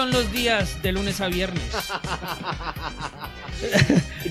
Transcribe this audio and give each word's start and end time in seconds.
son 0.00 0.12
los 0.12 0.32
días 0.32 0.82
de 0.82 0.92
lunes 0.92 1.20
a 1.20 1.28
viernes. 1.28 1.62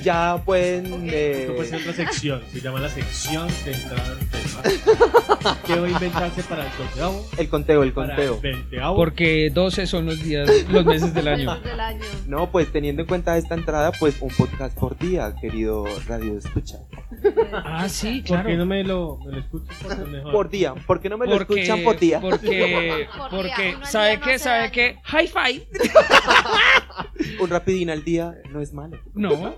Ya 0.03 0.41
pueden. 0.43 1.07
eh, 1.09 1.41
Esto 1.41 1.55
puede 1.55 1.69
ser 1.69 1.81
otra 1.81 1.93
sección. 1.93 2.41
Se 2.51 2.61
llama 2.61 2.79
la 2.79 2.89
sección 2.89 3.47
de 3.65 3.73
entrada 3.73 4.03
al 4.11 4.27
tema. 4.29 5.55
¿Qué 5.67 5.75
va 5.79 5.85
a 5.85 5.89
inventarse 5.89 6.41
para 6.43 6.63
el 6.65 6.71
doceavo? 6.77 7.27
el 7.37 7.49
conteo, 7.49 7.83
el 7.83 7.93
conteo. 7.93 8.41
Porque 8.95 9.51
12 9.53 9.85
son 9.85 10.05
los 10.07 10.23
días, 10.23 10.49
los 10.69 10.83
meses 10.85 11.13
del 11.13 11.27
año. 11.27 11.59
Del 11.59 11.79
año. 11.79 12.01
No, 12.27 12.49
pues 12.51 12.71
teniendo 12.71 13.03
en 13.03 13.07
cuenta 13.07 13.37
esta 13.37 13.53
entrada, 13.53 13.91
pues 13.91 14.15
un 14.21 14.29
podcast 14.29 14.75
por 14.77 14.97
día, 14.97 15.35
querido 15.39 15.85
Radio 16.07 16.37
Escucha. 16.37 16.77
Ah, 17.53 17.87
sí, 17.89 18.21
¿Por 18.27 18.37
qué 18.37 18.43
claro. 18.43 18.57
no 18.57 18.65
me 18.65 18.83
lo, 18.83 19.17
me 19.25 19.31
lo 19.33 19.39
escucho 19.39 19.71
por 19.81 20.07
mejor? 20.07 20.31
Por 20.31 20.49
día. 20.49 20.73
¿Por 20.87 21.01
qué 21.01 21.09
no 21.09 21.17
me 21.17 21.25
lo 21.27 21.33
Porque, 21.37 21.53
escuchan 21.61 21.83
por 21.83 21.99
día? 21.99 22.19
porque, 22.19 23.07
Por 23.17 23.29
porque, 23.29 23.75
¿sabe 23.83 24.17
no 24.17 24.23
qué? 24.25 24.39
¿Sabe 24.39 24.59
daño. 24.61 24.71
qué? 24.71 24.97
High 25.03 25.27
five. 25.27 25.67
Un 27.39 27.49
rapidín 27.49 27.89
al 27.89 28.03
día 28.03 28.35
no 28.49 28.61
es 28.61 28.73
malo. 28.73 28.99
No, 29.13 29.55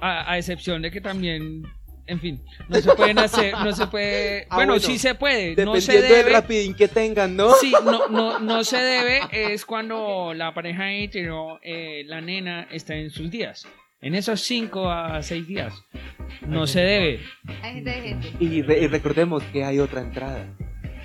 a, 0.00 0.32
a 0.32 0.38
excepción 0.38 0.82
de 0.82 0.90
que 0.90 1.00
también, 1.00 1.62
en 2.06 2.20
fin, 2.20 2.42
no 2.68 2.80
se 2.80 2.94
pueden 2.94 3.18
hacer, 3.18 3.52
no 3.54 3.72
se 3.72 3.86
puede, 3.86 4.46
Ah, 4.50 4.56
bueno, 4.56 4.72
bueno. 4.74 4.86
sí 4.86 4.98
se 4.98 5.14
puede, 5.14 5.50
no 5.64 5.72
Dependiendo 5.74 5.80
se 5.80 6.02
del 6.02 6.12
debe. 6.24 6.30
rapidín 6.32 6.74
que 6.74 6.88
tengan, 6.88 7.36
¿no? 7.36 7.54
Sí, 7.54 7.72
no, 7.84 8.08
no, 8.08 8.38
no 8.40 8.64
se 8.64 8.78
debe 8.78 9.20
es 9.30 9.64
cuando 9.64 10.32
la 10.34 10.52
pareja 10.54 10.92
hetero, 10.92 11.58
eh, 11.62 12.02
la 12.06 12.20
nena, 12.20 12.66
está 12.70 12.94
en 12.96 13.10
sus 13.10 13.30
días. 13.30 13.66
En 14.02 14.14
esos 14.16 14.40
5 14.42 14.90
a 14.90 15.22
6 15.22 15.46
días. 15.46 15.72
No 16.46 16.66
se 16.66 16.80
debe. 16.80 17.20
Hay 17.62 17.74
gente 17.74 17.90
de 17.90 18.00
gente. 18.02 18.32
Y, 18.40 18.60
re- 18.62 18.80
y 18.80 18.86
recordemos 18.88 19.42
que 19.44 19.64
hay 19.64 19.78
otra 19.78 20.00
entrada. 20.00 20.44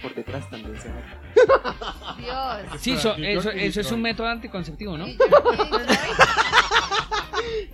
Por 0.01 0.13
detrás 0.15 0.49
también 0.49 0.75
se 0.79 0.89
va. 0.89 2.15
Dios. 2.17 2.81
Sí, 2.81 2.97
so- 2.97 3.15
eso, 3.15 3.51
eso 3.51 3.81
es 3.81 3.91
un 3.91 4.01
método 4.01 4.27
anticonceptivo, 4.27 4.97
¿no? 4.97 5.07
Y 5.07 5.15
yo- 5.17 5.25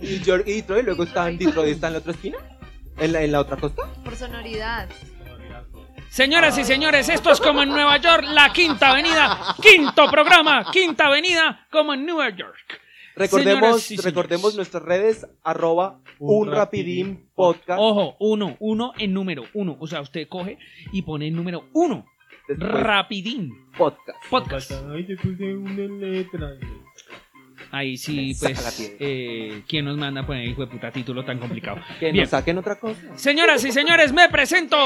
yo- 0.00 0.06
Y 0.06 0.20
York 0.20 0.44
y 0.46 0.52
Detroit 0.56 0.84
luego 0.84 1.04
está 1.04 1.28
en 1.30 1.38
Detroit, 1.38 1.72
está 1.74 1.86
en 1.88 1.92
la 1.94 1.98
otra 2.00 2.12
esquina. 2.12 2.38
En 2.98 3.12
la, 3.12 3.22
en 3.22 3.32
la 3.32 3.40
otra 3.40 3.56
costa. 3.56 3.82
Por 4.04 4.14
sonoridad. 4.14 4.88
Señoras 6.10 6.56
y 6.58 6.64
señores, 6.64 7.08
esto 7.08 7.32
es 7.32 7.40
como 7.40 7.62
en 7.62 7.70
Nueva 7.70 7.96
York, 7.96 8.24
la 8.28 8.52
quinta 8.52 8.90
avenida, 8.92 9.56
quinto 9.60 10.08
programa, 10.08 10.70
quinta 10.70 11.06
avenida, 11.06 11.66
como 11.70 11.92
en 11.94 12.06
Nueva 12.06 12.28
York. 12.30 12.80
Recordemos, 13.16 13.90
y 13.90 13.96
recordemos 13.96 14.56
nuestras 14.56 14.82
redes, 14.82 15.26
arroba 15.42 16.00
Un 16.18 16.48
un 16.48 16.52
rapidín 16.54 17.28
podcast. 17.34 17.78
Ojo, 17.80 18.16
uno, 18.18 18.56
uno 18.58 18.92
en 18.98 19.12
número 19.12 19.44
uno. 19.54 19.76
O 19.80 19.86
sea, 19.86 20.00
usted 20.00 20.26
coge 20.28 20.58
y 20.92 21.02
pone 21.02 21.28
el 21.28 21.36
número 21.36 21.68
uno. 21.72 22.06
Después, 22.48 22.70
Rapidín. 22.70 23.52
podcast. 23.78 24.18
Podcast. 24.28 24.72
Ay, 24.92 25.06
te 25.06 25.16
puse 25.16 25.54
una 25.54 25.86
letra. 26.06 26.50
Ahí 27.70 27.96
sí, 27.96 28.36
pues, 28.38 28.94
eh, 29.00 29.62
¿quién 29.66 29.84
nos 29.86 29.96
manda 29.96 30.20
a 30.20 30.26
poner 30.26 30.46
hijo 30.46 30.60
de 30.60 30.68
puta 30.70 30.92
título 30.92 31.24
tan 31.24 31.38
complicado? 31.38 31.78
Que 31.98 32.12
Bien. 32.12 32.22
nos 32.24 32.30
saquen 32.30 32.58
otra 32.58 32.78
cosa. 32.78 33.00
Señoras 33.16 33.64
y 33.64 33.72
señores, 33.72 34.12
me 34.12 34.28
presento 34.28 34.76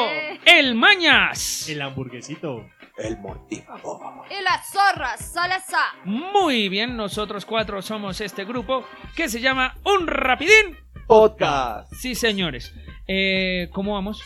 el 0.47 0.75
Mañas. 0.75 1.69
El 1.69 1.83
hamburguesito. 1.83 2.65
El 2.99 3.17
mortífago. 3.19 4.25
Y 4.29 4.43
la 4.43 4.61
zorra, 4.63 5.17
Salazar. 5.17 5.87
Muy 6.05 6.69
bien, 6.69 6.97
nosotros 6.97 7.45
cuatro 7.45 7.81
somos 7.83 8.21
este 8.21 8.45
grupo 8.45 8.85
que 9.15 9.29
se 9.29 9.41
llama 9.41 9.77
Un 9.85 10.07
Rapidín. 10.07 10.77
Podcast. 11.07 11.93
Sí, 11.95 12.15
señores. 12.15 12.73
Eh, 13.07 13.69
¿Cómo 13.73 13.95
vamos? 13.95 14.21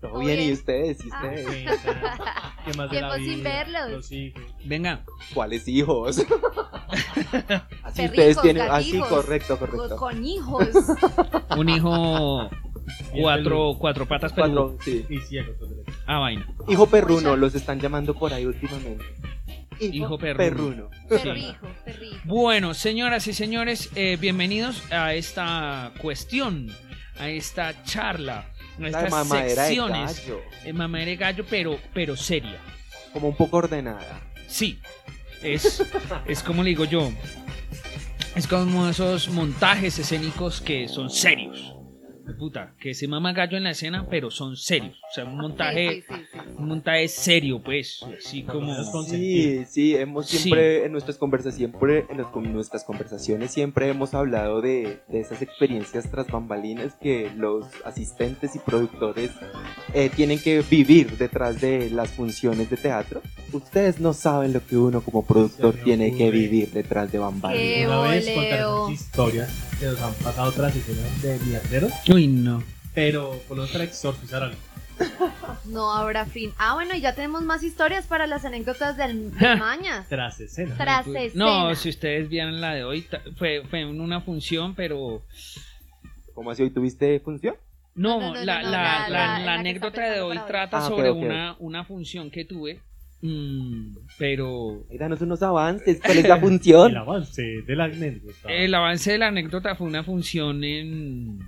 Todo 0.00 0.18
bien, 0.20 0.40
¿y 0.40 0.52
ustedes? 0.52 1.04
¿Y 1.04 1.10
Ah. 1.12 1.20
ustedes? 1.22 1.80
¿Qué 2.64 2.72
más 2.76 2.90
de 2.90 3.00
la 3.00 3.14
Tiempo 3.14 3.14
sin 3.16 3.38
vida? 3.38 3.50
verlos. 3.50 3.90
Los 3.90 4.12
hijos. 4.12 4.42
Venga. 4.64 5.04
¿Cuáles 5.34 5.68
hijos? 5.68 6.18
Así 6.88 8.02
Perrijos, 8.02 8.08
ustedes 8.08 8.40
tienen. 8.40 8.70
Así, 8.70 8.98
correcto, 9.00 9.58
correcto. 9.58 9.96
con 9.96 10.24
hijos. 10.24 10.68
Un 11.56 11.68
hijo 11.68 12.50
cuatro, 13.12 13.76
cuatro 13.78 14.06
patas. 14.06 14.32
Cuatro, 14.32 14.76
sí. 14.84 15.04
Y. 15.08 15.18
Ah, 16.06 16.18
vaina. 16.18 16.46
Hijo 16.68 16.86
perruno, 16.86 17.36
los 17.36 17.54
están 17.54 17.80
llamando 17.80 18.14
por 18.14 18.32
ahí 18.32 18.44
últimamente. 18.46 19.04
Hijo 19.80 20.16
perruno. 20.18 20.90
Perrijo, 21.08 21.66
perrijo. 21.84 22.16
Bueno, 22.24 22.72
señoras 22.74 23.26
y 23.26 23.32
señores, 23.32 23.90
eh, 23.96 24.16
bienvenidos 24.20 24.82
a 24.92 25.14
esta 25.14 25.92
cuestión, 26.00 26.70
a 27.18 27.28
esta 27.28 27.82
charla, 27.84 28.46
a 28.80 28.86
estas 28.86 29.10
mamadera 29.10 29.62
de 29.62 29.68
secciones. 29.68 30.20
gallo. 30.20 30.40
Eh, 30.64 30.72
mamadera 30.72 31.10
de 31.10 31.16
gallo, 31.16 31.44
pero, 31.50 31.78
pero 31.92 32.16
seria. 32.16 32.60
Como 33.12 33.28
un 33.28 33.36
poco 33.36 33.56
ordenada. 33.56 34.20
Sí, 34.46 34.78
es, 35.42 35.84
es 36.26 36.42
como 36.42 36.62
le 36.62 36.70
digo 36.70 36.84
yo, 36.84 37.10
es 38.36 38.46
como 38.46 38.88
esos 38.88 39.28
montajes 39.30 39.98
escénicos 39.98 40.60
que 40.60 40.86
son 40.88 41.10
serios. 41.10 41.74
Puta, 42.38 42.74
que 42.80 42.94
se 42.94 43.06
mama 43.08 43.32
gallo 43.32 43.56
en 43.56 43.64
la 43.64 43.70
escena, 43.70 44.06
pero 44.08 44.30
son 44.30 44.56
serios. 44.56 44.96
O 45.10 45.14
sea, 45.14 45.24
un 45.24 45.36
montaje, 45.36 46.02
Sí, 46.02 46.02
sí, 46.08 46.14
sí, 46.14 46.28
sí. 46.32 46.38
un 46.58 46.68
montaje 46.68 47.08
serio, 47.08 47.60
pues, 47.62 48.00
así 48.18 48.42
como... 48.42 48.74
Sí, 49.04 49.64
sí, 49.68 49.96
hemos 49.96 50.26
siempre 50.26 50.84
en 50.84 50.92
nuestras 50.92 51.18
conversaciones, 51.18 51.56
siempre 51.56 52.06
en 52.10 52.18
las- 52.18 52.34
nuestras 52.34 52.84
conversaciones 52.84 53.50
siempre 53.52 53.88
hemos 53.88 54.14
hablado 54.14 54.60
de, 54.60 55.00
de 55.08 55.20
esas 55.20 55.42
experiencias 55.42 56.10
tras 56.10 56.26
bambalinas 56.28 56.94
que 57.00 57.30
los 57.36 57.66
asistentes 57.84 58.54
y 58.56 58.58
productores 58.60 59.30
eh, 59.94 60.10
tienen 60.14 60.38
que 60.40 60.62
vivir 60.62 61.16
detrás 61.18 61.60
de 61.60 61.90
las 61.90 62.10
funciones 62.10 62.70
de 62.70 62.76
teatro. 62.76 63.20
Ustedes 63.52 64.00
no 64.00 64.12
saben 64.14 64.52
lo 64.52 64.64
que 64.66 64.76
uno 64.76 65.00
como 65.02 65.24
productor 65.26 65.74
tiene 65.84 66.16
que 66.16 66.30
vivir 66.30 66.70
detrás 66.72 67.10
de 67.12 67.18
bambalinas. 67.18 67.86
Una 67.88 68.00
vez 68.10 68.24
boleo. 68.24 68.36
contaremos 68.40 68.92
historias 68.92 69.68
que 69.82 69.88
nos 69.88 70.00
han 70.00 70.14
pasado 70.14 70.52
tras 70.52 70.76
escenas 70.76 71.22
de 71.22 71.38
viajeros, 71.38 71.92
Uy, 72.08 72.28
no. 72.28 72.62
pero 72.94 73.32
por 73.48 73.56
lo 73.56 73.62
menos 73.64 73.72
para 73.72 73.82
exorcizar 73.84 74.42
algo. 74.44 74.56
No 75.64 75.92
habrá 75.92 76.24
fin. 76.26 76.52
Ah, 76.58 76.74
bueno, 76.74 76.94
y 76.94 77.00
ya 77.00 77.14
tenemos 77.14 77.42
más 77.42 77.62
historias 77.64 78.04
para 78.06 78.26
las 78.28 78.44
anécdotas 78.44 78.96
del 78.96 79.30
de 79.38 79.56
Mañas. 79.56 80.08
Tras 80.08 80.38
escena. 80.40 80.76
Tras 80.76 81.06
No, 81.06 81.16
escena. 81.70 81.74
si 81.74 81.88
ustedes 81.88 82.28
vieran 82.28 82.60
la 82.60 82.74
de 82.74 82.84
hoy, 82.84 83.02
ta- 83.02 83.22
fue, 83.36 83.62
fue 83.68 83.80
en 83.80 84.00
una 84.00 84.20
función, 84.20 84.74
pero... 84.76 85.22
¿Cómo 86.34 86.50
así 86.52 86.62
hoy 86.62 86.70
tuviste 86.70 87.18
función? 87.20 87.56
No, 87.96 88.20
No, 88.20 88.26
no, 88.28 88.34
no, 88.34 88.44
la, 88.44 88.62
no, 88.62 88.70
la- 88.70 88.82
la- 88.82 89.08
la- 89.08 89.08
la- 89.08 89.08
la 89.08 89.38
la 89.38 89.52
que 89.54 89.58
anécdota 89.60 90.00
de 90.00 90.06
pensando 90.08 90.26
hoy 90.28 90.36
para 90.36 90.46
trata 90.46 90.78
Ah, 90.78 90.84
ok, 90.86 90.88
sobre 90.90 91.08
ok. 91.10 91.16
Una, 91.18 91.56
una 91.58 91.84
función 91.84 92.30
que 92.30 92.44
tuve, 92.44 92.80
mm, 93.22 93.96
pero 94.18 94.84
Ay, 94.90 94.98
danos 94.98 95.20
unos 95.22 95.42
avances, 95.42 96.00
¿cuál 96.04 96.18
es 96.18 96.28
la 96.28 96.34
El 96.34 96.40
función? 96.40 96.96
avance 96.96 97.42
de 97.66 97.76
la 97.76 97.84
anécdota. 97.84 98.52
el 98.52 98.74
avance 98.74 99.12
de 99.12 99.18
la 99.18 99.28
anécdota 99.28 99.74
fue 99.74 99.86
una 99.86 100.02
función 100.04 100.62
en... 100.64 101.38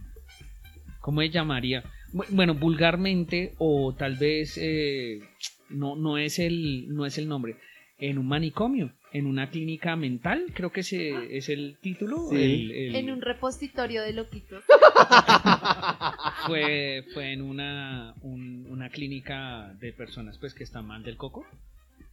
¿Cómo 1.01 1.21
se 1.21 1.29
llamaría? 1.31 1.85
Bu- 2.13 2.27
Bueno, 2.31 2.55
vulgarmente 2.55 3.53
o 3.59 3.95
tal 3.95 4.17
vez 4.17 4.57
eh, 4.61 5.21
no, 5.69 5.97
no, 5.97 6.17
es 6.17 6.39
el, 6.39 6.87
no 6.95 7.05
es 7.05 7.19
el 7.19 7.29
nombre, 7.29 7.57
en 7.99 8.17
un 8.19 8.27
manicomio, 8.27 8.93
en 9.15 9.27
una 9.27 9.49
clínica 9.49 9.97
mental, 9.97 10.47
creo 10.55 10.71
que 10.73 10.81
ese 10.81 11.37
es 11.37 11.49
el 11.49 11.79
título. 11.81 12.29
Sí. 12.31 12.37
el- 12.37 12.71
el- 12.73 12.97
En 12.97 13.11
un 13.11 13.23
repositorio 13.23 14.03
de 14.03 14.13
loquitos. 14.13 14.63
fue, 16.47 17.05
fue 17.15 17.33
en 17.33 17.43
una, 17.43 18.15
un- 18.23 18.67
una 18.69 18.91
clínica 18.91 19.73
de 19.81 19.93
personas 19.93 20.37
pues 20.39 20.53
que 20.55 20.65
están 20.65 20.87
mal 20.87 21.03
del 21.03 21.17
coco. 21.17 21.47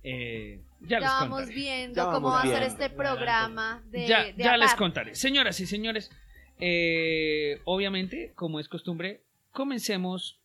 Eh, 0.03 0.59
ya 0.81 0.87
Ya 0.87 0.99
les 0.99 1.09
vamos 1.09 1.39
contaré. 1.41 1.55
viendo 1.55 1.95
Ya 1.95 2.03
cómo 2.05 2.27
vamos 2.29 2.33
va 2.33 2.41
a 2.55 2.59
ser 2.59 2.63
este 2.63 2.89
programa 2.89 3.83
de, 3.91 4.07
ya, 4.07 4.23
de 4.25 4.33
ya 4.43 4.57
les 4.57 4.73
contaré. 4.75 5.13
Señoras 5.15 5.59
y 5.59 5.65
señores, 5.67 6.11
eh, 6.59 7.59
obviamente, 7.65 8.31
como 8.35 8.59
es 8.59 8.67
costumbre, 8.67 9.21
comencemos 9.51 10.39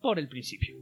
por 0.00 0.18
el 0.18 0.28
principio. 0.28 0.76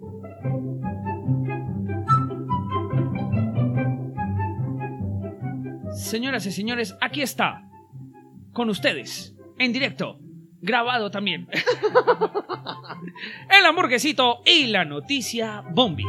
Señoras 6.01 6.47
y 6.47 6.53
señores, 6.53 6.97
aquí 7.01 7.23
está, 7.23 7.63
con 8.53 8.69
ustedes, 8.71 9.37
en 9.59 9.73
directo, 9.73 10.19
grabado 10.61 11.11
también, 11.11 11.49
el 13.59 13.67
hamburguesito 13.67 14.41
y 14.47 14.69
la 14.69 14.85
noticia 14.85 15.63
Bombi. 15.73 16.05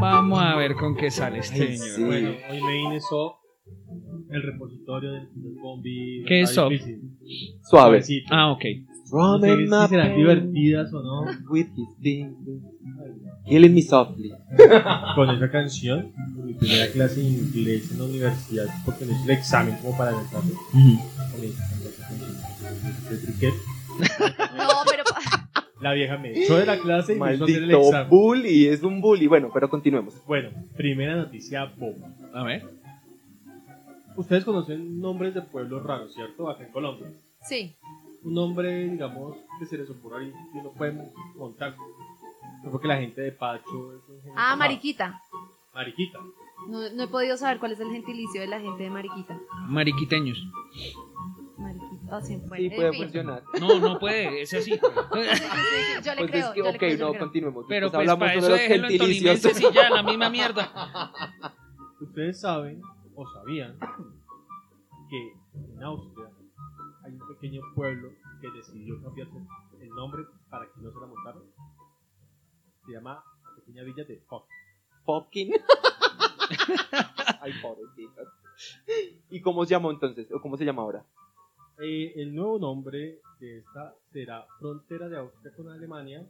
Vamos 0.00 0.40
a 0.42 0.56
ver 0.56 0.74
con 0.74 0.96
qué 0.96 1.10
sale 1.10 1.38
este 1.38 1.62
Ay, 1.62 1.76
señor. 1.76 1.96
sí. 1.96 2.04
Bueno, 2.04 2.30
hoy 2.50 2.62
me 2.62 2.78
ingresó 2.80 3.38
el 4.30 4.42
repositorio 4.42 5.12
del, 5.12 5.28
del 5.34 5.54
Bombi. 5.62 6.24
¿Qué 6.26 6.40
es. 6.42 6.50
Suave. 6.52 6.80
Suavecito. 7.62 8.28
Ah, 8.34 8.50
ok. 8.52 8.64
No 9.14 9.38
sé 9.38 9.56
si 9.56 9.66
serán 9.88 10.10
With 10.10 10.16
divertidas 10.16 10.92
o 10.92 11.02
no. 11.02 11.30
his 11.30 11.66
fingers, 12.02 12.62
killing 13.46 13.74
me 13.74 13.82
softly. 13.82 14.32
Con 15.14 15.30
esa 15.30 15.50
canción, 15.50 16.12
en 16.38 16.46
mi 16.46 16.54
primera 16.54 16.90
clase 16.92 17.20
de 17.20 17.28
inglés 17.28 17.90
en 17.92 17.98
la 17.98 18.04
universidad, 18.04 18.66
porque 18.84 19.04
no 19.06 19.12
hice 19.12 19.24
el 19.24 19.30
examen 19.30 19.76
como 19.80 19.96
para 19.96 20.10
a 20.10 20.14
cantar 20.14 20.42
esa 21.42 21.68
canción 22.08 23.08
de 23.10 23.16
Triquet. 23.18 23.54
No, 24.56 24.68
pero 24.90 25.04
La 25.80 25.92
vieja 25.92 26.16
me 26.18 26.32
echó 26.32 26.56
de 26.56 26.66
la 26.66 26.78
clase 26.78 27.14
y 27.14 27.20
me 27.20 27.34
hizo 27.34 27.44
hacer 27.44 27.56
el 27.56 27.60
Maldito 27.68 27.86
examen. 27.88 28.10
bully, 28.10 28.66
es 28.66 28.82
un 28.82 29.00
bully. 29.00 29.26
Bueno, 29.28 29.50
pero 29.54 29.68
continuemos. 29.70 30.14
Bueno, 30.26 30.50
primera 30.76 31.14
noticia 31.16 31.66
bomba. 31.76 32.08
A 32.32 32.42
ver. 32.42 32.64
Ustedes 34.16 34.44
conocen 34.44 35.00
nombres 35.00 35.34
de 35.34 35.42
pueblos 35.42 35.82
raros, 35.82 36.14
¿cierto? 36.14 36.48
Acá 36.48 36.64
en 36.64 36.72
Colombia. 36.72 37.08
Sí. 37.42 37.76
Un 38.24 38.34
nombre, 38.34 38.88
digamos, 38.88 39.36
que 39.58 39.66
se 39.66 39.76
les 39.78 39.88
ocurra 39.90 40.18
ahí 40.18 40.32
que 40.52 40.62
no 40.62 40.70
pueden 40.72 41.02
montar. 41.36 41.76
No 42.62 42.70
porque 42.70 42.88
la 42.88 42.96
gente 42.96 43.20
de 43.20 43.32
Pacho 43.32 43.92
es 43.94 44.00
Ah, 44.36 44.56
mariquita. 44.56 45.20
Mariquita. 45.74 46.18
No, 46.68 46.90
no 46.94 47.02
he 47.02 47.08
podido 47.08 47.36
saber 47.36 47.58
cuál 47.58 47.72
es 47.72 47.80
el 47.80 47.90
gentilicio 47.90 48.40
de 48.40 48.46
la 48.46 48.60
gente 48.60 48.82
de 48.84 48.90
mariquita. 48.90 49.38
Mariquiteños. 49.68 50.38
Mariquita. 51.58 52.16
Ah, 52.16 52.20
sí, 52.22 52.36
bueno, 52.48 52.56
Sí, 52.56 52.70
puede 52.74 52.92
fin. 52.92 53.02
funcionar. 53.02 53.42
No, 53.60 53.78
no 53.80 53.98
puede, 53.98 54.42
es 54.42 54.54
así. 54.54 54.72
Sí, 54.72 54.78
sí, 54.78 54.80
sí, 55.34 56.04
yo 56.04 56.14
le 56.14 56.20
Pues 56.20 56.30
creo. 56.30 56.46
es 56.48 56.52
que, 56.52 56.58
yo 56.58 56.64
le 56.64 56.70
ok, 56.70 56.76
creo, 56.78 56.98
no, 56.98 57.10
creo. 57.10 57.18
continuemos. 57.24 57.64
Pero 57.68 57.90
pues 57.90 58.06
para 58.06 58.12
hablamos 58.12 58.30
eso 58.36 58.40
sobre 58.40 58.50
los 58.52 58.60
déjenlo 58.60 58.86
en 58.86 58.98
gentilicios. 58.98 59.60
y 59.60 59.74
ya, 59.74 59.90
la 59.90 60.02
misma 60.02 60.30
mierda. 60.30 61.12
Ustedes 62.00 62.40
saben 62.40 62.80
o 63.14 63.26
sabían 63.30 63.78
que 65.10 65.32
en 65.76 65.82
Austria 65.82 66.13
pequeño 67.44 67.60
pueblo 67.74 68.10
que 68.40 68.50
decidió 68.52 69.02
cambiarse 69.02 69.36
el 69.78 69.88
nombre 69.90 70.24
para 70.48 70.64
que 70.64 70.80
no 70.80 70.90
se 70.90 70.98
la 70.98 71.06
montaran. 71.06 71.42
Se 72.86 72.92
llama 72.92 73.22
la 73.42 73.54
pequeña 73.56 73.82
villa 73.82 74.04
de 74.04 74.18
Fox. 74.20 74.48
Fucking. 75.04 75.52
Ay, 77.42 77.52
pobrecitos. 77.60 78.28
¿Y 79.28 79.42
cómo 79.42 79.66
se 79.66 79.72
llamó 79.72 79.90
entonces? 79.90 80.32
¿O 80.32 80.40
cómo 80.40 80.56
se 80.56 80.64
llama 80.64 80.82
ahora? 80.82 81.04
Eh, 81.78 82.14
el 82.16 82.34
nuevo 82.34 82.58
nombre 82.58 83.20
de 83.40 83.58
esta 83.58 83.94
será 84.10 84.46
Frontera 84.58 85.10
de 85.10 85.18
Austria 85.18 85.52
con 85.54 85.68
Alemania 85.68 86.26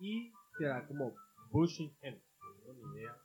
y 0.00 0.32
será 0.58 0.86
como 0.86 1.14
Buschingen. 1.50 2.20
No 2.40 2.52
tengo 2.74 2.74
ni 2.74 2.98
idea. 2.98 3.16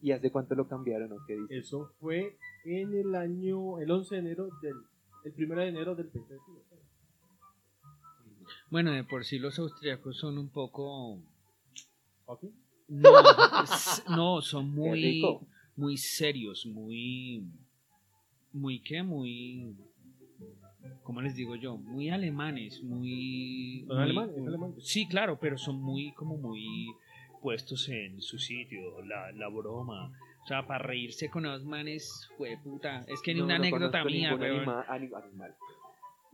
¿Y 0.00 0.12
hace 0.12 0.32
cuánto 0.32 0.54
lo 0.54 0.66
cambiaron 0.66 1.12
o 1.12 1.16
qué 1.26 1.36
dice? 1.36 1.58
Eso 1.58 1.92
fue 2.00 2.38
en 2.64 2.94
el 2.94 3.14
año, 3.14 3.78
el 3.80 3.90
11 3.90 4.14
de 4.14 4.20
enero 4.20 4.48
del, 4.62 4.76
el 5.26 5.44
1 5.50 5.60
de 5.60 5.68
enero 5.68 5.94
del 5.94 6.06
2021. 6.12 6.60
Bueno, 8.70 8.92
de 8.92 9.04
por 9.04 9.24
sí 9.24 9.38
los 9.38 9.58
austriacos 9.58 10.16
son 10.18 10.38
un 10.38 10.48
poco... 10.48 11.18
No, 12.88 13.10
no 14.16 14.42
son 14.42 14.70
muy, 14.70 15.22
muy 15.76 15.96
serios, 15.96 16.66
muy... 16.66 17.44
Muy 18.52 18.80
qué, 18.80 19.02
muy... 19.02 19.76
¿Cómo 21.02 21.20
les 21.20 21.34
digo 21.34 21.56
yo? 21.56 21.76
Muy 21.76 22.10
alemanes, 22.10 22.82
muy... 22.82 23.84
¿Son 23.86 23.96
muy- 23.96 24.04
alemanes? 24.04 24.36
¿Es 24.36 24.46
alemán? 24.46 24.74
Sí, 24.78 25.06
claro, 25.08 25.38
pero 25.40 25.58
son 25.58 25.80
muy, 25.82 26.12
como 26.12 26.36
muy 26.36 26.86
puestos 27.42 27.88
en 27.88 28.20
su 28.22 28.38
sitio, 28.38 29.02
la, 29.02 29.30
la 29.32 29.48
broma. 29.48 30.12
O 30.46 30.48
sea, 30.48 30.64
para 30.64 30.78
reírse 30.78 31.28
con 31.28 31.42
los 31.42 31.64
manes, 31.64 32.30
fue 32.38 32.56
puta. 32.62 33.04
Es 33.08 33.20
que 33.20 33.34
ni 33.34 33.40
No, 33.40 33.46
una 33.46 33.58
no 33.58 33.64
anécdota 33.64 34.04
mía, 34.04 34.30
ningún 34.30 34.40
weón. 34.44 34.56
anima- 34.60 34.84
ani- 34.88 35.10
animal. 35.12 35.54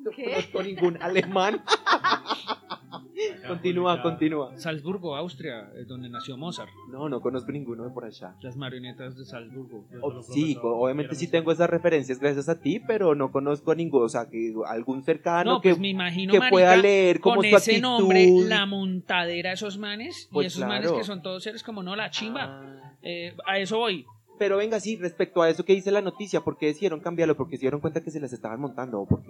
No 0.00 0.10
¿Qué? 0.10 0.24
conozco 0.24 0.62
ningún 0.62 1.02
alemán. 1.02 1.62
continúa, 3.48 4.02
continúa. 4.02 4.56
Salzburgo, 4.58 5.16
Austria, 5.16 5.70
eh, 5.74 5.84
donde 5.86 6.08
nació 6.10 6.36
Mozart. 6.36 6.70
No, 6.90 7.08
no 7.08 7.20
conozco 7.22 7.52
ninguno 7.52 7.84
de 7.84 7.90
por 7.90 8.04
allá. 8.04 8.34
Las 8.42 8.56
marionetas 8.56 9.16
de 9.16 9.24
Salzburgo. 9.24 9.86
Yo 9.90 9.98
O- 10.02 10.10
solo 10.10 10.22
sí, 10.22 10.58
obviamente 10.60 11.14
sí 11.14 11.30
tengo 11.30 11.50
esas 11.52 11.70
referencias 11.70 12.18
gracias 12.18 12.48
a 12.50 12.60
ti, 12.60 12.80
pero 12.80 13.14
no 13.14 13.32
conozco 13.32 13.74
ninguno, 13.74 14.04
o 14.04 14.08
sea, 14.10 14.28
que 14.28 14.52
algún 14.66 15.02
cercano 15.04 15.52
no, 15.54 15.60
que, 15.62 15.70
pues 15.70 15.80
me 15.80 15.88
imagino, 15.88 16.32
que 16.32 16.38
marica, 16.38 16.50
pueda 16.54 16.76
leer 16.76 17.20
como 17.20 17.36
con 17.36 17.44
su 17.48 17.56
ese 17.56 17.70
actitud. 17.76 17.80
nombre, 17.82 18.28
la 18.46 18.66
montadera 18.66 19.50
de 19.50 19.54
esos 19.54 19.78
manes, 19.78 20.28
Pues 20.30 20.44
y 20.44 20.46
esos 20.48 20.58
claro. 20.64 20.72
manes 20.74 20.92
que 20.92 21.04
son 21.04 21.22
todos 21.22 21.42
seres 21.42 21.62
como 21.62 21.82
no, 21.82 21.96
la 21.96 22.10
chimba. 22.10 22.44
Ah. 22.44 22.81
Eh, 23.02 23.34
a 23.46 23.58
eso 23.58 23.78
voy. 23.78 24.04
Pero 24.38 24.56
venga, 24.56 24.80
sí, 24.80 24.96
respecto 24.96 25.42
a 25.42 25.50
eso 25.50 25.64
que 25.64 25.72
dice 25.74 25.90
la 25.92 26.00
noticia, 26.00 26.40
¿por 26.40 26.56
qué 26.56 26.66
decidieron 26.66 27.00
cambiarlo? 27.00 27.36
Porque 27.36 27.56
se 27.56 27.60
dieron 27.62 27.80
cuenta 27.80 28.02
que 28.02 28.10
se 28.10 28.18
las 28.20 28.32
estaban 28.32 28.60
montando, 28.60 29.00
o 29.00 29.06
porque 29.06 29.28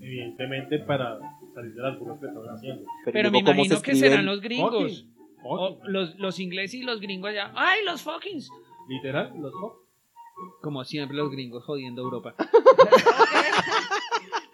Evidentemente 0.00 0.78
para 0.80 1.18
salir 1.54 1.74
de 1.74 1.82
las 1.82 1.98
burlas 1.98 2.18
que 2.20 2.26
estaban 2.26 2.54
haciendo. 2.54 2.84
Pero 3.04 3.30
me 3.30 3.42
¿cómo 3.42 3.54
se 3.56 3.60
imagino 3.74 3.82
que 3.82 3.94
serán 3.96 4.24
los 4.26 4.40
gringos. 4.40 4.72
Fucking. 5.02 5.14
O 5.44 5.74
Fucking. 5.76 5.92
los, 5.92 6.18
los 6.18 6.40
ingleses 6.40 6.74
y 6.80 6.82
los 6.82 7.00
gringos 7.00 7.30
allá. 7.30 7.52
¡Ay, 7.56 7.84
los 7.84 8.00
fuckings! 8.02 8.48
Literal, 8.88 9.32
los 9.38 9.52
fuck. 9.52 9.82
Como 10.62 10.84
siempre 10.84 11.16
los 11.16 11.30
gringos 11.30 11.64
jodiendo 11.64 12.02
Europa. 12.02 12.34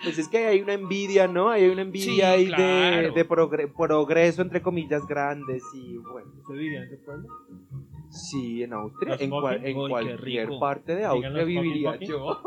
Pues 0.02 0.18
es 0.18 0.28
que 0.28 0.36
hay 0.46 0.60
una 0.60 0.74
envidia, 0.74 1.26
¿no? 1.26 1.48
Hay 1.48 1.66
una 1.66 1.80
envidia 1.80 2.04
Sí, 2.12 2.20
ahí 2.20 2.44
de, 2.44 2.50
claro. 2.54 3.12
de 3.14 3.26
progre- 3.28 3.72
progreso, 3.74 4.42
entre 4.42 4.60
comillas, 4.60 5.06
grandes 5.06 5.62
y 5.74 5.96
bueno. 5.96 6.30
¿Usted 6.42 6.54
diría 6.56 6.80
en 6.82 6.84
ese 6.88 6.96
pueblo? 6.98 7.26
Sí, 8.14 8.62
en 8.62 8.72
Austria, 8.72 9.12
Los 9.12 9.20
en, 9.20 9.32
en 9.66 9.88
cualquier 9.88 10.48
parte 10.60 10.94
de 10.94 11.04
Austria 11.04 11.44
viviría 11.44 11.96
yo. 11.98 12.38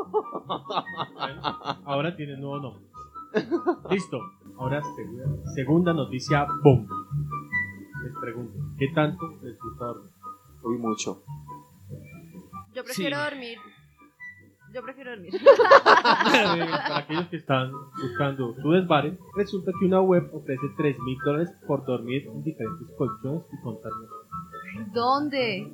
Bueno, 1.14 1.42
ahora 1.86 2.16
tiene 2.16 2.38
nuevo 2.38 2.60
nombre. 2.60 2.84
Listo. 3.90 4.20
Ahora 4.58 4.82
segunda, 4.96 5.26
segunda 5.54 5.94
noticia 5.94 6.48
bomba. 6.64 6.96
Les 8.04 8.14
pregunto, 8.22 8.54
¿qué 8.80 8.88
tanto 8.96 9.28
les 9.44 9.60
gusta 9.60 9.86
dormir? 9.86 10.12
Uy, 10.64 10.78
mucho. 10.78 11.22
Yo 12.74 12.84
prefiero 12.84 13.18
Sí. 13.18 13.24
dormir. 13.30 13.58
Yo 14.74 14.82
prefiero 14.84 15.12
dormir. 15.12 15.34
Para 15.94 16.98
aquellos 16.98 17.28
que 17.28 17.38
están 17.38 17.72
buscando 18.02 18.54
su 18.62 18.72
desvare, 18.72 19.18
resulta 19.36 19.72
que 19.80 19.86
una 19.86 20.02
web 20.02 20.30
ofrece 20.34 20.68
3 20.78 21.00
mil 21.00 21.18
dólares 21.26 21.50
por 21.68 21.86
dormir 21.86 22.28
en 22.28 22.44
diferentes 22.44 22.88
colchones 22.98 23.44
y 23.52 23.62
contar 23.64 23.92
¿Dónde? 24.94 25.72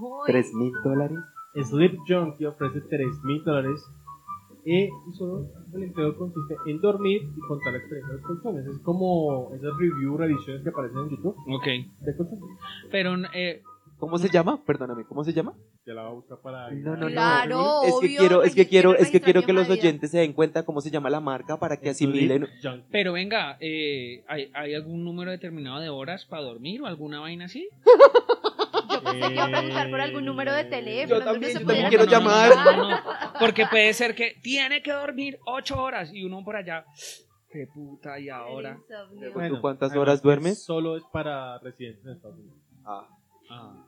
Voy. 0.00 0.26
¿Tres 0.26 0.52
mil 0.54 0.72
dólares? 0.84 1.18
Sleep 1.54 1.98
Junkie 2.06 2.46
ofrece 2.46 2.80
3 2.82 3.06
mil 3.24 3.42
dólares 3.44 3.80
eh, 4.64 4.88
y 5.08 5.12
solo 5.16 5.46
el 5.74 5.82
empleo 5.84 6.16
consiste 6.16 6.54
en 6.66 6.80
dormir 6.80 7.22
y 7.36 7.40
contar 7.40 7.72
la 7.72 7.78
experiencia 7.78 8.14
de 8.14 8.20
los 8.20 8.26
colchones. 8.26 8.66
Es 8.66 8.78
como 8.80 9.50
esas 9.54 9.76
review, 9.78 10.16
revisiones 10.16 10.62
que 10.62 10.68
aparecen 10.68 10.98
en 10.98 11.10
YouTube 11.10 11.36
Ok. 11.48 11.64
de 12.00 12.16
colchones. 12.16 12.58
Pero 12.90 13.14
eh, 13.34 13.62
¿Cómo 13.98 14.16
se 14.18 14.28
llama? 14.28 14.62
Perdóname, 14.64 15.04
¿cómo 15.04 15.24
se 15.24 15.32
llama? 15.32 15.54
Te 15.84 15.92
la 15.92 16.02
va 16.02 16.10
a 16.10 16.12
buscar 16.12 16.38
para... 16.38 16.70
No, 16.70 16.96
no, 16.96 17.08
Claro, 17.08 17.56
no. 17.56 17.82
Es 17.82 17.90
que 17.90 18.06
obvio, 18.06 18.18
quiero, 18.20 18.42
es 18.44 18.54
que 18.54 18.68
quiero, 18.68 18.94
es 18.94 19.10
que 19.10 19.20
quiero 19.20 19.42
que 19.42 19.52
los 19.52 19.68
oyentes 19.68 20.12
se 20.12 20.18
den 20.18 20.32
cuenta 20.32 20.64
cómo 20.64 20.80
se 20.80 20.90
llama 20.90 21.10
la 21.10 21.18
marca 21.20 21.58
para 21.58 21.78
que 21.78 21.90
asimilen. 21.90 22.46
Pero 22.92 23.12
venga, 23.14 23.56
eh, 23.60 24.22
¿hay, 24.28 24.50
¿hay 24.54 24.74
algún 24.74 25.04
número 25.04 25.32
determinado 25.32 25.80
de 25.80 25.88
horas 25.88 26.24
para 26.26 26.42
dormir 26.42 26.80
o 26.80 26.86
alguna 26.86 27.18
vaina 27.20 27.46
así? 27.46 27.68
Yo 28.90 29.02
pensé 29.02 29.26
que 29.28 29.32
iba 29.34 29.44
a 29.44 29.50
preguntar 29.50 29.90
por 29.90 30.00
algún 30.00 30.24
número 30.24 30.52
de 30.54 30.64
teléfono. 30.64 31.18
Yo 31.18 31.24
también, 31.24 31.52
yo 31.52 31.58
también 31.66 31.88
quiero 31.88 32.04
llamar. 32.04 32.50
no, 32.54 32.76
no, 32.76 32.90
no. 32.90 32.96
Porque 33.38 33.66
puede 33.66 33.92
ser 33.94 34.14
que 34.14 34.36
tiene 34.42 34.82
que 34.82 34.92
dormir 34.92 35.38
ocho 35.44 35.80
horas 35.80 36.10
y 36.12 36.24
uno 36.24 36.44
por 36.44 36.56
allá. 36.56 36.84
Qué 37.50 37.66
puta, 37.72 38.18
y 38.20 38.28
ahora. 38.28 38.78
¿Tú 39.48 39.60
cuántas 39.60 39.94
horas 39.96 40.22
duermes? 40.22 40.62
Solo 40.62 40.96
es 40.96 41.02
para 41.12 41.58
residentes 41.58 42.04
en 42.04 42.12
Estados 42.12 42.38
Unidos. 42.38 42.58
Ah, 42.84 43.08
Ah. 43.50 43.84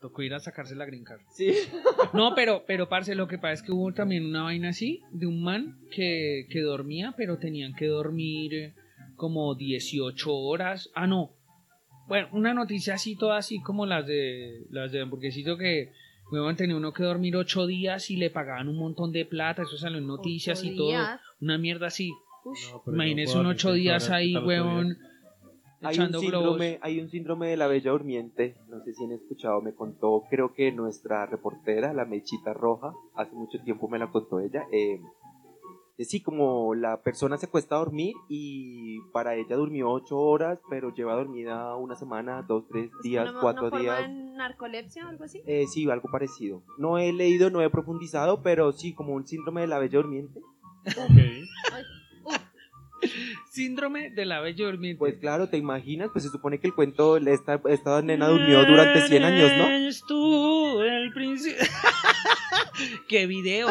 Tocó 0.00 0.22
ir 0.22 0.32
a 0.32 0.40
sacarse 0.40 0.74
la 0.74 0.86
green 0.86 1.04
card. 1.04 1.20
sí. 1.34 1.52
No, 2.14 2.34
pero, 2.34 2.64
pero, 2.66 2.88
parce, 2.88 3.14
lo 3.14 3.28
que 3.28 3.38
pasa 3.38 3.52
es 3.52 3.62
que 3.62 3.72
hubo 3.72 3.92
también 3.92 4.26
una 4.26 4.42
vaina 4.42 4.70
así 4.70 5.02
de 5.12 5.26
un 5.26 5.42
man 5.42 5.78
que, 5.92 6.46
que 6.50 6.60
dormía, 6.60 7.14
pero 7.16 7.38
tenían 7.38 7.74
que 7.74 7.86
dormir 7.86 8.54
eh, 8.54 8.74
como 9.16 9.54
18 9.54 10.34
horas. 10.34 10.90
Ah, 10.94 11.06
no. 11.06 11.30
Bueno, 12.08 12.28
una 12.32 12.52
noticia 12.54 12.94
así, 12.94 13.14
toda 13.14 13.36
así 13.36 13.60
como 13.60 13.86
las 13.86 14.06
de 14.06 14.66
las 14.70 14.90
de 14.90 15.02
hamburguesito 15.02 15.56
que 15.56 15.92
huevón, 16.32 16.56
tenía 16.56 16.76
uno 16.76 16.92
que 16.92 17.02
dormir 17.02 17.36
8 17.36 17.66
días 17.66 18.10
y 18.10 18.16
le 18.16 18.30
pagaban 18.30 18.68
un 18.68 18.76
montón 18.76 19.12
de 19.12 19.24
plata. 19.24 19.62
Eso 19.62 19.76
salió 19.76 19.98
en 19.98 20.06
noticias 20.06 20.64
y 20.64 20.74
todo. 20.76 20.98
Una 21.40 21.58
mierda 21.58 21.88
así. 21.88 22.12
No, 22.44 22.82
Imagínese 22.92 23.34
puedo 23.34 23.40
un 23.40 23.46
dormir 23.46 23.56
8 23.58 23.68
seis 23.68 23.82
días 23.82 24.10
ahí, 24.10 24.36
huevón, 24.36 24.98
Hay 25.82 25.98
un, 25.98 26.08
globos. 26.08 26.20
síndrome, 26.20 26.78
hay 26.82 27.00
un 27.00 27.08
síndrome 27.08 27.48
de 27.48 27.56
la 27.56 27.66
bella 27.66 27.90
durmiente, 27.92 28.56
no 28.68 28.82
sé 28.84 28.92
si 28.92 29.04
han 29.04 29.12
escuchado, 29.12 29.60
me 29.62 29.74
contó, 29.74 30.24
creo 30.28 30.52
que 30.52 30.72
nuestra 30.72 31.24
reportera, 31.26 31.94
la 31.94 32.04
Mechita 32.04 32.52
Roja, 32.52 32.92
hace 33.14 33.34
mucho 33.34 33.58
tiempo 33.62 33.88
me 33.88 33.98
la 33.98 34.10
contó 34.10 34.40
ella, 34.40 34.64
eh, 34.72 35.00
sí, 35.98 36.20
como 36.22 36.74
la 36.74 37.02
persona 37.02 37.36
se 37.36 37.46
cuesta 37.48 37.74
a 37.76 37.78
dormir 37.78 38.14
y 38.28 39.00
para 39.12 39.34
ella 39.36 39.56
durmió 39.56 39.90
ocho 39.90 40.18
horas, 40.18 40.58
pero 40.70 40.94
lleva 40.94 41.14
dormida 41.14 41.74
una 41.76 41.94
semana, 41.96 42.42
dos, 42.42 42.64
tres 42.68 42.90
días, 43.02 43.30
¿Una- 43.30 43.40
cuatro 43.40 43.62
una 43.64 43.70
forma 43.70 43.82
días. 43.98 44.08
de 44.08 44.14
narcolepsia 44.36 45.06
o 45.06 45.08
algo 45.10 45.24
así? 45.24 45.42
Eh, 45.46 45.66
sí, 45.66 45.88
algo 45.90 46.08
parecido. 46.10 46.62
No 46.78 46.96
he 46.98 47.12
leído, 47.12 47.50
no 47.50 47.60
he 47.60 47.68
profundizado, 47.70 48.42
pero 48.42 48.72
sí, 48.72 48.94
como 48.94 49.12
un 49.14 49.26
síndrome 49.26 49.60
de 49.62 49.66
la 49.66 49.78
bella 49.78 49.98
durmiente. 49.98 50.40
Ok. 50.86 51.18
Síndrome 53.50 54.10
de 54.10 54.24
la 54.26 54.40
bella 54.40 54.66
durmiente. 54.66 54.98
Pues 54.98 55.18
claro, 55.18 55.48
te 55.48 55.56
imaginas, 55.56 56.10
pues 56.12 56.24
se 56.24 56.30
supone 56.30 56.58
que 56.60 56.66
el 56.68 56.74
cuento, 56.74 57.16
esta, 57.16 57.60
esta 57.68 58.00
nena 58.02 58.28
durmió 58.28 58.64
durante 58.64 59.00
100 59.06 59.22
años, 59.24 59.50
¿no? 59.56 59.66
Eres 59.66 60.02
tú 60.06 60.80
el 60.80 61.12
príncipe. 61.12 61.56
¡Qué 63.08 63.26
video! 63.26 63.68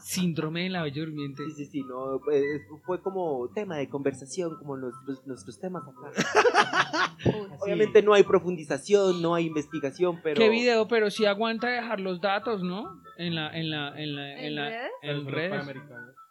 Síndrome 0.00 0.64
de 0.64 0.70
la 0.70 0.82
Bella 0.82 1.00
Durmiente. 1.02 1.44
Sí, 1.46 1.52
sí, 1.52 1.66
sí, 1.66 1.82
no, 1.84 2.20
pues, 2.24 2.42
fue 2.84 3.00
como 3.00 3.48
tema 3.54 3.76
de 3.76 3.88
conversación, 3.88 4.56
como 4.58 4.76
los, 4.76 4.92
los- 5.06 5.24
nuestros 5.26 5.60
temas 5.60 5.82
acá. 5.84 7.14
Obviamente 7.60 8.02
no 8.02 8.12
hay 8.14 8.24
profundización, 8.24 9.22
no 9.22 9.34
hay 9.34 9.46
investigación, 9.46 10.18
pero... 10.22 10.40
¿Qué 10.40 10.48
video? 10.48 10.88
Pero 10.88 11.08
sí 11.10 11.24
aguanta 11.24 11.68
dejar 11.68 12.00
los 12.00 12.20
datos, 12.20 12.62
¿no? 12.62 13.00
En 13.16 13.34
la, 13.36 13.56
en 13.56 13.70
la, 13.70 13.88
en 14.00 14.16
la, 14.16 14.32
en 14.38 14.44
¿En 14.46 14.54
la, 14.56 14.68
redes? 14.68 14.90
en 15.02 15.16
Los 15.24 15.32
redes. 15.32 15.66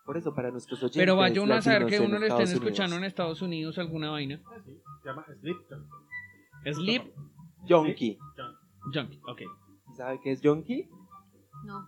Por 0.06 0.18
eso, 0.18 0.34
para 0.34 0.52
nuestros 0.52 0.82
oyentes 0.82 1.00
Pero 1.00 1.16
vaya 1.16 1.42
uno 1.42 1.54
a 1.54 1.62
saber 1.62 1.86
que 1.88 2.00
uno 2.00 2.20
le 2.20 2.28
estén 2.28 2.44
Estados 2.44 2.52
escuchando 2.52 2.96
en. 2.98 3.04
Estados 3.04 3.42
Unidos 3.42 3.78
alguna 3.78 4.10
vaina. 4.10 4.42
Ah, 4.46 4.56
sí, 4.66 4.72
Se 5.02 5.10
llama 5.10 5.26
Slipknot. 5.40 5.86
Sleep 6.74 7.04
Yonki. 7.66 8.18
Junkie, 8.94 9.20
ok. 9.28 9.42
¿Sabe 9.96 10.20
qué 10.24 10.32
es 10.32 10.42
yonki? 10.42 10.90
No. 11.66 11.88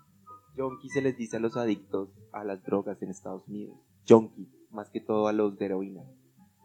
Yonki 0.56 0.90
se 0.90 1.02
les 1.02 1.18
dice 1.18 1.38
a 1.38 1.40
los 1.40 1.58
adictos 1.58 2.10
a 2.32 2.44
las 2.44 2.64
drogas 2.64 3.02
en 3.02 3.10
Estados 3.10 3.48
Unidos. 3.48 3.78
Yonki, 4.06 4.48
más 4.72 4.90
que 4.90 5.00
todo 5.02 5.28
a 5.28 5.34
los 5.34 5.58
de 5.58 5.66
heroína. 5.66 6.04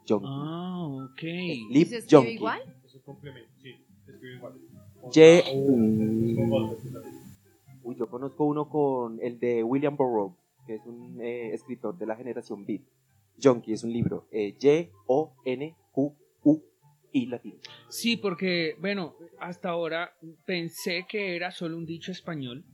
Yonki. 0.07 0.27
Ah, 0.29 0.87
ok. 1.11 1.23
¿Y 1.23 1.67
Sleep 1.69 1.89
se 1.89 1.97
escribe 1.99 2.23
Yonki. 2.23 2.31
igual? 2.33 2.77
Es 2.85 2.95
un 2.95 3.03
complemento, 3.03 3.51
sí, 3.63 3.73
se 4.05 4.13
escribe 4.13 4.37
igual. 4.37 4.55
Ye-. 5.13 5.45
Uy, 7.83 7.97
yo 7.97 8.09
conozco 8.09 8.45
uno 8.45 8.69
con 8.69 9.19
el 9.23 9.39
de 9.39 9.63
William 9.65 9.97
Burroughs, 9.97 10.37
que 10.69 10.75
es 10.77 10.87
un 10.87 11.19
eh, 11.21 11.53
escritor 11.55 11.97
de 11.99 12.07
la 12.07 12.15
generación 12.15 12.65
Beat. 12.67 12.83
Yonki 13.39 13.73
es 13.73 13.83
un 13.85 13.93
libro. 13.93 14.29
eh, 14.31 14.55
Y-O-N-Q-U-I 15.91 17.27
latino. 17.27 17.59
Sí, 17.89 18.17
porque, 18.17 18.77
bueno, 18.81 19.15
hasta 19.41 19.71
ahora 19.71 20.13
pensé 20.45 21.07
que 21.09 21.35
era 21.37 21.51
solo 21.51 21.77
un 21.77 21.87
dicho 21.87 22.13
español, 22.13 22.65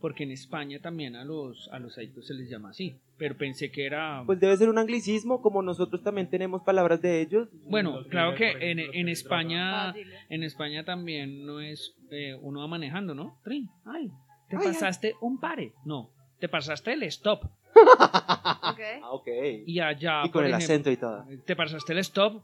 porque 0.00 0.24
en 0.24 0.30
España 0.32 0.80
también 0.80 1.14
a 1.16 1.24
los, 1.24 1.68
a 1.72 1.78
los 1.78 1.96
adictos 1.98 2.26
se 2.26 2.34
les 2.34 2.48
llama 2.50 2.70
así, 2.70 2.96
pero 3.18 3.36
pensé 3.36 3.70
que 3.70 3.84
era... 3.86 4.22
Pues 4.26 4.40
debe 4.40 4.56
ser 4.56 4.68
un 4.68 4.78
anglicismo, 4.78 5.40
como 5.42 5.62
nosotros 5.62 6.02
también 6.02 6.28
tenemos 6.30 6.62
palabras 6.62 7.00
de 7.02 7.20
ellos. 7.20 7.48
bueno, 7.68 7.98
Los 7.98 8.08
claro 8.08 8.34
que 8.34 8.50
en, 8.70 8.78
en 8.80 9.08
España... 9.08 9.92
Fácil. 9.92 10.08
En 10.28 10.42
España 10.42 10.84
también 10.84 11.44
no 11.46 11.60
es 11.60 11.94
eh, 12.10 12.34
uno 12.40 12.60
va 12.60 12.66
manejando, 12.66 13.14
¿no? 13.14 13.38
Trin, 13.44 13.68
ay, 13.84 14.08
te 14.48 14.56
Ay, 14.56 14.62
ay. 14.64 14.68
pasaste 14.72 15.14
un 15.20 15.38
pare. 15.38 15.72
No, 15.84 16.10
te 16.42 16.48
pasaste 16.48 16.92
el 16.94 17.04
stop. 17.04 17.44
Ok. 17.44 18.80
Ah, 19.00 19.10
ok. 19.12 19.28
Y 19.64 19.78
allá, 19.78 20.22
Y 20.24 20.30
con 20.30 20.44
el 20.44 20.50
ejemplo, 20.50 20.64
acento 20.64 20.90
y 20.90 20.96
todo. 20.96 21.24
te 21.46 21.54
pasaste 21.54 21.92
el 21.92 21.98
stop. 22.00 22.42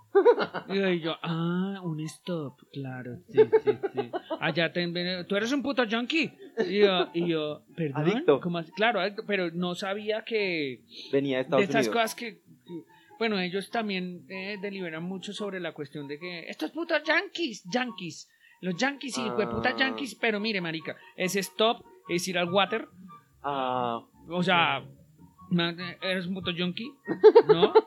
Y 0.68 1.00
yo, 1.00 1.16
ah, 1.20 1.80
un 1.82 1.98
stop, 2.02 2.60
claro, 2.72 3.18
sí, 3.28 3.40
sí, 3.64 3.70
sí. 3.92 4.10
Allá 4.38 4.72
te, 4.72 5.24
tú 5.24 5.34
eres 5.34 5.50
un 5.50 5.62
puto 5.64 5.82
junkie. 5.90 6.30
Y 6.68 6.78
yo, 6.78 7.08
y 7.12 7.26
yo 7.28 7.62
perdón. 7.76 8.02
Adicto. 8.02 8.40
¿Cómo? 8.40 8.62
Claro, 8.76 9.00
adicto, 9.00 9.24
pero 9.26 9.50
no 9.50 9.74
sabía 9.74 10.22
que 10.24 10.82
Venía 11.12 11.38
de 11.38 11.42
de 11.42 11.46
Estados 11.46 11.64
estas 11.64 11.86
Unidos. 11.88 11.94
cosas 11.96 12.14
que, 12.14 12.40
bueno, 13.18 13.40
ellos 13.40 13.68
también 13.70 14.26
eh, 14.28 14.58
deliberan 14.62 15.02
mucho 15.02 15.32
sobre 15.32 15.58
la 15.58 15.72
cuestión 15.72 16.06
de 16.06 16.20
que 16.20 16.48
estos 16.48 16.70
putos 16.70 17.02
yankees, 17.04 17.64
yankees, 17.64 18.28
los 18.60 18.76
yankees 18.76 19.18
y 19.18 19.22
Ah. 19.22 19.50
putas 19.50 19.74
yankees, 19.76 20.14
pero 20.14 20.38
mire, 20.38 20.60
marica, 20.60 20.96
ese 21.16 21.40
stop 21.40 21.84
es 22.08 22.26
ir 22.26 22.38
al 22.38 22.48
water, 22.50 22.88
Ah, 23.42 24.00
o 24.28 24.42
sea, 24.42 24.82
ma- 25.50 25.74
eres 26.02 26.26
un 26.26 26.34
puto 26.34 26.50
junkie, 26.56 26.92
¿no? 27.48 27.72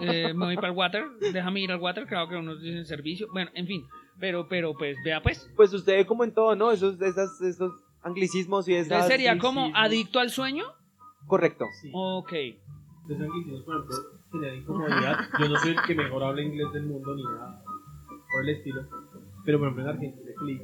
Eh, 0.00 0.32
me 0.34 0.46
voy 0.46 0.56
para 0.56 0.68
el 0.68 0.74
water, 0.74 1.04
déjame 1.32 1.60
ir 1.60 1.70
al 1.70 1.78
water, 1.80 2.06
claro 2.06 2.28
que 2.28 2.34
uno 2.34 2.58
tiene 2.58 2.84
servicio, 2.84 3.28
bueno, 3.32 3.50
en 3.54 3.66
fin, 3.66 3.84
pero, 4.18 4.48
pero, 4.48 4.72
pues, 4.74 4.96
vea 5.04 5.22
pues, 5.22 5.48
pues 5.54 5.72
usted 5.72 6.04
como 6.06 6.24
en 6.24 6.34
todo, 6.34 6.56
¿no? 6.56 6.72
Esos, 6.72 7.00
esas, 7.00 7.40
esos 7.40 7.72
anglicismos 8.02 8.66
y 8.68 8.74
esas... 8.74 8.86
entonces 8.90 9.08
sería 9.12 9.34
sí, 9.34 9.38
como 9.38 9.66
sí. 9.66 9.72
adicto 9.76 10.18
al 10.18 10.30
sueño, 10.30 10.64
Correcto. 11.28 11.66
Sí. 11.80 11.90
ok, 11.94 12.32
Los 13.06 13.20
anglicismos, 13.20 13.62
por 13.62 13.76
ejemplo, 13.76 13.96
generan 14.32 14.56
incomodidad. 14.56 15.20
Yo 15.38 15.48
no 15.48 15.56
soy 15.58 15.70
el 15.70 15.82
que 15.82 15.94
mejor 15.94 16.24
habla 16.24 16.42
inglés 16.42 16.72
del 16.72 16.86
mundo 16.86 17.14
ni 17.14 17.22
nada 17.22 17.62
por 18.32 18.42
el 18.42 18.48
estilo. 18.48 18.82
Pero 19.44 19.58
por 19.58 19.68
ejemplo 19.68 19.84
en 19.84 19.88
Argentina 19.90 20.32
que 20.38 20.44
le 20.44 20.60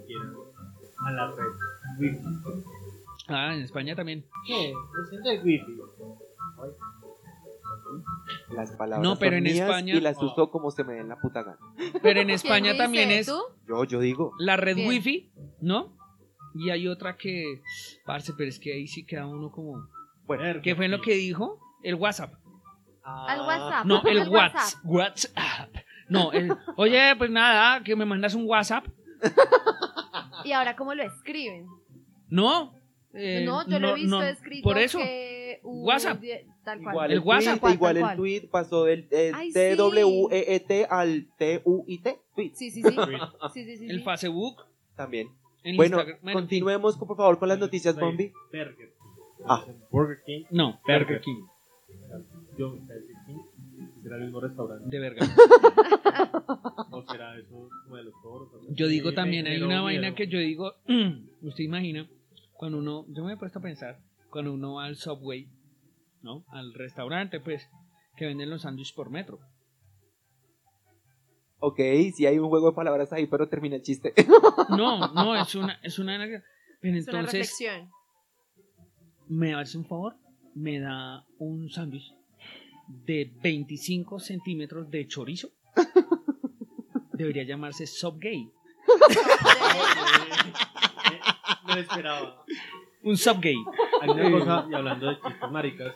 a 1.07 1.13
la 1.13 1.31
red. 1.31 2.17
Ah, 3.29 3.55
en 3.55 3.63
España 3.63 3.95
también, 3.95 4.25
¿Qué? 4.47 4.73
Enciende 5.03 5.35
el 5.35 5.43
wifi. 5.45 5.77
Las 8.55 8.73
palabras 8.73 9.03
No, 9.09 9.17
pero 9.19 9.33
son 9.33 9.39
en 9.39 9.43
mías 9.45 9.69
España- 9.69 9.95
y 9.95 10.01
las 10.01 10.17
Ah. 10.17 10.25
uso 10.27 10.51
como 10.51 10.71
se 10.71 10.85
me 10.85 10.95
den 10.95 11.09
la 11.09 11.17
puta 11.17 11.43
gana. 11.43 11.59
pero 12.03 12.21
en 12.21 12.27
¿Quién 12.27 12.31
España 12.31 12.77
también 12.77 13.11
es... 13.11 13.27
¿Tú? 13.27 13.39
Yo, 13.67 13.85
yo 13.85 14.01
digo. 14.01 14.33
la 14.39 14.57
red 14.57 14.77
Bien. 14.77 14.89
wifi, 14.89 15.33
¿no? 15.61 15.97
Y 16.55 16.71
hay 16.71 16.89
otra 16.89 17.17
que, 17.17 17.61
parce, 18.05 18.33
pero 18.37 18.49
es 18.49 18.59
que 18.59 18.73
ahí 18.73 18.87
sí 18.87 19.05
queda 19.07 19.27
uno 19.27 19.51
como, 19.51 19.87
Bueno, 20.25 20.61
¿qué 20.63 20.75
fue 20.75 20.89
lo 20.89 20.97
sí. 20.99 21.03
que 21.05 21.15
dijo? 21.15 21.59
El 21.83 21.95
WhatsApp. 21.95 22.35
Al 23.05 23.41
WhatsApp. 23.41 23.85
No, 23.87 24.03
el 24.03 24.29
WhatsApp. 24.29 24.81
WhatsApp. 24.85 25.75
No, 26.09 26.33
el, 26.33 26.53
oye, 26.77 27.15
pues 27.17 27.31
nada, 27.31 27.83
que 27.85 27.95
me 27.97 28.05
mandas 28.05 28.35
un 28.35 28.45
WhatsApp. 28.47 28.85
¿Y 30.45 30.53
ahora 30.53 30.75
cómo 30.77 30.95
lo 30.95 31.03
escriben? 31.03 31.67
No. 32.29 32.75
Eh, 33.15 33.43
no, 33.45 33.67
yo 33.69 33.79
lo 33.79 33.91
he 33.91 33.95
visto 33.95 34.11
no, 34.19 34.23
escrito 34.23 34.65
Por 34.65 34.79
eso, 34.79 34.99
que 34.99 35.61
WhatsApp. 35.63 36.23
Tal 36.65 36.81
cual. 36.83 36.93
Igual 36.93 37.11
El 37.11 37.17
el, 37.19 37.25
WhatsApp. 37.25 37.61
tweet, 37.61 37.73
igual 37.75 37.95
Tal 37.95 37.97
el 37.97 38.03
cual. 38.03 38.17
tweet 38.17 38.49
pasó 38.51 38.85
del 38.85 39.09
eh, 39.11 39.33
Ay, 39.35 39.49
sí. 39.49 39.55
T-W-E-E-T 39.55 40.87
al 40.91 41.27
T-U-I-T. 41.39 42.19
Tweet. 42.35 42.51
Sí, 42.55 42.71
sí, 42.71 42.83
sí. 42.83 42.91
sí, 43.55 43.65
sí, 43.65 43.77
sí, 43.79 43.87
el. 43.91 44.03
Facebook, 44.03 44.57
También. 44.97 45.29
el 45.63 45.77
Bueno, 45.77 45.99
Instagram. 46.01 46.33
Continuemos 46.35 46.97
con- 46.97 47.09
por 47.09 47.17
favor 47.17 47.39
con 47.39 47.49
las 47.49 47.59
noticias, 47.59 47.99
Bombi. 47.99 48.33
Burger. 48.53 48.93
Ah. 49.47 49.65
Burger 49.91 50.19
King. 50.27 50.45
No, 50.51 50.79
Burger 50.87 51.05
Burger 51.07 51.21
King. 51.23 51.43
Yo, 52.59 52.71
Burger 52.73 53.03
King. 53.27 53.39
¿Será 54.03 54.17
el 54.17 54.23
mismo 54.25 54.41
restaurante? 54.41 54.85
De 54.89 54.99
verga. 55.01 55.27
¿O 56.91 57.03
será 57.11 57.37
eso 57.39 57.69
como 57.85 57.97
de 57.97 58.05
los 58.05 58.15
toros? 58.23 58.49
Yo 58.71 58.87
digo 58.89 59.11
Sí, 59.11 59.17
también, 59.17 59.47
hay 59.47 59.61
una 59.63 59.83
vaina 59.83 60.01
miedo. 60.03 60.15
que 60.15 60.27
yo 60.29 60.39
digo, 60.39 60.75
usted 61.43 61.65
imagina, 61.65 62.09
cuando 62.59 62.79
uno, 62.79 63.07
yo 63.09 63.23
me 63.25 63.35
he 63.35 63.37
puesto 63.37 63.61
a 63.61 63.63
pensar, 63.63 64.01
cuando 64.31 64.53
uno 64.53 64.75
va 64.75 64.87
al 64.87 64.97
Subway, 64.97 65.49
¿no? 66.23 66.45
Al 66.49 66.75
restaurante, 66.75 67.39
pues, 67.39 67.71
que 68.17 68.27
venden 68.27 68.51
los 68.51 68.63
sándwiches 68.63 68.93
por 68.93 69.11
metro. 69.11 69.39
Ok, 71.61 71.79
sí 72.17 72.27
hay 72.27 72.41
un 72.41 72.49
juego 72.49 72.71
de 72.71 72.75
palabras 72.77 73.13
ahí, 73.13 73.29
pero 73.29 73.49
termina 73.49 73.77
el 73.77 73.83
chiste. 73.83 74.13
No, 74.77 75.07
no, 75.13 75.37
es 75.41 75.55
una, 75.55 75.79
es 75.85 76.01
una, 76.01 76.19
pero 76.19 76.37
Es 76.37 76.43
una 76.83 76.99
entonces, 76.99 77.33
reflexión. 77.33 77.91
me 79.29 79.55
hace 79.55 79.79
un 79.79 79.87
favor, 79.87 80.17
me 80.55 80.81
da 80.81 81.25
un 81.39 81.71
sándwich 81.71 82.13
de 82.89 83.33
25 83.41 84.19
centímetros 84.19 84.91
de 84.91 85.07
chorizo. 85.07 85.51
Debería 87.13 87.45
llamarse 87.45 87.87
Subgay. 87.87 88.51
Me 91.69 91.75
lo 91.75 91.81
esperaba. 91.81 92.45
Un 93.03 93.17
Subgay. 93.17 93.57
Hay 94.03 94.09
una 94.11 94.31
cosa, 94.31 94.67
y 94.71 94.75
hablando 94.75 95.07
de 95.09 95.21
chistes 95.21 95.51
maricas, 95.51 95.95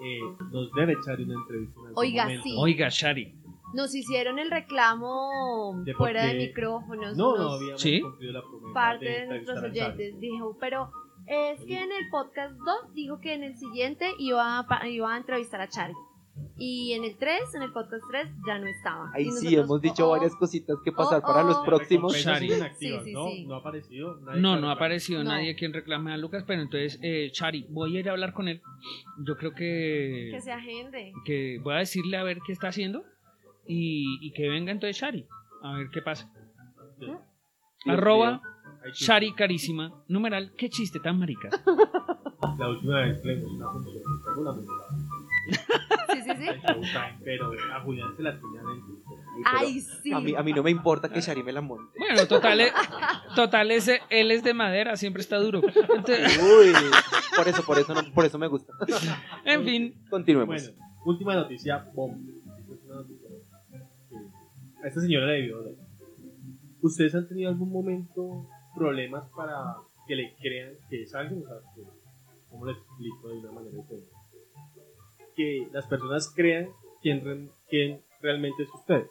eh, 0.00 0.20
nos 0.52 0.72
debe 0.72 0.92
echar 0.92 1.20
una 1.20 1.34
entrevista. 1.34 1.80
en 1.80 1.86
algún 1.86 1.98
Oiga, 1.98 2.22
momento. 2.24 2.42
sí. 2.44 2.54
Oiga, 2.58 2.88
Shari. 2.88 3.34
Nos 3.74 3.94
hicieron 3.94 4.38
el 4.38 4.50
reclamo 4.50 5.74
De 5.84 5.92
por 5.92 6.06
fuera 6.06 6.24
de 6.24 6.32
qué- 6.32 6.46
micrófonos. 6.48 7.16
No, 7.16 7.34
unos 7.34 7.38
no 7.40 7.52
habíamos 7.52 7.80
¿Sí? 7.80 8.00
cumplido 8.00 8.32
la 8.32 8.42
promesa. 8.42 8.74
parte 8.74 9.04
de 9.04 9.20
de 9.20 9.26
nuestros 9.26 9.58
a 9.58 9.66
oyentes. 9.66 10.20
Dijo, 10.20 10.56
pero 10.58 10.90
es 11.26 11.64
que 11.64 11.76
en 11.82 11.92
el 11.92 12.08
podcast 12.10 12.54
2 12.58 12.94
dijo 12.94 13.20
que 13.20 13.34
en 13.34 13.44
el 13.44 13.56
siguiente 13.56 14.12
iba 14.18 14.58
a, 14.58 14.66
pa- 14.66 14.86
iba 14.88 15.14
a 15.14 15.16
entrevistar 15.16 15.60
a 15.60 15.68
Chari. 15.68 15.94
Y 16.56 16.92
en 16.92 17.04
el 17.04 17.16
3, 17.16 17.54
en 17.54 17.62
el 17.62 17.72
podcast 17.72 18.04
3, 18.10 18.28
ya 18.46 18.58
no 18.58 18.66
estaba. 18.66 19.10
Ahí 19.14 19.24
sí, 19.24 19.30
nosotros, 19.30 19.64
hemos 19.64 19.80
dicho 19.80 20.06
oh, 20.06 20.10
varias 20.10 20.34
cositas 20.36 20.76
que 20.84 20.92
pasar 20.92 21.20
oh, 21.24 21.26
para 21.26 21.42
los 21.42 21.56
oh. 21.56 21.64
próximos. 21.64 22.12
Sí, 22.12 22.22
sí, 22.78 23.12
¿no? 23.12 23.28
sí. 23.28 23.46
No 23.46 23.54
ha 23.54 23.58
aparecido. 23.58 24.20
nadie 24.20 24.40
No, 24.40 24.60
no 24.60 24.68
ha 24.68 24.72
aparecido 24.72 25.24
No. 25.24 25.30
nadie 25.30 25.54
quien 25.56 25.72
reclame 25.72 26.12
a 26.12 26.16
Lucas, 26.16 26.44
pero 26.46 26.62
entonces, 26.62 26.98
eh, 27.02 27.30
Chari, 27.32 27.66
voy 27.70 27.96
a 27.96 28.00
ir 28.00 28.08
a 28.08 28.12
hablar 28.12 28.32
con 28.32 28.48
él. 28.48 28.60
Yo 29.24 29.36
creo 29.36 29.54
que, 29.54 30.28
Que 30.32 30.40
se 30.40 30.52
agende. 30.52 31.12
que 31.24 31.58
voy 31.62 31.74
a 31.74 31.78
decirle 31.78 32.16
a 32.16 32.22
ver 32.22 32.38
qué 32.46 32.52
está 32.52 32.68
haciendo 32.68 33.04
y, 33.66 34.18
y 34.20 34.32
que 34.32 34.48
venga 34.48 34.70
entonces 34.72 34.96
Shari. 34.96 35.26
A 35.62 35.74
ver 35.74 35.88
qué 35.90 36.02
pasa. 36.02 36.30
Dios 36.98 37.18
Arroba. 37.86 38.42
Shari 38.94 39.32
carísima. 39.34 39.92
Numeral, 40.08 40.52
qué 40.56 40.68
chiste 40.70 41.00
tan 41.00 41.18
marica. 41.18 41.50
La 42.58 42.68
última 42.68 43.00
vez 43.00 43.20
que 43.20 43.28
le 43.28 43.44
una 43.44 43.66
Sí, 46.36 46.46
pero 47.24 47.52
a 47.74 47.80
Julián 47.80 48.16
se 48.16 48.22
la 48.22 48.32
tenían 48.38 48.64
en 48.68 49.00
Ay, 49.44 49.80
sí. 49.80 50.12
a, 50.12 50.20
mí, 50.20 50.34
a 50.34 50.42
mí 50.42 50.52
no 50.52 50.62
me 50.62 50.70
importa 50.70 51.08
que 51.08 51.20
Shari 51.20 51.42
me 51.42 51.52
la 51.52 51.60
monte. 51.60 51.98
Bueno, 51.98 52.26
total, 52.26 52.60
eh, 52.60 52.72
total 53.34 53.70
ese, 53.70 54.00
él 54.10 54.30
es 54.30 54.42
de 54.42 54.54
madera, 54.54 54.96
siempre 54.96 55.22
está 55.22 55.38
duro. 55.38 55.62
Entonces, 55.64 56.38
Uy, 56.42 56.72
por 57.36 57.48
eso, 57.48 57.62
por 57.64 57.78
eso, 57.78 57.94
no, 57.94 58.02
por 58.12 58.24
eso 58.26 58.38
me 58.38 58.48
gusta. 58.48 58.72
en 59.44 59.64
fin, 59.64 59.94
Continuemos. 60.10 60.62
Bueno, 60.62 60.78
última 61.04 61.34
noticia, 61.34 61.86
bomba. 61.94 62.18
Es 62.70 62.78
que 64.08 64.16
a 64.84 64.88
esta 64.88 65.00
señora 65.00 65.26
le 65.26 65.32
debió. 65.32 65.56
¿Ustedes 66.82 67.14
han 67.14 67.28
tenido 67.28 67.50
algún 67.50 67.70
momento 67.72 68.46
problemas 68.74 69.26
para 69.36 69.74
que 70.06 70.16
le 70.16 70.34
crean 70.40 70.72
que 70.88 71.02
es 71.02 71.14
alguien? 71.14 71.42
O 71.42 71.46
sea, 71.46 71.56
¿cómo 72.50 72.64
lo 72.66 72.72
explico 72.72 73.28
de 73.28 73.38
una 73.38 73.52
manera 73.52 73.76
diferente? 73.76 74.10
Que 75.40 75.66
las 75.72 75.86
personas 75.86 76.28
crean 76.36 76.68
quién, 77.00 77.24
re- 77.24 77.48
quién 77.70 78.00
realmente 78.20 78.62
es 78.64 78.68
usted, 78.74 79.04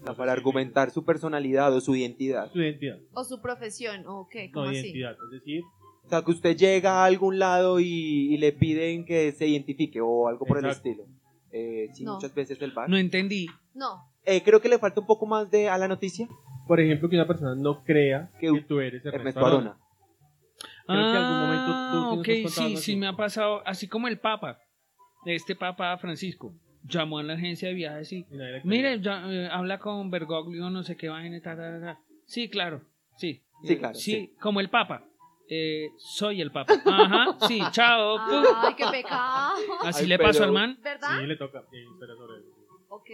O 0.00 0.04
sea, 0.04 0.14
para 0.14 0.32
argumentar 0.32 0.90
su 0.90 1.04
personalidad 1.04 1.72
o 1.76 1.80
su 1.80 1.94
identidad. 1.94 2.50
su 2.52 2.60
identidad. 2.60 2.98
O 3.14 3.22
su 3.22 3.40
profesión, 3.40 4.02
o 4.08 4.26
qué, 4.28 4.48
No 4.48 4.52
¿cómo 4.54 4.66
así? 4.70 4.78
identidad, 4.80 5.12
es 5.12 5.30
decir, 5.30 5.62
O 6.04 6.08
sea, 6.08 6.22
que 6.22 6.32
usted 6.32 6.56
llega 6.56 7.02
a 7.02 7.04
algún 7.04 7.38
lado 7.38 7.78
y, 7.78 8.34
y 8.34 8.36
le 8.38 8.50
piden 8.52 9.04
que 9.04 9.30
se 9.30 9.46
identifique 9.46 10.00
o 10.00 10.26
algo 10.26 10.44
por 10.44 10.58
Exacto. 10.58 10.88
el 10.88 10.94
estilo. 10.94 11.08
Eh, 11.52 11.88
sí, 11.94 12.02
No. 12.04 12.14
muchas 12.14 12.34
veces 12.34 12.60
el 12.60 12.72
bar. 12.72 12.88
No 12.90 12.96
entendí. 12.96 13.46
No, 13.74 14.02
Eh, 14.24 14.42
creo 14.42 14.60
que 14.60 14.68
le 14.68 14.78
falta 14.78 15.00
un 15.00 15.06
poco 15.06 15.26
más 15.26 15.50
de 15.52 15.68
a 15.68 15.78
la 15.78 15.86
noticia. 15.86 16.26
por 16.66 16.80
ejemplo, 16.80 17.08
que 17.08 17.16
una 17.16 17.26
persona 17.28 17.54
no 17.54 17.82
crea 17.84 18.28
Que 18.40 18.50
que, 18.52 18.60
tú 18.62 18.80
eres 18.80 19.04
Ernesto, 19.04 19.18
Ernesto 19.18 19.46
Arona. 19.46 19.76
Creo 20.86 20.98
que 21.04 21.10
en 21.10 21.16
algún 21.16 21.40
momento 21.40 21.66
tú 21.92 21.98
Ah, 21.98 22.12
ok, 22.18 22.24
sí, 22.24 22.48
sí 22.48 22.74
así. 22.74 22.96
me 22.96 23.06
ha 23.06 23.12
pasado, 23.16 23.62
así 23.66 23.86
como 23.88 24.08
el 24.08 24.18
Papa, 24.18 24.58
este 25.24 25.54
Papa 25.56 25.96
Francisco, 25.98 26.54
llamó 26.84 27.18
a 27.18 27.22
la 27.22 27.34
agencia 27.34 27.68
de 27.68 27.74
viajes 27.74 28.12
y, 28.12 28.26
mire, 28.64 29.00
ya, 29.00 29.22
eh, 29.30 29.48
habla 29.50 29.78
con 29.78 30.10
Bergoglio, 30.10 30.68
no 30.70 30.82
sé 30.82 30.96
qué 30.96 31.08
vaina, 31.08 31.40
ta, 31.40 31.56
ta, 31.56 31.78
ta, 31.78 31.80
ta. 31.80 31.98
Sí, 32.26 32.48
claro, 32.48 32.82
sí. 33.16 33.42
Sí, 33.64 33.72
Eh, 33.74 33.78
claro, 33.78 33.94
Sí, 33.94 34.12
sí. 34.12 34.34
como 34.40 34.60
el 34.60 34.68
Papa. 34.70 35.04
Eh, 35.48 35.90
soy 35.98 36.40
el 36.40 36.50
Papa. 36.50 36.72
Ajá, 36.84 37.36
sí, 37.46 37.60
chao. 37.72 38.16
ay, 38.64 38.74
qué 38.74 38.84
pecado. 38.90 39.52
Así 39.84 40.02
Ay, 40.04 40.08
le 40.08 40.18
pasó 40.18 40.44
al 40.44 40.52
man. 40.52 40.78
¿Verdad? 40.82 41.08
Sí, 41.20 41.26
le 41.26 41.36
toca. 41.36 41.62
Sí, 41.70 41.76
espera 41.92 42.14
sobre 42.16 42.38
eso. 42.40 42.48
Ok. 42.88 43.08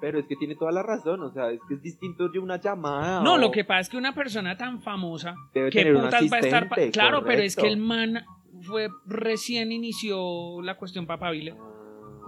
Pero 0.00 0.18
es 0.18 0.26
que 0.26 0.36
tiene 0.36 0.56
toda 0.56 0.72
la 0.72 0.82
razón. 0.82 1.22
O 1.22 1.32
sea, 1.32 1.50
es 1.50 1.60
que 1.68 1.74
es 1.74 1.82
distinto 1.82 2.28
de 2.28 2.38
una 2.38 2.58
llamada. 2.60 3.22
No, 3.22 3.34
o 3.34 3.38
lo 3.38 3.50
que 3.50 3.64
pasa 3.64 3.80
es 3.80 3.88
que 3.90 3.96
una 3.96 4.14
persona 4.14 4.56
tan 4.56 4.80
famosa, 4.82 5.34
Debe 5.54 5.70
¿qué 5.70 5.78
tener 5.80 5.96
un 5.96 6.02
putas 6.04 6.22
va 6.32 6.36
a 6.36 6.40
estar? 6.40 6.68
claro, 6.92 7.24
pero 7.24 7.42
es 7.42 7.56
que 7.56 7.68
el 7.68 7.76
man 7.76 8.24
fue 8.62 8.88
recién 9.06 9.72
inició 9.72 10.60
la 10.62 10.76
cuestión 10.76 11.06
papabile. 11.06 11.54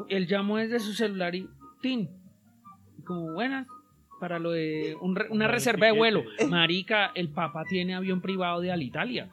Él 0.09 0.27
llamó 0.27 0.57
desde 0.59 0.81
su 0.81 0.93
celular 0.93 1.35
y 1.35 1.49
¡tin! 1.81 2.11
Y 2.99 3.03
Como 3.03 3.33
buenas 3.35 3.67
para 4.21 4.39
lo 4.39 4.53
de 4.53 4.97
un 5.01 5.19
una 5.31 5.49
reserva 5.49 5.87
de 5.87 5.93
vuelo. 5.93 6.23
Marica, 6.49 7.13
el 7.15 7.31
papá 7.31 7.65
tiene 7.69 7.95
avión 7.95 8.21
privado 8.21 8.61
de 8.61 8.73
Alitalia. 8.73 9.31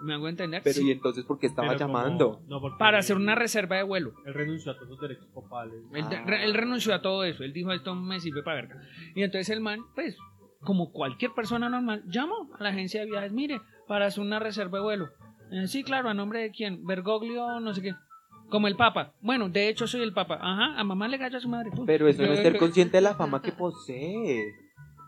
¿Me 0.00 0.14
hago 0.14 0.28
entender? 0.28 0.60
Pero 0.62 0.74
Sí, 0.76 0.86
y 0.86 0.92
entonces, 0.92 1.24
¿por 1.24 1.40
qué 1.40 1.46
estaba 1.46 1.68
Pero 1.68 1.80
como- 1.86 1.98
llamando? 1.98 2.40
no, 2.46 2.60
porque 2.60 2.76
para 2.78 2.98
hacer 2.98 3.16
una 3.16 3.34
reserva 3.34 3.76
de 3.76 3.82
vuelo. 3.82 4.12
Él 4.26 4.34
renunció 4.34 4.70
a 4.70 4.76
todos 4.76 4.88
sus 4.90 5.00
derechos 5.00 5.26
papales. 5.34 5.74
Él, 5.92 6.04
Ah. 6.08 6.22
re- 6.24 6.44
él 6.44 6.54
renunció 6.54 6.94
a 6.94 7.02
todo 7.02 7.24
eso. 7.24 7.42
Él 7.42 7.52
dijo, 7.52 7.72
esto 7.72 7.94
me 7.96 8.20
sirve 8.20 8.42
para 8.44 8.60
verga. 8.62 8.80
Y 9.16 9.22
entonces 9.24 9.50
el 9.50 9.60
man, 9.60 9.80
pues, 9.96 10.16
como 10.60 10.92
cualquier 10.92 11.32
persona 11.32 11.68
normal, 11.68 12.04
llamó 12.06 12.48
a 12.56 12.62
la 12.62 12.68
agencia 12.68 13.00
de 13.00 13.06
viajes, 13.06 13.32
mire, 13.32 13.60
para 13.88 14.06
hacer 14.06 14.22
una 14.22 14.38
reserva 14.38 14.78
de 14.78 14.84
vuelo. 14.84 15.08
Eh, 15.50 15.66
sí, 15.66 15.82
claro, 15.82 16.08
¿a 16.08 16.14
nombre 16.14 16.40
de 16.40 16.50
quién? 16.50 16.84
Bergoglio, 16.86 17.60
no 17.60 17.72
sé 17.74 17.82
qué. 17.82 17.94
Como 18.50 18.66
el 18.68 18.76
Papa. 18.76 19.12
Bueno, 19.20 19.48
de 19.48 19.68
hecho 19.68 19.86
soy 19.86 20.02
el 20.02 20.12
Papa. 20.12 20.38
Ajá, 20.40 20.78
a 20.78 20.84
mamá 20.84 21.06
le 21.08 21.18
galla 21.18 21.36
a 21.38 21.40
su 21.40 21.48
madre. 21.48 21.70
Pum. 21.70 21.84
Pero 21.86 22.08
eso 22.08 22.22
no 22.22 22.32
es 22.32 22.40
ser 22.40 22.56
consciente 22.58 22.96
de 22.96 23.02
la 23.02 23.14
fama 23.14 23.42
que 23.42 23.52
posee. 23.52 24.42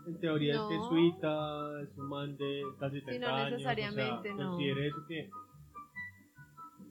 En 0.07 0.19
teoría 0.19 0.55
No. 0.55 0.69
es 0.69 0.77
jesuita, 0.77 1.81
es 1.83 1.97
un 1.97 2.07
man 2.09 2.35
de 2.37 2.61
casi 2.79 3.01
30 3.03 3.27
no 3.27 3.35
años. 3.35 3.51
necesariamente, 3.51 4.31
o 4.31 4.35
sea, 4.35 4.45
no. 4.45 4.59
Eso 4.59 4.95
que. 5.07 5.29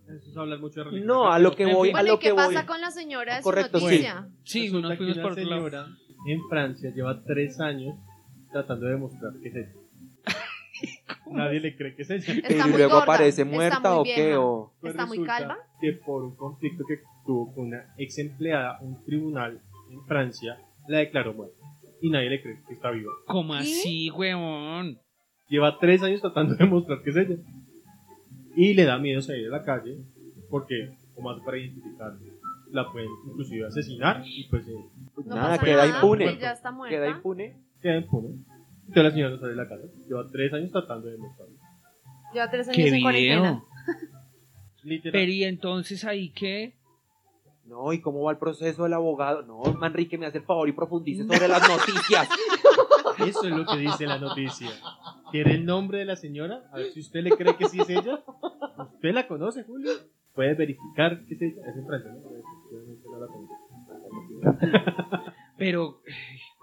Eso 0.09 0.31
es 0.31 0.37
hablar 0.37 0.59
mucho 0.59 0.81
de 0.81 0.85
religión. 0.85 1.07
No, 1.07 1.31
a 1.31 1.39
lo 1.39 1.55
que 1.55 1.65
En 1.65 1.73
voy- 1.73 1.89
fin, 1.89 1.97
a 1.97 2.01
Bueno, 2.01 2.09
lo 2.13 2.15
¿y 2.17 2.19
qué 2.19 2.27
que 2.29 2.33
voy. 2.33 2.47
pasa 2.55 2.67
con 2.67 2.81
la 2.81 2.91
señora 2.91 3.37
de 3.37 3.43
Correcto, 3.43 3.79
su 3.79 3.87
sí. 3.89 3.93
noticia? 3.95 4.29
Sí, 4.45 4.63
resulta 4.65 4.89
nos 4.89 4.97
fuimos 4.99 5.17
una 5.17 5.23
por 5.25 5.35
señora 5.35 5.87
en 6.27 6.49
Francia 6.49 6.91
lleva 6.95 7.23
tres 7.25 7.61
años 7.61 7.95
tratando 8.53 8.87
de 8.87 8.93
demostrar 8.93 9.33
que 9.43 9.49
es. 9.49 9.69
Nadie 11.31 11.61
le 11.61 11.77
cree 11.77 11.95
que 11.95 12.03
es 12.03 12.11
ella. 12.11 12.35
Está 12.35 12.53
y 12.53 12.71
muy 12.71 12.79
luego 12.79 12.95
gorda, 12.95 13.05
aparece 13.05 13.45
muerta 13.45 13.91
muy 13.91 14.01
o 14.01 14.03
qué. 14.05 14.37
O... 14.37 14.73
Pues 14.81 14.93
¿Está 14.93 15.07
muy 15.07 15.19
resulta 15.19 15.39
calva? 15.39 15.59
Que 15.81 15.93
por 15.93 16.25
un 16.25 16.37
conflicto 16.37 16.85
que 16.87 16.99
tuvo 17.25 17.53
con 17.55 17.67
una 17.67 17.95
ex 17.99 18.19
empleada, 18.19 18.79
un 18.81 19.03
tribunal 19.05 19.61
en 19.91 20.05
Francia 20.07 20.59
la 20.89 20.99
declaró 20.99 21.35
muerta. 21.35 21.57
Y 22.01 22.11
nadie 22.11 22.31
le 22.31 22.43
cree 22.43 22.59
que 22.67 22.75
está 22.75 22.91
viva. 22.91 23.13
¿Cómo 23.27 23.55
así, 23.55 24.11
weón? 24.11 24.99
Lleva 25.49 25.79
tres 25.79 26.03
años 26.03 26.21
tratando 26.21 26.55
de 26.55 26.65
demostrar 26.65 27.03
que 27.03 27.11
es 27.11 27.17
ella. 27.17 27.37
Y 28.57 28.75
le 28.75 28.85
da 28.85 28.99
miedo 28.99 29.21
salir 29.21 29.47
a 29.49 29.51
la 29.51 29.63
calle 29.63 29.99
porque, 30.49 30.91
como 31.15 31.31
hace 31.31 31.45
para 31.45 31.59
identificar, 31.59 32.13
la 32.73 32.91
pueden 32.91 33.09
inclusive 33.27 33.67
asesinar 33.67 34.23
y 34.25 34.45
pues 34.49 34.67
eh, 34.69 34.75
Pues 35.15 35.27
No 35.27 35.37
nada, 35.37 35.59
queda 35.59 35.87
nada, 35.87 35.97
impune. 35.97 36.31
Ella 36.31 36.53
está 36.53 36.71
muerta. 36.71 36.97
Queda 36.97 37.09
impune. 37.09 37.57
queda 37.81 37.97
impune. 37.97 38.45
Entonces 38.91 39.05
la 39.05 39.11
señora 39.13 39.31
no 39.31 39.39
sale 39.39 39.51
de 39.51 39.57
la 39.57 39.69
casa. 39.69 39.85
Lleva 40.09 40.27
tres 40.33 40.53
años 40.53 40.73
tratando 40.73 41.07
de 41.07 41.13
demostrarlo. 41.13 41.55
Lleva 42.35 42.51
tres 42.51 42.69
años 42.69 42.77
¿Qué 42.77 42.89
en 42.89 43.03
cuarentena. 43.03 43.41
video? 43.41 43.65
Literal. 44.83 45.13
Pero 45.13 45.33
y 45.33 45.45
entonces 45.45 46.05
ahí 46.05 46.31
qué? 46.31 46.75
No, 47.67 47.93
¿y 47.93 48.01
cómo 48.01 48.25
va 48.25 48.33
el 48.33 48.39
proceso 48.39 48.83
del 48.83 48.95
abogado? 48.95 49.43
No, 49.43 49.63
Manrique, 49.75 50.19
me 50.19 50.27
hace 50.27 50.39
el 50.39 50.45
favor 50.45 50.69
y 50.69 50.73
profundice 50.73 51.23
sobre 51.23 51.47
las 51.47 51.63
noticias. 51.69 52.29
Eso 53.25 53.45
es 53.45 53.51
lo 53.53 53.65
que 53.65 53.77
dice 53.77 54.07
la 54.07 54.19
noticia. 54.19 54.71
¿Quiere 55.31 55.55
el 55.55 55.65
nombre 55.65 55.99
de 55.99 56.07
la 56.07 56.17
señora? 56.17 56.69
A 56.73 56.79
ver 56.79 56.91
si 56.91 56.99
usted 56.99 57.23
le 57.23 57.31
cree 57.31 57.57
que 57.57 57.69
sí 57.69 57.81
es 57.81 57.91
ella. 57.91 58.25
¿Usted 58.95 59.15
la 59.15 59.29
conoce, 59.29 59.63
Julio? 59.63 59.93
Puede 60.35 60.55
verificar 60.55 61.25
que 61.27 61.35
es 61.35 61.43
ella. 61.43 61.63
Es 61.69 61.77
en 61.77 61.87
Francia, 61.87 62.11
¿no? 62.11 62.19
Obviamente 62.27 62.51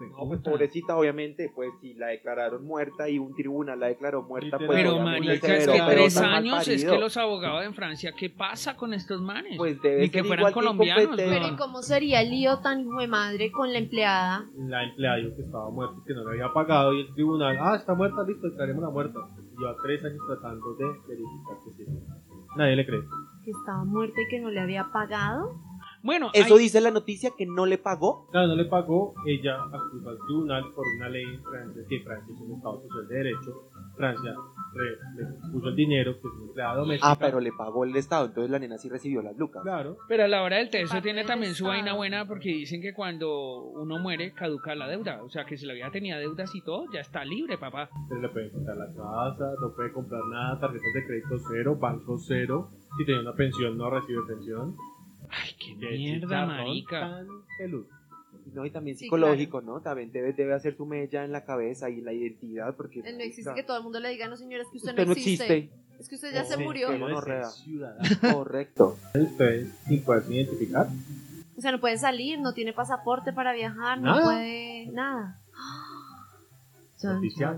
No, 0.00 0.28
pues 0.28 0.40
pobrecita, 0.42 0.96
obviamente, 0.96 1.50
pues 1.52 1.70
si 1.80 1.94
la 1.94 2.08
declararon 2.08 2.64
muerta 2.64 3.08
y 3.08 3.18
un 3.18 3.34
tribunal 3.34 3.80
la 3.80 3.88
declaró 3.88 4.22
muerta, 4.22 4.56
pues. 4.56 4.70
Pero 4.70 5.00
marica, 5.00 5.32
es 5.32 5.66
que 5.66 5.72
pero 5.72 5.86
tres 5.86 6.16
años 6.18 6.68
es 6.68 6.84
que 6.84 6.98
los 6.98 7.16
abogados 7.16 7.64
en 7.64 7.74
Francia, 7.74 8.12
¿qué 8.16 8.30
pasa 8.30 8.76
con 8.76 8.94
estos 8.94 9.20
manes? 9.20 9.56
Pues 9.56 9.82
debe 9.82 10.02
Ni 10.02 10.08
que 10.10 10.20
ser 10.20 10.26
fueran 10.26 10.52
colombianos. 10.52 11.16
Pero 11.16 11.48
¿y 11.48 11.56
cómo 11.56 11.82
sería 11.82 12.22
el 12.22 12.30
lío 12.30 12.60
tan 12.60 12.80
hijo 12.80 13.00
de 13.00 13.08
madre 13.08 13.50
con 13.50 13.72
la 13.72 13.78
empleada? 13.78 14.46
La 14.56 14.84
empleada 14.84 15.16
dijo 15.16 15.34
que 15.34 15.42
estaba 15.42 15.68
muerta 15.70 15.96
y 16.00 16.06
que 16.06 16.14
no 16.14 16.24
le 16.24 16.30
había 16.30 16.52
pagado. 16.52 16.94
Y 16.94 17.00
el 17.00 17.14
tribunal, 17.14 17.58
ah, 17.60 17.74
está 17.74 17.94
muerta, 17.94 18.22
listo, 18.22 18.48
declaremos 18.48 18.82
la 18.82 18.90
muerta. 18.90 19.18
Lleva 19.58 19.74
tres 19.82 20.04
años 20.04 20.20
tratando 20.28 20.74
de 20.74 20.84
verificar 21.08 21.56
que 21.64 21.72
sí. 21.72 21.84
Nadie 22.56 22.76
le 22.76 22.86
cree. 22.86 23.00
Que 23.44 23.50
estaba 23.50 23.84
muerta 23.84 24.20
y 24.20 24.28
que 24.28 24.38
no 24.38 24.50
le 24.50 24.60
había 24.60 24.84
pagado. 24.92 25.67
Bueno, 26.02 26.30
Eso 26.32 26.54
hay- 26.54 26.60
dice 26.60 26.80
la 26.80 26.90
noticia 26.90 27.30
que 27.36 27.46
no 27.46 27.66
le 27.66 27.78
pagó. 27.78 28.28
Claro, 28.30 28.48
no 28.48 28.54
le 28.56 28.64
pagó, 28.66 29.14
ella 29.26 29.56
acusó 29.64 30.10
al 30.10 30.18
tribunal 30.26 30.64
por 30.74 30.84
una 30.96 31.08
ley 31.08 31.24
en 31.24 31.42
Francia, 31.42 31.82
que 31.88 32.00
Francia 32.00 32.34
es 32.34 32.40
un 32.40 32.52
Estado 32.56 32.80
social 32.82 33.08
de 33.08 33.14
derecho. 33.16 33.70
Francia 33.96 34.34
re- 34.74 34.96
le 35.16 35.50
puso 35.52 35.68
el 35.68 35.74
dinero, 35.76 36.12
que 36.12 36.28
es 36.28 36.34
una 36.34 36.44
empleada 36.46 36.74
doméstica. 36.76 37.10
Ah, 37.10 37.16
pero 37.18 37.40
le 37.40 37.50
pagó 37.52 37.84
el 37.84 37.96
Estado, 37.96 38.26
entonces 38.26 38.50
la 38.50 38.58
nena 38.60 38.78
sí 38.78 38.88
recibió 38.88 39.22
las 39.22 39.36
lucas. 39.36 39.62
Claro, 39.64 39.96
pero 40.06 40.24
a 40.24 40.28
la 40.28 40.42
hora 40.42 40.58
del 40.58 40.70
texto 40.70 40.90
Parte 40.94 41.02
tiene 41.02 41.18
del 41.20 41.26
también 41.26 41.54
su 41.54 41.64
vaina 41.66 41.94
buena 41.94 42.26
porque 42.28 42.48
dicen 42.50 42.80
que 42.80 42.94
cuando 42.94 43.62
uno 43.62 43.98
muere 43.98 44.32
caduca 44.34 44.74
la 44.76 44.86
deuda. 44.88 45.22
O 45.24 45.28
sea, 45.30 45.44
que 45.46 45.56
si 45.56 45.66
la 45.66 45.74
vida 45.74 45.90
tenía 45.90 46.16
deudas 46.18 46.54
y 46.54 46.60
todo, 46.62 46.84
ya 46.92 47.00
está 47.00 47.24
libre, 47.24 47.58
papá. 47.58 47.90
pero 48.08 48.20
le 48.20 48.28
pueden 48.28 48.50
quitar 48.50 48.76
la 48.76 48.86
casa, 48.86 49.52
no 49.60 49.74
puede 49.74 49.92
comprar 49.92 50.22
nada, 50.30 50.60
tarjetas 50.60 50.92
de 50.94 51.06
crédito 51.06 51.36
cero, 51.50 51.76
banco 51.76 52.16
cero. 52.18 52.68
Si 52.98 53.04
tenía 53.04 53.20
una 53.22 53.32
pensión, 53.34 53.76
no 53.76 53.90
recibe 53.90 54.20
pensión. 54.28 54.76
Ay, 55.40 55.50
qué 55.58 55.74
mierda, 55.74 56.46
marica. 56.46 57.00
tan 57.00 57.26
peludo. 57.58 57.88
No, 58.54 58.64
y 58.64 58.70
también 58.70 58.96
Sí, 58.96 59.04
psicológico, 59.04 59.60
¿no? 59.60 59.80
También 59.80 60.10
debe, 60.10 60.32
debe 60.32 60.54
hacer 60.54 60.74
su 60.76 60.86
mella 60.86 61.24
en 61.24 61.32
la 61.32 61.44
cabeza 61.44 61.90
y 61.90 62.00
la 62.00 62.12
identidad, 62.14 62.74
porque... 62.76 63.00
Él 63.04 63.18
no 63.18 63.24
existe 63.24 63.52
que 63.54 63.62
todo 63.62 63.76
el 63.76 63.82
mundo 63.82 64.00
le 64.00 64.08
diga, 64.08 64.26
no 64.28 64.36
señora, 64.36 64.62
es 64.62 64.70
que 64.70 64.78
usted, 64.78 64.90
usted 64.92 65.06
no 65.06 65.12
existe. 65.12 65.70
Es 65.98 66.08
que 66.08 66.14
usted 66.14 66.32
ya 66.32 66.42
Oh, 66.42 66.46
se 66.46 66.56
sí, 66.56 66.62
murió. 66.62 66.88
ciudadano. 67.50 68.08
Correcto. 68.32 68.96
Ustedes, 69.14 69.68
sin 69.86 70.02
poderse 70.02 70.34
identificar, 70.34 70.86
O 71.56 71.60
sea, 71.60 71.72
no 71.72 71.80
puede 71.80 71.98
salir, 71.98 72.38
no 72.40 72.54
tiene 72.54 72.72
pasaporte 72.72 73.32
para 73.32 73.52
viajar, 73.52 73.98
no 74.00 74.12
Nada. 74.12 74.22
puede 74.24 74.86
nada. 74.92 75.40
Noticia. 77.02 77.54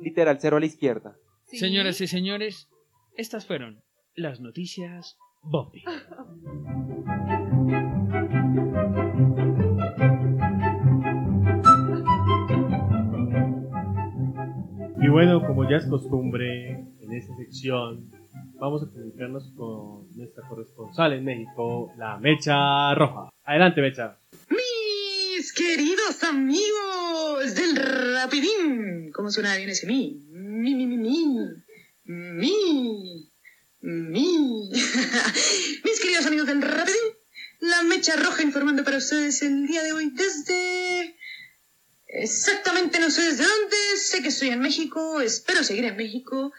Literal, 0.00 0.38
cero 0.40 0.56
a 0.56 0.60
la 0.60 0.66
izquierda. 0.66 1.16
Sí. 1.46 1.58
Señoras 1.58 2.00
y 2.00 2.06
señores, 2.06 2.68
estas 3.16 3.46
fueron 3.46 3.82
las 4.14 4.40
noticias 4.40 5.16
Bobby. 5.42 5.82
Y 15.02 15.08
bueno, 15.08 15.46
como 15.46 15.68
ya 15.68 15.76
es 15.76 15.86
costumbre 15.86 16.72
en 17.00 17.12
esta 17.12 17.34
sección, 17.36 18.10
vamos 18.60 18.82
a 18.82 18.86
comunicarnos 18.86 19.50
con 19.56 20.14
nuestra 20.14 20.46
corresponsal 20.46 21.14
en 21.14 21.24
México, 21.24 21.90
la 21.96 22.18
Mecha 22.18 22.94
Roja. 22.94 23.30
Adelante, 23.44 23.80
Mecha. 23.80 24.18
Mis 24.50 25.52
queridos 25.54 26.22
amigos 26.22 27.54
del 27.54 27.76
Rapidín. 28.14 29.10
¿Cómo 29.12 29.30
suena 29.30 29.56
bien 29.56 29.70
ese 29.70 29.86
mi? 29.86 30.20
Mi, 30.30 30.74
mi, 30.74 30.86
mi, 30.86 30.98
mi. 30.98 31.38
Mi. 32.04 33.29
Mi. 33.80 34.70
Mis 35.84 36.00
queridos 36.00 36.26
amigos 36.26 36.46
del 36.46 36.62
Rapidín. 36.62 36.98
La 37.60 37.82
mecha 37.82 38.16
roja 38.16 38.42
informando 38.42 38.84
para 38.84 38.98
ustedes 38.98 39.42
el 39.42 39.66
día 39.66 39.82
de 39.82 39.92
hoy 39.92 40.10
desde... 40.10 41.16
Exactamente 42.06 42.98
no 42.98 43.10
sé 43.10 43.22
desde 43.22 43.44
dónde. 43.44 43.76
Sé 43.96 44.22
que 44.22 44.28
estoy 44.28 44.48
en 44.48 44.60
México. 44.60 45.20
Espero 45.20 45.64
seguir 45.64 45.84
en 45.84 45.96
México. 45.96 46.52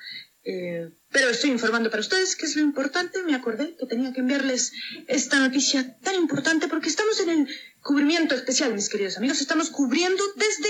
Eh, 0.43 0.89
pero 1.11 1.29
estoy 1.29 1.51
informando 1.51 1.91
para 1.91 2.01
ustedes 2.01 2.35
que 2.35 2.45
es 2.45 2.55
lo 2.55 2.61
importante. 2.61 3.21
Me 3.23 3.35
acordé 3.35 3.75
que 3.77 3.85
tenía 3.85 4.13
que 4.13 4.21
enviarles 4.21 4.71
esta 5.07 5.39
noticia 5.39 5.97
tan 5.99 6.15
importante 6.15 6.67
porque 6.67 6.89
estamos 6.89 7.19
en 7.19 7.29
el 7.29 7.47
cubrimiento 7.81 8.33
especial, 8.33 8.73
mis 8.73 8.89
queridos 8.89 9.17
amigos. 9.17 9.41
Estamos 9.41 9.69
cubriendo 9.69 10.23
desde 10.35 10.69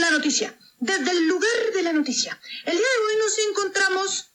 la 0.00 0.10
noticia, 0.10 0.58
desde 0.80 1.10
el 1.12 1.28
lugar 1.28 1.72
de 1.74 1.82
la 1.82 1.92
noticia. 1.92 2.38
El 2.66 2.76
día 2.76 2.86
de 2.86 3.06
hoy 3.06 3.20
nos 3.20 3.38
encontramos, 3.50 4.27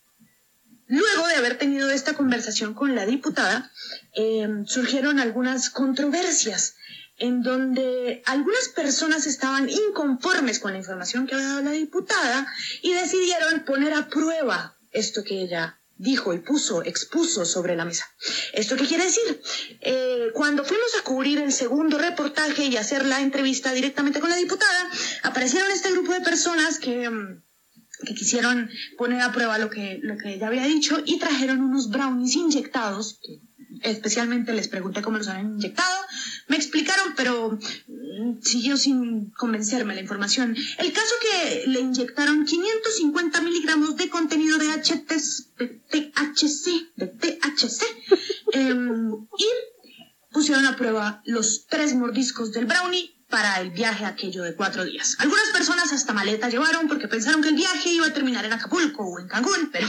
luego 0.88 1.28
de 1.28 1.36
haber 1.36 1.58
tenido 1.58 1.90
esta 1.90 2.14
conversación 2.14 2.74
con 2.74 2.96
la 2.96 3.06
diputada, 3.06 3.72
eh, 4.16 4.48
surgieron 4.66 5.20
algunas 5.20 5.70
controversias 5.70 6.76
en 7.18 7.44
donde 7.44 8.22
algunas 8.26 8.70
personas 8.70 9.28
estaban 9.28 9.70
inconformes 9.70 10.60
con 10.60 10.74
la 10.74 10.80
información 10.80 11.28
que 11.28 11.36
había 11.36 11.48
dado 11.48 11.62
la 11.62 11.72
diputada 11.72 12.48
y 12.82 12.94
decidieron 12.94 13.64
poner 13.66 13.94
a 13.94 14.10
prueba 14.10 14.76
esto 14.92 15.24
que 15.24 15.42
ella 15.42 15.78
dijo 15.98 16.34
y 16.34 16.40
puso, 16.40 16.84
expuso 16.84 17.46
sobre 17.46 17.76
la 17.76 17.86
mesa. 17.86 18.06
¿Esto 18.54 18.76
qué 18.76 18.86
quiere 18.86 19.06
decir? 19.06 19.42
Eh, 19.82 20.28
cuando 20.34 20.66
fuimos 20.66 20.90
a 21.00 21.04
cubrir 21.04 21.40
el 21.40 21.54
segundo 21.54 21.98
reportaje 21.98 22.66
y 22.66 22.78
hacer 22.78 23.06
la 23.06 23.22
entrevista 23.22 23.72
directamente 23.72 24.20
con 24.20 24.30
la 24.30 24.36
diputada, 24.36 24.90
aparecieron 25.22 25.72
este 25.72 25.92
grupo 25.92 26.12
de 26.14 26.22
personas 26.22 26.80
que, 26.80 27.10
mm, 27.10 27.42
que 28.06 28.14
quisieron 28.14 28.70
poner 28.98 29.22
a 29.22 29.32
prueba 29.32 29.58
lo 29.58 29.70
que, 29.70 30.00
lo 30.02 30.18
que 30.18 30.34
ella 30.34 30.48
había 30.48 30.66
dicho 30.66 31.02
y 31.06 31.20
trajeron 31.20 31.62
unos 31.62 31.90
brownies 31.90 32.36
inyectados, 32.36 33.20
especialmente 33.82 34.54
les 34.54 34.68
pregunté 34.68 35.02
cómo 35.02 35.18
los 35.18 35.28
habían 35.28 35.54
inyectado, 35.54 35.98
me 36.48 36.58
explicaron, 36.58 37.14
pero 37.16 37.58
mm, 37.88 38.42
siguió 38.42 38.78
sin 38.78 39.32
convencerme 39.32 39.96
la 39.96 40.02
información. 40.02 40.56
El 40.78 40.92
caso 40.92 41.16
que 41.22 41.68
le 41.68 41.80
inyectaron 41.80 42.46
550 42.46 43.42
miligramos 43.42 43.96
de 43.96 44.10
contenido 44.10 44.58
de, 44.58 44.68
HTS 44.68 45.56
de 45.58 45.68
THC, 45.68 46.92
de 46.96 47.08
THC, 47.08 47.84
em, 48.54 49.14
y 49.38 49.46
pusieron 50.32 50.66
a 50.66 50.76
prueba 50.76 51.22
los 51.26 51.68
tres 51.68 51.94
mordiscos 51.96 52.52
del 52.52 52.66
brownie 52.66 53.14
para 53.34 53.60
el 53.62 53.72
viaje 53.72 54.06
aquello 54.06 54.44
de 54.44 54.54
cuatro 54.54 54.86
días. 54.86 55.16
Algunas 55.18 55.48
personas 55.48 55.92
hasta 55.92 56.14
maleta 56.14 56.50
llevaron 56.50 56.88
porque 56.88 57.08
pensaron 57.08 57.42
que 57.42 57.50
el 57.50 57.56
viaje 57.56 57.90
iba 57.90 58.06
a 58.06 58.14
terminar 58.14 58.46
en 58.46 58.54
Acapulco 58.54 59.04
o 59.04 59.18
en 59.18 59.28
Cancún, 59.28 59.70
pero 59.74 59.88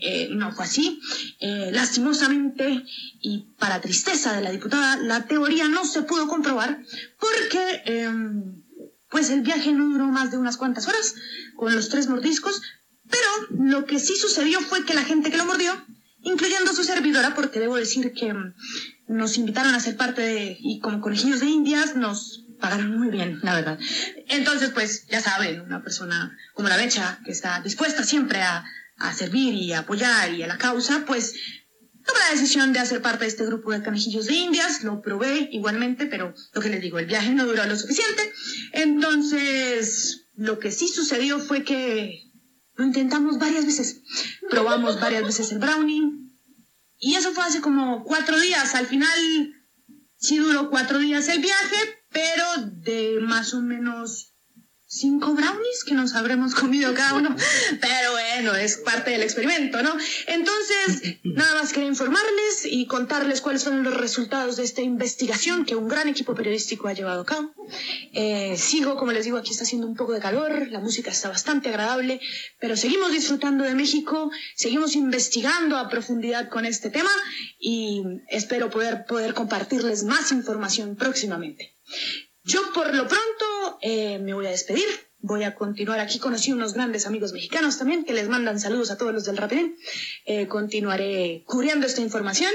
eh, 0.00 0.30
no 0.30 0.52
fue 0.52 0.64
así. 0.64 0.98
Eh, 1.38 1.68
lastimosamente 1.70 2.82
y 3.20 3.40
para 3.58 3.82
tristeza 3.82 4.32
de 4.32 4.40
la 4.40 4.50
diputada, 4.50 4.96
la 4.96 5.26
teoría 5.26 5.68
no 5.68 5.84
se 5.84 6.00
pudo 6.00 6.28
comprobar 6.28 6.82
porque 7.20 7.82
em, 7.84 8.62
pues 9.10 9.28
el 9.28 9.42
viaje 9.42 9.74
no 9.74 9.90
duró 9.90 10.06
más 10.06 10.30
de 10.30 10.38
unas 10.38 10.56
cuantas 10.56 10.88
horas 10.88 11.14
con 11.56 11.74
los 11.74 11.90
tres 11.90 12.08
mordiscos, 12.08 12.62
pero 13.10 13.28
lo 13.66 13.84
que 13.84 13.98
sí 14.00 14.16
sucedió 14.16 14.62
fue 14.62 14.86
que 14.86 14.94
la 14.94 15.04
gente 15.04 15.30
que 15.30 15.36
lo 15.36 15.44
mordió, 15.44 15.74
incluyendo 16.22 16.72
su 16.72 16.84
servidora, 16.84 17.34
porque 17.34 17.60
debo 17.60 17.76
decir 17.76 18.14
que 18.14 18.28
em, 18.28 18.54
nos 19.08 19.36
invitaron 19.36 19.74
a 19.74 19.80
ser 19.80 19.98
parte 19.98 20.22
de, 20.22 20.56
y 20.58 20.80
como 20.80 21.02
conejillos 21.02 21.40
de 21.40 21.48
indias, 21.48 21.96
nos 21.96 22.41
pagaron 22.62 22.98
muy 22.98 23.08
bien, 23.08 23.40
la 23.42 23.54
verdad. 23.54 23.78
Entonces, 24.28 24.70
pues, 24.70 25.06
ya 25.08 25.20
saben, 25.20 25.60
una 25.60 25.82
persona 25.82 26.34
como 26.54 26.70
la 26.70 26.78
Becha, 26.78 27.20
que 27.24 27.32
está 27.32 27.60
dispuesta 27.60 28.04
siempre 28.04 28.40
a, 28.40 28.64
a 28.96 29.12
servir 29.12 29.52
y 29.52 29.74
a 29.74 29.80
apoyar 29.80 30.32
y 30.32 30.42
a 30.42 30.46
la 30.46 30.56
causa, 30.56 31.04
pues 31.06 31.34
tomé 32.06 32.18
la 32.20 32.30
decisión 32.30 32.72
de 32.72 32.78
hacer 32.78 33.02
parte 33.02 33.24
de 33.24 33.28
este 33.28 33.44
grupo 33.44 33.72
de 33.72 33.82
canejillos 33.82 34.26
de 34.26 34.34
indias, 34.34 34.82
lo 34.82 35.02
probé 35.02 35.48
igualmente, 35.52 36.06
pero 36.06 36.34
lo 36.52 36.60
que 36.60 36.70
les 36.70 36.80
digo, 36.80 36.98
el 36.98 37.06
viaje 37.06 37.34
no 37.34 37.44
duró 37.44 37.64
lo 37.66 37.76
suficiente. 37.76 38.32
Entonces, 38.72 40.22
lo 40.36 40.58
que 40.58 40.70
sí 40.70 40.88
sucedió 40.88 41.38
fue 41.38 41.64
que 41.64 42.22
lo 42.76 42.84
intentamos 42.84 43.38
varias 43.38 43.66
veces. 43.66 44.00
Probamos 44.50 45.00
varias 45.00 45.24
veces 45.24 45.52
el 45.52 45.58
brownie. 45.58 46.02
Y 46.98 47.14
eso 47.16 47.32
fue 47.32 47.44
hace 47.44 47.60
como 47.60 48.04
cuatro 48.04 48.38
días. 48.40 48.74
Al 48.74 48.86
final, 48.86 49.54
sí 50.18 50.38
duró 50.38 50.70
cuatro 50.70 50.98
días 50.98 51.28
el 51.28 51.40
viaje, 51.40 51.76
pero 52.12 52.44
de 52.66 53.18
más 53.20 53.54
o 53.54 53.60
menos 53.60 54.31
cinco 54.92 55.32
brownies 55.32 55.84
que 55.86 55.94
nos 55.94 56.14
habremos 56.14 56.54
comido 56.54 56.92
cada 56.92 57.14
uno. 57.14 57.34
Pero 57.80 58.12
bueno, 58.12 58.54
es 58.54 58.76
parte 58.76 59.10
del 59.10 59.22
experimento, 59.22 59.82
¿no? 59.82 59.96
Entonces, 60.26 61.16
nada 61.22 61.54
más 61.54 61.72
quería 61.72 61.88
informarles 61.88 62.66
y 62.66 62.86
contarles 62.86 63.40
cuáles 63.40 63.62
son 63.62 63.82
los 63.82 63.96
resultados 63.96 64.56
de 64.56 64.64
esta 64.64 64.82
investigación 64.82 65.64
que 65.64 65.76
un 65.76 65.88
gran 65.88 66.08
equipo 66.08 66.34
periodístico 66.34 66.88
ha 66.88 66.92
llevado 66.92 67.22
a 67.22 67.26
cabo. 67.26 67.54
Eh, 68.12 68.56
sigo, 68.58 68.96
como 68.96 69.12
les 69.12 69.24
digo, 69.24 69.38
aquí 69.38 69.52
está 69.52 69.64
haciendo 69.64 69.86
un 69.86 69.96
poco 69.96 70.12
de 70.12 70.20
calor, 70.20 70.68
la 70.68 70.80
música 70.80 71.10
está 71.10 71.30
bastante 71.30 71.70
agradable, 71.70 72.20
pero 72.60 72.76
seguimos 72.76 73.12
disfrutando 73.12 73.64
de 73.64 73.74
México, 73.74 74.30
seguimos 74.54 74.94
investigando 74.94 75.78
a 75.78 75.88
profundidad 75.88 76.50
con 76.50 76.66
este 76.66 76.90
tema 76.90 77.10
y 77.58 78.02
espero 78.28 78.68
poder, 78.68 79.06
poder 79.06 79.32
compartirles 79.32 80.04
más 80.04 80.32
información 80.32 80.96
próximamente. 80.96 81.74
Yo 82.44 82.60
por 82.74 82.92
lo 82.92 83.06
pronto 83.06 83.78
eh, 83.82 84.18
me 84.18 84.34
voy 84.34 84.46
a 84.46 84.50
despedir. 84.50 84.84
Voy 85.20 85.44
a 85.44 85.54
continuar 85.54 86.00
aquí. 86.00 86.18
Conocí 86.18 86.50
unos 86.52 86.74
grandes 86.74 87.06
amigos 87.06 87.32
mexicanos 87.32 87.78
también 87.78 88.04
que 88.04 88.12
les 88.12 88.28
mandan 88.28 88.58
saludos 88.58 88.90
a 88.90 88.98
todos 88.98 89.14
los 89.14 89.24
del 89.24 89.36
Rapidín. 89.36 89.76
Eh, 90.24 90.48
continuaré 90.48 91.44
cubriendo 91.46 91.86
esta 91.86 92.00
información 92.00 92.50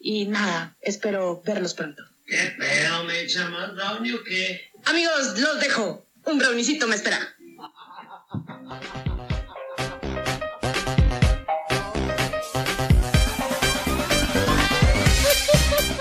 y 0.00 0.24
nada, 0.26 0.76
espero 0.80 1.42
verlos 1.44 1.74
pronto. 1.74 2.02
¿Qué 2.26 2.54
pedo, 2.58 3.04
me 3.04 3.20
echa 3.20 3.48
más 3.50 3.74
brownie 3.74 4.14
o 4.14 4.24
qué? 4.24 4.70
Amigos, 4.84 5.38
los 5.38 5.60
dejo. 5.60 6.06
Un 6.24 6.38
brownicito 6.38 6.88
me 6.88 6.96
espera. 6.96 7.34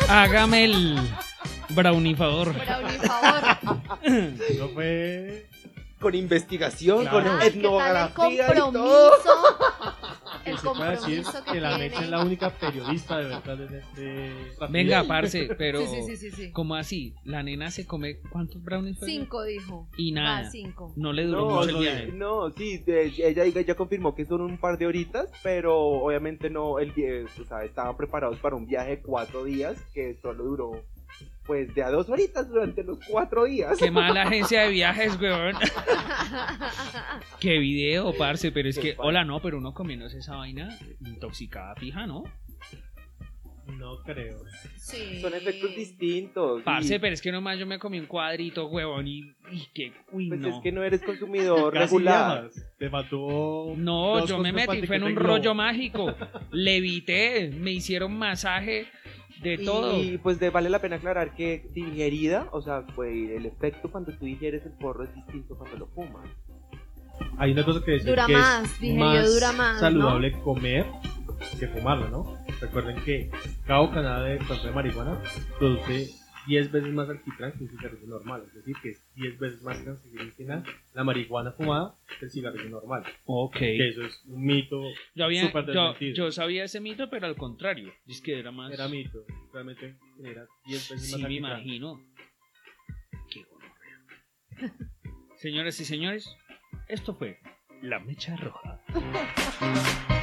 Hágame 0.07 0.65
el 0.65 0.97
brownie 1.75 2.15
favor. 2.15 2.53
Brownie, 2.53 2.97
favor. 2.99 3.89
Eso 4.49 4.69
fue. 4.69 5.45
Con 5.99 6.13
investigación, 6.13 7.01
Claro. 7.03 7.17
con 7.17 7.27
Ay, 7.27 7.31
Ay, 7.31 7.39
¿qué 7.39 7.49
tal 7.49 7.57
etnografía 7.57 8.47
el 8.47 8.57
y 8.57 8.59
todo. 8.59 8.71
compromiso? 8.73 9.31
Que 10.43 10.51
El 10.51 10.57
puede 10.57 10.91
decir 10.91 11.23
compromiso 11.23 11.43
que 11.45 11.51
que 11.53 11.61
la. 11.61 11.77
Mecha 11.79 12.01
es 12.03 12.09
la 12.09 12.19
única 12.23 12.49
periodista 12.51 13.17
de 13.17 13.23
verdad 13.25 13.61
en 13.61 13.73
este. 13.75 14.33
Venga, 14.69 15.03
parce, 15.07 15.55
pero. 15.57 15.79
Sí, 15.87 16.15
sí, 16.17 16.29
sí. 16.31 16.51
¿Cómo 16.51 16.75
así? 16.75 17.15
La 17.23 17.41
nena 17.41 17.71
se 17.71 17.87
come. 17.87 18.19
¿Cuántos 18.29 18.61
brownies? 18.61 18.99
Cinco 19.03 19.43
dijo. 19.43 19.87
Y 19.97 20.11
nada. 20.11 20.39
Ah, 20.45 20.49
cinco. 20.51 20.93
No 20.95 21.11
le 21.13 21.23
duró 21.23 21.49
No, 21.49 21.55
mucho 21.55 21.69
el 21.69 21.77
viaje. 21.77 22.07
no, 22.13 22.51
sí, 22.51 22.77
de- 22.79 23.05
ella, 23.05 23.43
ella 23.45 23.61
ya 23.61 23.75
confirmó 23.75 24.13
que 24.13 24.25
son 24.25 24.41
un 24.41 24.57
par 24.59 24.77
de 24.77 24.85
horitas, 24.85 25.29
pero 25.41 25.75
obviamente 25.79 26.51
no, 26.51 26.77
el, 26.77 26.93
vie- 26.93 27.25
o 27.41 27.45
sea, 27.45 27.63
estaban 27.63 27.97
preparados 27.97 28.37
para 28.37 28.55
un 28.55 28.67
viaje 28.67 28.97
de 28.97 29.01
cuatro 29.01 29.45
días 29.45 29.75
que 29.93 30.19
solo 30.21 30.43
duró, 30.43 30.83
pues, 31.45 31.73
de 31.75 31.83
a 31.83 31.89
dos 31.89 32.09
horitas 32.09 32.49
durante 32.49 32.83
los 32.83 32.99
cuatro 33.07 33.45
días. 33.45 33.77
Qué 33.77 33.91
mala 33.91 34.21
agencia 34.27 34.61
de 34.63 34.69
viajes, 34.69 35.19
weón. 35.19 35.55
Qué 37.39 37.57
video, 37.59 38.13
parce, 38.17 38.51
pero 38.51 38.69
es 38.69 38.75
Qué 38.77 38.81
que, 38.81 38.93
padre. 38.93 39.09
hola, 39.09 39.23
no, 39.25 39.41
pero 39.41 39.57
uno 39.57 39.73
comiéndose 39.73 40.19
esa 40.19 40.35
vaina 40.35 40.77
intoxicada 41.05 41.75
fija, 41.75 42.07
¿no? 42.07 42.23
No 43.79 43.97
creo. 44.03 44.37
Sí. 44.77 45.19
Son 45.21 45.33
efectos 45.33 45.75
distintos. 45.75 46.61
y- 46.61 46.63
Parce, 46.63 46.99
pero 46.99 47.13
es 47.15 47.21
que 47.21 47.31
nomás 47.31 47.57
yo 47.57 47.65
me 47.65 47.79
comí 47.79 47.99
un 47.99 48.05
cuadrito, 48.05 48.67
huevón, 48.67 49.07
y, 49.07 49.21
y 49.51 49.65
que, 49.73 49.91
uy, 50.11 50.27
pues 50.29 50.39
no. 50.39 50.49
es 50.49 50.61
que 50.61 50.71
no 50.71 50.83
eres 50.83 51.01
consumidor 51.01 51.73
Casi 51.73 51.95
regular. 51.95 52.43
llamas. 52.43 52.65
Te 52.77 52.89
faltó. 52.91 53.73
No, 53.75 54.19
dos 54.19 54.29
yo 54.29 54.37
me 54.37 54.51
cosas 54.53 54.67
metí, 54.75 54.85
fue 54.87 54.97
en 54.97 55.03
un 55.03 55.15
rollo 55.15 55.55
mágico. 55.55 56.13
Levité, 56.51 57.49
me 57.59 57.71
hicieron 57.71 58.15
masaje 58.15 58.85
de 59.41 59.57
todo. 59.59 59.99
Y 60.01 60.17
pues 60.17 60.39
de- 60.39 60.49
vale 60.49 60.69
la 60.69 60.79
pena 60.79 60.95
aclarar 60.97 61.35
que 61.35 61.67
digerida, 61.73 62.47
o 62.51 62.61
sea, 62.61 62.85
pues 62.95 63.11
el 63.31 63.45
efecto 63.45 63.91
cuando 63.91 64.11
tú 64.13 64.25
digieres 64.25 64.65
el 64.65 64.71
porro 64.73 65.03
es 65.03 65.13
distinto 65.15 65.57
cuando 65.57 65.77
lo 65.77 65.87
fumas. 65.87 66.27
Hay 67.37 67.51
una 67.53 67.63
cosa 67.63 67.81
que 67.83 67.91
decir 67.91 68.07
Dura 68.09 68.25
que 68.25 68.33
más, 68.33 68.63
es 68.73 68.79
digerido 68.79 69.05
más 69.05 69.33
dura 69.33 69.51
más, 69.53 69.79
saludable 69.79 70.31
comer 70.41 70.85
que 71.59 71.67
fumarlo, 71.67 72.09
¿no? 72.09 72.37
Recuerden 72.59 72.95
que 73.03 73.29
cada 73.65 73.79
bocanada 73.81 74.23
de, 74.23 74.37
de 74.39 74.71
marihuana 74.73 75.21
produce 75.57 76.09
10 76.47 76.71
veces 76.71 76.93
más 76.93 77.09
alquitrán 77.09 77.51
que 77.53 77.63
un 77.63 77.69
cigarrillo 77.69 78.07
normal, 78.07 78.43
es 78.45 78.53
decir, 78.53 78.75
que 78.81 78.89
es 78.89 79.13
10 79.15 79.39
veces 79.39 79.61
más 79.63 79.77
cancerígena 79.79 80.63
la 80.93 81.03
marihuana 81.03 81.51
fumada 81.51 81.95
que 82.19 82.25
el 82.25 82.31
cigarrillo 82.31 82.69
normal. 82.69 83.03
Ok. 83.25 83.57
Que 83.57 83.89
eso 83.89 84.03
es 84.05 84.21
un 84.25 84.43
mito, 84.45 84.81
Yo, 85.15 85.25
había, 85.25 85.47
súper 85.47 85.65
yo, 86.13 86.31
sabía 86.31 86.63
ese 86.65 86.79
mito, 86.79 87.09
pero 87.09 87.27
al 87.27 87.35
contrario. 87.35 87.93
Es 88.07 88.21
que 88.21 88.39
era 88.39 88.51
más. 88.51 88.71
era 88.73 88.87
mito, 88.87 89.25
realmente 89.53 89.97
genera 90.17 90.45
10 90.65 90.89
veces 90.91 91.05
Sí, 91.05 91.11
más 91.13 91.21
me 91.21 91.25
alquitrán. 91.27 91.51
imagino. 91.59 92.01
Qué 93.29 93.43
gonorrea. 93.43 94.73
Señoras 95.37 95.79
y 95.79 95.85
señores, 95.85 96.35
esto 96.87 97.15
fue 97.15 97.39
La 97.81 97.99
Mecha 97.99 98.35
Roja. 98.37 98.81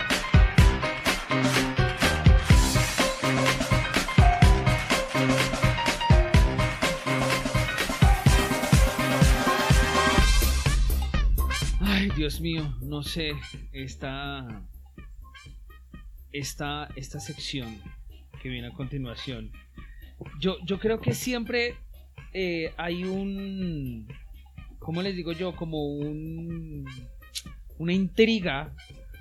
Dios 12.23 12.41
mío, 12.41 12.73
no 12.83 13.03
sé, 13.03 13.33
esta 13.73 14.47
esta, 16.31 16.89
esta 16.95 17.19
sección 17.19 17.83
que 18.41 18.49
viene 18.49 18.69
a 18.69 18.71
continuación. 18.71 19.51
Yo, 20.39 20.57
yo 20.65 20.79
creo 20.79 21.01
que 21.01 21.15
siempre 21.15 21.75
eh, 22.33 22.75
hay 22.77 23.03
un, 23.03 24.07
¿cómo 24.79 25.03
les 25.03 25.17
digo 25.17 25.33
yo? 25.33 25.57
Como 25.57 25.85
un, 25.85 26.85
una 27.79 27.93
intriga, 27.93 28.73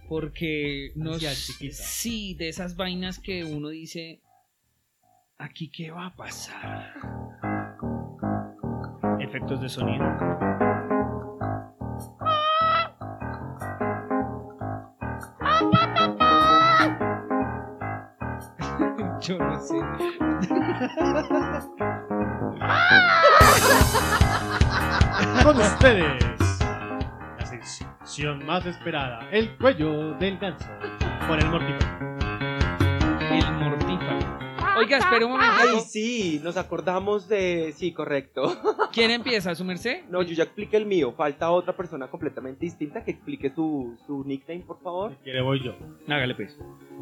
porque 0.07 0.91
no 0.93 1.17
sí, 1.17 2.35
de 2.35 2.49
esas 2.49 2.75
vainas 2.75 3.17
que 3.17 3.43
uno 3.43 3.69
dice, 3.69 4.21
aquí 5.39 5.69
qué 5.69 5.89
va 5.89 6.05
a 6.05 6.15
pasar. 6.15 6.93
Efectos 9.19 9.59
de 9.59 9.69
sonido. 9.69 10.05
Yo 19.31 19.37
no 19.37 19.61
sé. 19.61 19.75
Con 25.43 25.57
ustedes, 25.57 26.23
la 27.39 27.45
sección 27.45 28.45
más 28.45 28.65
esperada, 28.65 29.29
el 29.31 29.57
cuello 29.57 30.15
del 30.15 30.37
ganso, 30.37 30.67
por 31.29 31.39
el 31.39 31.49
mortífero. 31.49 31.79
El 33.31 33.53
mortífago. 33.53 34.19
Oiga, 34.77 34.97
espera 34.97 35.25
un 35.25 35.31
momento. 35.31 35.53
Ay, 35.59 35.79
sí, 35.79 36.41
nos 36.43 36.57
acordamos 36.57 37.29
de... 37.29 37.71
Sí, 37.73 37.93
correcto. 37.93 38.57
¿Quién 38.91 39.11
empieza? 39.11 39.55
¿Su 39.55 39.63
merced? 39.63 40.03
No, 40.09 40.23
yo 40.23 40.33
ya 40.33 40.43
expliqué 40.43 40.75
el 40.75 40.85
mío. 40.85 41.13
Falta 41.13 41.51
otra 41.51 41.73
persona 41.75 42.09
completamente 42.09 42.65
distinta 42.65 43.03
que 43.03 43.11
explique 43.11 43.49
su, 43.49 43.97
su 44.05 44.25
nickname, 44.25 44.61
por 44.61 44.81
favor. 44.81 45.11
Si 45.11 45.23
quiere 45.23 45.41
voy 45.41 45.63
yo. 45.63 45.73
Hágale 46.07 46.35
pues. 46.35 46.57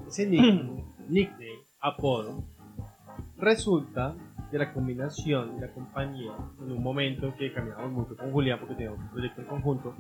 Ese 0.08 0.28
nickname, 0.28 0.84
nickname, 1.08 1.69
apodo, 1.82 2.44
resulta 3.38 4.16
de 4.52 4.58
la 4.58 4.74
combinación 4.74 5.56
de 5.56 5.68
la 5.68 5.74
compañía 5.74 6.32
en 6.60 6.72
un 6.72 6.82
momento 6.82 7.34
que 7.38 7.54
caminamos 7.54 7.92
mucho 7.92 8.18
con 8.18 8.32
Julián 8.32 8.60
porque 8.60 8.76
teníamos 8.76 9.00
un 9.00 9.10
proyecto 9.12 9.42
en 9.42 9.48
conjunto. 9.48 9.96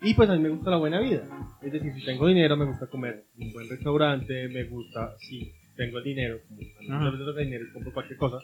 Y 0.00 0.14
pues 0.14 0.28
a 0.28 0.34
mí 0.34 0.42
me 0.42 0.48
gusta 0.48 0.70
la 0.70 0.78
buena 0.78 1.00
vida. 1.00 1.22
Es 1.62 1.72
decir, 1.72 1.92
si 1.94 2.04
tengo 2.04 2.26
dinero, 2.26 2.56
me 2.56 2.64
gusta 2.64 2.88
comer 2.88 3.26
en 3.36 3.46
un 3.46 3.52
buen 3.52 3.68
restaurante, 3.68 4.48
me 4.48 4.64
gusta, 4.64 5.14
si 5.18 5.52
tengo 5.76 5.98
el 5.98 6.04
dinero, 6.04 6.40
como 6.48 6.60
tengo 7.12 7.32
dinero 7.34 7.64
y 7.68 7.72
compro 7.72 7.92
cualquier 7.92 8.18
cosa. 8.18 8.38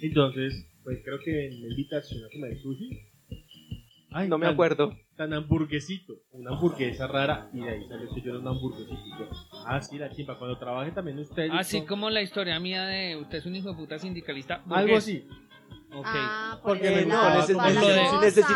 Entonces, 0.00 0.66
pues 0.82 1.00
creo 1.04 1.18
que 1.24 1.48
en 1.48 1.62
la 1.62 1.68
invitación 1.68 2.24
a 2.24 2.28
comer 2.32 2.58
sushi. 2.58 3.11
Ay, 4.14 4.28
No 4.28 4.38
me 4.38 4.46
tan- 4.46 4.54
acuerdo. 4.54 4.96
tan 5.16 5.32
hamburguesito, 5.32 6.14
una 6.32 6.50
hamburguesa 6.52 7.06
rara, 7.06 7.50
y 7.52 7.60
de 7.60 7.68
ahí 7.70 7.88
salió 7.88 8.08
que 8.14 8.20
yo 8.20 8.30
era 8.30 8.38
un 8.40 8.48
hamburguesito. 8.48 9.28
Ah, 9.66 9.80
sí, 9.80 9.98
la 9.98 10.10
chimpa, 10.10 10.38
cuando 10.38 10.58
trabaje 10.58 10.90
también 10.92 11.18
usted. 11.18 11.48
Así 11.52 11.76
listo. 11.78 11.88
como 11.88 12.10
la 12.10 12.22
historia 12.22 12.58
mía 12.60 12.84
de 12.86 13.16
usted 13.16 13.38
es 13.38 13.46
un 13.46 13.54
hijo 13.56 13.70
de 13.70 13.76
puta 13.76 13.98
sindicalista. 13.98 14.62
Algo 14.70 14.96
así. 14.96 15.26
Ok. 15.94 16.06
Ah, 16.08 16.58
por 16.62 16.72
Porque 16.78 16.90
me 16.90 17.04
no, 17.04 17.34
necesito, 17.34 17.58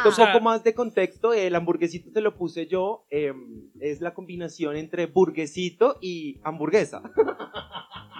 un 0.04 0.08
O 0.08 0.10
sea- 0.12 0.32
poco 0.32 0.42
más 0.42 0.64
de 0.64 0.72
contexto. 0.74 1.34
El 1.34 1.54
hamburguesito 1.54 2.10
se 2.10 2.20
lo 2.22 2.34
puse 2.34 2.66
yo. 2.66 3.04
eh, 3.10 3.32
es 3.80 4.00
la 4.00 4.14
combinación 4.14 4.74
entre 4.76 5.04
burguesito 5.06 5.98
y 6.00 6.40
hamburguesa. 6.44 7.02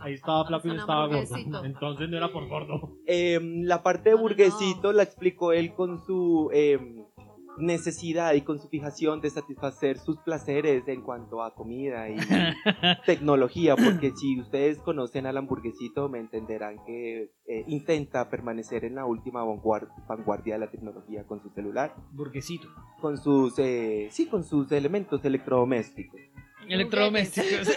Ahí 0.00 0.14
estaba 0.14 0.46
flaco 0.46 0.68
y 0.68 0.76
estaba 0.76 1.06
gordo. 1.06 1.64
Entonces 1.64 2.08
no 2.08 2.16
era 2.16 2.32
por 2.32 2.46
gordo. 2.48 2.96
Eh, 3.06 3.40
la 3.42 3.82
parte 3.82 4.10
de 4.10 4.16
No, 4.16 4.22
no, 4.22 4.28
burguesito 4.28 4.92
la 4.92 5.02
explicó 5.02 5.52
él 5.52 5.74
con 5.74 5.98
su 6.04 6.50
eh, 6.52 6.78
necesidad 7.58 8.34
y 8.34 8.42
con 8.42 8.60
su 8.60 8.68
fijación 8.68 9.20
de 9.20 9.30
satisfacer 9.30 9.98
sus 9.98 10.18
placeres 10.20 10.86
en 10.86 11.02
cuanto 11.02 11.42
a 11.42 11.54
comida 11.56 12.08
y 12.08 12.16
tecnología, 13.06 13.74
porque 13.74 14.12
si 14.14 14.40
ustedes 14.40 14.78
conocen 14.78 15.26
al 15.26 15.36
hamburguesito 15.36 16.08
me 16.08 16.20
entenderán 16.20 16.76
que 16.86 17.32
eh, 17.48 17.64
intenta 17.66 18.30
permanecer 18.30 18.84
en 18.84 18.94
la 18.94 19.06
última 19.06 19.42
vanguard- 19.44 19.90
vanguardia 20.06 20.54
de 20.54 20.60
la 20.60 20.70
tecnología 20.70 21.24
con 21.26 21.42
su 21.42 21.50
celular, 21.50 21.94
Burguesito. 22.12 22.68
con 23.00 23.18
sus 23.18 23.58
eh, 23.58 24.06
sí, 24.12 24.26
con 24.26 24.44
sus 24.44 24.70
elementos 24.70 25.24
electrodomésticos. 25.24 26.20
Electrodomésticos. 26.68 27.68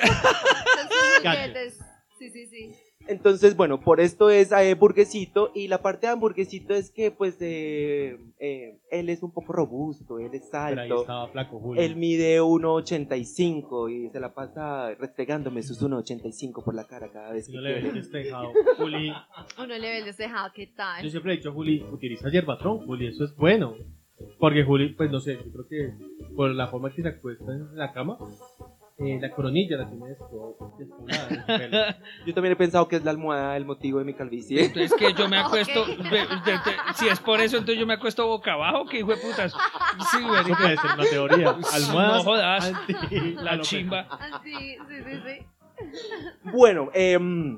Sí, 2.22 2.30
sí, 2.30 2.46
sí. 2.46 2.72
Entonces, 3.08 3.58
bueno, 3.58 3.82
por 3.82 4.00
esto 4.00 4.30
es 4.30 4.52
eh, 4.52 4.76
burguesito 4.76 5.52
y 5.56 5.68
la 5.68 5.82
parte 5.82 6.06
de 6.06 6.14
hamburguesito 6.14 6.76
es 6.76 6.92
que 6.92 7.10
pues 7.10 7.36
eh, 7.42 8.16
eh, 8.38 8.78
él 8.92 9.10
es 9.10 9.24
un 9.24 9.32
poco 9.32 9.54
robusto, 9.54 10.20
él 10.20 10.30
es 10.34 10.48
Pero 10.52 10.64
ahí 10.64 10.78
alto, 10.78 11.02
estaba 11.02 11.28
flaco 11.30 11.60
Julio. 11.60 11.82
él 11.82 11.96
mide 11.96 12.40
1,85 12.40 13.92
y 13.92 14.10
se 14.12 14.20
la 14.20 14.36
pasa 14.36 14.94
restregándome 14.94 15.64
sus 15.64 15.82
1,85 15.82 16.64
por 16.64 16.76
la 16.76 16.86
cara 16.86 17.10
cada 17.12 17.34
vez 17.34 17.48
que 17.48 17.54
no 17.54 17.62
le 17.62 17.82
ves 17.82 17.94
despejado. 17.94 18.52
Juli, 18.78 19.12
Uno 19.58 19.68
le 19.68 19.80
ve 19.80 19.98
el 19.98 20.06
despejado, 20.06 20.52
¿qué 20.54 20.68
yo 20.68 20.74
tal? 20.76 21.10
siempre 21.10 21.34
he 21.34 21.38
dicho, 21.38 21.52
Juli, 21.54 21.84
utiliza 21.92 22.30
hierbatrón, 22.30 22.86
Juli, 22.86 23.08
eso 23.08 23.24
es 23.26 23.36
bueno. 23.36 23.76
Porque 24.38 24.64
Juli, 24.64 24.90
pues 24.94 25.10
no 25.10 25.20
sé, 25.20 25.38
yo 25.44 25.52
creo 25.52 25.68
que 25.68 25.94
por 26.36 26.52
la 26.52 26.68
forma 26.68 26.94
que 26.94 27.02
se 27.02 27.08
acuesta 27.08 27.52
en 27.52 27.76
la 27.76 27.92
cama, 27.92 28.20
eh, 28.98 29.18
la 29.20 29.32
coronilla 29.32 29.78
la 29.78 29.90
tiene 29.90 30.06
despo- 30.08 30.76
despoblada 30.78 31.28
de 31.28 31.36
su 31.40 31.46
pelo. 31.46 31.78
Yo 32.26 32.34
también 32.34 32.54
he 32.54 32.56
pensado 32.56 32.88
que 32.88 32.98
es 32.98 33.04
la 33.04 33.12
almohada 33.12 33.58
el 33.58 33.66
motivo 33.66 34.00
de 34.00 34.06
mi 34.06 34.14
calvicie. 34.14 34.66
Entonces 34.66 34.94
que 34.94 35.14
yo 35.14 35.28
me 35.28 35.38
acuesto. 35.40 35.82
Ok. 35.84 35.88
de- 35.88 36.10
de- 36.10 36.52
de- 36.52 36.94
si 36.96 37.08
es 37.08 37.20
por 37.20 37.40
eso, 37.42 37.58
entonces 37.58 37.80
yo 37.80 37.88
me 37.88 37.94
acuesto 37.96 38.28
boca 38.28 38.54
abajo. 38.54 38.86
Que 38.86 39.00
hijo 39.00 39.10
de 39.12 39.18
putas. 39.18 39.54
Sí, 40.12 40.18
Eso 40.20 40.56
puede 40.58 40.78
ser 40.78 40.92
una 40.96 41.04
teoría. 41.10 41.50
Almohadas 41.74 42.18
No 42.18 42.24
jodas. 42.24 42.74
anti- 42.74 43.34
La 43.36 43.60
chimba. 43.62 44.08
Ah, 44.10 44.42
sí, 44.44 44.52
sí, 44.88 44.96
sí, 45.04 45.20
sí. 45.26 45.46
Bueno, 46.52 46.90
em, 46.94 47.58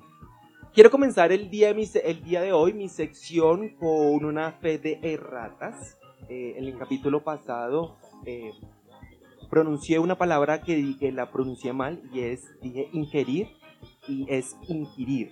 quiero 0.74 0.89
comenzar 0.89 1.32
el 1.32 1.50
día, 1.50 1.67
de 1.69 1.74
mi 1.74 1.84
el 2.04 2.24
día 2.24 2.41
de 2.41 2.54
hoy 2.54 2.74
mi 2.74 2.88
sección 2.89 3.69
con 3.78 4.24
una 4.24 4.52
fe 4.54 4.78
de 4.78 5.00
erratas. 5.02 6.00
Eh, 6.30 6.54
en 6.58 6.63
el 6.63 6.78
capítulo 6.78 7.22
pasado 7.22 7.98
eh, 8.26 8.54
pronuncié 9.54 10.00
una 10.00 10.16
palabra 10.18 10.62
que, 10.63 10.76
di- 10.76 10.98
que 10.98 11.12
la 11.12 11.30
pronuncié 11.32 11.74
mal 11.74 12.02
y 12.12 12.22
es, 12.22 12.60
dije 12.62 12.89
ingerir 12.92 13.48
y 14.08 14.26
es 14.28 14.56
inquirir. 14.68 15.32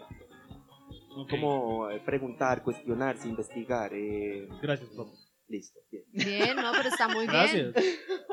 Como 1.29 1.89
eh, 1.89 1.99
preguntar, 2.05 2.61
cuestionarse, 2.63 3.27
investigar. 3.27 3.91
eh, 3.95 4.47
Gracias, 4.61 4.89
profe. 4.91 5.15
listo, 5.47 5.79
bien. 5.91 6.03
Bien, 6.13 6.55
no, 6.55 6.71
pero 6.71 6.89
está 6.89 7.07
muy 7.07 7.25
bien. 7.27 7.73
Gracias. 7.73 7.73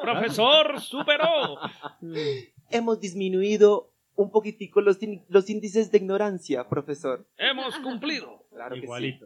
Profesor, 0.02 0.78
superó. 0.94 1.56
Hemos 2.70 3.00
disminuido 3.00 3.90
un 4.14 4.30
poquitico 4.30 4.80
los, 4.82 4.98
los 5.28 5.48
índices 5.48 5.90
de 5.90 5.98
ignorancia, 5.98 6.68
profesor. 6.68 7.26
Hemos 7.38 7.76
cumplido. 7.78 8.44
Claro 8.50 8.74
que 8.76 8.86
sí. 8.86 9.20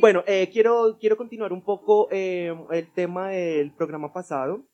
Bueno, 0.00 0.22
eh, 0.26 0.48
quiero, 0.52 0.96
quiero 1.00 1.16
continuar 1.16 1.52
un 1.52 1.62
poco 1.62 2.08
eh, 2.12 2.54
el 2.70 2.92
tema 2.92 3.30
del 3.30 3.72
programa 3.72 4.12
pasado. 4.12 4.64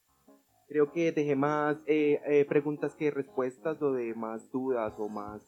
Creo 0.69 0.93
que 0.93 1.13
dejé 1.13 1.37
más 1.37 1.77
eh, 1.87 2.21
eh, 2.27 2.45
preguntas 2.47 2.95
que 2.95 3.11
respuestas 3.11 3.81
o 3.81 3.93
de 3.93 4.15
más 4.15 4.51
dudas 4.51 4.93
o 4.99 5.09
más... 5.09 5.43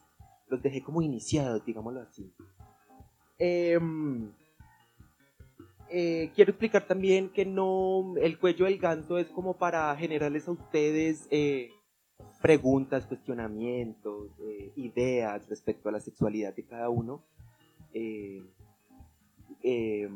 Los 0.49 0.63
dejé 0.63 0.83
como 0.83 1.03
iniciados, 1.03 1.65
digámoslo 1.65 2.01
así. 2.01 2.33
Em, 3.39 4.31
eh, 5.91 6.31
quiero 6.35 6.53
explicar 6.53 6.87
también 6.87 7.31
que 7.31 7.45
no... 7.45 8.15
El 8.17 8.39
cuello 8.39 8.67
del 8.67 8.79
ganso 8.79 9.19
es 9.19 9.27
como 9.29 9.59
para 9.59 9.95
generarles 9.97 10.47
a 10.49 10.53
ustedes 10.53 11.27
eh, 11.31 11.71
preguntas, 12.41 13.07
cuestionamientos, 13.07 14.31
ideas 14.77 15.49
respecto 15.49 15.89
a 15.89 15.93
la 15.93 16.01
sexualidad 16.01 16.55
de 16.55 16.65
cada 16.65 16.89
uno. 16.89 17.25
Eh, 17.93 18.43
eh, 19.67 20.09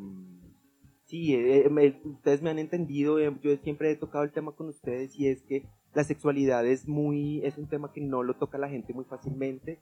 sí, 1.07 1.35
eh, 1.35 1.69
me- 1.71 2.01
ustedes 2.05 2.41
me 2.43 2.51
han 2.51 2.59
entendido, 2.59 3.19
eh, 3.19 3.35
yo 3.43 3.57
siempre 3.59 3.91
he 3.91 3.97
tocado 3.97 4.25
el 4.25 4.33
tema 4.33 4.53
con 4.53 4.69
ustedes 4.69 5.19
y 5.19 5.29
es 5.29 5.43
que 5.43 5.65
la 5.95 6.05
sexualidad 6.05 6.67
es 6.67 6.87
muy, 6.87 7.45
es 7.45 7.59
un 7.59 7.67
tema 7.69 7.93
que 7.93 8.01
no 8.01 8.23
lo 8.23 8.35
toca 8.35 8.59
la 8.59 8.69
gente 8.69 8.93
muy 8.95 9.05
fácilmente 9.05 9.81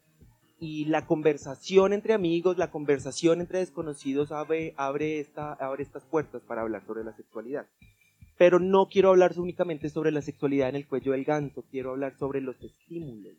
y 0.58 0.86
la 0.86 1.06
conversación 1.06 1.92
entre 1.92 2.14
amigos, 2.14 2.58
la 2.58 2.70
conversación 2.70 3.40
entre 3.40 3.58
desconocidos 3.60 4.32
abre, 4.32 4.74
abre, 4.76 5.20
esta, 5.20 5.52
abre 5.52 5.82
estas 5.82 6.04
puertas 6.04 6.42
para 6.42 6.62
hablar 6.62 6.84
sobre 6.86 7.04
la 7.04 7.14
sexualidad. 7.14 7.66
Pero 8.38 8.58
no 8.58 8.86
quiero 8.88 9.10
hablar 9.10 9.38
únicamente 9.38 9.90
sobre 9.90 10.12
la 10.12 10.22
sexualidad 10.22 10.68
en 10.70 10.76
el 10.76 10.86
cuello 10.86 11.12
del 11.12 11.24
ganso, 11.24 11.62
quiero 11.70 11.90
hablar 11.90 12.16
sobre 12.18 12.40
los 12.40 12.56
estímulos. 12.62 13.36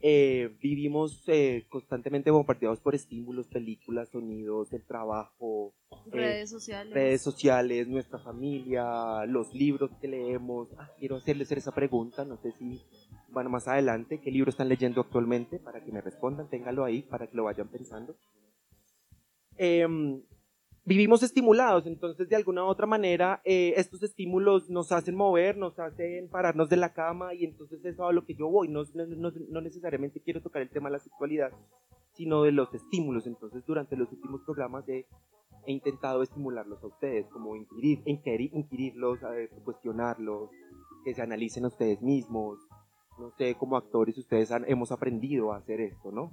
Eh, 0.00 0.56
vivimos 0.60 1.24
eh, 1.26 1.66
constantemente 1.68 2.30
bombardeados 2.30 2.78
por 2.78 2.94
estímulos, 2.94 3.48
películas, 3.48 4.08
sonidos, 4.10 4.72
el 4.72 4.84
trabajo, 4.84 5.74
eh, 5.90 6.10
Redes 6.12 6.50
sociales. 6.50 6.94
redes 6.94 7.20
sociales, 7.22 7.88
nuestra 7.88 8.20
familia, 8.20 9.26
los 9.26 9.52
libros 9.52 9.90
que 10.00 10.06
leemos. 10.06 10.68
Ah, 10.78 10.88
quiero 10.98 11.16
hacerles 11.16 11.50
esa 11.50 11.72
pregunta, 11.72 12.24
no 12.24 12.36
sé 12.36 12.52
si, 12.58 12.80
bueno, 13.30 13.50
más 13.50 13.66
adelante, 13.66 14.20
¿qué 14.20 14.30
libro 14.30 14.50
están 14.50 14.68
leyendo 14.68 15.00
actualmente? 15.00 15.58
Para 15.58 15.82
que 15.84 15.90
me 15.90 16.00
respondan, 16.00 16.48
téngalo 16.48 16.84
ahí, 16.84 17.02
para 17.02 17.26
que 17.26 17.36
lo 17.36 17.44
vayan 17.44 17.68
pensando. 17.68 18.14
Vivimos 20.88 21.22
estimulados, 21.22 21.86
entonces 21.86 22.30
de 22.30 22.36
alguna 22.36 22.64
u 22.64 22.68
otra 22.68 22.86
manera 22.86 23.42
eh, 23.44 23.74
estos 23.76 24.02
estímulos 24.02 24.70
nos 24.70 24.90
hacen 24.90 25.14
mover, 25.14 25.58
nos 25.58 25.78
hacen 25.78 26.30
pararnos 26.30 26.70
de 26.70 26.78
la 26.78 26.94
cama 26.94 27.34
y 27.34 27.44
entonces 27.44 27.80
eso 27.84 28.04
es 28.04 28.10
a 28.10 28.12
lo 28.12 28.24
que 28.24 28.34
yo 28.34 28.48
voy, 28.48 28.68
no, 28.68 28.84
no, 28.94 29.30
no- 29.50 29.60
necesariamente 29.60 30.22
quiero 30.22 30.40
tocar 30.40 30.62
el 30.62 30.70
tema 30.70 30.88
de 30.88 30.94
la 30.94 30.98
sexualidad, 31.00 31.50
sino 32.14 32.42
de 32.42 32.52
los 32.52 32.72
estímulos, 32.72 33.26
entonces 33.26 33.66
durante 33.66 33.96
los 33.96 34.10
últimos 34.12 34.40
programas 34.46 34.88
he, 34.88 35.04
he 35.66 35.72
intentado 35.72 36.22
estimularlos 36.22 36.82
a 36.82 36.86
ustedes, 36.86 37.26
como 37.26 37.54
inquirir, 37.54 37.98
inquirir- 38.06 38.50
inquirirlos, 38.54 39.18
cuestionarlos, 39.64 40.48
que 41.04 41.12
se 41.12 41.20
analicen 41.20 41.66
a 41.66 41.68
ustedes 41.68 42.00
mismos, 42.00 42.60
no 43.18 43.30
sé, 43.36 43.56
como 43.56 43.76
actores 43.76 44.16
ustedes 44.16 44.50
han, 44.52 44.64
hemos 44.66 44.90
aprendido 44.90 45.52
a 45.52 45.58
hacer 45.58 45.82
esto, 45.82 46.10
¿no? 46.12 46.30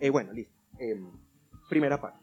Eh, 0.00 0.10
bueno, 0.10 0.32
listo. 0.32 0.52
Em, 0.80 1.12
primera 1.68 2.00
parte. 2.00 2.18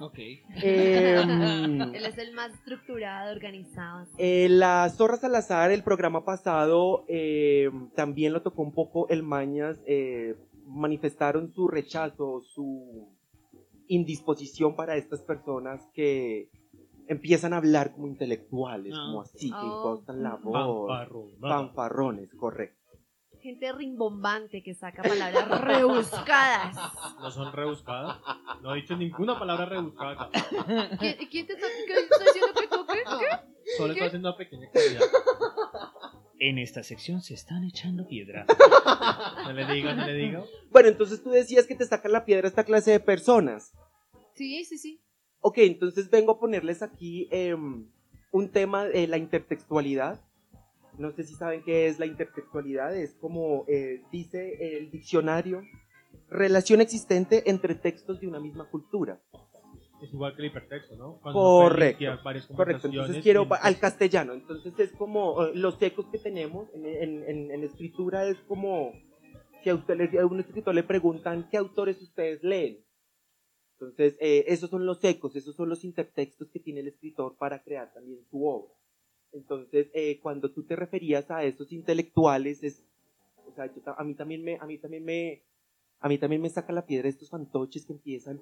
Ok. 0.00 0.18
Em, 0.18 0.50
Él 1.94 2.04
es 2.06 2.18
el 2.18 2.32
más 2.32 2.52
estructurado, 2.54 3.32
organizado. 3.32 4.06
eh, 4.18 4.48
la 4.50 4.88
Zorra 4.90 5.16
Salazar, 5.16 5.70
el 5.72 5.82
programa 5.82 6.24
pasado, 6.24 7.04
eh, 7.08 7.70
también 7.94 8.32
lo 8.32 8.42
tocó 8.42 8.62
un 8.62 8.72
poco 8.72 9.08
el 9.08 9.22
Mañas. 9.22 9.80
eh, 9.86 10.36
manifestaron 10.66 11.52
su 11.52 11.66
rechazo, 11.68 12.42
su 12.42 13.08
indisposición 13.88 14.76
para 14.76 14.96
estas 14.96 15.20
personas 15.22 15.84
que 15.94 16.48
empiezan 17.08 17.52
a 17.52 17.56
hablar 17.56 17.92
como 17.92 18.06
intelectuales, 18.06 18.94
Ah. 18.96 19.02
como 19.06 19.20
así, 19.22 19.50
que 19.50 19.56
Oh. 19.56 19.76
impostan 19.76 20.22
la 20.22 20.36
voz. 20.36 20.88
Fanfarrón. 20.88 21.30
Fanfarrones, 21.40 22.32
correcto. 22.36 22.79
Gente 23.42 23.72
rimbombante 23.72 24.62
que 24.62 24.74
saca 24.74 25.02
palabras 25.02 25.60
rebuscadas. 25.62 26.76
No 27.20 27.30
son 27.30 27.52
rebuscadas. 27.52 28.18
No 28.62 28.74
he 28.74 28.82
dicho 28.82 28.96
ninguna 28.96 29.38
palabra 29.38 29.64
rebuscada. 29.64 30.28
¿Quién, 30.98 31.16
quién 31.30 31.46
te 31.46 31.54
está, 31.54 31.66
qué 31.86 31.92
está 31.94 32.24
diciendo 32.24 32.52
que 32.60 32.68
tú 32.68 32.86
qué? 32.86 33.02
¿Qué? 33.02 33.76
Solo 33.76 33.92
estoy 33.92 34.08
haciendo 34.08 34.28
una 34.28 34.36
pequeña 34.36 34.68
claridad. 34.70 35.00
En 36.38 36.58
esta 36.58 36.82
sección 36.82 37.22
se 37.22 37.34
están 37.34 37.64
echando 37.64 38.06
piedra. 38.06 38.46
No 39.44 39.52
le 39.52 39.66
diga, 39.74 39.94
no 39.94 40.06
le 40.06 40.14
diga. 40.14 40.44
Bueno, 40.70 40.88
entonces 40.88 41.22
tú 41.22 41.30
decías 41.30 41.66
que 41.66 41.74
te 41.74 41.84
sacan 41.84 42.12
la 42.12 42.24
piedra 42.24 42.48
esta 42.48 42.64
clase 42.64 42.90
de 42.90 43.00
personas. 43.00 43.72
Sí, 44.34 44.64
sí, 44.64 44.78
sí. 44.78 45.02
Ok, 45.40 45.58
entonces 45.58 46.10
vengo 46.10 46.32
a 46.32 46.40
ponerles 46.40 46.82
aquí 46.82 47.28
em, 47.30 47.90
un 48.32 48.50
tema 48.50 48.84
de 48.84 49.06
la 49.06 49.16
intertextualidad. 49.18 50.20
No 51.00 51.12
sé 51.12 51.24
si 51.24 51.34
saben 51.34 51.62
qué 51.64 51.86
es 51.86 51.98
la 51.98 52.04
intertextualidad. 52.06 52.94
Es 52.94 53.14
como 53.14 53.64
eh, 53.68 54.02
dice 54.12 54.76
el 54.76 54.90
diccionario, 54.90 55.62
relación 56.28 56.80
existente 56.82 57.50
entre 57.50 57.74
textos 57.74 58.20
de 58.20 58.28
una 58.28 58.38
misma 58.38 58.68
cultura. 58.68 59.18
Es 60.02 60.12
igual 60.12 60.34
que 60.34 60.42
el 60.42 60.48
hipertexto, 60.48 60.96
¿no? 60.96 61.18
Cuando 61.20 61.40
Correcto, 61.40 62.04
Correcto, 62.56 62.88
entonces 62.88 63.22
quiero 63.22 63.42
en 63.42 63.48
al 63.60 63.78
castellano. 63.78 64.34
Entonces 64.34 64.78
es 64.78 64.92
como 64.92 65.46
eh, 65.46 65.52
los 65.54 65.80
ecos 65.80 66.06
que 66.12 66.18
tenemos 66.18 66.68
en, 66.74 66.86
en- 67.50 67.64
escritura 67.64 68.26
es 68.26 68.38
como 68.48 68.92
si 69.62 69.70
a 69.70 69.74
usted 69.74 70.18
a 70.18 70.26
un 70.26 70.40
escritor 70.40 70.74
le 70.74 70.82
preguntan 70.82 71.48
qué 71.50 71.56
autores 71.56 72.00
ustedes 72.00 72.42
leen. 72.42 72.84
Entonces 73.78 74.16
eh, 74.20 74.44
esos 74.48 74.68
son 74.70 74.84
los 74.84 75.02
ecos, 75.04 75.34
esos 75.36 75.54
son 75.56 75.68
los 75.70 75.84
intertextos 75.84 76.50
que 76.50 76.60
tiene 76.60 76.80
el 76.80 76.88
escritor 76.88 77.36
para 77.38 77.62
crear 77.62 77.92
también 77.92 78.20
su 78.30 78.46
obra. 78.46 78.72
Entonces 79.32 79.88
eh, 79.94 80.18
cuando 80.20 80.50
tú 80.52 80.64
te 80.64 80.76
referías 80.76 81.30
a 81.30 81.44
esos 81.44 81.72
intelectuales 81.72 82.62
es, 82.62 82.82
o 83.46 83.52
sea, 83.52 83.66
yo 83.66 83.82
a 83.96 84.04
mí 84.04 84.14
también 84.14 84.42
me, 84.42 84.56
a 84.56 84.66
mí 84.66 84.78
también 84.78 85.04
me, 85.04 85.42
a 86.00 86.08
mí 86.08 86.18
también 86.18 86.42
me 86.42 86.50
saca 86.50 86.72
la 86.72 86.86
piedra 86.86 87.08
estos 87.08 87.30
fantoches 87.30 87.86
que 87.86 87.92
empiezan 87.92 88.40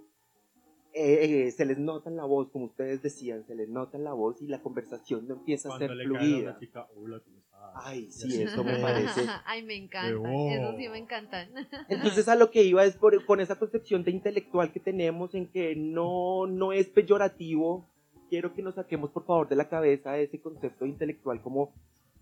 eh, 0.95 1.47
eh, 1.47 1.51
se 1.51 1.65
les 1.65 1.79
nota 1.79 2.09
en 2.09 2.17
la 2.17 2.25
voz, 2.25 2.51
como 2.51 2.67
ustedes 2.67 3.03
decían, 3.03 3.45
se 3.47 3.55
les 3.55 3.69
nota 3.69 3.97
en 3.97 4.05
la 4.05 4.15
voz 4.15 4.41
y 4.41 4.47
la 4.47 4.61
conversación 4.63 5.29
no 5.29 5.35
empieza 5.35 5.69
a 5.69 5.77
Cuando 5.77 5.87
ser 5.87 5.97
le 5.97 6.05
cae 6.05 6.17
a 6.17 6.21
fluida. 6.21 6.51
una 6.51 6.59
chica, 6.59 6.89
hola, 6.97 7.21
¿cómo 7.21 7.39
estás? 7.39 7.61
Ay, 7.75 8.11
sí, 8.11 8.43
eso 8.43 8.65
me 8.65 8.77
parece. 8.81 9.21
Ay, 9.45 9.63
me 9.63 9.77
encantan. 9.77 10.19
Huevón. 10.19 10.53
Eso 10.53 10.77
sí 10.77 10.89
me 10.89 10.99
encantan. 10.99 11.51
Entonces 11.89 12.27
a 12.29 12.35
lo 12.37 12.51
que 12.51 12.63
iba 12.65 12.85
es 12.85 12.97
por, 12.97 13.25
con 13.27 13.41
esa 13.41 13.59
concepción 13.59 14.03
de 14.03 14.11
intelectual 14.11 14.73
que 14.73 14.81
tenemos 14.81 15.35
en 15.35 15.47
que 15.49 15.77
no, 15.77 16.47
no 16.47 16.73
es 16.73 16.89
peyorativo. 16.89 17.89
Quiero 18.29 18.55
que 18.55 18.63
nos 18.63 18.75
saquemos 18.75 19.11
por 19.11 19.25
favor 19.25 19.49
de 19.49 19.57
la 19.57 19.69
cabeza 19.69 20.19
ese 20.19 20.41
concepto 20.41 20.87
intelectual 20.87 21.41
como 21.41 21.73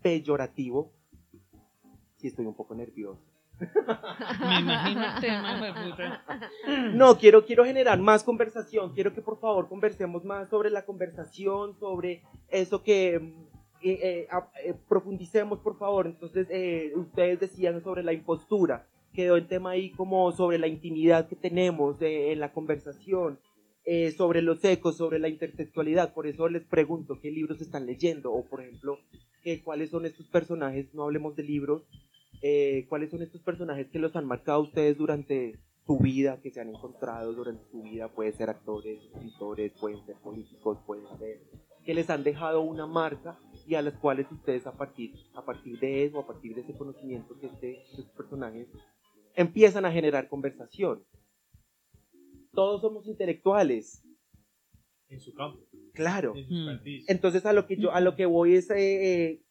peyorativo. 0.02 0.92
Sí, 2.16 2.28
estoy 2.28 2.46
un 2.46 2.54
poco 2.54 2.74
nervioso. 2.74 3.20
Me 3.58 4.60
imagino 4.60 5.04
el 5.04 5.20
tema. 5.96 6.20
No, 6.92 7.16
quiero, 7.16 7.44
quiero 7.44 7.64
generar 7.64 7.98
más 7.98 8.22
conversación. 8.22 8.92
Quiero 8.92 9.14
que 9.14 9.22
por 9.22 9.40
favor 9.40 9.68
conversemos 9.68 10.24
más 10.24 10.48
sobre 10.50 10.70
la 10.70 10.84
conversación, 10.84 11.74
sobre 11.78 12.22
eso 12.48 12.82
que 12.82 13.14
eh, 13.14 13.28
eh, 13.82 14.28
eh, 14.64 14.74
profundicemos, 14.88 15.58
por 15.60 15.78
favor. 15.78 16.06
Entonces, 16.06 16.46
eh, 16.50 16.92
ustedes 16.96 17.40
decían 17.40 17.82
sobre 17.82 18.02
la 18.02 18.12
impostura. 18.12 18.86
Quedó 19.12 19.36
el 19.36 19.46
tema 19.46 19.70
ahí 19.70 19.90
como 19.90 20.30
sobre 20.32 20.58
la 20.58 20.66
intimidad 20.66 21.26
que 21.28 21.36
tenemos 21.36 22.00
eh, 22.02 22.32
en 22.32 22.40
la 22.40 22.52
conversación, 22.52 23.38
eh, 23.86 24.10
sobre 24.10 24.42
los 24.42 24.62
ecos, 24.64 24.96
sobre 24.96 25.18
la 25.18 25.28
intertextualidad. 25.28 26.12
Por 26.12 26.26
eso 26.26 26.48
les 26.48 26.64
pregunto 26.64 27.20
qué 27.22 27.30
libros 27.30 27.60
están 27.60 27.86
leyendo 27.86 28.32
o, 28.32 28.44
por 28.44 28.60
ejemplo, 28.60 28.98
que, 29.42 29.62
cuáles 29.62 29.90
son 29.90 30.04
estos 30.04 30.26
personajes. 30.26 30.92
No 30.92 31.04
hablemos 31.04 31.36
de 31.36 31.44
libros. 31.44 31.82
eh, 32.42 32.84
cuáles 32.88 33.10
son 33.10 33.22
estos 33.22 33.40
personajes 33.40 33.88
que 33.88 33.98
los 33.98 34.14
han 34.14 34.26
marcado 34.26 34.60
ustedes 34.60 34.98
durante 34.98 35.58
su 35.86 35.98
vida, 35.98 36.40
que 36.42 36.50
se 36.50 36.60
han 36.60 36.68
encontrado 36.68 37.32
durante 37.32 37.64
su 37.70 37.82
vida, 37.82 38.08
pueden 38.08 38.32
ser 38.34 38.50
actores, 38.50 39.00
escritores, 39.04 39.72
pueden 39.80 40.04
ser 40.04 40.16
políticos, 40.16 40.78
pueden 40.84 41.06
ser, 41.18 41.40
que 41.84 41.94
les 41.94 42.10
han 42.10 42.24
dejado 42.24 42.60
una 42.62 42.86
marca 42.86 43.38
y 43.66 43.76
a 43.76 43.82
las 43.82 43.94
cuales 43.94 44.26
ustedes 44.32 44.66
a 44.66 44.72
partir, 44.72 45.14
a 45.34 45.44
partir 45.44 45.78
de 45.78 46.04
eso, 46.04 46.18
a 46.18 46.26
partir 46.26 46.54
de 46.54 46.62
ese 46.62 46.76
conocimiento 46.76 47.38
que 47.38 47.46
este, 47.46 47.82
estos 47.82 48.06
personajes 48.16 48.66
empiezan 49.36 49.84
a 49.84 49.92
generar 49.92 50.28
conversación. 50.28 51.04
Todos 52.56 52.80
somos 52.80 53.06
intelectuales, 53.06 54.02
En 55.08 55.20
su 55.20 55.32
campo, 55.34 55.60
claro. 55.92 56.34
en 56.34 56.48
su 56.48 56.54
Hmm. 56.54 56.80
Entonces 57.06 57.46
a 57.46 57.52
lo 57.52 57.66
que 57.66 57.76
yo 57.76 57.92
a 57.92 58.00
lo 58.00 58.16
que 58.16 58.26
voy 58.26 58.56
es 58.56 58.68
eh, 58.70 58.76
eh, 58.78 59.42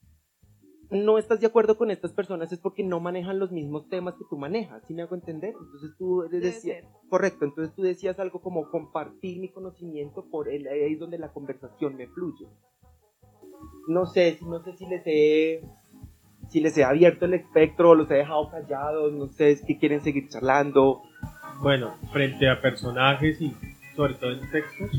no 0.90 1.18
estás 1.18 1.40
de 1.40 1.48
acuerdo 1.48 1.78
con 1.78 1.92
estas 1.92 2.14
personas 2.14 2.52
es 2.52 2.60
porque 2.60 2.84
no 2.84 3.00
manejan 3.00 3.40
los 3.40 3.52
mismos 3.52 3.88
temas 3.90 4.16
que 4.16 4.26
tú 4.30 4.38
manejas, 4.38 4.84
¿sí 4.88 4.94
me 4.94 5.04
hago 5.04 5.16
entender? 5.16 5.54
Entonces 5.60 5.92
tú 5.98 6.24
decías, 6.30 6.86
correcto, 7.10 7.46
entonces 7.46 7.74
tú 7.76 7.82
decías 7.82 8.20
algo 8.20 8.42
como 8.42 8.70
compartir 8.70 9.40
mi 9.40 9.50
conocimiento 9.50 10.26
por 10.30 10.50
el, 10.50 10.68
ahí 10.68 10.94
es 10.94 11.00
donde 11.00 11.18
la 11.18 11.32
conversación 11.32 11.96
me 11.96 12.08
fluye. 12.08 12.48
No 13.88 14.06
sé, 14.06 14.36
si 14.38 14.46
no 14.46 14.64
sé 14.64 14.74
si 14.74 14.86
les 14.86 15.04
he 15.06 15.62
si 16.50 16.60
les 16.60 16.78
he 16.78 16.84
abierto 16.84 17.26
el 17.26 17.34
espectro 17.34 17.92
o 17.92 17.96
los 17.96 18.10
he 18.12 18.16
dejado 18.16 18.50
callados, 18.52 19.14
no 19.14 19.28
sé 19.28 19.56
si 19.56 19.78
quieren 19.78 20.02
seguir 20.02 20.30
charlando. 20.30 21.02
Bueno, 21.62 21.96
frente 22.12 22.50
a 22.50 22.62
personajes 22.62 23.42
y 23.42 23.54
sobre 23.96 24.14
todo 24.16 24.32
en 24.32 24.52
textos, 24.52 24.92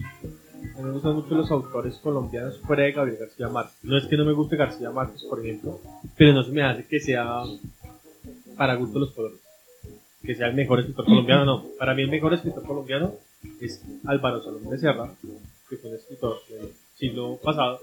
a 0.75 0.79
mí 0.79 0.85
me 0.85 0.91
gustan 0.91 1.15
mucho 1.15 1.35
los 1.35 1.51
autores 1.51 1.97
colombianos 1.99 2.59
fuera 2.61 2.85
de 2.85 2.93
Gabriel 2.93 3.19
García 3.21 3.49
Márquez. 3.49 3.77
No 3.83 3.97
es 3.97 4.07
que 4.07 4.17
no 4.17 4.25
me 4.25 4.33
guste 4.33 4.57
García 4.57 4.91
Márquez, 4.91 5.23
por 5.25 5.41
ejemplo, 5.41 5.81
pero 6.17 6.33
no 6.33 6.43
se 6.43 6.51
me 6.53 6.63
hace 6.63 6.87
que 6.87 7.01
sea 7.01 7.43
para 8.57 8.75
gusto 8.75 8.99
los 8.99 9.13
colores. 9.13 9.39
Que 10.23 10.35
sea 10.35 10.49
el 10.49 10.55
mejor 10.55 10.81
escritor 10.81 11.05
colombiano, 11.05 11.45
no. 11.45 11.65
Para 11.79 11.95
mí 11.95 12.03
el 12.03 12.11
mejor 12.11 12.35
escritor 12.35 12.65
colombiano 12.65 13.15
es 13.61 13.83
Álvaro 14.07 14.43
Salomón 14.43 14.71
de 14.71 14.79
Serra, 14.79 15.15
que 15.69 15.77
fue 15.77 15.91
un 15.91 15.97
escritor 15.97 16.39
del 16.49 16.73
siglo 16.95 17.39
pasado, 17.43 17.81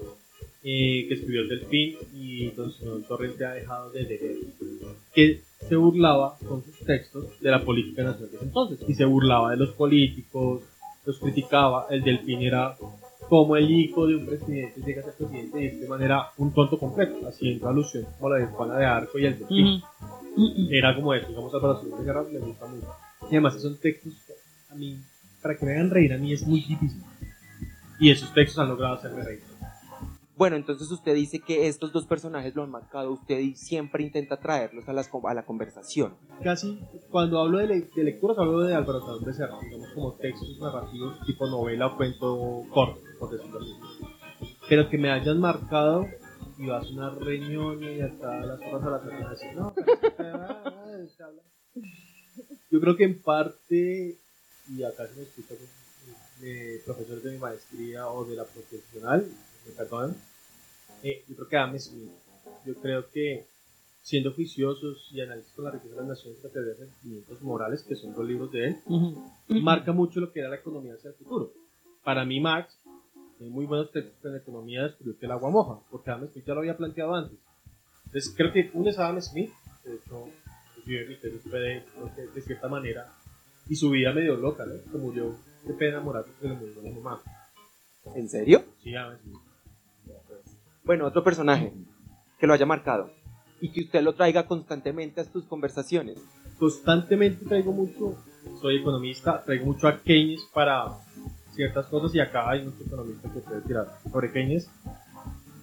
eh, 0.62 1.06
que 1.08 1.14
escribió 1.14 1.42
El 1.42 1.48
Delfín 1.48 1.96
y 2.14 2.50
Don 2.50 2.72
Simón 2.72 3.04
Torrente 3.04 3.44
ha 3.44 3.52
dejado 3.52 3.90
de 3.90 4.02
leer, 4.04 4.36
que 5.14 5.40
se 5.68 5.76
burlaba 5.76 6.38
con 6.46 6.62
sus 6.64 6.78
textos 6.86 7.40
de 7.40 7.50
la 7.50 7.64
política 7.64 8.02
nacional 8.02 8.30
de 8.30 8.36
ese 8.36 8.44
entonces 8.44 8.78
y 8.88 8.94
se 8.94 9.04
burlaba 9.04 9.50
de 9.50 9.56
los 9.56 9.70
políticos, 9.70 10.62
los 11.04 11.18
criticaba. 11.18 11.86
El 11.90 12.02
Delfín 12.02 12.42
era 12.42 12.76
como 13.28 13.56
el 13.56 13.70
hijo 13.70 14.06
de 14.06 14.16
un 14.16 14.26
presidente 14.26 14.80
llega 14.84 15.00
a 15.00 15.04
ser 15.04 15.14
presidente 15.14 15.58
y 15.58 15.62
de 15.62 15.74
esta 15.74 15.88
manera 15.88 16.30
un 16.36 16.52
tonto 16.52 16.78
completo, 16.78 17.26
haciendo 17.26 17.68
alusión 17.68 18.06
como 18.18 18.30
la 18.30 18.36
de 18.38 18.78
de 18.78 18.84
Arco 18.84 19.18
y 19.18 19.26
el 19.26 19.38
Delfín. 19.38 19.82
Ujú. 20.36 20.68
Era 20.70 20.94
como 20.94 21.14
eso, 21.14 21.28
digamos, 21.28 21.54
Álvaro 21.54 21.76
Salomón 21.76 22.00
de 22.00 22.06
Serra 22.06 22.24
me 22.30 22.38
gusta 22.38 22.66
mucho. 22.66 22.88
Y 23.22 23.26
además 23.26 23.60
son 23.60 23.76
textos 23.78 24.12
a 24.70 24.74
mí, 24.74 24.98
para 25.40 25.56
que 25.56 25.64
me 25.64 25.72
hagan 25.72 25.90
reír 25.90 26.12
a 26.12 26.18
mí 26.18 26.32
es 26.32 26.46
muy 26.46 26.60
difícil. 26.60 27.02
Y 28.00 28.10
esos 28.10 28.32
textos 28.34 28.58
han 28.58 28.68
logrado 28.68 28.94
hacerme 28.94 29.22
reír. 29.22 29.42
Bueno, 30.36 30.56
entonces 30.56 30.90
usted 30.90 31.14
dice 31.14 31.38
que 31.38 31.68
estos 31.68 31.92
dos 31.92 32.06
personajes 32.06 32.54
lo 32.56 32.64
han 32.64 32.70
marcado 32.70 33.12
usted 33.12 33.40
siempre 33.54 34.02
intenta 34.02 34.36
traerlos 34.38 34.88
a, 34.88 34.92
las, 34.92 35.08
a 35.28 35.34
la 35.34 35.44
conversación. 35.46 36.16
casi 36.42 36.80
cuando 37.10 37.38
hablo 37.40 37.58
de, 37.58 37.68
le- 37.68 37.80
de 37.94 38.02
lecturas 38.04 38.36
hablo 38.38 38.60
de 38.62 38.74
Álvaro 38.74 39.00
Salón 39.00 39.24
de 39.24 39.32
Serra, 39.32 39.56
digamos 39.62 39.88
como 39.94 40.12
textos 40.14 40.58
narrativos 40.58 41.24
tipo 41.24 41.46
novela 41.46 41.86
o 41.86 41.96
cuento 41.96 42.62
corto, 42.72 43.00
por 43.20 43.30
decirlo 43.30 43.60
así. 43.60 43.72
Pero 44.68 44.88
que 44.90 44.98
me 44.98 45.10
hayan 45.10 45.38
marcado 45.38 46.06
y 46.58 46.66
va 46.66 46.78
a 46.78 46.84
sonar 46.84 47.16
reñoño 47.18 47.92
y 47.92 48.00
hasta 48.00 48.40
las 48.40 48.60
horas 48.60 48.82
a 48.82 48.90
la 48.90 49.00
semana 49.04 49.30
decir, 49.30 49.54
no, 49.54 49.72
ah, 50.18 50.62
ah, 50.66 51.24
habla". 51.24 51.42
Yo 52.70 52.80
creo 52.80 52.96
que 52.96 53.04
en 53.04 53.22
parte 53.22 54.16
y 54.68 54.82
acá 54.82 55.06
se 55.06 55.14
me 55.14 55.22
escuchan 55.22 55.58
eh, 56.42 56.82
profesores 56.84 57.22
de 57.22 57.30
mi 57.32 57.38
maestría 57.38 58.08
o 58.08 58.24
de 58.24 58.34
la 58.36 58.44
profesional, 58.44 59.28
me 59.66 59.72
perdonan, 59.72 60.16
eh, 61.02 61.24
yo 61.28 61.36
creo 61.36 61.48
que 61.48 61.56
Adam 61.56 61.78
Smith, 61.78 62.10
yo 62.66 62.74
creo 62.74 63.10
que 63.10 63.46
siendo 64.02 64.32
juiciosos 64.32 65.08
y 65.12 65.20
con 65.56 65.64
la 65.64 65.70
riqueza 65.70 65.94
de 65.94 66.00
las 66.02 66.08
naciones 66.08 66.44
la 66.44 66.50
teoría 66.50 66.72
de 66.72 66.78
sentimientos 66.78 67.40
morales, 67.40 67.82
que 67.82 67.96
son 67.96 68.14
dos 68.14 68.26
libros 68.26 68.52
de 68.52 68.66
él, 68.66 68.76
marca 69.62 69.92
mucho 69.92 70.20
lo 70.20 70.30
que 70.30 70.40
era 70.40 70.50
la 70.50 70.56
economía 70.56 70.94
hacia 70.94 71.08
el 71.08 71.16
futuro. 71.16 71.52
Para 72.04 72.26
mí, 72.26 72.38
Marx, 72.38 72.76
en 73.40 73.50
muy 73.50 73.64
buenos 73.64 73.90
textos 73.92 74.30
en 74.30 74.36
economía, 74.36 74.82
descubrió 74.82 75.18
que 75.18 75.24
el 75.24 75.32
agua 75.32 75.50
moja, 75.50 75.80
porque 75.90 76.10
Adam 76.10 76.28
Smith 76.30 76.44
ya 76.44 76.52
lo 76.52 76.60
había 76.60 76.76
planteado 76.76 77.14
antes. 77.14 77.38
Entonces, 78.04 78.34
creo 78.36 78.52
que 78.52 78.70
uno 78.74 78.90
es 78.90 78.98
Adam 78.98 79.20
Smith, 79.22 79.50
de 79.84 79.94
hecho, 79.94 80.28
de, 80.84 81.82
creo 81.94 82.14
que 82.14 82.22
de 82.34 82.42
cierta 82.42 82.68
manera, 82.68 83.10
y 83.68 83.76
su 83.76 83.88
vida 83.88 84.12
medio 84.12 84.36
loca, 84.36 84.66
¿no? 84.66 84.74
Se 84.74 84.98
murió 84.98 85.34
de 85.64 85.72
pena 85.72 85.92
enamorado, 85.92 86.26
se 86.40 86.46
le 86.46 86.54
murió 86.54 86.82
la 86.82 86.90
mamá. 86.90 87.22
¿En 88.14 88.28
serio? 88.28 88.62
Sí, 88.82 88.94
Adam 88.94 89.18
Smith. 89.22 89.53
Bueno, 90.84 91.06
otro 91.06 91.24
personaje 91.24 91.72
que 92.38 92.46
lo 92.46 92.52
haya 92.52 92.66
marcado 92.66 93.10
y 93.60 93.70
que 93.72 93.82
usted 93.82 94.02
lo 94.02 94.14
traiga 94.14 94.46
constantemente 94.46 95.22
a 95.22 95.24
sus 95.24 95.44
conversaciones. 95.46 96.18
Constantemente 96.58 97.46
traigo 97.46 97.72
mucho, 97.72 98.18
soy 98.60 98.76
economista, 98.76 99.42
traigo 99.42 99.64
mucho 99.64 99.88
a 99.88 100.02
Keynes 100.02 100.42
para 100.52 100.88
ciertas 101.54 101.86
cosas 101.86 102.14
y 102.14 102.20
acá 102.20 102.50
hay 102.50 102.64
muchos 102.64 102.86
economistas 102.86 103.32
que 103.32 103.40
pueden 103.40 103.62
tirar 103.62 103.86
sobre 104.12 104.30
Keynes, 104.30 104.70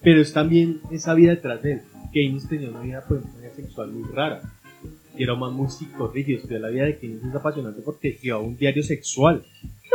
pero 0.02 0.20
es 0.20 0.32
también 0.32 0.80
esa 0.90 1.14
vida 1.14 1.30
detrás 1.30 1.62
de 1.62 1.72
él. 1.74 1.82
Keynes 2.12 2.48
tenía 2.48 2.70
una 2.70 2.80
vida, 2.80 3.04
pues, 3.06 3.22
sexual 3.54 3.92
muy 3.92 4.10
rara. 4.12 4.42
Y 5.16 5.22
era 5.22 5.34
un 5.34 5.40
man 5.40 5.52
muy 5.52 5.68
psicorrígido. 5.68 6.40
La 6.58 6.68
vida 6.68 6.84
de 6.84 6.98
Keynes 6.98 7.22
es 7.22 7.34
apasionante 7.34 7.80
porque 7.82 8.18
llevaba 8.20 8.42
un 8.42 8.56
diario 8.56 8.82
sexual 8.82 9.44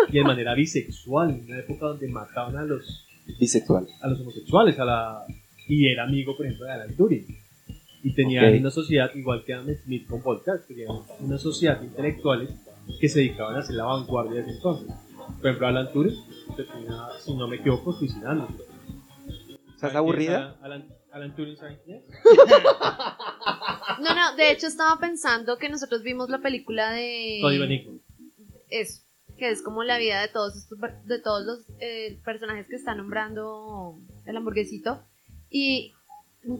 y 0.07 0.13
de 0.13 0.23
manera 0.23 0.53
bisexual, 0.53 1.31
en 1.31 1.45
una 1.45 1.59
época 1.59 1.87
donde 1.87 2.07
mataban 2.07 2.55
a 2.55 2.63
los, 2.63 3.06
Bisexual. 3.39 3.87
a 4.01 4.07
los 4.07 4.19
homosexuales, 4.21 4.79
a 4.79 4.85
la 4.85 5.25
y 5.67 5.87
era 5.91 6.03
amigo, 6.03 6.35
por 6.37 6.45
ejemplo, 6.45 6.65
de 6.65 6.71
Alan 6.71 6.95
Turing. 6.95 7.25
Y 8.03 8.13
tenía 8.13 8.43
Ok. 8.49 8.59
una 8.59 8.71
sociedad, 8.71 9.11
igual 9.15 9.43
que 9.43 9.53
Adam 9.53 9.67
Smith 9.83 10.07
con 10.07 10.21
Voltaire, 10.23 10.61
tenía 10.67 10.87
una 11.19 11.37
sociedad 11.37 11.79
de 11.79 11.87
intelectuales 11.87 12.49
que 13.01 13.09
se 13.09 13.19
dedicaban 13.19 13.55
a 13.55 13.59
hacer 13.59 13.75
la 13.75 13.83
vanguardia 13.85 14.35
de 14.35 14.41
ese 14.41 14.51
entonces. 14.51 14.87
Por 15.41 15.45
ejemplo, 15.47 15.67
Alan 15.67 15.91
Turing 15.91 16.15
se 16.55 16.63
tenía, 16.63 17.07
si 17.19 17.33
no 17.35 17.47
me 17.49 17.57
equivoco, 17.57 17.91
suicidándose. 17.93 18.53
¿Estás 19.75 19.93
aburrida? 19.93 20.55
Alan, 20.61 20.85
Alan 21.11 21.35
Turing, 21.35 21.57
¿saben 21.57 21.77
quién 21.83 21.97
es? 21.97 22.03
No, 23.99 24.13
no, 24.15 24.35
de 24.37 24.51
hecho 24.51 24.67
estaba 24.67 24.99
pensando 24.99 25.57
que 25.57 25.69
nosotros 25.69 26.01
vimos 26.03 26.29
la 26.29 26.39
película 26.39 26.91
de... 26.91 27.39
Código. 27.41 27.65
Eso, 28.69 29.01
que 29.37 29.49
es 29.49 29.61
como 29.61 29.83
la 29.83 29.97
vida 29.97 30.21
de 30.21 30.27
todos 30.27 30.55
estos, 30.55 30.79
de 31.05 31.19
todos 31.19 31.45
los 31.45 31.59
eh, 31.79 32.19
personajes 32.25 32.67
que 32.67 32.75
está 32.75 32.95
nombrando 32.95 33.97
el 34.25 34.37
hamburguesito. 34.37 34.99
Y 35.49 35.93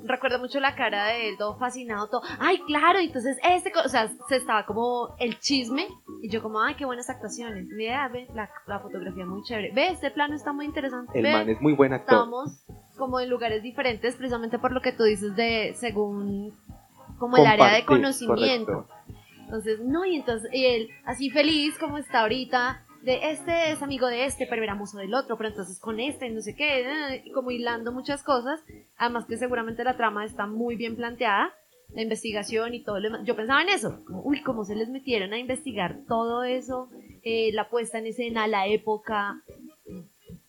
recuerdo 0.06 0.40
mucho 0.40 0.60
la 0.60 0.76
cara 0.76 1.08
de 1.08 1.30
él, 1.30 1.38
todo 1.38 1.58
fascinado, 1.58 2.08
todo, 2.10 2.22
ay, 2.40 2.60
claro, 2.68 3.00
entonces 3.00 3.38
este, 3.44 3.72
co-", 3.72 3.82
o 3.86 3.90
sea, 3.90 4.10
se 4.28 4.36
estaba 4.36 4.66
como 4.66 5.16
el 5.20 5.40
chisme, 5.40 5.88
y 6.22 6.30
yo 6.30 6.42
como, 6.42 6.62
ay, 6.62 6.76
qué 6.76 6.86
buenas 6.86 7.10
actuaciones, 7.10 7.68
mira, 7.70 8.08
ve, 8.10 8.28
la, 8.34 8.50
la 8.66 8.80
fotografía 8.80 9.26
muy 9.26 9.44
chévere, 9.44 9.72
ve, 9.74 9.88
este 9.90 10.12
plano 10.12 10.36
está 10.36 10.52
muy 10.52 10.66
interesante, 10.66 11.18
El 11.18 11.24
ve, 11.24 11.32
man 11.32 11.50
es 11.50 11.62
muy 11.62 11.74
buen 11.74 11.94
actor. 11.94 12.16
estábamos 12.16 12.66
como 12.98 13.20
en 13.20 13.30
lugares 13.30 13.64
diferentes, 13.64 14.16
precisamente 14.16 14.60
por 14.60 14.72
lo 14.72 14.82
que 14.82 14.92
tú 14.92 15.04
dices 15.04 15.36
de, 15.36 15.74
según, 15.78 16.54
como 17.18 17.38
el 17.38 17.46
área 17.46 17.74
de 17.74 17.86
Compartir, 17.86 18.26
conocimiento. 18.28 18.88
correcto. 18.88 19.17
Entonces, 19.48 19.80
no, 19.80 20.06
y 20.06 20.18
entonces 20.18 20.50
y 20.54 20.66
él, 20.66 20.90
así 21.06 21.30
feliz 21.30 21.78
como 21.80 21.98
está 21.98 22.22
ahorita, 22.22 22.84
de 23.02 23.32
este 23.32 23.72
es 23.72 23.82
amigo 23.82 24.08
de 24.08 24.26
este, 24.26 24.46
pero 24.46 24.62
era 24.62 24.76
mozo 24.76 24.98
del 24.98 25.14
otro, 25.14 25.38
pero 25.38 25.48
entonces 25.48 25.80
con 25.80 26.02
este, 26.02 26.30
no 26.30 26.42
sé 26.42 26.54
qué, 26.54 27.24
y 27.24 27.32
como 27.32 27.52
hilando 27.52 27.94
muchas 27.94 28.24
cosas. 28.24 28.60
Además 28.98 29.26
que 29.26 29.38
seguramente 29.38 29.86
la 29.86 29.96
trama 29.96 30.26
está 30.26 30.48
muy 30.48 30.76
bien 30.76 30.98
planteada, 30.98 31.54
la 31.94 32.02
investigación 32.02 32.74
y 32.74 32.84
todo 32.84 33.00
lo 33.00 33.04
demás. 33.04 33.22
Yo 33.26 33.38
pensaba 33.38 33.62
en 33.62 33.70
eso, 33.70 34.04
como, 34.06 34.22
uy, 34.24 34.42
cómo 34.42 34.66
se 34.66 34.76
les 34.76 34.90
metieron 34.90 35.32
a 35.32 35.40
investigar 35.40 36.00
todo 36.10 36.44
eso, 36.44 36.90
eh, 37.24 37.52
la 37.54 37.70
puesta 37.70 38.00
en 38.00 38.08
escena, 38.08 38.48
la 38.48 38.68
época, 38.68 39.42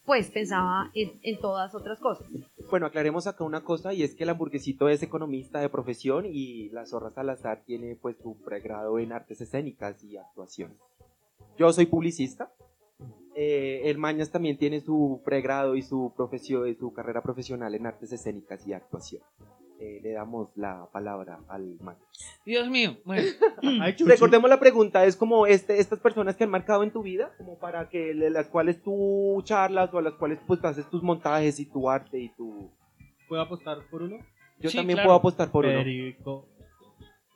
pues 0.04 0.28
pensaba 0.32 0.90
en, 0.94 1.12
en 1.22 1.38
todas 1.38 1.72
otras 1.76 2.00
cosas. 2.00 2.26
Bueno, 2.70 2.84
aclaremos 2.84 3.26
acá 3.26 3.44
una 3.44 3.64
cosa 3.64 3.94
y 3.94 4.02
es 4.02 4.14
que 4.14 4.24
el 4.24 4.30
hamburguesito 4.30 4.90
es 4.90 5.02
economista 5.02 5.58
de 5.60 5.70
profesión 5.70 6.26
y 6.26 6.68
la 6.68 6.84
zorra 6.84 7.10
Salazar 7.10 7.62
tiene 7.64 7.96
pues 7.96 8.18
su 8.18 8.36
pregrado 8.42 8.98
en 8.98 9.12
artes 9.12 9.40
escénicas 9.40 10.04
y 10.04 10.18
actuación. 10.18 10.76
Yo 11.56 11.72
soy 11.72 11.86
publicista. 11.86 12.52
Eh, 13.34 13.82
el 13.84 13.96
Mañas 13.96 14.30
también 14.30 14.58
tiene 14.58 14.80
su 14.80 15.22
pregrado 15.24 15.76
y 15.76 15.82
su 15.82 16.12
profesión 16.14 16.68
y 16.68 16.74
su 16.74 16.92
carrera 16.92 17.22
profesional 17.22 17.74
en 17.74 17.86
artes 17.86 18.12
escénicas 18.12 18.66
y 18.66 18.74
actuación. 18.74 19.22
Eh, 19.80 20.00
le 20.02 20.10
damos 20.12 20.50
la 20.56 20.88
palabra 20.92 21.38
al 21.48 21.76
Mañas. 21.80 22.02
Dios 22.44 22.68
mío, 22.68 22.96
bueno, 23.04 23.22
Ay, 23.80 23.94
Chuchi. 23.94 24.10
Recordemos 24.10 24.50
la 24.50 24.58
pregunta, 24.58 25.04
es 25.04 25.14
como 25.14 25.46
este, 25.46 25.78
estas 25.78 26.00
personas 26.00 26.34
que 26.36 26.44
han 26.44 26.50
marcado 26.50 26.82
en 26.82 26.90
tu 26.92 27.02
vida, 27.02 27.32
como 27.38 27.58
para 27.58 27.88
que 27.88 28.12
las 28.14 28.48
cuales 28.48 28.82
tú 28.82 29.40
charlas 29.44 29.94
o 29.94 29.98
a 29.98 30.02
las 30.02 30.14
cuales 30.14 30.40
pues 30.46 30.64
haces 30.64 30.88
tus 30.90 31.02
montajes 31.02 31.60
y 31.60 31.66
tu 31.66 31.88
arte 31.88 32.18
y 32.18 32.28
tu... 32.30 32.72
¿Puedo 33.28 33.40
apostar 33.42 33.78
por 33.88 34.02
uno? 34.02 34.16
Yo 34.58 34.68
Sí, 34.70 34.76
también 34.78 34.96
claro. 34.96 35.06
puedo 35.08 35.18
apostar 35.18 35.50
por 35.52 35.64
uno. 35.64 35.74
Federico 35.78 36.48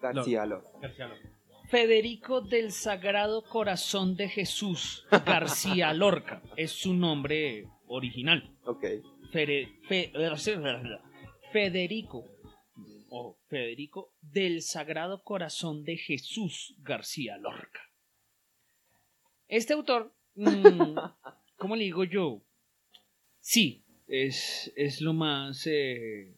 García 0.00 0.44
Lorca. 0.44 0.68
García 0.80 1.06
Lorca. 1.06 1.28
Federico 1.68 2.40
del 2.40 2.72
Sagrado 2.72 3.44
Corazón 3.44 4.16
de 4.16 4.28
Jesús 4.28 5.06
García 5.24 5.94
Lorca 5.94 6.42
es 6.56 6.72
su 6.72 6.92
nombre 6.92 7.68
original. 7.86 8.52
Ok. 8.64 8.82
Fere- 9.32 9.68
Fe- 9.88 10.12
Federico 11.52 12.24
o 13.14 13.36
Federico 13.48 14.10
del 14.22 14.62
Sagrado 14.62 15.22
Corazón 15.22 15.84
de 15.84 15.98
Jesús 15.98 16.74
García 16.82 17.36
Lorca. 17.36 17.80
Este 19.48 19.74
autor, 19.74 20.14
mm, 20.34 20.96
¿cómo 21.58 21.76
le 21.76 21.84
digo 21.84 22.04
yo? 22.04 22.40
Sí, 23.40 23.82
es, 24.08 24.72
es 24.76 25.02
lo 25.02 25.12
más 25.12 25.66
eh, 25.66 26.32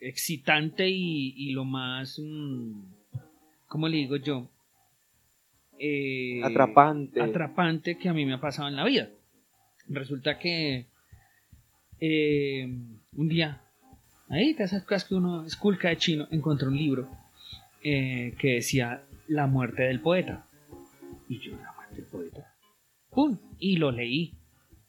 excitante 0.00 0.88
y, 0.88 1.34
y 1.36 1.50
lo 1.52 1.66
más, 1.66 2.18
mm, 2.18 2.82
¿cómo 3.66 3.86
le 3.86 3.98
digo 3.98 4.16
yo? 4.16 4.48
Eh, 5.78 6.40
Atrapante. 6.42 7.20
atrapante 7.20 7.98
que 7.98 8.08
a 8.08 8.14
mí 8.14 8.24
me 8.24 8.32
ha 8.32 8.40
pasado 8.40 8.68
en 8.68 8.76
la 8.76 8.86
vida. 8.86 9.10
Resulta 9.88 10.38
que 10.38 10.86
eh, 12.00 12.64
un 13.12 13.28
día, 13.28 13.65
ahí 14.28 14.54
te 14.54 14.64
esas 14.64 14.82
cosas 14.84 15.04
que 15.04 15.14
uno 15.14 15.44
esculca 15.46 15.88
de 15.88 15.96
chino, 15.98 16.26
encontré 16.30 16.68
un 16.68 16.76
libro 16.76 17.08
eh, 17.82 18.34
que 18.38 18.54
decía 18.54 19.02
La 19.28 19.46
muerte 19.46 19.82
del 19.84 20.00
poeta. 20.00 20.46
Y 21.28 21.38
yo, 21.40 21.52
la 21.52 21.72
muerte 21.72 21.94
del 21.96 22.04
poeta. 22.06 22.54
¡Pum! 23.10 23.38
Y 23.58 23.76
lo 23.76 23.90
leí. 23.90 24.32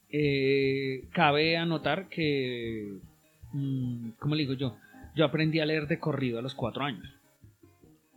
Eh, 0.09 1.03
cabe 1.11 1.57
anotar 1.57 2.07
que, 2.09 2.97
mm, 3.53 4.09
¿cómo 4.19 4.35
le 4.35 4.43
digo 4.43 4.53
yo? 4.53 4.77
Yo 5.15 5.25
aprendí 5.25 5.59
a 5.59 5.65
leer 5.65 5.87
de 5.87 5.99
corrido 5.99 6.39
a 6.39 6.41
los 6.41 6.53
cuatro 6.55 6.83
años. 6.83 7.07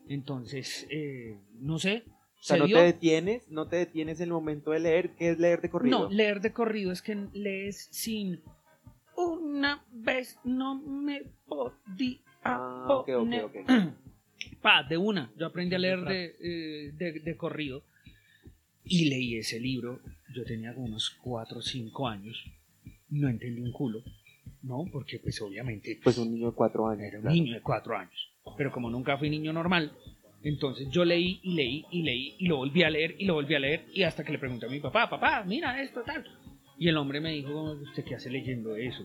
Entonces, 0.08 0.86
eh, 0.90 1.36
no 1.60 1.78
sé. 1.78 2.04
O 2.38 2.42
sea, 2.42 2.56
se 2.56 2.60
no 2.60 2.66
dio- 2.66 2.78
te 2.78 2.84
detienes, 2.84 3.42
no 3.48 3.66
te 3.68 3.76
detienes 3.76 4.18
en 4.20 4.24
el 4.28 4.32
momento 4.32 4.70
de 4.70 4.80
leer. 4.80 5.10
¿Qué 5.16 5.30
es 5.30 5.38
leer 5.38 5.60
de 5.60 5.70
corrido? 5.70 5.98
no, 6.08 6.10
leer 6.10 6.40
de 6.40 6.52
corrido 6.52 6.90
es 6.92 7.02
que 7.02 7.14
lees 7.32 7.88
sin 7.90 8.40
una 9.20 9.84
vez 9.92 10.38
no 10.44 10.74
me 10.80 11.22
podía 11.46 12.18
Ah, 12.42 12.86
ok, 12.88 13.08
ok, 13.08 13.18
poner". 13.18 13.44
ok. 13.44 13.54
Pa, 14.62 14.82
de 14.82 14.96
una. 14.96 15.30
Yo 15.36 15.46
aprendí 15.46 15.74
a 15.74 15.78
leer 15.78 16.00
de, 16.00 16.36
eh, 16.40 16.92
de, 16.94 17.20
de 17.20 17.36
corrido 17.36 17.82
y 18.84 19.08
leí 19.10 19.36
ese 19.36 19.60
libro. 19.60 20.00
Yo 20.34 20.44
tenía 20.44 20.72
como 20.74 20.86
unos 20.86 21.10
4 21.22 21.58
o 21.58 21.62
5 21.62 22.08
años. 22.08 22.42
No 23.10 23.28
entendí 23.28 23.60
un 23.60 23.72
culo. 23.72 24.02
No, 24.62 24.84
porque 24.92 25.18
pues 25.18 25.40
obviamente 25.42 25.98
Pues 26.02 26.18
un 26.18 26.32
niño 26.32 26.50
de 26.50 26.54
cuatro 26.54 26.86
años. 26.88 27.02
era 27.04 27.16
un 27.18 27.22
claro. 27.22 27.34
niño 27.34 27.54
de 27.54 27.60
4 27.62 27.96
años. 27.96 28.32
Pero 28.56 28.70
como 28.72 28.90
nunca 28.90 29.16
fui 29.18 29.28
niño 29.30 29.52
normal, 29.52 29.92
entonces 30.42 30.88
yo 30.90 31.04
leí 31.04 31.40
y 31.42 31.54
leí 31.54 31.84
y 31.90 32.02
leí 32.02 32.34
y 32.38 32.46
lo 32.46 32.56
volví 32.56 32.82
a 32.82 32.90
leer 32.90 33.16
y 33.18 33.24
lo 33.26 33.34
volví 33.34 33.54
a 33.54 33.58
leer 33.58 33.86
y 33.92 34.02
hasta 34.02 34.24
que 34.24 34.32
le 34.32 34.38
pregunté 34.38 34.66
a 34.66 34.70
mi 34.70 34.80
papá, 34.80 35.08
papá, 35.08 35.44
mira 35.46 35.80
esto 35.82 36.02
tal. 36.02 36.24
Y 36.80 36.88
el 36.88 36.96
hombre 36.96 37.20
me 37.20 37.32
dijo, 37.32 37.72
¿usted 37.72 38.04
qué 38.04 38.14
hace 38.14 38.30
leyendo 38.30 38.74
eso? 38.74 39.04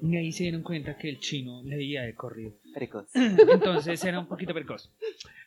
Y 0.00 0.16
ahí 0.16 0.30
se 0.30 0.44
dieron 0.44 0.62
cuenta 0.62 0.96
que 0.96 1.08
el 1.08 1.18
chino 1.18 1.64
leía 1.64 2.02
de 2.02 2.14
corrido. 2.14 2.52
Precoz. 2.72 3.08
Entonces 3.14 4.04
era 4.04 4.20
un 4.20 4.28
poquito 4.28 4.54
precoz. 4.54 4.94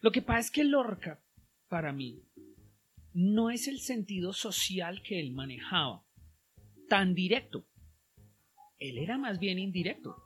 Lo 0.02 0.12
que 0.12 0.22
pasa 0.22 0.40
es 0.40 0.52
que 0.52 0.66
Lorca, 0.66 1.22
para 1.70 1.94
mí, 1.94 2.22
no 3.14 3.50
es 3.50 3.70
el 3.70 3.80
sentido 3.80 4.34
social 4.34 5.02
que 5.02 5.22
él 5.22 5.32
manejaba 5.32 6.04
tan 6.90 7.14
directo. 7.16 7.66
Él 8.78 8.98
era 8.98 9.18
más 9.18 9.40
bien 9.40 9.58
indirecto. 9.58 10.18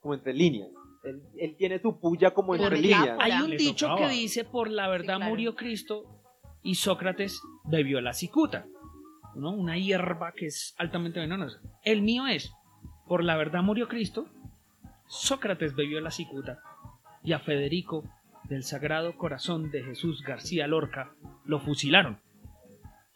Como 0.00 0.14
entre 0.14 0.32
líneas. 0.32 0.68
Él, 1.02 1.22
él 1.38 1.56
tiene 1.56 1.80
su 1.80 1.98
puya 1.98 2.30
como 2.32 2.54
entre 2.54 2.70
Por 2.70 2.78
líneas. 2.78 3.16
la- 3.18 3.24
Hay 3.24 3.32
un 3.42 3.50
Le 3.50 3.56
dicho 3.56 3.88
tocaba. 3.88 4.08
que 4.08 4.14
dice, 4.14 4.44
por 4.44 4.70
la 4.70 4.86
verdad 4.88 5.16
claro. 5.16 5.30
murió 5.30 5.56
Cristo 5.56 6.04
y 6.62 6.76
Sócrates 6.76 7.40
bebió 7.64 8.00
la 8.00 8.12
cicuta, 8.12 8.68
¿no? 9.38 9.50
una 9.50 9.78
hierba 9.78 10.32
que 10.32 10.46
es 10.46 10.74
altamente 10.78 11.20
venenosa. 11.20 11.60
El 11.84 12.02
mío 12.02 12.26
es, 12.26 12.52
por 13.06 13.24
la 13.24 13.36
verdad 13.36 13.62
murió 13.62 13.88
Cristo, 13.88 14.26
Sócrates 15.06 15.74
bebió 15.74 16.00
la 16.00 16.10
cicuta 16.10 16.60
y 17.22 17.32
a 17.32 17.38
Federico 17.38 18.04
del 18.48 18.62
Sagrado 18.62 19.16
Corazón 19.16 19.70
de 19.70 19.82
Jesús 19.82 20.22
García 20.22 20.66
Lorca 20.66 21.12
lo 21.44 21.60
fusilaron. 21.60 22.20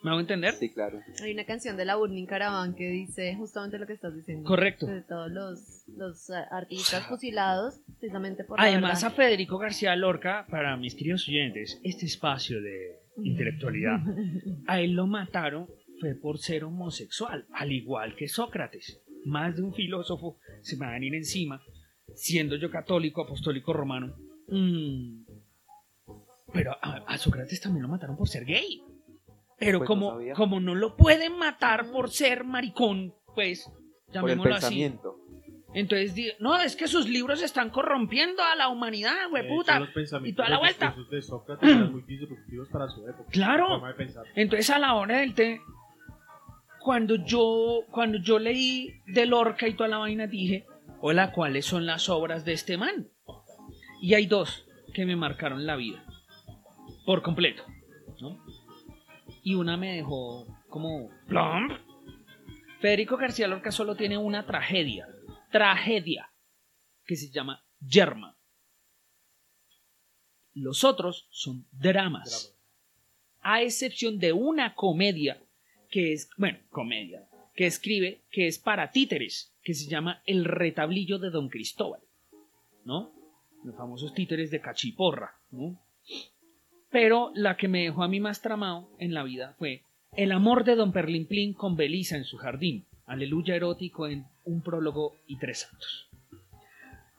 ¿Me 0.03 0.11
hago 0.11 0.21
entender? 0.21 0.53
Sí, 0.55 0.73
claro. 0.73 1.01
Hay 1.23 1.33
una 1.33 1.45
canción 1.45 1.77
de 1.77 1.85
la 1.85 1.95
Burning 1.95 2.27
Caravan 2.27 2.75
que 2.75 2.89
dice 2.89 3.37
justamente 3.37 3.79
lo 3.79 3.87
que 3.87 3.93
estás 3.93 4.15
diciendo. 4.15 4.49
Correcto. 4.49 4.87
De 4.87 5.03
todos 5.03 5.31
los, 5.31 5.85
los 5.97 6.29
eh, 6.31 6.35
artistas 6.51 7.07
fusilados, 7.07 7.81
precisamente 8.01 8.43
por 8.43 8.59
la 8.59 8.65
Además, 8.65 9.05
a 9.05 9.11
verdad. 9.11 9.17
Federico 9.17 9.59
García 9.59 9.95
Lorca, 9.95 10.47
para 10.51 10.77
mis 10.77 10.97
queridos 10.97 11.29
oyentes, 11.29 11.81
este 11.85 12.07
espacio 12.07 12.61
de 12.61 12.99
intelectualidad, 13.23 14.01
a 14.67 14.81
él 14.81 14.93
lo 14.95 15.07
mataron 15.07 15.69
fue 16.03 16.17
por 16.17 16.39
ser 16.39 16.65
homosexual, 16.65 17.47
al 17.53 17.71
igual 17.71 18.17
que 18.17 18.27
Sócrates. 18.27 19.01
Más 19.25 19.55
de 19.55 19.63
un 19.63 19.73
filósofo 19.73 20.37
se 20.63 20.77
me 20.77 20.85
va 20.87 20.91
a 20.91 20.95
venir 20.95 21.15
encima, 21.15 21.63
siendo 22.17 22.57
yo 22.57 22.71
católico, 22.73 23.23
apostólico 23.23 23.73
romano. 23.73 24.17
Mm. 24.49 25.23
Pero 26.53 26.73
a, 26.83 27.05
a 27.07 27.19
Sócrates 27.19 27.61
también 27.61 27.83
lo 27.85 27.89
mataron 27.89 28.17
por 28.17 28.29
ser 28.29 28.45
gay. 28.45 28.83
Pero 29.61 29.79
Pues 29.79 29.89
no 29.89 29.95
como, 29.95 30.11
sabía. 30.11 30.35
como 30.35 30.59
no 30.59 30.75
lo 30.75 30.97
pueden 30.97 31.39
matar 31.39 31.89
por 31.93 32.11
ser 32.11 32.43
maricón, 32.43 33.15
pues 33.37 33.65
Por 33.65 33.75
el 34.09 34.15
llamémoslo 34.15 34.55
así. 34.57 34.63
pensamiento. 34.67 35.19
Entonces, 35.75 36.35
no, 36.41 36.61
es 36.61 36.77
que 36.77 36.87
sus 36.89 37.09
libros 37.09 37.41
están 37.43 37.71
corrompiendo 37.71 38.43
a 38.43 38.55
la 38.57 38.69
humanidad, 38.69 39.31
güey, 39.31 39.49
puta. 39.49 39.81
y 40.25 40.33
toda 40.35 40.51
la 40.51 40.59
vuelta. 40.59 40.89
esos 40.91 41.09
de 41.09 41.23
Sócrates 41.23 41.67
eran 41.71 41.93
muy 41.93 42.03
disruptivos 42.03 42.69
para 42.71 42.89
su 42.89 43.09
época. 43.09 43.31
Claro. 43.31 43.81
Entonces, 44.35 44.69
a 44.69 44.79
la 44.79 44.95
hora 44.97 45.19
del 45.21 45.33
té, 45.35 45.61
cuando 46.83 47.17
yo, 47.17 47.85
cuando 47.91 48.19
yo 48.19 48.39
leí 48.39 49.01
de 49.07 49.27
Lorca 49.27 49.69
y 49.69 49.75
toda 49.75 49.89
la 49.89 49.99
vaina, 49.99 50.27
dije, 50.27 50.67
hola, 51.01 51.33
¿cuáles 51.33 51.65
son 51.65 51.87
las 51.87 52.09
obras 52.09 52.45
de 52.45 52.53
este 52.53 52.77
man? 52.77 53.09
Y 54.01 54.15
hay 54.15 54.27
dos 54.27 54.67
que 54.93 55.07
me 55.07 55.17
marcaron 55.17 55.65
la 55.65 55.77
vida, 55.77 56.05
por 57.07 57.23
completo, 57.23 57.65
¿no? 58.21 58.45
Y 59.43 59.55
una 59.55 59.77
me 59.77 59.97
dejó 59.97 60.47
como 60.69 61.11
plump. 61.27 61.73
Federico 62.81 63.17
García 63.17 63.47
Lorca 63.47 63.71
solo 63.71 63.95
tiene 63.95 64.19
una 64.19 64.45
tragedia, 64.45 65.09
tragedia, 65.51 66.33
que 67.05 67.17
se 67.17 67.31
llama 67.31 67.65
Yerma. 67.81 68.37
Los 70.55 70.85
otros 70.85 71.29
son 71.31 71.67
dramas 71.71 72.57
a 73.41 73.63
excepción 73.63 74.19
de 74.19 74.33
una 74.33 74.75
comedia 74.75 75.42
que 75.93 76.15
es, 76.15 76.31
bueno, 76.39 76.59
comedia, 76.71 77.29
que 77.55 77.67
escribe, 77.67 78.23
que 78.31 78.49
es 78.49 78.59
para 78.59 78.91
títeres, 78.91 79.55
que 79.63 79.75
se 79.75 79.89
llama 79.89 80.23
El 80.27 80.47
retablillo 80.47 81.19
de 81.19 81.31
Don 81.31 81.51
Cristóbal, 81.51 82.01
¿no? 82.85 83.13
Los 83.63 83.77
famosos 83.77 84.15
títeres 84.15 84.51
de 84.51 84.61
cachiporra, 84.61 85.37
¿no? 85.51 85.79
Pero 86.91 87.31
la 87.35 87.57
que 87.57 87.69
me 87.69 87.83
dejó 87.83 88.03
a 88.03 88.09
mí 88.09 88.21
más 88.21 88.41
tramado 88.41 88.89
en 88.99 89.13
la 89.13 89.23
vida 89.23 89.55
fue 89.59 89.83
El 90.17 90.33
amor 90.33 90.65
de 90.65 90.77
Don 90.77 90.93
Perlimplín 90.93 91.53
con 91.53 91.77
Belisa 91.77 92.17
en 92.17 92.25
su 92.25 92.39
jardín, 92.39 92.87
aleluya 93.07 93.55
erótico 93.55 94.09
en 94.09 94.25
un 94.45 94.63
prólogo 94.63 95.15
y 95.27 95.37
tres 95.37 95.61
santos. 95.61 96.09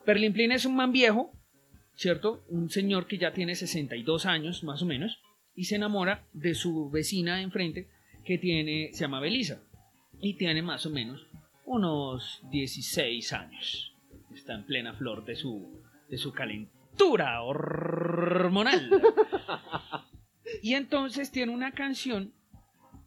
Perlimplín 0.04 0.52
es 0.52 0.66
un 0.66 0.76
man 0.76 0.92
viejo, 0.92 1.32
¿cierto? 1.96 2.44
Un 2.50 2.72
señor 2.72 3.06
que 3.06 3.20
ya 3.20 3.34
tiene 3.34 3.54
62 3.54 4.26
años, 4.26 4.64
más 4.64 4.82
o 4.82 4.86
menos, 4.88 5.20
y 5.56 5.66
se 5.66 5.76
enamora 5.76 6.26
de 6.34 6.56
su 6.56 6.90
vecina 6.90 7.38
de 7.38 7.44
enfrente 7.44 7.93
que 8.24 8.38
tiene, 8.38 8.90
se 8.94 9.02
llama 9.02 9.20
Belisa 9.20 9.62
y 10.20 10.36
tiene 10.36 10.62
más 10.62 10.86
o 10.86 10.90
menos 10.90 11.28
unos 11.66 12.42
16 12.50 13.34
años. 13.34 13.96
Está 14.34 14.54
en 14.54 14.64
plena 14.64 14.94
flor 14.94 15.26
de 15.26 15.36
su, 15.36 15.82
de 16.10 16.18
su 16.18 16.32
calentura 16.32 17.42
hormonal. 17.42 18.90
y 20.62 20.74
entonces 20.74 21.32
tiene 21.32 21.52
una 21.52 21.72
canción 21.72 22.34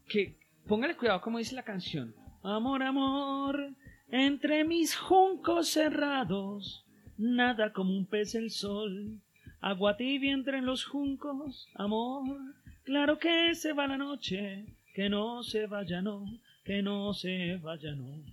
que, 0.08 0.36
póngale 0.66 0.96
cuidado 0.96 1.20
como 1.20 1.38
dice 1.38 1.54
la 1.54 1.62
canción. 1.62 2.14
Amor, 2.42 2.82
amor, 2.82 3.74
entre 4.08 4.64
mis 4.64 4.94
juncos 4.94 5.68
cerrados, 5.68 6.84
nada 7.18 7.72
como 7.72 7.96
un 7.96 8.06
pez 8.06 8.34
el 8.34 8.50
sol. 8.50 9.20
Agua 9.60 9.96
tibia 9.96 10.32
entre 10.32 10.62
los 10.62 10.84
juncos, 10.84 11.68
amor. 11.74 12.38
Claro 12.84 13.18
que 13.18 13.54
se 13.54 13.72
va 13.72 13.88
la 13.88 13.96
noche, 13.96 14.64
que 14.96 15.10
no 15.10 15.42
se 15.42 15.66
vaya, 15.66 16.00
no, 16.00 16.24
que 16.64 16.80
no 16.80 17.12
se 17.12 17.56
vaya, 17.56 17.94
no. 17.94 18.24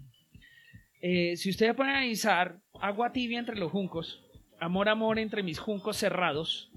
Eh, 1.02 1.36
si 1.36 1.50
usted 1.50 1.76
pone 1.76 1.92
a 1.92 1.98
analizar 1.98 2.58
agua 2.80 3.12
tibia 3.12 3.38
entre 3.38 3.58
los 3.58 3.70
juncos, 3.70 4.24
amor, 4.62 4.88
amor 4.88 5.20
entre 5.20 5.44
mis 5.44 5.60
juncos 5.60 5.98
cerrados, 5.98 6.72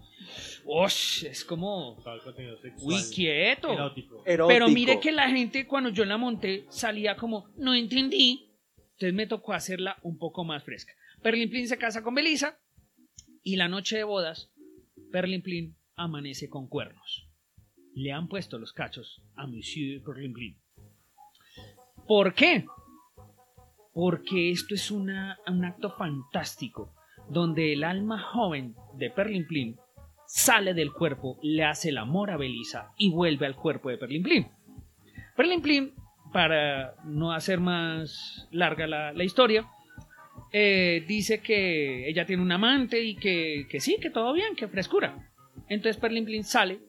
¡osh! 0.65 1.27
es 1.27 1.45
como, 1.45 2.03
uy, 2.83 2.97
quieto. 3.15 3.73
Erótico. 3.73 4.25
Erótico. 4.27 4.49
Pero 4.49 4.69
mire 4.71 4.99
que 4.99 5.13
la 5.13 5.31
gente 5.31 5.69
cuando 5.69 5.91
yo 5.91 6.05
la 6.05 6.17
monté 6.17 6.67
salía 6.69 7.15
como, 7.15 7.49
no 7.57 7.73
entendí. 7.73 8.51
Entonces 8.95 9.15
me 9.15 9.29
tocó 9.29 9.53
hacerla 9.53 9.99
un 10.03 10.19
poco 10.19 10.43
más 10.43 10.65
fresca. 10.65 10.95
Perlimplín 11.23 11.69
se 11.69 11.79
casa 11.79 12.03
con 12.03 12.17
Belisa 12.17 12.59
y 13.45 13.55
la 13.55 13.69
noche 13.69 13.99
de 13.99 14.03
bodas, 14.03 14.51
Perlimplín 15.13 15.77
amanece 15.95 16.49
con 16.49 16.67
cuernos. 16.67 17.26
Le 17.97 18.13
han 18.13 18.29
puesto 18.29 18.59
los 18.59 18.73
cachos 18.73 19.23
a 19.37 19.47
Monsieur 19.47 20.03
Perlimplín. 20.05 20.57
¿Por 22.07 22.35
qué? 22.35 22.67
Porque 23.95 24.51
esto 24.51 24.75
es 24.75 24.91
una- 24.91 25.39
un 25.49 25.65
acto 25.65 25.91
fantástico 25.91 26.93
donde 27.31 27.73
el 27.73 27.83
alma 27.85 28.21
joven 28.21 28.75
de 28.99 29.11
Perlimplín 29.11 29.77
sale 30.27 30.75
del 30.75 30.93
cuerpo, 30.93 31.39
le 31.43 31.65
hace 31.65 31.89
el 31.89 31.99
amor 31.99 32.31
a 32.31 32.37
Belisa 32.37 32.91
y 32.99 33.11
vuelve 33.11 33.47
al 33.47 33.57
cuerpo 33.57 33.89
de 33.89 33.97
Perlimplín. 33.97 34.49
Perlimplín, 35.35 35.95
para 36.33 36.95
no 37.05 37.33
hacer 37.33 37.61
más 37.61 38.47
larga 38.51 38.87
la, 38.87 39.13
la 39.15 39.25
historia, 39.25 39.67
eh, 40.53 41.03
dice 41.09 41.41
que 41.41 42.09
ella 42.09 42.27
tiene 42.27 42.43
un 42.43 42.53
amante 42.53 43.03
y 43.03 43.17
que, 43.17 43.67
que 43.71 43.81
sí, 43.81 43.97
que 44.01 44.11
todo 44.11 44.33
bien, 44.35 44.55
que 44.55 44.69
frescura. 44.69 45.31
Entonces 45.69 45.97
Perlimplín 46.01 46.45
sale 46.45 46.81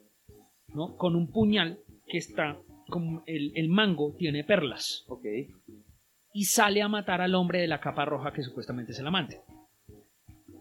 ¿no? 0.73 0.95
con 0.95 1.15
un 1.15 1.31
puñal 1.31 1.79
que 2.07 2.17
está, 2.17 2.59
como 2.89 3.23
el, 3.25 3.51
el 3.55 3.69
mango 3.69 4.15
tiene 4.17 4.43
perlas 4.43 5.05
Ok. 5.07 5.25
y 6.33 6.45
sale 6.45 6.81
a 6.81 6.87
matar 6.87 7.21
al 7.21 7.35
hombre 7.35 7.59
de 7.59 7.67
la 7.67 7.79
capa 7.79 8.05
roja 8.05 8.31
que 8.31 8.43
supuestamente 8.43 8.91
es 8.91 8.99
el 8.99 9.07
amante. 9.07 9.41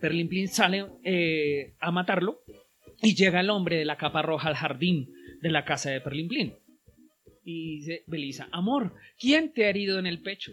Perlimplín 0.01 0.49
sale 0.49 0.87
eh, 1.05 1.75
a 1.81 1.91
matarlo 1.91 2.41
y 3.03 3.15
llega 3.15 3.41
el 3.41 3.51
hombre 3.51 3.77
de 3.77 3.85
la 3.85 3.97
capa 3.97 4.23
roja 4.23 4.49
al 4.49 4.55
jardín 4.55 5.13
de 5.41 5.51
la 5.51 5.65
casa 5.65 5.91
de 5.91 6.01
Perlimplín. 6.01 6.55
Y 7.45 7.77
dice 7.79 8.05
Belisa, 8.07 8.49
amor, 8.53 8.95
¿quién 9.19 9.53
te 9.53 9.65
ha 9.65 9.71
herido 9.71 9.99
en 9.99 10.07
el 10.07 10.21
pecho? 10.21 10.53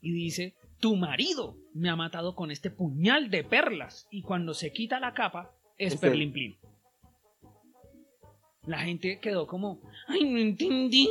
Y 0.00 0.12
dice, 0.12 0.54
tu 0.80 0.96
marido 0.96 1.56
me 1.74 1.88
ha 1.88 1.96
matado 1.96 2.34
con 2.34 2.50
este 2.50 2.70
puñal 2.70 3.30
de 3.30 3.44
perlas. 3.44 4.08
Y 4.10 4.22
cuando 4.22 4.52
se 4.52 4.72
quita 4.72 4.98
la 4.98 5.14
capa, 5.14 5.54
es. 5.78 5.96
Perlimplín. 5.96 6.56
La 8.66 8.78
gente 8.78 9.18
quedó 9.18 9.46
como, 9.46 9.80
ay, 10.06 10.24
no 10.24 10.38
entendí. 10.38 11.08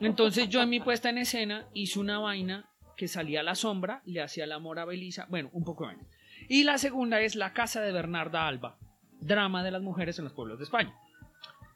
Entonces 0.00 0.48
yo 0.48 0.62
en 0.62 0.70
mi 0.70 0.80
puesta 0.80 1.10
en 1.10 1.18
escena 1.18 1.66
hice 1.74 1.98
una 1.98 2.18
vaina 2.18 2.70
que 2.96 3.08
salía 3.08 3.40
a 3.40 3.42
la 3.42 3.54
sombra, 3.54 4.02
le 4.06 4.22
hacía 4.22 4.44
el 4.44 4.52
amor 4.52 4.78
a 4.78 4.84
Belisa, 4.84 5.26
bueno, 5.28 5.50
un 5.52 5.64
poco 5.64 5.86
menos. 5.86 6.06
Y 6.48 6.64
la 6.64 6.78
segunda 6.78 7.20
es 7.20 7.34
La 7.34 7.52
casa 7.52 7.82
de 7.82 7.92
Bernarda 7.92 8.46
Alba, 8.46 8.78
drama 9.20 9.62
de 9.62 9.70
las 9.70 9.82
mujeres 9.82 10.18
en 10.18 10.24
los 10.24 10.32
pueblos 10.32 10.58
de 10.58 10.64
España, 10.64 10.94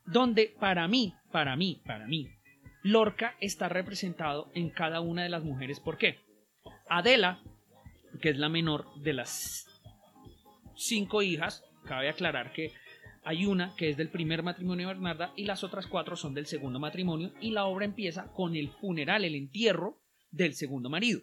donde 0.06 0.54
para 0.58 0.88
mí, 0.88 1.14
para 1.30 1.56
mí, 1.56 1.82
para 1.84 2.06
mí, 2.06 2.30
Lorca 2.82 3.36
está 3.40 3.68
representado 3.68 4.50
en 4.54 4.70
cada 4.70 5.00
una 5.00 5.22
de 5.22 5.30
las 5.30 5.44
mujeres. 5.44 5.80
¿Por 5.80 5.96
qué? 5.96 6.18
Adela, 6.88 7.40
que 8.20 8.30
es 8.30 8.38
la 8.38 8.48
menor 8.48 8.94
de 8.96 9.14
las 9.14 9.66
cinco 10.74 11.22
hijas, 11.22 11.64
cabe 11.86 12.08
aclarar 12.08 12.52
que 12.52 12.72
hay 13.24 13.46
una 13.46 13.74
que 13.76 13.90
es 13.90 13.96
del 13.96 14.10
primer 14.10 14.42
matrimonio 14.42 14.86
de 14.86 14.94
Bernarda 14.94 15.32
y 15.36 15.44
las 15.44 15.64
otras 15.64 15.86
cuatro 15.86 16.14
son 16.16 16.34
del 16.34 16.46
segundo 16.46 16.78
matrimonio 16.78 17.32
y 17.40 17.50
la 17.50 17.64
obra 17.64 17.84
empieza 17.84 18.32
con 18.32 18.54
el 18.54 18.70
funeral, 18.70 19.24
el 19.24 19.34
entierro 19.34 19.98
del 20.30 20.54
segundo 20.54 20.90
marido. 20.90 21.22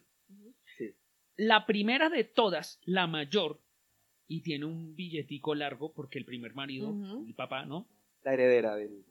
Sí. 0.77 0.95
La 1.37 1.65
primera 1.65 2.09
de 2.09 2.23
todas, 2.23 2.79
la 2.85 3.07
mayor, 3.07 3.61
y 4.27 4.41
tiene 4.41 4.65
un 4.65 4.95
billetico 4.95 5.53
largo 5.53 5.93
porque 5.93 6.17
el 6.17 6.25
primer 6.25 6.53
marido, 6.55 6.95
el 7.27 7.35
papá, 7.35 7.65
¿no? 7.65 7.87
La 8.23 8.33
heredera 8.33 8.75
del. 8.75 9.03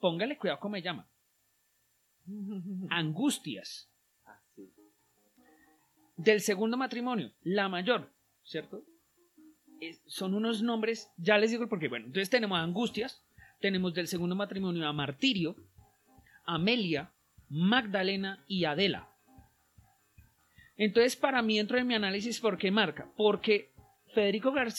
Póngale 0.00 0.38
cuidado 0.38 0.60
cómo 0.60 0.72
me 0.72 0.82
llama. 0.82 1.08
Angustias. 2.90 3.90
Ah, 4.24 4.40
sí. 4.54 4.72
Del 6.16 6.40
segundo 6.40 6.76
matrimonio, 6.76 7.32
la 7.42 7.68
mayor, 7.68 8.12
¿cierto? 8.44 8.84
Es- 9.82 10.00
son 10.06 10.34
unos 10.34 10.62
nombres, 10.62 11.08
ya 11.16 11.38
les 11.38 11.50
digo 11.50 11.62
el 11.64 11.68
porqué. 11.68 11.88
Bueno, 11.88 12.06
entonces 12.06 12.30
tenemos 12.30 12.56
a 12.58 12.62
Angustias, 12.62 13.22
tenemos 13.60 13.92
del 13.94 14.06
segundo 14.08 14.34
matrimonio 14.36 14.86
a 14.88 14.92
Martirio, 14.92 15.56
Amelia, 16.44 17.10
Magdalena 17.48 18.44
y 18.48 18.64
Adela. 18.64 19.08
Entonces, 20.76 21.16
para 21.16 21.42
mí, 21.42 21.58
dentro 21.58 21.76
de 21.76 21.84
mi 21.84 21.94
análisis, 21.94 22.40
¿por 22.40 22.56
qué 22.58 22.70
marca? 22.70 23.10
Porque 23.16 23.70
Federico, 24.14 24.52
Gar- 24.52 24.72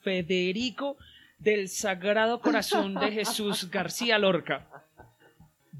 Federico 0.00 0.96
del 1.38 1.68
Sagrado 1.68 2.40
Corazón 2.40 2.94
de 2.94 3.10
Jesús 3.12 3.70
García 3.70 4.18
Lorca 4.18 4.68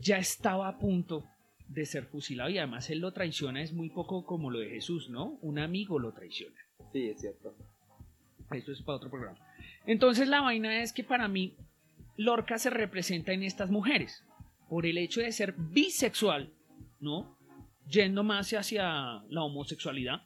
ya 0.01 0.19
estaba 0.19 0.69
a 0.69 0.79
punto 0.79 1.25
de 1.69 1.87
ser 1.87 2.05
fusilado 2.07 2.51
y 2.51 2.59
además 2.59 2.91
él 2.91 2.99
lo 3.01 3.13
traiciona, 3.13 3.63
es 3.63 3.73
muy 3.73 3.89
poco 3.91 4.25
como 4.25 4.51
lo 4.51 4.59
de 4.59 4.69
Jesús, 4.71 5.09
¿no? 5.09 5.39
Un 5.41 5.59
amigo 5.59 5.99
lo 5.99 6.13
traiciona. 6.13 6.57
Sí, 6.93 7.09
es 7.09 7.21
cierto. 7.21 7.55
Eso 8.51 8.73
es 8.73 8.83
para 8.83 8.97
otro 8.97 9.11
programa. 9.11 9.39
Entonces 9.87 10.29
la 10.29 10.41
vaina 10.41 10.83
es 10.83 10.93
que 10.93 11.05
para 11.05 11.29
mí 11.29 11.55
Lorca 12.17 12.59
se 12.59 12.71
representa 12.71 13.33
en 13.33 13.43
estas 13.43 13.71
mujeres 13.71 14.25
por 14.69 14.87
el 14.87 14.99
hecho 14.99 15.21
de 15.21 15.33
ser 15.33 15.53
bisexual, 15.57 16.53
¿no? 17.01 17.37
Yendo 17.89 18.23
más 18.23 18.51
hacia 18.53 18.85
la 19.29 19.43
homosexualidad. 19.43 20.23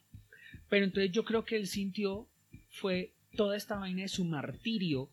Pero 0.69 0.85
entonces 0.85 1.11
yo 1.12 1.25
creo 1.25 1.45
que 1.45 1.57
él 1.57 1.66
sintió 1.66 2.29
fue 2.71 3.14
toda 3.37 3.57
esta 3.57 3.77
vaina 3.79 4.03
de 4.03 4.09
su 4.09 4.25
martirio 4.25 5.09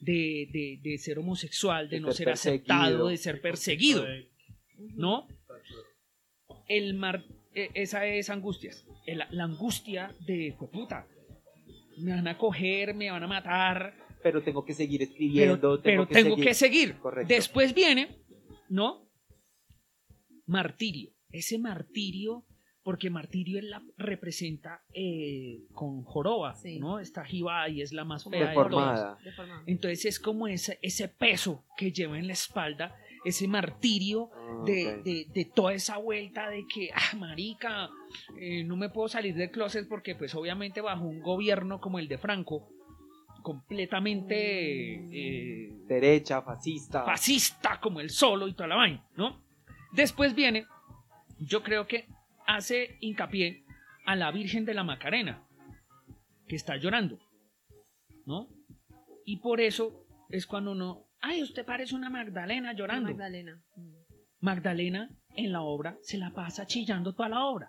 de, 0.00 0.48
de- 0.52 0.80
de 0.82 0.98
ser 0.98 1.18
homosexual, 1.18 1.88
de, 1.88 1.96
De 1.96 2.00
no 2.00 2.08
ser 2.12 2.24
ser 2.24 2.28
aceptado, 2.30 3.08
de 3.08 3.16
ser 3.16 3.40
perseguido, 3.40 4.04
¿no? 4.96 5.28
El 6.68 6.94
mar, 6.94 7.24
eh, 7.54 7.70
esa 7.74 8.06
es 8.06 8.30
angustias. 8.30 8.84
El- 9.06 9.22
la 9.30 9.44
angustia 9.44 10.14
de, 10.26 10.54
fue 10.58 10.70
puta, 10.70 11.06
me 11.98 12.12
van 12.12 12.28
a 12.28 12.38
coger, 12.38 12.94
me 12.94 13.10
van 13.10 13.22
a 13.22 13.26
matar, 13.26 13.94
Pero 14.22 14.42
tengo 14.42 14.64
que 14.64 14.72
seguir 14.74 15.00
pero, 15.00 15.10
escribiendo. 15.10 15.80
pero 15.82 16.06
tengo 16.08 16.36
que 16.36 16.54
seguir. 16.54 16.96
Correcto. 16.98 17.32
Después 17.34 17.74
viene, 17.74 18.08
¿no? 18.68 19.10
Martirio. 20.46 21.10
Ese 21.30 21.58
martirio, 21.58 22.44
porque 22.82 23.10
martirio 23.10 23.58
él 23.58 23.70
la 23.70 23.82
representa 23.96 24.82
eh, 24.92 25.64
con 25.72 26.02
joroba, 26.04 26.54
Sí. 26.54 26.78
¿no? 26.78 27.00
Esta 27.00 27.24
jiba 27.24 27.68
y 27.68 27.80
es 27.82 27.92
la 27.92 28.04
más 28.04 28.24
fea 28.24 28.48
de 28.50 28.54
todas. 28.54 29.18
Deformada. 29.24 29.62
Entonces 29.66 30.04
es 30.04 30.20
como 30.20 30.46
ese, 30.48 30.78
ese 30.82 31.08
peso 31.08 31.64
que 31.76 31.92
lleva 31.92 32.18
en 32.18 32.26
la 32.26 32.34
espalda, 32.34 32.94
ese 33.24 33.48
martirio 33.48 34.30
Ah, 34.34 34.62
de, 34.66 35.02
de- 35.02 35.26
de 35.34 35.44
toda 35.46 35.72
esa 35.74 35.96
vuelta 35.98 36.48
de 36.48 36.64
que, 36.66 36.90
ah, 36.94 37.16
marica, 37.16 37.88
eh, 38.38 38.62
no 38.64 38.76
me 38.76 38.88
puedo 38.88 39.08
salir 39.08 39.34
del 39.34 39.50
closet 39.50 39.88
porque 39.88 40.14
pues 40.14 40.34
obviamente 40.34 40.80
bajo 40.80 41.04
un 41.04 41.20
gobierno 41.20 41.80
como 41.80 41.98
el 41.98 42.06
de 42.08 42.18
Franco, 42.18 42.68
completamente 43.42 44.94
eh, 44.94 45.72
Derecha, 45.86 46.42
fascista. 46.42 47.04
fascista 47.04 47.80
como 47.80 48.00
el 48.00 48.10
solo 48.10 48.48
y 48.48 48.54
toda 48.54 48.68
la 48.68 48.76
vaina, 48.76 49.04
¿no? 49.16 49.42
Después 49.92 50.34
viene, 50.34 50.66
yo 51.38 51.62
creo 51.62 51.86
que 51.86 52.06
hace 52.46 52.96
hincapié 53.00 53.64
a 54.06 54.16
la 54.16 54.30
Virgen 54.30 54.64
de 54.64 54.74
la 54.74 54.84
Macarena, 54.84 55.46
que 56.48 56.56
está 56.56 56.76
llorando, 56.76 57.18
¿no? 58.26 58.48
Y 59.24 59.38
por 59.38 59.60
eso 59.60 60.06
es 60.30 60.46
cuando 60.46 60.72
uno, 60.72 61.04
ay, 61.24 61.42
usted 61.42 61.64
parece 61.64 61.94
una 61.94 62.10
Magdalena 62.10 62.74
llorando. 62.74 63.08
Magdalena. 63.10 63.62
Magdalena 64.40 65.10
en 65.36 65.52
la 65.52 65.62
obra 65.62 65.96
se 66.02 66.18
la 66.18 66.30
pasa 66.30 66.66
chillando 66.66 67.14
toda 67.14 67.30
la 67.30 67.44
obra. 67.44 67.68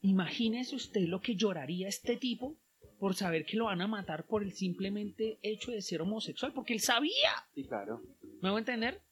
Imagínese 0.00 0.76
usted 0.76 1.02
lo 1.06 1.20
que 1.20 1.34
lloraría 1.34 1.88
este 1.88 2.16
tipo 2.16 2.56
por 3.00 3.14
saber 3.14 3.44
que 3.44 3.56
lo 3.56 3.66
van 3.66 3.80
a 3.80 3.88
matar 3.88 4.26
por 4.26 4.42
el 4.42 4.52
simplemente 4.52 5.38
hecho 5.42 5.72
de 5.72 5.82
ser 5.82 6.02
homosexual, 6.02 6.52
porque 6.52 6.72
él 6.72 6.80
sabía. 6.80 7.32
Sí, 7.54 7.64
claro. 7.64 8.00
¿Me 8.40 8.50
voy 8.50 8.58
a 8.58 8.60
entender? 8.60 9.02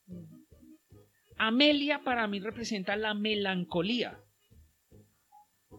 Amelia 1.37 2.03
para 2.05 2.27
mí 2.29 2.41
representa 2.41 2.97
la 2.97 3.15
melancolía. 3.15 4.19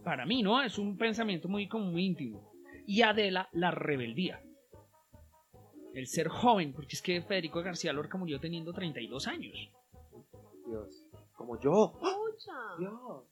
Para 0.04 0.26
mí, 0.26 0.42
¿no? 0.42 0.62
Es 0.62 0.78
un 0.78 0.96
pensamiento 0.96 1.48
muy, 1.48 1.68
como 1.68 1.90
muy 1.90 2.04
íntimo. 2.04 2.52
Y 2.86 3.02
Adela, 3.02 3.48
la 3.52 3.70
rebeldía. 3.70 4.40
El 5.98 6.06
ser 6.06 6.28
joven, 6.28 6.72
porque 6.72 6.94
es 6.94 7.02
que 7.02 7.20
Federico 7.22 7.60
García 7.60 7.92
Lorca 7.92 8.16
murió 8.16 8.38
teniendo 8.38 8.72
32 8.72 9.26
años. 9.26 9.52
Dios. 10.64 11.04
Como 11.34 11.58
yo. 11.60 11.98
Dios. 12.78 13.24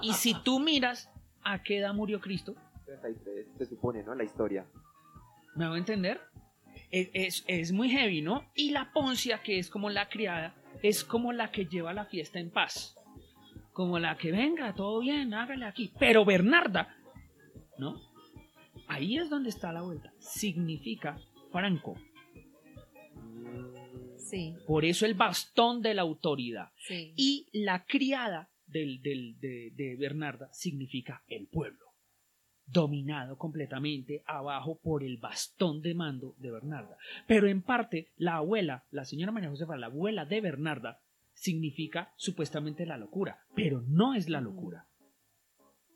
Y 0.00 0.14
si 0.14 0.34
tú 0.42 0.58
miras 0.58 1.10
a 1.42 1.62
qué 1.62 1.78
edad 1.78 1.92
murió 1.92 2.18
Cristo, 2.18 2.54
33, 2.86 3.46
se 3.58 3.66
supone, 3.66 4.02
¿no? 4.02 4.14
La 4.14 4.24
historia. 4.24 4.66
¿me 5.54 5.66
voy 5.68 5.76
a 5.76 5.78
entender? 5.80 6.20
Es, 6.90 7.10
es- 7.12 7.44
es 7.46 7.72
muy 7.72 7.90
heavy, 7.90 8.22
¿no? 8.22 8.42
Y 8.54 8.70
la 8.70 8.90
Poncia, 8.92 9.42
que 9.42 9.58
es 9.58 9.68
como 9.68 9.90
la 9.90 10.08
criada, 10.08 10.54
es 10.82 11.04
como 11.04 11.30
la 11.32 11.50
que 11.50 11.66
lleva 11.66 11.92
la 11.92 12.06
fiesta 12.06 12.38
en 12.38 12.50
paz. 12.50 12.96
Como 13.74 13.98
la 13.98 14.16
que 14.16 14.32
venga, 14.32 14.74
todo 14.74 15.00
bien, 15.00 15.34
hágale 15.34 15.66
aquí. 15.66 15.92
Pero 15.98 16.24
Bernarda, 16.24 16.96
¿no? 17.78 18.00
Ahí 18.88 19.18
es 19.18 19.28
donde 19.28 19.50
está 19.50 19.72
la 19.72 19.82
vuelta. 19.82 20.12
Significa 20.18 21.18
Franco. 21.50 21.96
Sí, 24.16 24.54
Por 24.66 24.84
eso 24.84 25.06
el 25.06 25.14
bastón 25.14 25.82
de 25.82 25.94
la 25.94 26.02
autoridad. 26.02 26.68
sí. 26.86 27.12
Y 27.16 27.48
la 27.52 27.84
criada 27.84 28.50
del, 28.66 29.02
del- 29.02 29.38
de, 29.40 29.72
de 29.74 29.96
Bernarda 29.96 30.48
significa 30.52 31.24
el 31.26 31.48
pueblo, 31.48 31.86
dominado 32.66 33.36
completamente 33.36 34.22
abajo 34.26 34.78
por 34.80 35.02
el 35.02 35.16
bastón 35.16 35.82
de 35.82 35.94
mando 35.94 36.36
de 36.38 36.52
Bernarda. 36.52 36.96
Pero 37.26 37.48
en 37.48 37.62
parte, 37.62 38.12
la 38.16 38.36
abuela, 38.36 38.84
la 38.92 39.04
señora 39.04 39.32
María 39.32 39.50
Josefa, 39.50 39.76
la 39.76 39.86
abuela 39.86 40.24
de 40.24 40.40
Bernarda, 40.40 41.00
significa 41.34 42.12
supuestamente 42.16 42.86
la 42.86 42.98
locura, 42.98 43.40
pero 43.56 43.82
no 43.88 44.14
es 44.14 44.28
la 44.28 44.40
locura. 44.40 44.86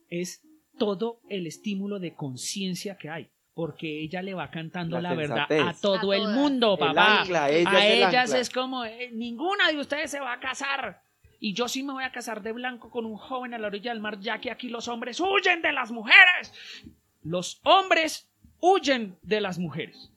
Es 0.08 0.42
todo 0.78 1.20
el 1.28 1.46
estímulo 1.46 2.00
de 2.00 2.14
conciencia 2.14 2.96
que 2.96 3.10
hay. 3.10 3.28
Porque 3.54 4.00
ella 4.02 4.20
le 4.20 4.34
va 4.34 4.50
cantando 4.50 5.00
La 5.00 5.10
la, 5.10 5.14
verdad 5.14 5.46
a 5.68 5.74
todo 5.80 6.10
A 6.10 6.16
el 6.16 6.28
mundo, 6.28 6.72
El 6.74 6.78
papá 6.80 7.20
ancla, 7.22 7.50
ella 7.50 7.70
a 7.70 7.86
es 7.86 7.92
el 7.92 7.98
ellas 7.98 8.14
ancla. 8.30 8.38
es 8.40 8.50
como, 8.50 8.84
eh, 8.84 9.10
ninguna 9.12 9.70
de 9.70 9.78
ustedes 9.78 10.10
se 10.10 10.18
va 10.20 10.32
a 10.32 10.40
casar. 10.40 11.00
Y 11.38 11.52
yo 11.54 11.68
sí 11.68 11.82
me 11.84 11.92
voy 11.92 12.04
a 12.04 12.10
casar 12.10 12.42
de 12.42 12.52
blanco 12.52 12.90
con 12.90 13.04
un 13.06 13.16
joven 13.16 13.54
a 13.54 13.58
la 13.58 13.68
orilla 13.68 13.92
del 13.92 14.00
mar, 14.00 14.18
ya 14.18 14.40
que 14.40 14.50
aquí 14.50 14.68
los 14.68 14.88
hombres 14.88 15.20
huyen 15.20 15.62
de 15.62 15.72
las 15.72 15.92
mujeres. 15.92 16.52
Los 17.22 17.60
hombres 17.64 18.28
huyen 18.60 19.16
de 19.22 19.40
las 19.40 19.58
mujeres. 19.58 20.10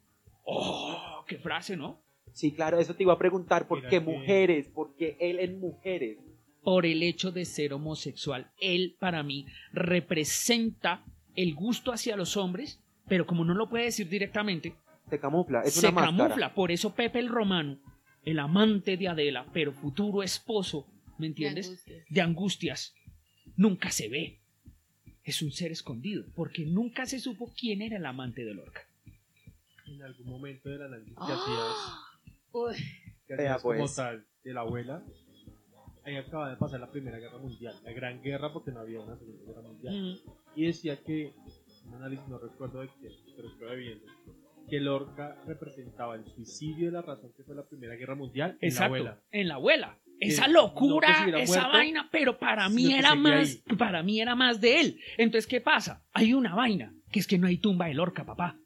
Oh, 0.43 1.23
qué 1.27 1.37
frase, 1.37 1.75
¿no? 1.77 1.99
Sí, 2.33 2.51
claro, 2.53 2.79
eso 2.79 2.95
te 2.95 3.03
iba 3.03 3.13
a 3.13 3.17
preguntar. 3.19 3.67
¿Por 3.67 3.79
Mira 3.79 3.89
qué 3.89 3.97
que- 3.99 4.05
mujeres? 4.05 4.67
¿Por 4.69 4.95
qué 4.95 5.17
él 5.19 5.39
en 5.39 5.59
mujeres? 5.59 6.17
Por 6.63 6.85
el 6.85 7.03
hecho 7.03 7.31
de 7.31 7.45
ser 7.45 7.73
homosexual. 7.73 8.49
Él, 8.59 8.95
para 8.99 9.21
mí, 9.23 9.45
representa 9.73 11.03
el 11.35 11.53
gusto 11.55 11.91
hacia 11.91 12.15
los 12.15 12.35
hombres, 12.37 12.81
pero 13.07 13.25
como 13.25 13.43
no 13.45 13.53
lo 13.53 13.69
puede 13.69 13.85
decir 13.85 14.07
directamente, 14.09 14.75
Se 15.09 15.19
camufla, 15.19 15.61
es 15.61 15.73
se 15.73 15.87
una 15.87 15.91
máscara. 16.01 16.17
camufla. 16.17 16.53
Por 16.53 16.71
eso 16.71 16.93
Pepe 16.93 17.19
el 17.19 17.29
Romano, 17.29 17.77
el 18.23 18.39
amante 18.39 18.97
de 18.97 19.07
Adela, 19.07 19.45
pero 19.53 19.71
futuro 19.71 20.23
esposo, 20.23 20.85
¿me 21.17 21.27
entiendes? 21.27 21.67
angustia. 21.67 22.03
de 22.09 22.21
angustias, 22.21 22.95
nunca 23.55 23.89
se 23.91 24.09
ve. 24.09 24.39
Es 25.23 25.41
un 25.41 25.51
ser 25.51 25.71
escondido, 25.71 26.23
porque 26.35 26.65
nunca 26.65 27.05
se 27.05 27.19
supo 27.19 27.51
quién 27.57 27.81
era 27.81 27.97
el 27.97 28.05
amante 28.05 28.45
de 28.45 28.53
Lorca. 28.53 28.81
En 29.85 30.01
algún 30.01 30.27
momento 30.27 30.69
del 30.69 30.81
análisis 30.83 31.13
que 31.13 31.19
¡Ah! 31.21 32.03
Hacías, 32.53 32.83
que 33.27 33.35
Vea, 33.35 33.55
hacías 33.55 33.61
como 33.61 33.79
pues. 33.79 33.95
tal 33.95 34.25
de 34.43 34.53
la 34.53 34.61
abuela, 34.61 35.03
ahí 36.05 36.15
acaba 36.15 36.49
de 36.49 36.55
pasar 36.57 36.79
la 36.79 36.89
Primera 36.91 37.17
Guerra 37.19 37.37
Mundial, 37.37 37.75
la 37.83 37.91
Gran 37.91 38.21
Guerra 38.21 38.53
porque 38.53 38.71
no 38.71 38.79
había 38.79 38.99
una 39.01 39.17
Segunda 39.17 39.43
Guerra 39.45 39.61
Mundial. 39.61 39.95
Mm, 39.95 40.29
Y 40.55 40.65
decía 40.65 40.97
que, 41.03 41.33
un 41.87 41.95
análisis 41.95 42.27
no 42.27 42.37
recuerdo 42.37 42.81
de 42.81 42.89
quién, 42.99 43.13
pero 43.35 43.47
estoy 43.47 43.79
viendo, 43.79 44.05
que 44.69 44.79
Lorca 44.79 45.41
representaba 45.45 46.15
el 46.15 46.25
suicidio 46.25 46.87
de 46.87 46.91
la 46.91 47.01
razón 47.01 47.31
que 47.35 47.43
fue 47.43 47.55
la 47.55 47.65
Primera 47.65 47.95
Guerra 47.95 48.15
Mundial 48.15 48.51
en 48.51 48.57
la 48.59 48.67
Exacto, 48.67 48.95
abuela. 48.95 49.21
en 49.31 49.47
la 49.47 49.55
abuela. 49.55 49.99
Esa 50.19 50.47
locura, 50.47 51.27
no 51.27 51.37
esa 51.37 51.61
muerto, 51.61 51.77
vaina, 51.77 52.09
pero 52.11 52.39
para 52.39 52.67
mí 52.69 52.91
era 52.91 53.13
más, 53.13 53.61
para 53.77 54.01
mí 54.01 54.19
era 54.19 54.35
más 54.35 54.59
de 54.59 54.79
él. 54.79 54.99
Entonces, 55.17 55.45
¿qué 55.45 55.61
pasa? 55.61 56.03
Hay 56.11 56.33
una 56.33 56.55
vaina, 56.55 56.91
que 57.11 57.19
es 57.19 57.27
que 57.27 57.37
no 57.37 57.45
hay 57.45 57.59
tumba 57.59 57.85
de 57.85 57.93
Lorca, 57.93 58.25
papá. 58.25 58.57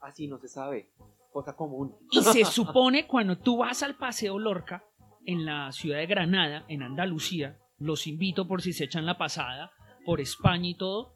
Así 0.00 0.26
no 0.26 0.38
se 0.38 0.48
sabe. 0.48 0.90
Cosa 1.32 1.54
común. 1.54 1.94
Y 2.10 2.22
se 2.22 2.44
supone 2.44 3.06
cuando 3.06 3.38
tú 3.38 3.58
vas 3.58 3.84
al 3.84 3.96
Paseo 3.96 4.38
Lorca 4.38 4.82
en 5.26 5.44
la 5.44 5.70
ciudad 5.70 5.98
de 5.98 6.06
Granada, 6.06 6.64
en 6.68 6.82
Andalucía, 6.82 7.56
los 7.78 8.08
invito 8.08 8.48
por 8.48 8.60
si 8.60 8.72
se 8.72 8.84
echan 8.84 9.06
la 9.06 9.16
pasada, 9.16 9.70
por 10.04 10.20
España 10.20 10.70
y 10.70 10.74
todo, 10.74 11.14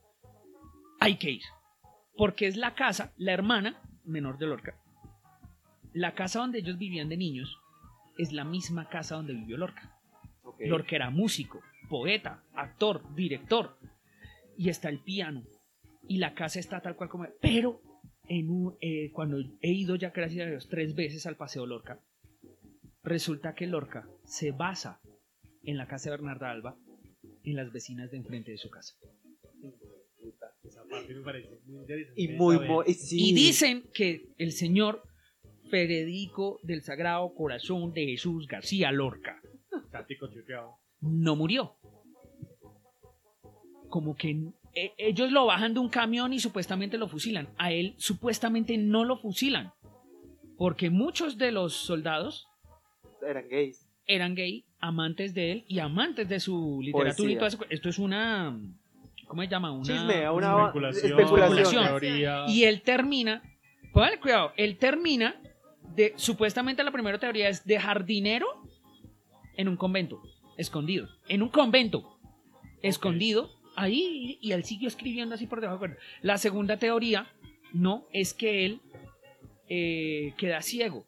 hay 1.05 1.16
que 1.16 1.30
ir. 1.32 1.42
Porque 2.16 2.46
es 2.46 2.57
la 2.57 2.74
casa, 2.74 3.12
la 3.16 3.32
hermana 3.32 3.80
menor 4.05 4.38
de 4.38 4.46
Lorca. 4.46 4.76
La 5.92 6.14
casa 6.14 6.40
donde 6.40 6.59
ellos 6.59 6.78
vivían 6.78 7.09
de 7.09 7.16
niños 7.16 7.59
es 8.18 8.32
la 8.32 8.44
misma 8.44 8.88
casa 8.88 9.16
donde 9.16 9.32
vivió 9.34 9.57
Lorca. 9.57 9.96
Lorca 10.68 10.96
era 10.96 11.11
músico, 11.11 11.61
poeta, 11.88 12.42
actor, 12.55 13.02
director. 13.14 13.76
Y 14.57 14.68
está 14.68 14.88
el 14.88 15.00
piano. 15.00 15.42
Y 16.09 16.18
la 16.18 16.34
casa 16.34 16.61
está 16.61 16.80
tal 16.80 16.96
cual 16.96 17.09
como... 17.09 17.26
Pero 17.40 17.80
en 18.28 18.50
un- 18.50 18.76
eh, 18.80 19.11
cuando 19.12 19.38
he 19.61 19.72
ido 19.72 19.96
ya, 19.96 20.11
gracias 20.11 20.46
a 20.46 20.50
Dios, 20.50 20.68
tres 20.68 20.94
veces 20.94 21.26
al 21.26 21.36
Paseo 21.36 21.66
Lorca, 21.66 21.98
resulta 23.02 23.55
que 23.55 23.66
Lorca 23.66 24.07
se 24.24 24.52
basa 24.52 25.00
en 25.64 25.76
la 25.76 25.86
casa 25.86 26.11
de 26.11 26.16
Bernarda 26.16 26.50
Alba, 26.50 26.76
en 27.42 27.57
las 27.57 27.72
vecinas 27.72 28.11
de 28.11 28.18
enfrente 28.18 28.52
de 28.52 28.59
su 28.59 28.70
casa. 28.70 28.94
Esa 30.95 31.01
parte 31.01 31.14
me 31.14 31.22
parece 31.22 31.61
muy 31.66 31.80
interesante. 31.80 32.20
Y 32.20 32.28
muy, 32.28 32.59
sí. 32.95 33.32
Dicen 33.34 33.84
que 33.92 34.28
el 34.38 34.53
señor 34.53 35.03
Federico 35.70 36.61
del 36.62 36.82
Sagrado 36.82 37.34
Corazón 37.34 37.92
de 37.92 38.07
Jesús 38.07 38.47
García 38.47 38.92
Lorca 38.92 39.40
no 41.01 41.36
murió. 41.36 41.76
Como 43.88 44.16
que 44.16 44.53
eh, 44.74 44.92
ellos 44.99 45.30
lo 45.30 45.47
bajan 45.47 45.74
de 45.74 45.80
un 45.80 45.88
camión 45.88 46.32
y 46.32 46.40
supuestamente 46.40 46.99
lo 46.99 47.09
fusilan. 47.09 47.49
A 47.59 47.72
él 47.72 47.95
supuestamente 47.99 48.76
no 48.76 49.05
lo 49.05 49.18
fusilan. 49.18 49.72
Porque 50.57 50.90
muchos 50.90 51.38
de 51.38 51.53
los 51.53 51.74
soldados 51.74 52.47
eran 53.26 53.49
gays. 53.49 53.88
eran 54.07 54.34
gay, 54.34 54.64
amantes 54.78 55.34
de 55.34 55.53
él 55.53 55.64
y 55.68 55.78
amantes 55.78 56.28
de 56.28 56.40
su 56.40 56.80
literatura 56.82 57.30
y 57.30 57.36
todo 57.36 57.47
eso. 57.47 57.66
Esto 57.70 57.88
es 57.88 57.99
una... 57.99 58.59
¿Cómo 59.27 59.43
se 59.43 59.49
llama? 59.49 59.70
Una... 59.72 59.83
Chisme, 59.83 60.31
una 60.31 60.66
Especulación, 60.66 61.20
especulación. 61.20 61.85
teoría. 61.87 62.45
Y 62.49 62.64
él 62.64 62.83
termina, 62.83 63.43
póngale 63.93 64.20
cuidado, 64.20 64.53
él 64.57 64.79
termina 64.79 65.41
de, 65.95 66.12
supuestamente 66.16 66.83
la 66.83 66.93
primera 66.93 67.18
teoría 67.18 67.49
es 67.49 67.64
de 67.64 67.79
jardinero 67.79 68.47
en 69.57 69.68
un 69.68 69.77
convento, 69.77 70.22
escondido, 70.57 71.09
en 71.29 71.43
un 71.43 71.49
convento, 71.49 72.18
escondido, 72.83 73.51
ahí, 73.77 74.39
y 74.41 74.53
él 74.53 74.64
siguió 74.64 74.89
escribiendo 74.89 75.35
así 75.35 75.47
por 75.47 75.61
debajo. 75.61 75.81
de 75.81 75.89
la 75.89 75.95
cuerda. 75.95 76.07
La 76.22 76.39
segunda 76.39 76.79
teoría, 76.79 77.29
no, 77.72 78.07
es 78.12 78.35
que 78.35 78.64
él 78.66 78.81
eh, 79.68 80.35
queda 80.37 80.62
ciego 80.62 81.07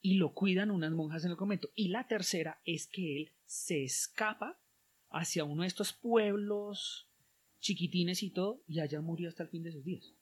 y 0.00 0.14
lo 0.14 0.32
cuidan 0.32 0.70
unas 0.70 0.92
monjas 0.92 1.24
en 1.24 1.32
el 1.32 1.36
convento. 1.36 1.68
Y 1.74 1.88
la 1.88 2.06
tercera 2.06 2.60
es 2.64 2.86
que 2.86 3.16
él 3.16 3.32
se 3.44 3.84
escapa 3.84 4.58
hacia 5.10 5.44
uno 5.44 5.62
de 5.62 5.68
estos 5.68 5.92
pueblos 5.92 7.09
chiquitines 7.60 8.22
y 8.22 8.30
todo, 8.30 8.62
y 8.66 8.80
allá 8.80 9.00
murió 9.00 9.28
hasta 9.28 9.42
el 9.42 9.48
fin 9.48 9.62
de 9.62 9.72
sus 9.72 9.84
días 9.84 10.14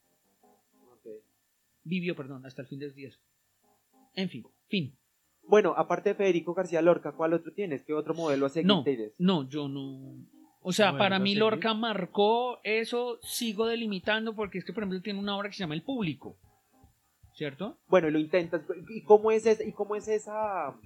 vivió, 1.89 2.15
perdón, 2.15 2.45
hasta 2.45 2.61
el 2.61 2.67
fin 2.67 2.79
de 2.79 2.87
los 2.87 2.95
días. 2.95 3.19
En 4.15 4.29
fin, 4.29 4.45
fin. 4.67 4.95
Bueno, 5.43 5.73
aparte 5.75 6.09
de 6.09 6.15
Federico 6.15 6.53
García 6.53 6.81
Lorca, 6.81 7.13
¿cuál 7.13 7.33
otro 7.33 7.51
tienes? 7.53 7.83
¿Qué 7.83 7.93
otro 7.93 8.13
modelo 8.13 8.47
seguir 8.49 8.67
No, 8.67 8.85
no, 9.17 9.49
yo 9.49 9.67
no. 9.67 10.15
O 10.61 10.71
sea, 10.71 10.91
Bueno, 10.91 10.99
para 10.99 11.17
no 11.17 11.23
mí 11.23 11.33
sé. 11.33 11.39
Lorca 11.39 11.73
marcó 11.73 12.59
eso, 12.63 13.17
sigo 13.23 13.65
delimitando 13.65 14.35
porque 14.35 14.59
es 14.59 14.65
que, 14.65 14.73
por 14.73 14.83
ejemplo, 14.83 15.01
tiene 15.01 15.19
una 15.19 15.35
obra 15.35 15.49
que 15.49 15.55
se 15.55 15.61
llama 15.61 15.73
El 15.73 15.83
Público. 15.83 16.37
¿Cierto? 17.33 17.79
Bueno, 17.87 18.09
y 18.09 18.11
lo 18.11 18.19
intentas. 18.19 18.61
¿Y 18.89 19.01
cómo 19.03 19.31
es, 19.31 19.45
esa, 19.45 19.63
y 19.63 19.71
cómo 19.71 19.95
es 19.95 20.07
esa 20.07 20.77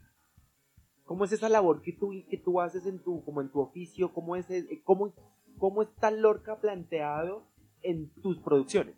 cómo 1.03 1.25
es 1.25 1.31
esa 1.33 1.49
labor 1.49 1.81
que 1.81 1.91
tú, 1.91 2.13
que 2.29 2.37
tú 2.37 2.61
haces 2.61 2.85
en 2.85 2.99
tu, 2.99 3.23
como 3.25 3.41
en 3.41 3.49
tu 3.49 3.59
oficio? 3.59 4.13
¿Cómo, 4.13 4.35
es, 4.35 4.49
eh, 4.51 4.81
cómo, 4.83 5.13
¿Cómo 5.57 5.83
está 5.83 6.11
Lorca 6.11 6.59
planteado 6.59 7.43
en 7.81 8.09
tus 8.21 8.37
producciones? 8.39 8.95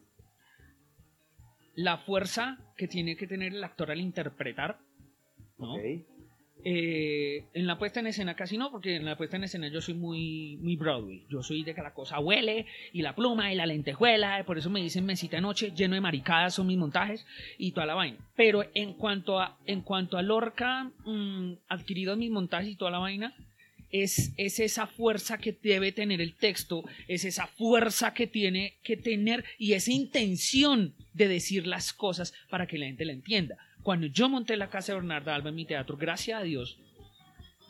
La 1.76 1.97
fuerza 1.97 2.58
que 2.78 2.88
tiene 2.88 3.18
que 3.18 3.28
tener 3.28 3.53
el 3.53 3.64
actor 3.64 3.91
al 3.91 3.99
interpretar. 3.99 4.80
¿no? 5.58 5.78
Eh, 6.68 7.45
en 7.53 7.68
la 7.68 7.78
puesta 7.78 7.99
en 7.99 8.08
escena 8.08 8.34
casi 8.34 8.58
no, 8.58 8.72
porque 8.72 8.95
en 8.95 9.06
la 9.06 9.16
puesta 9.16 9.38
en 9.38 9.43
escena 9.43 9.68
yo 9.68 9.82
soy 9.82 9.93
muy, 9.93 10.58
muy 10.58 10.76
Broadway. 10.76 11.24
Yo 11.30 11.43
soy 11.43 11.64
de 11.64 11.76
que 11.76 11.82
la 11.84 11.93
cosa 11.93 12.20
huele 12.20 12.66
y 12.91 13.03
la 13.03 13.14
pluma 13.14 13.53
y 13.53 13.56
la 13.56 13.68
lentejuela. 13.68 14.43
Por 14.45 14.58
eso 14.58 14.72
me 14.72 14.82
dicen 14.82 15.06
mesita 15.06 15.38
de 15.38 15.41
noche, 15.41 15.74
lleno 15.76 15.93
de 15.93 16.01
maricadas 16.01 16.56
son 16.56 16.66
mis 16.66 16.78
montajes 16.78 17.24
y 17.60 17.72
toda 17.74 17.86
la 17.86 17.93
vaina. 17.93 18.18
Pero 18.36 18.64
en 18.74 18.93
cuanto 18.93 19.39
a, 19.39 19.60
en 19.68 19.82
cuanto 19.82 20.18
a 20.18 20.24
Lorca, 20.24 20.91
mm, 21.06 21.53
adquirido 21.68 22.18
mis 22.18 22.32
montajes 22.32 22.70
y 22.70 22.76
toda 22.76 22.89
la 22.89 22.99
vaina, 22.99 23.36
es, 23.91 24.33
es 24.38 24.59
esa 24.59 24.88
fuerza 24.88 25.38
que 25.38 25.57
debe 25.61 25.91
tener 25.91 26.21
el 26.21 26.36
texto, 26.36 26.83
es 27.07 27.25
esa 27.25 27.47
fuerza 27.47 28.13
que 28.13 28.27
tiene 28.27 28.79
que 28.83 28.97
tener 28.97 29.43
y 29.57 29.73
esa 29.73 29.91
intención 29.91 30.95
de 31.13 31.27
decir 31.27 31.67
las 31.67 31.93
cosas 31.93 32.33
para 32.49 32.67
que 32.67 32.77
la 32.77 32.86
gente 32.88 33.05
la 33.05 33.13
entienda. 33.13 33.57
Cuando 33.83 34.07
yo 34.07 34.29
monté 34.29 34.57
la 34.57 34.69
casa 34.69 34.91
de 34.91 34.99
Bernarda 34.99 35.36
Alba 35.36 35.49
en 35.49 35.55
mi 35.55 35.65
teatro, 35.65 35.97
gracias 35.97 36.41
a 36.41 36.43
Dios, 36.43 36.79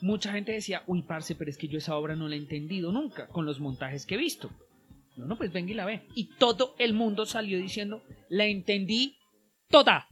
mucha 0.00 0.32
gente 0.32 0.52
decía, 0.52 0.82
uy, 0.86 1.02
parce, 1.02 1.34
pero 1.34 1.50
es 1.50 1.58
que 1.58 1.68
yo 1.68 1.78
esa 1.78 1.96
obra 1.96 2.16
no 2.16 2.28
la 2.28 2.36
he 2.36 2.38
entendido 2.38 2.92
nunca 2.92 3.28
con 3.28 3.44
los 3.44 3.60
montajes 3.60 4.06
que 4.06 4.14
he 4.14 4.18
visto. 4.18 4.50
No, 5.16 5.26
no, 5.26 5.38
pues 5.38 5.52
venga 5.52 5.72
y 5.72 5.74
la 5.74 5.86
ve. 5.86 6.02
Y 6.14 6.36
todo 6.36 6.74
el 6.78 6.92
mundo 6.92 7.24
salió 7.24 7.58
diciendo, 7.58 8.02
la 8.28 8.44
entendí 8.46 9.16
toda, 9.68 10.08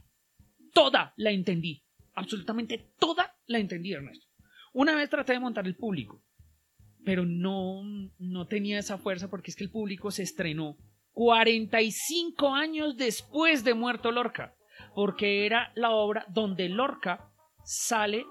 toda 0.73 1.13
la 1.17 1.31
entendí. 1.31 1.83
Absolutamente 2.13 2.93
toda 2.97 3.35
la 3.45 3.59
entendí, 3.59 3.93
Ernesto. 3.93 4.24
Una 4.75 4.93
vez 4.93 5.09
traté 5.09 5.31
de 5.31 5.39
montar 5.39 5.65
el 5.65 5.77
público, 5.77 6.21
pero 7.05 7.23
no, 7.25 7.81
no 8.19 8.47
tenía 8.47 8.77
esa 8.77 8.97
fuerza 8.97 9.29
porque 9.29 9.49
es 9.49 9.55
que 9.55 9.63
el 9.63 9.71
público 9.71 10.11
se 10.11 10.23
estrenó 10.23 10.75
45 11.13 12.53
años 12.53 12.97
después 12.97 13.63
de 13.63 13.73
muerto 13.73 14.11
Lorca, 14.11 14.53
porque 14.93 15.45
era 15.45 15.71
la 15.75 15.91
obra 15.91 16.25
donde 16.27 16.67
Lorca 16.67 17.29
sale 17.63 18.25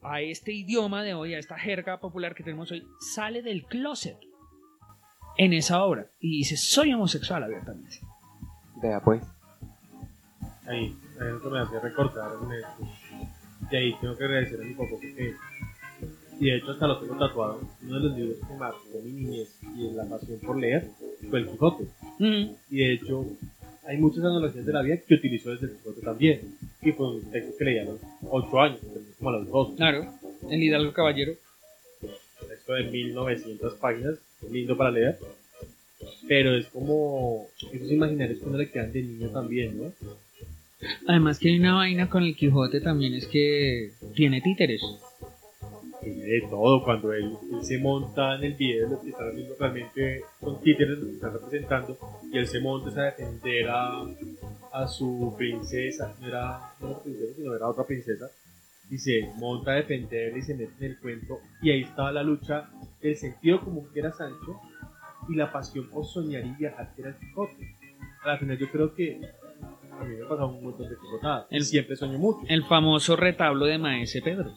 a 0.00 0.20
este 0.20 0.52
idioma 0.52 1.02
de 1.02 1.14
hoy, 1.14 1.34
a 1.34 1.40
esta 1.40 1.58
jerga 1.58 1.98
popular 1.98 2.36
que 2.36 2.44
tenemos 2.44 2.70
hoy, 2.70 2.86
sale 3.00 3.42
del 3.42 3.64
closet 3.64 4.18
en 5.36 5.52
esa 5.52 5.82
obra 5.82 6.06
y 6.20 6.38
dice, 6.38 6.56
soy 6.56 6.92
homosexual 6.92 7.42
abiertamente. 7.42 7.98
Vea 8.80 9.00
pues. 9.00 9.20
Ahí, 10.68 10.96
eso 11.16 11.50
me 11.50 11.58
hacía 11.58 11.80
recordar 11.80 12.36
un 12.36 12.52
esto. 12.52 12.88
Y 13.72 13.76
ahí 13.76 13.96
tengo 14.00 14.16
que 14.16 14.24
agradecer 14.24 14.60
a 14.60 14.64
mi 14.64 14.74
papá 14.74 14.90
porque, 14.90 15.34
y 16.40 16.50
de 16.50 16.56
hecho 16.56 16.70
hasta 16.72 16.86
lo 16.86 16.98
tengo 16.98 17.16
tatuado, 17.18 17.60
uno 17.82 17.94
de 18.00 18.08
los 18.08 18.16
libros 18.18 18.36
que 18.48 18.54
marcó 18.54 19.00
mi 19.04 19.12
niñez 19.12 19.58
y 19.76 19.90
la 19.94 20.04
pasión 20.04 20.38
por 20.40 20.58
leer 20.58 20.88
fue 21.28 21.40
El 21.40 21.48
Quijote. 21.48 21.84
Mm, 22.18 22.44
Y 22.70 22.76
de 22.76 22.92
hecho, 22.94 23.26
hay 23.86 23.96
muchas 23.98 24.24
analogías 24.24 24.64
de 24.66 24.72
la 24.72 24.82
vida 24.82 24.96
que 25.06 25.14
utilizó 25.14 25.50
desde 25.50 25.66
El 25.66 25.76
Quijote 25.78 26.00
también. 26.02 26.40
Y 26.82 26.92
fue 26.92 27.16
un 27.16 27.30
texto 27.30 27.56
que 27.58 27.64
leía 27.64 27.82
a 27.82 27.86
los 27.86 28.00
8 28.30 28.60
años, 28.60 28.78
como 29.18 29.30
a 29.30 29.32
los 29.38 29.48
12. 29.48 29.76
claro, 29.76 30.06
el 30.50 30.62
Hidalgo 30.62 30.92
Caballero. 30.92 31.32
Un 32.02 32.48
texto 32.48 32.72
de 32.74 32.84
1900 32.84 33.74
páginas, 33.74 34.14
lindo 34.50 34.76
para 34.76 34.90
leer. 34.90 35.18
Pero 36.28 36.54
es 36.56 36.66
como 36.66 37.46
esos 37.72 37.90
imaginarios 37.90 38.38
que 38.38 38.44
uno 38.46 38.58
le 38.58 38.70
quedan 38.70 38.92
de 38.92 39.02
niño 39.02 39.30
también, 39.30 39.76
¿no? 39.76 39.92
Además 41.08 41.40
que 41.40 41.48
hay 41.48 41.58
una 41.58 41.74
vaina 41.74 42.08
con 42.08 42.22
el 42.22 42.36
Quijote 42.36 42.80
también 42.80 43.14
es 43.14 43.26
que 43.26 43.90
tiene 44.14 44.40
títeres. 44.40 44.80
De 46.02 46.46
todo. 46.48 46.82
Cuando 46.84 47.12
él, 47.12 47.32
él 47.52 47.64
se 47.64 47.78
monta 47.78 48.36
en 48.36 48.44
el 48.44 48.54
video, 48.54 48.88
lo 48.88 49.00
que 49.00 49.10
están 49.10 49.28
haciendo 49.28 49.54
realmente 49.58 50.22
son 50.40 50.60
títeres 50.60 50.98
los 50.98 51.06
que 51.08 51.14
están 51.14 51.32
representando, 51.32 51.98
y 52.32 52.38
él 52.38 52.46
se 52.46 52.60
monta 52.60 53.00
a 53.00 53.04
defender 53.06 53.68
a, 53.68 54.04
a 54.72 54.88
su 54.88 55.34
princesa, 55.36 56.14
no 56.20 56.26
era, 56.28 56.60
no 56.80 56.88
era 56.90 56.98
princesa, 57.02 57.34
sino 57.36 57.54
era 57.54 57.68
otra 57.68 57.84
princesa, 57.84 58.30
y 58.90 58.98
se 58.98 59.30
monta 59.36 59.72
a 59.72 59.74
defenderla 59.74 60.38
y 60.38 60.42
se 60.42 60.54
mete 60.54 60.72
en 60.86 60.92
el 60.92 60.98
cuento, 60.98 61.38
y 61.62 61.70
ahí 61.70 61.82
estaba 61.82 62.10
la 62.12 62.22
lucha 62.22 62.68
del 63.02 63.16
sentido 63.16 63.60
común 63.60 63.86
que 63.92 64.00
era 64.00 64.12
Sancho 64.12 64.60
y 65.28 65.34
la 65.34 65.52
pasión 65.52 65.88
por 65.90 66.06
soñar 66.06 66.44
y 66.44 66.50
viajar 66.52 66.92
que 66.94 67.02
era 67.02 67.10
el 67.10 67.16
Quijote. 67.16 67.74
A 68.24 68.28
la 68.28 68.38
final 68.38 68.56
yo 68.58 68.68
creo 68.70 68.94
que 68.94 69.20
a 70.00 70.04
mí 70.04 70.16
me 70.16 70.24
ha 70.24 70.28
pasado 70.28 70.48
un 70.48 70.64
montón 70.64 70.88
de 70.88 70.96
Quijotadas, 70.96 71.46
y 71.50 71.56
El- 71.56 71.64
siempre 71.64 71.96
sueño 71.96 72.18
mucho. 72.18 72.40
El 72.48 72.64
famoso 72.64 73.14
retablo 73.16 73.66
de 73.66 73.76
Maese 73.78 74.22
Pedro. 74.22 74.54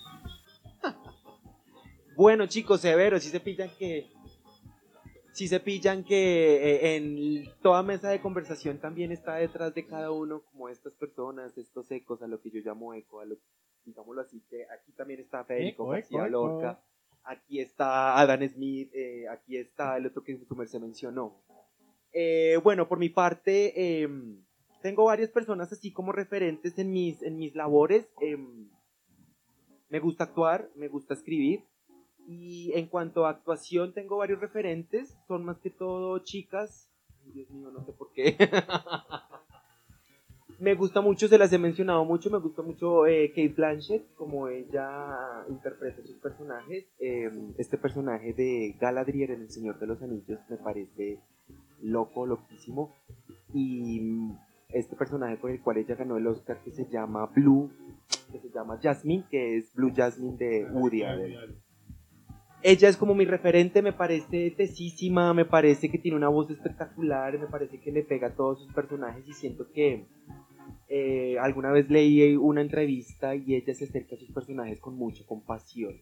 Bueno, 2.21 2.45
chicos, 2.45 2.81
severo, 2.81 3.19
si 3.19 3.29
se 3.29 3.39
pillan 3.39 3.71
que. 3.79 4.05
Si 5.31 5.47
se 5.47 5.59
pillan 5.59 6.03
que 6.03 6.55
eh, 6.55 6.95
en 6.95 7.45
toda 7.63 7.81
mesa 7.81 8.09
de 8.09 8.21
conversación 8.21 8.77
también 8.77 9.11
está 9.11 9.37
detrás 9.37 9.73
de 9.73 9.87
cada 9.87 10.11
uno, 10.11 10.43
como 10.51 10.69
estas 10.69 10.93
personas, 10.93 11.57
estos 11.57 11.89
ecos, 11.89 12.21
a 12.21 12.27
lo 12.27 12.39
que 12.39 12.51
yo 12.51 12.59
llamo 12.63 12.93
eco, 12.93 13.21
a 13.21 13.25
lo, 13.25 13.37
digámoslo 13.85 14.21
así, 14.21 14.39
que 14.51 14.65
aquí 14.65 14.91
también 14.91 15.19
está 15.19 15.43
Federico 15.45 15.85
Eco, 15.85 15.91
García 15.93 16.17
eco, 16.19 16.27
eco. 16.27 16.47
Lorca, 16.47 16.83
aquí 17.23 17.59
está 17.59 18.19
Adam 18.19 18.47
Smith, 18.47 18.93
eh, 18.93 19.27
aquí 19.27 19.57
está 19.57 19.97
el 19.97 20.05
otro 20.05 20.23
que 20.23 20.37
merced 20.55 20.79
mencionó. 20.79 21.41
Eh, 22.13 22.59
bueno, 22.63 22.87
por 22.87 22.99
mi 22.99 23.09
parte, 23.09 24.03
eh, 24.03 24.07
tengo 24.83 25.05
varias 25.05 25.31
personas 25.31 25.73
así 25.73 25.91
como 25.91 26.11
referentes 26.11 26.77
en 26.77 26.91
mis, 26.91 27.23
en 27.23 27.37
mis 27.37 27.55
labores. 27.55 28.07
eh, 28.21 28.37
me 29.89 29.99
gusta 29.99 30.25
actuar, 30.25 30.69
me 30.75 30.87
gusta 30.87 31.15
escribir. 31.15 31.70
Y 32.27 32.71
en 32.73 32.87
cuanto 32.87 33.25
a 33.25 33.31
actuación, 33.31 33.93
tengo 33.93 34.17
varios 34.17 34.39
referentes. 34.39 35.17
Son 35.27 35.43
más 35.45 35.59
que 35.59 35.69
todo 35.69 36.19
chicas. 36.19 36.89
Dios 37.33 37.49
mío, 37.51 37.71
no 37.71 37.83
sé 37.85 37.91
por 37.93 38.11
qué. 38.13 38.37
me 40.59 40.75
gusta 40.75 41.01
mucho, 41.01 41.27
se 41.27 41.37
las 41.37 41.51
he 41.51 41.57
mencionado 41.57 42.05
mucho. 42.05 42.29
Me 42.29 42.37
gusta 42.37 42.61
mucho 42.61 43.07
eh, 43.07 43.29
Kate 43.29 43.53
Blanchett, 43.55 44.13
como 44.15 44.47
ella 44.47 45.45
interpreta 45.49 46.01
sus 46.03 46.17
personajes. 46.17 46.85
Eh, 46.99 47.31
este 47.57 47.77
personaje 47.77 48.33
de 48.33 48.75
Galadriel 48.79 49.31
en 49.31 49.41
El 49.41 49.49
Señor 49.49 49.79
de 49.79 49.87
los 49.87 50.01
Anillos 50.01 50.39
me 50.49 50.57
parece 50.57 51.19
loco, 51.81 52.25
loquísimo. 52.25 52.95
Y 53.53 54.01
este 54.69 54.95
personaje 54.95 55.37
con 55.37 55.51
el 55.51 55.61
cual 55.61 55.77
ella 55.77 55.95
ganó 55.95 56.17
el 56.17 56.27
Oscar 56.27 56.61
que 56.63 56.71
se 56.71 56.87
llama 56.89 57.25
Blue, 57.25 57.71
que 58.31 58.39
se 58.39 58.49
llama 58.49 58.79
Jasmine, 58.81 59.25
que 59.29 59.57
es 59.57 59.73
Blue 59.73 59.91
Jasmine 59.93 60.37
de 60.37 60.65
Woody. 60.71 61.03
Ella 62.63 62.89
es 62.89 62.97
como 62.97 63.15
mi 63.15 63.25
referente, 63.25 63.81
me 63.81 63.93
parece 63.93 64.51
tesísima, 64.51 65.33
me 65.33 65.45
parece 65.45 65.89
que 65.89 65.97
tiene 65.97 66.17
una 66.17 66.29
voz 66.29 66.49
espectacular, 66.51 67.39
me 67.39 67.47
parece 67.47 67.79
que 67.79 67.91
le 67.91 68.03
pega 68.03 68.27
a 68.27 68.35
todos 68.35 68.61
sus 68.61 68.73
personajes 68.73 69.27
y 69.27 69.33
siento 69.33 69.71
que 69.71 70.05
eh, 70.87 71.37
alguna 71.39 71.71
vez 71.71 71.89
leí 71.89 72.35
una 72.35 72.61
entrevista 72.61 73.33
y 73.35 73.55
ella 73.55 73.73
se 73.73 73.85
acerca 73.85 74.15
a 74.15 74.19
sus 74.19 74.29
personajes 74.31 74.79
con 74.79 74.95
mucha 74.95 75.25
compasión. 75.25 75.95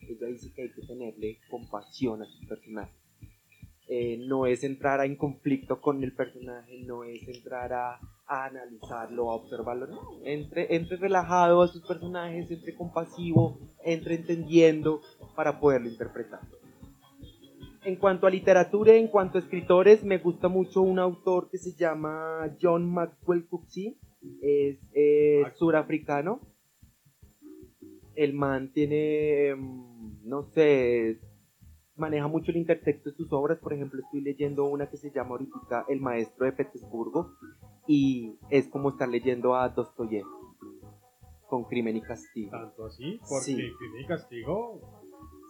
Ella 0.00 0.26
dice 0.26 0.52
que 0.52 0.62
hay 0.62 0.72
que 0.72 0.82
tenerle 0.82 1.38
compasión 1.48 2.22
a 2.22 2.26
sus 2.26 2.44
personajes. 2.46 2.94
Eh, 3.86 4.18
no 4.26 4.46
es 4.46 4.64
entrar 4.64 5.04
en 5.04 5.14
conflicto 5.14 5.80
con 5.80 6.02
el 6.02 6.12
personaje, 6.12 6.82
no 6.84 7.04
es 7.04 7.28
entrar 7.28 7.72
a, 7.72 8.00
a 8.26 8.46
analizarlo, 8.46 9.30
a 9.30 9.34
observarlo, 9.34 9.86
no. 9.86 10.00
Entre, 10.24 10.74
entre 10.74 10.96
relajado 10.96 11.62
a 11.62 11.68
sus 11.68 11.86
personajes, 11.86 12.50
entre 12.50 12.74
compasivo, 12.74 13.58
entre 13.84 14.14
entendiendo 14.16 15.00
para 15.34 15.60
poderlo 15.60 15.88
interpretar. 15.88 16.40
En 17.84 17.96
cuanto 17.96 18.26
a 18.26 18.30
literatura, 18.30 18.94
en 18.94 19.08
cuanto 19.08 19.36
a 19.36 19.42
escritores, 19.42 20.02
me 20.04 20.18
gusta 20.18 20.48
mucho 20.48 20.80
un 20.80 20.98
autor 20.98 21.50
que 21.50 21.58
se 21.58 21.74
llama 21.74 22.56
John 22.60 22.90
Maxwell 22.90 23.46
Coetzee, 23.46 23.98
es 24.40 24.78
eh, 24.94 25.42
surafricano. 25.56 26.40
El 28.14 28.32
man 28.32 28.72
tiene, 28.72 29.54
mm, 29.54 30.26
no 30.28 30.44
sé, 30.44 31.18
maneja 31.96 32.26
mucho 32.28 32.50
el 32.50 32.56
intertexto 32.58 33.10
de 33.10 33.16
sus 33.16 33.32
obras. 33.32 33.58
Por 33.58 33.72
ejemplo, 33.72 34.00
estoy 34.00 34.20
leyendo 34.20 34.64
una 34.64 34.88
que 34.88 34.96
se 34.96 35.10
llama 35.10 35.30
ahorita 35.30 35.84
El 35.88 36.00
Maestro 36.00 36.46
de 36.46 36.52
Petersburgo 36.52 37.32
y 37.86 38.38
es 38.50 38.68
como 38.68 38.90
estar 38.90 39.08
leyendo 39.08 39.54
a 39.54 39.68
Dostoyevsky 39.68 40.28
con 41.48 41.64
Crimen 41.64 41.96
y 41.96 42.00
Castigo. 42.02 42.50
Tanto 42.50 42.86
así, 42.86 43.20
porque 43.28 43.44
Sí. 43.44 43.54
Crimen 43.54 44.00
y 44.02 44.06
Castigo. 44.06 45.03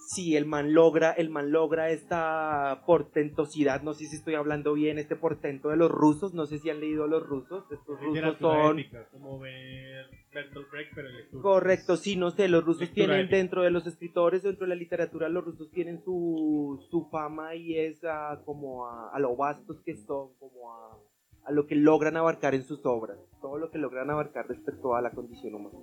Sí, 0.06 0.36
el 0.36 0.44
man 0.44 0.74
logra, 0.74 1.12
el 1.12 1.30
man 1.30 1.50
logra 1.50 1.90
esta 1.90 2.82
portentosidad, 2.86 3.82
no 3.82 3.94
sé 3.94 4.06
si 4.06 4.16
estoy 4.16 4.34
hablando 4.34 4.74
bien, 4.74 4.98
este 4.98 5.16
portento 5.16 5.70
de 5.70 5.76
los 5.76 5.90
rusos, 5.90 6.34
no 6.34 6.46
sé 6.46 6.58
si 6.58 6.68
han 6.70 6.80
leído 6.80 7.04
a 7.04 7.08
los 7.08 7.26
rusos, 7.26 7.64
estos 7.72 8.00
rusos 8.00 8.36
son 8.38 8.78
épica, 8.78 9.08
como 9.10 9.38
ver 9.38 10.06
Bertolt 10.32 10.70
Brecht, 10.70 10.92
pero 10.94 11.08
lectura. 11.08 11.42
Correcto, 11.42 11.96
sí, 11.96 12.16
no 12.16 12.30
sé, 12.30 12.48
los 12.48 12.64
rusos 12.64 12.82
Lectura 12.82 13.06
tienen 13.06 13.20
épica. 13.22 13.36
dentro 13.36 13.62
de 13.62 13.70
los 13.70 13.86
escritores, 13.86 14.42
dentro 14.42 14.66
de 14.66 14.68
la 14.70 14.74
literatura, 14.78 15.28
los 15.28 15.44
rusos 15.44 15.70
tienen 15.70 16.02
su, 16.04 16.84
su 16.90 17.08
fama 17.10 17.54
y 17.54 17.78
es 17.78 18.04
ah, 18.04 18.42
como 18.44 18.86
a, 18.86 19.10
a 19.10 19.18
lo 19.20 19.34
vastos 19.36 19.80
que 19.84 19.96
son, 19.96 20.34
como 20.38 20.72
a, 20.74 20.98
a 21.44 21.50
lo 21.52 21.66
que 21.66 21.76
logran 21.76 22.16
abarcar 22.18 22.54
en 22.54 22.64
sus 22.64 22.84
obras, 22.84 23.18
todo 23.40 23.58
lo 23.58 23.70
que 23.70 23.78
logran 23.78 24.10
abarcar 24.10 24.48
respecto 24.48 24.94
a 24.96 25.00
la 25.00 25.12
condición 25.12 25.54
humana. 25.54 25.78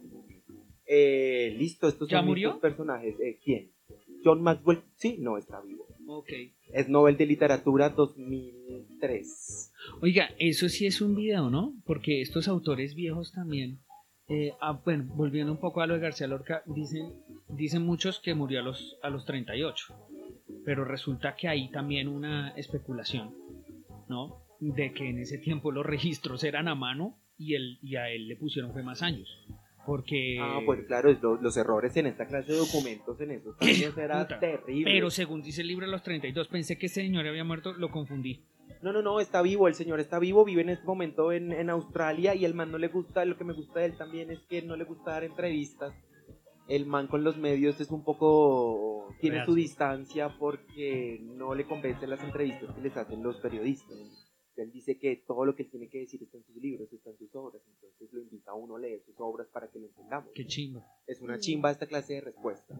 Eh, 0.85 1.55
listo, 1.57 1.87
estos 1.87 2.09
¿Ya 2.09 2.17
son 2.19 2.27
murió? 2.27 2.59
personajes. 2.59 3.15
Eh, 3.19 3.39
¿Quién? 3.43 3.71
John 4.23 4.41
Maxwell, 4.41 4.83
sí, 4.95 5.17
no, 5.19 5.37
está 5.37 5.61
vivo. 5.61 5.87
Ok. 6.07 6.29
Es 6.73 6.89
Nobel 6.89 7.17
de 7.17 7.25
Literatura 7.25 7.89
2003. 7.89 9.73
Oiga, 10.01 10.29
eso 10.39 10.69
sí 10.69 10.85
es 10.85 11.01
un 11.01 11.15
video, 11.15 11.49
¿no? 11.49 11.73
Porque 11.85 12.21
estos 12.21 12.47
autores 12.47 12.95
viejos 12.95 13.31
también. 13.31 13.79
eh, 14.27 14.53
ah, 14.61 14.79
bueno, 14.83 15.05
volviendo 15.15 15.51
un 15.51 15.59
poco 15.59 15.81
a 15.81 15.87
lo 15.87 15.93
de 15.95 15.99
García 15.99 16.27
Lorca, 16.27 16.63
dicen, 16.65 17.13
dicen 17.49 17.81
muchos 17.83 18.19
que 18.19 18.33
murió 18.35 18.59
a 18.59 18.63
los, 18.63 18.97
a 19.03 19.09
los 19.09 19.25
38. 19.25 19.93
Pero 20.65 20.85
resulta 20.85 21.35
que 21.35 21.47
hay 21.47 21.69
también 21.71 22.07
una 22.07 22.49
especulación, 22.51 23.33
¿no? 24.07 24.43
De 24.59 24.93
que 24.93 25.09
en 25.09 25.19
ese 25.19 25.37
tiempo 25.37 25.71
los 25.71 25.85
registros 25.85 26.43
eran 26.43 26.67
a 26.67 26.75
mano 26.75 27.17
y, 27.37 27.55
él, 27.55 27.79
y 27.81 27.95
a 27.95 28.09
él 28.09 28.27
le 28.27 28.35
pusieron 28.35 28.71
fue 28.73 28.83
más 28.83 29.01
años. 29.01 29.27
Porque. 29.85 30.37
Ah, 30.39 30.59
pues 30.65 30.85
claro, 30.85 31.11
los 31.41 31.57
errores 31.57 31.95
en 31.97 32.07
esta 32.07 32.25
clase 32.25 32.51
de 32.51 32.57
documentos 32.57 33.19
en 33.19 33.31
esos 33.31 33.55
años 33.59 33.97
era 33.97 34.21
Puta, 34.27 34.39
terrible. 34.39 34.91
Pero 34.91 35.09
según 35.09 35.41
dice 35.41 35.61
el 35.61 35.67
libro 35.67 35.85
de 35.85 35.91
los 35.91 36.03
32, 36.03 36.47
pensé 36.47 36.77
que 36.77 36.85
ese 36.85 37.01
señor 37.01 37.27
había 37.27 37.43
muerto, 37.43 37.73
lo 37.73 37.89
confundí. 37.89 38.43
No, 38.81 38.91
no, 38.91 39.01
no, 39.01 39.19
está 39.19 39.41
vivo, 39.41 39.67
el 39.67 39.75
señor 39.75 39.99
está 39.99 40.17
vivo, 40.17 40.43
vive 40.43 40.61
en 40.61 40.69
este 40.69 40.85
momento 40.85 41.31
en, 41.31 41.51
en 41.51 41.69
Australia 41.69 42.33
y 42.33 42.45
el 42.45 42.55
man 42.55 42.71
no 42.71 42.79
le 42.79 42.87
gusta, 42.87 43.25
lo 43.25 43.37
que 43.37 43.43
me 43.43 43.53
gusta 43.53 43.79
de 43.79 43.87
él 43.87 43.97
también 43.97 44.31
es 44.31 44.39
que 44.49 44.61
no 44.63 44.75
le 44.75 44.85
gusta 44.85 45.11
dar 45.11 45.23
entrevistas. 45.23 45.93
El 46.67 46.85
man 46.85 47.07
con 47.07 47.23
los 47.23 47.37
medios 47.37 47.79
es 47.81 47.91
un 47.91 48.03
poco, 48.03 49.13
tiene 49.19 49.45
su 49.45 49.53
distancia 49.53 50.35
porque 50.39 51.19
no 51.21 51.53
le 51.53 51.65
convencen 51.65 52.09
las 52.09 52.23
entrevistas 52.23 52.73
que 52.73 52.81
les 52.81 52.95
hacen 52.95 53.21
los 53.21 53.37
periodistas. 53.37 53.97
Él 54.57 54.71
dice 54.71 54.97
que 54.99 55.15
todo 55.25 55.45
lo 55.45 55.55
que 55.55 55.63
él 55.63 55.69
tiene 55.69 55.87
que 55.89 55.99
decir 55.99 56.21
está 56.21 56.37
en 56.37 56.43
sus 56.43 56.55
libros, 56.57 56.91
está 56.91 57.09
en 57.09 57.17
sus 57.17 57.33
obras, 57.35 57.61
entonces 57.67 58.11
lo 58.11 58.21
invita 58.21 58.51
a 58.51 58.53
uno 58.53 58.75
a 58.75 58.79
leer 58.79 59.01
sus 59.05 59.15
obras 59.19 59.47
para 59.47 59.67
que 59.69 59.79
lo 59.79 59.85
entendamos. 59.87 60.29
Qué 60.35 60.45
chingo. 60.45 60.83
Es 61.07 61.21
una 61.21 61.39
chimba 61.39 61.71
esta 61.71 61.87
clase 61.87 62.15
de 62.15 62.21
respuesta. 62.21 62.77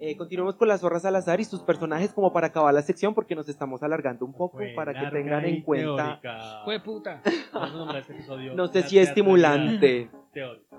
Eh, 0.00 0.16
continuemos 0.16 0.56
con 0.56 0.66
las 0.68 0.80
zorras 0.80 1.04
al 1.04 1.14
azar 1.16 1.40
y 1.40 1.44
sus 1.44 1.62
personajes 1.62 2.12
como 2.12 2.32
para 2.32 2.48
acabar 2.48 2.72
la 2.74 2.82
sección 2.82 3.14
porque 3.14 3.34
nos 3.34 3.48
estamos 3.48 3.82
alargando 3.82 4.24
un 4.24 4.32
poco 4.32 4.56
Fue 4.58 4.72
para 4.74 4.92
que 4.94 5.10
tengan 5.14 5.44
en 5.44 5.62
cuenta. 5.62 6.20
teórica. 6.20 6.64
Fue 6.64 6.80
puta. 6.80 7.22
Este 7.24 8.54
No 8.54 8.66
sé 8.68 8.82
si 8.84 8.98
es 8.98 9.08
estimulante. 9.08 10.10
teórica. 10.32 10.76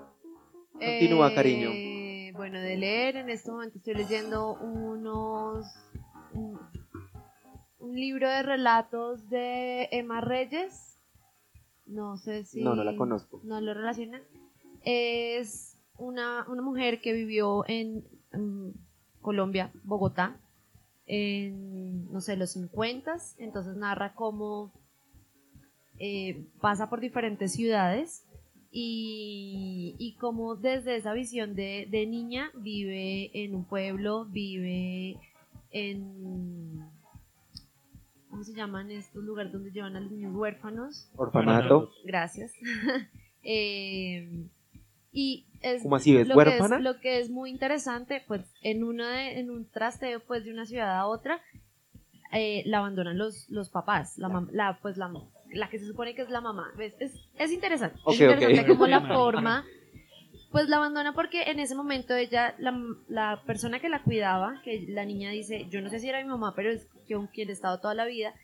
Continúa, 0.72 1.34
cariño. 1.34 1.70
Eh, 1.72 2.32
Bueno, 2.34 2.60
de 2.60 2.76
leer, 2.76 3.16
en 3.16 3.28
este 3.30 3.50
momento 3.50 3.78
estoy 3.78 3.94
leyendo 3.94 4.54
unos. 4.54 5.66
Un, 6.34 6.58
un 7.82 7.96
libro 7.96 8.30
de 8.30 8.42
relatos 8.42 9.28
de 9.28 9.88
Emma 9.90 10.20
Reyes. 10.20 10.98
No 11.84 12.16
sé 12.16 12.44
si. 12.44 12.62
No, 12.62 12.74
no 12.74 12.84
la 12.84 12.96
conozco. 12.96 13.40
No 13.44 13.60
lo 13.60 13.74
relacionan. 13.74 14.22
Es 14.84 15.76
una, 15.98 16.46
una 16.48 16.62
mujer 16.62 17.00
que 17.00 17.12
vivió 17.12 17.64
en, 17.66 18.04
en 18.32 18.72
Colombia, 19.20 19.72
Bogotá, 19.82 20.40
en, 21.06 22.10
no 22.12 22.20
sé, 22.20 22.36
los 22.36 22.52
50. 22.52 23.16
Entonces 23.38 23.76
narra 23.76 24.14
cómo 24.14 24.72
eh, 25.98 26.46
pasa 26.60 26.88
por 26.88 27.00
diferentes 27.00 27.52
ciudades 27.52 28.24
y, 28.70 29.96
y 29.98 30.14
cómo 30.14 30.54
desde 30.54 30.96
esa 30.96 31.12
visión 31.12 31.54
de, 31.54 31.88
de 31.90 32.06
niña 32.06 32.50
vive 32.54 33.30
en 33.44 33.54
un 33.56 33.64
pueblo, 33.64 34.24
vive 34.26 35.18
en... 35.70 36.91
¿Cómo 38.32 38.44
se 38.44 38.54
llaman 38.54 38.90
estos 38.90 39.22
lugares 39.22 39.52
donde 39.52 39.70
llevan 39.72 39.94
a 39.94 40.00
los 40.00 40.10
niños 40.10 40.34
huérfanos? 40.34 41.08
Orfanato. 41.16 41.92
Gracias. 42.04 42.52
Eh, 43.44 44.46
y 45.12 45.46
es 45.62 45.82
¿Cómo 45.82 45.96
así 45.96 46.14
ves? 46.14 46.28
lo 46.28 46.36
que, 46.36 46.42
es, 46.42 46.46
¿Huérfana? 46.60 46.78
lo 46.78 47.00
que 47.00 47.18
es 47.18 47.28
muy 47.28 47.50
interesante, 47.50 48.22
pues 48.28 48.42
en 48.62 48.84
una 48.84 49.16
de- 49.16 49.40
en 49.40 49.50
un 49.50 49.68
trasteo 49.68 50.20
pues 50.20 50.44
de 50.44 50.52
una 50.52 50.64
ciudad 50.64 50.96
a 50.96 51.06
otra, 51.06 51.40
eh, 52.32 52.62
la 52.66 52.78
abandonan 52.78 53.18
los, 53.18 53.50
los 53.50 53.68
papás, 53.68 54.16
la, 54.16 54.28
mam- 54.28 54.48
la 54.52 54.78
pues 54.80 54.96
la, 54.96 55.12
la 55.52 55.68
que 55.70 55.80
se 55.80 55.86
supone 55.86 56.14
que 56.14 56.22
es 56.22 56.30
la 56.30 56.40
mamá. 56.40 56.72
¿ves? 56.78 56.94
Es, 57.00 57.14
es 57.36 57.50
interesante, 57.50 57.98
Ok, 58.04 58.14
es 58.14 58.20
interesante 58.20 58.60
ok. 58.60 58.68
como 58.68 58.86
la 58.86 59.00
forma, 59.00 59.64
pues 60.52 60.68
la 60.68 60.76
abandona 60.76 61.12
porque 61.12 61.42
en 61.50 61.58
ese 61.58 61.74
momento 61.74 62.14
ella, 62.14 62.54
la, 62.60 62.80
la 63.08 63.42
persona 63.44 63.80
que 63.80 63.88
la 63.88 64.02
cuidaba, 64.04 64.60
que 64.62 64.86
la 64.88 65.04
niña 65.04 65.30
dice, 65.32 65.66
yo 65.68 65.80
no 65.82 65.90
sé 65.90 65.98
si 65.98 66.08
era 66.08 66.22
mi 66.22 66.28
mamá, 66.28 66.52
pero 66.54 66.70
es 66.70 66.86
con 67.12 67.26
quien 67.28 67.48
he 67.48 67.52
estado 67.52 67.80
toda 67.80 67.94
la 67.94 68.04
vida, 68.06 68.34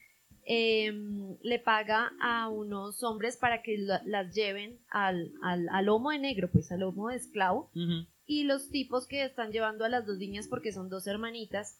em, 0.45 1.37
le 1.43 1.59
paga 1.59 2.11
a 2.21 2.49
unos 2.49 3.03
hombres 3.03 3.37
para 3.37 3.62
que 3.62 3.77
la- 3.79 4.03
las 4.07 4.35
lleven 4.35 4.79
al, 4.91 5.33
al, 5.43 5.69
al 5.71 5.85
lomo 5.87 6.11
de 6.11 6.19
negro, 6.19 6.49
pues 6.53 6.71
al 6.73 6.81
lomo 6.81 7.09
de 7.09 7.16
esclavo, 7.16 7.71
Ujú. 7.75 8.07
y 8.27 8.45
los 8.45 8.71
tipos 8.71 9.07
que 9.07 9.25
están 9.25 9.53
llevando 9.53 9.85
a 9.85 9.89
las 9.89 10.07
dos 10.07 10.16
niñas 10.19 10.47
porque 10.49 10.73
son 10.73 10.89
dos 10.89 11.07
hermanitas 11.07 11.79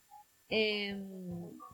eh, 0.51 0.97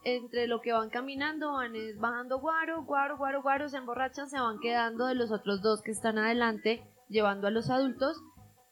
entre 0.04 0.48
lo 0.48 0.60
que 0.60 0.72
van 0.72 0.90
caminando 0.90 1.52
van 1.52 1.76
es 1.76 1.96
bajando 1.98 2.40
guaro, 2.40 2.82
guaro, 2.84 3.16
guaro, 3.16 3.40
guaro, 3.40 3.68
se 3.68 3.76
emborrachan, 3.76 4.28
se 4.28 4.38
van 4.40 4.58
quedando 4.60 5.06
de 5.06 5.14
los 5.14 5.30
otros 5.30 5.62
dos 5.62 5.80
que 5.80 5.92
están 5.92 6.18
adelante 6.18 6.82
llevando 7.08 7.46
a 7.46 7.50
los 7.52 7.70
adultos 7.70 8.16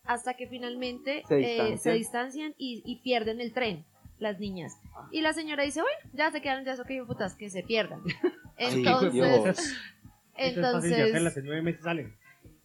hasta 0.04 0.34
que 0.34 0.48
finalmente 0.48 1.22
Se 1.28 1.36
eh, 1.36 1.38
distancian. 1.46 1.78
se 1.78 1.92
distancian 1.92 2.54
y, 2.58 2.82
y 2.84 3.00
pierden 3.02 3.40
el 3.40 3.52
tren 3.52 3.84
las 4.22 4.40
niñas 4.40 4.78
y 5.10 5.20
la 5.20 5.32
señora 5.32 5.64
dice 5.64 5.82
bueno 5.82 5.96
ya 6.14 6.30
se 6.30 6.40
quedaron 6.40 6.64
ya 6.64 6.72
eso 6.72 6.84
que 6.84 7.02
putas 7.04 7.34
que 7.34 7.50
se 7.50 7.62
pierdan 7.62 8.00
entonces 8.56 9.74
entonces 10.36 12.06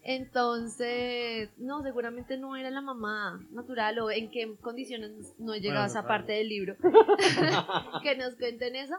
entonces, 0.07 1.49
no, 1.57 1.83
seguramente 1.83 2.37
no 2.37 2.55
era 2.55 2.71
la 2.71 2.79
mamá 2.79 3.45
natural 3.51 3.99
o 3.99 4.09
en 4.09 4.31
qué 4.31 4.55
condiciones 4.61 5.11
no 5.37 5.53
he 5.53 5.59
llegado 5.59 5.81
a 5.81 5.87
Bueno, 5.87 5.91
esa 5.91 5.99
claro. 5.99 6.07
parte 6.07 6.31
del 6.31 6.47
libro. 6.47 6.77
que 8.03 8.15
nos 8.15 8.35
cuenten 8.35 8.77
eso. 8.77 8.95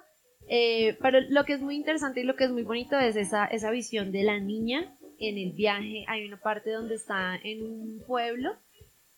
Eh, 0.51 0.99
pero 1.01 1.21
lo 1.31 1.45
que 1.45 1.55
es 1.55 1.63
muy 1.63 1.77
interesante 1.77 2.21
y 2.21 2.25
lo 2.25 2.37
que 2.37 2.45
es 2.45 2.51
muy 2.51 2.63
bonito 2.63 2.99
es 2.99 3.17
esa, 3.17 3.47
esa 3.47 3.71
visión 3.71 4.13
de 4.13 4.23
la 4.23 4.39
niña 4.39 4.95
en 5.19 5.39
el 5.39 5.53
viaje. 5.53 6.05
Hay 6.09 6.27
una 6.27 6.37
parte 6.37 6.73
donde 6.73 6.97
está 6.97 7.37
en 7.37 7.63
un 7.63 8.03
pueblo, 8.07 8.57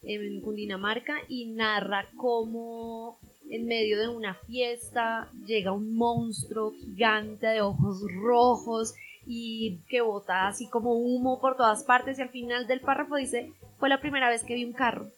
en 0.03 0.41
Cundinamarca, 0.43 1.17
y 1.27 1.47
narra 1.47 2.07
cómo 2.17 3.19
en 3.51 3.67
medio 3.67 3.99
de 4.01 4.09
una 4.09 4.35
fiesta 4.35 5.29
llega 5.45 5.73
un 5.73 5.97
monstruo 5.97 6.73
gigante 6.73 7.49
de 7.49 7.61
ojos 7.61 8.01
rojos 8.23 8.95
y 9.27 9.81
que 9.89 10.01
bota 10.01 10.49
así 10.49 10.69
como 10.69 10.95
humo 10.95 11.41
por 11.41 11.57
todas 11.57 11.85
partes 11.85 12.19
y 12.19 12.23
al 12.23 12.31
final 12.31 12.67
del 12.67 12.81
párrafo 12.81 13.17
dice, 13.17 13.53
fue 13.79 13.89
la 13.89 14.01
primera 14.01 14.29
vez 14.29 14.45
que 14.45 14.55
vi 14.55 14.65
un 14.65 14.73
carro. 14.73 15.09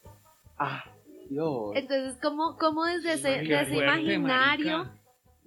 Ah, 0.57 0.83
Dios. 1.29 1.71
Entonces, 1.75 2.17
como, 2.21 2.57
como 2.57 2.85
desde 2.85 3.13
ese, 3.13 3.29
desde 3.29 3.61
ese 3.61 3.75
imaginario, 3.75 4.77
marica. 4.79 4.97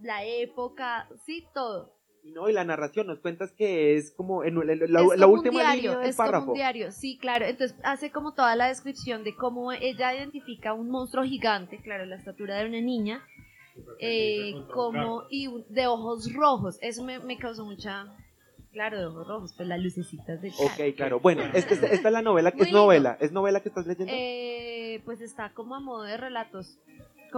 la 0.01 0.25
época, 0.25 1.09
sí, 1.27 1.45
todo. 1.53 1.96
Y 2.27 2.33
no, 2.33 2.49
y 2.49 2.53
la 2.53 2.65
narración, 2.65 3.07
nos 3.07 3.21
cuentas 3.21 3.53
que 3.53 3.95
es 3.97 4.11
como 4.11 4.43
en 4.43 4.57
la, 4.57 4.65
la- 4.65 4.83
es 4.83 4.91
la 4.91 5.27
como 5.27 5.35
última 5.35 5.55
un 5.61 5.61
diario, 5.63 5.75
línea 5.83 5.99
del 5.99 6.11
es 6.11 6.17
como 6.17 6.27
párrafo. 6.27 6.47
un 6.51 6.55
diario, 6.55 6.91
sí, 6.91 7.19
claro. 7.19 7.47
Entonces 7.47 7.79
hace 7.85 8.11
como 8.11 8.35
toda 8.35 8.57
la 8.57 8.67
descripción 8.67 9.23
de 9.23 9.37
cómo 9.37 9.71
ella 9.73 10.13
identifica 10.13 10.75
un 10.75 10.91
monstruo 10.91 11.23
gigante, 11.25 11.81
claro, 11.83 12.05
la 12.05 12.17
estatura 12.17 12.57
de 12.57 12.67
una 12.67 12.81
niña, 12.81 13.23
eh, 14.01 14.55
como 14.73 15.23
y 15.31 15.49
de 15.69 15.87
ojos 15.87 16.33
rojos. 16.35 16.79
Eso 16.81 17.05
me, 17.05 17.21
me 17.21 17.39
causó 17.39 17.65
mucha, 17.65 18.07
claro, 18.73 18.99
de 18.99 19.07
ojos 19.07 19.29
rojos, 19.29 19.55
pues 19.57 19.69
las 19.69 19.79
lucecitas 19.81 20.43
de 20.43 20.49
Ok, 20.49 20.97
claro. 20.97 21.21
Bueno, 21.21 21.43
esta, 21.55 21.75
esta- 21.75 21.87
esta 21.87 22.09
es 22.09 22.13
la 22.13 22.23
novela, 22.23 22.53
es 22.59 22.73
novela, 22.73 23.17
es 23.21 23.31
novela 23.31 23.61
que 23.61 23.69
estás 23.69 23.87
leyendo. 23.87 24.13
Eh, 24.13 25.01
pues 25.05 25.21
está 25.21 25.53
como 25.53 25.77
a 25.77 25.81
modo 25.81 26.03
de 26.03 26.17
relatos, 26.17 26.77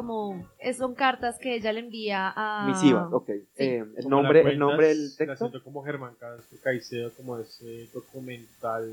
como 0.01 0.49
eh, 0.59 0.73
son 0.75 0.95
cartas 0.95 1.39
que 1.39 1.55
ella 1.57 1.73
le 1.73 1.81
envía 1.81 2.33
a 2.35 2.67
Misivas, 2.69 3.09
ok. 3.13 3.29
Eh, 3.57 3.85
el 3.97 4.09
nombre, 4.09 4.45
la 4.45 4.51
el 4.51 4.59
nombre 4.59 4.89
del 4.89 4.97
cuentas, 4.99 5.19
la 5.19 5.27
texto. 5.27 5.49
siento 5.49 5.65
como 5.65 5.83
Germán 5.85 6.15
Caicedo, 6.63 7.13
como 7.17 7.39
ese 7.39 7.89
documental. 7.93 8.89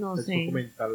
No 0.00 0.16
sé. 0.16 0.34
documental. 0.44 0.90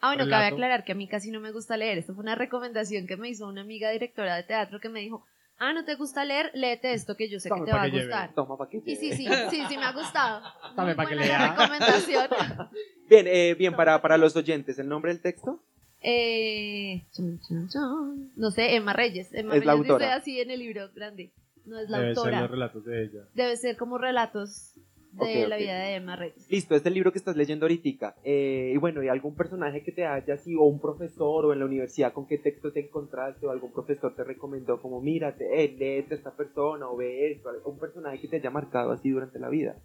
Ah, 0.00 0.14
bueno, 0.14 0.28
cabe 0.30 0.46
aclarar 0.46 0.84
que 0.84 0.92
a 0.92 0.94
mí 0.94 1.06
casi 1.08 1.30
no 1.30 1.40
me 1.40 1.52
gusta 1.52 1.76
leer. 1.76 1.98
Esto 1.98 2.14
fue 2.14 2.22
una 2.22 2.34
recomendación 2.34 3.06
que 3.06 3.16
me 3.16 3.28
hizo 3.28 3.46
una 3.46 3.60
amiga 3.60 3.90
directora 3.90 4.34
de 4.36 4.42
teatro 4.44 4.80
que 4.80 4.88
me 4.88 5.00
dijo, 5.00 5.24
ah, 5.58 5.72
¿no 5.74 5.84
te 5.84 5.94
gusta 5.96 6.24
leer? 6.24 6.50
Léete 6.54 6.94
esto 6.94 7.16
que 7.16 7.28
yo 7.30 7.38
sé 7.38 7.50
Tome 7.50 7.60
que 7.60 7.66
te 7.66 7.72
va 7.72 7.82
a 7.82 7.84
que 7.84 7.90
lleve. 7.90 8.04
gustar. 8.04 8.34
Toma 8.34 8.56
para 8.56 8.70
que 8.70 8.78
Y 8.84 8.96
sí, 8.96 9.10
lleve. 9.10 9.16
sí, 9.16 9.28
sí, 9.50 9.62
sí 9.68 9.76
me 9.76 9.84
ha 9.84 9.92
gustado. 9.92 10.40
Dame 10.76 10.94
Muy 10.94 10.94
pa' 10.94 11.06
que 11.06 11.14
la 11.16 11.22
lea. 11.24 11.48
recomendación. 11.50 12.28
Bien, 13.10 13.26
eh, 13.28 13.54
bien, 13.58 13.74
para, 13.74 14.00
para 14.00 14.16
los 14.16 14.36
oyentes, 14.36 14.78
¿el 14.78 14.88
nombre 14.88 15.12
del 15.12 15.20
texto? 15.20 15.60
Eh, 16.02 17.04
no 18.36 18.50
sé, 18.50 18.74
Emma 18.76 18.92
Reyes. 18.92 19.32
Emma 19.32 19.54
Es 19.56 19.64
la 19.64 19.72
Reyes 19.72 19.82
dice 19.84 19.92
autora. 19.92 20.14
así 20.14 20.40
en 20.40 20.50
el 20.50 20.60
libro 20.60 20.88
grande. 20.94 21.32
No 21.66 21.78
es 21.78 21.88
la 21.90 21.98
Debe 22.00 22.14
ser 22.14 22.18
autora. 22.18 22.40
los 22.42 22.50
relatos 22.50 22.84
de 22.84 23.02
ella. 23.04 23.20
Debe 23.34 23.56
ser 23.56 23.76
como 23.76 23.98
relatos 23.98 24.74
de 25.12 25.48
la 25.48 25.56
vida 25.56 25.78
de 25.78 25.96
Emma 25.96 26.16
Reyes. 26.16 26.48
Listo, 26.50 26.74
este 26.74 26.88
es 26.88 26.90
el 26.90 26.94
libro 26.94 27.12
que 27.12 27.18
estás 27.18 27.36
leyendo 27.36 27.64
ahorita. 27.66 28.14
Eh, 28.24 28.72
y 28.74 28.78
bueno, 28.78 29.02
¿y 29.02 29.08
algún 29.08 29.34
personaje 29.34 29.82
que 29.82 29.92
te 29.92 30.06
haya 30.06 30.34
así, 30.34 30.54
o 30.54 30.62
un 30.62 30.80
profesor, 30.80 31.44
o 31.46 31.52
en 31.52 31.58
la 31.58 31.64
universidad, 31.64 32.12
con 32.12 32.26
qué 32.26 32.38
texto 32.38 32.72
te 32.72 32.80
encontraste, 32.80 33.44
o 33.46 33.50
algún 33.50 33.72
profesor 33.72 34.14
te 34.14 34.24
recomendó, 34.24 34.80
como 34.80 35.00
mírate, 35.00 35.64
eh, 35.64 35.76
léete 35.78 36.14
a 36.14 36.16
esta 36.16 36.36
persona, 36.36 36.88
o 36.88 36.96
ve 36.96 37.32
esto, 37.32 37.50
un 37.64 37.78
personaje 37.78 38.20
que 38.20 38.28
te 38.28 38.36
haya 38.36 38.50
marcado 38.50 38.92
así 38.92 39.10
durante 39.10 39.38
la 39.38 39.48
vida? 39.48 39.76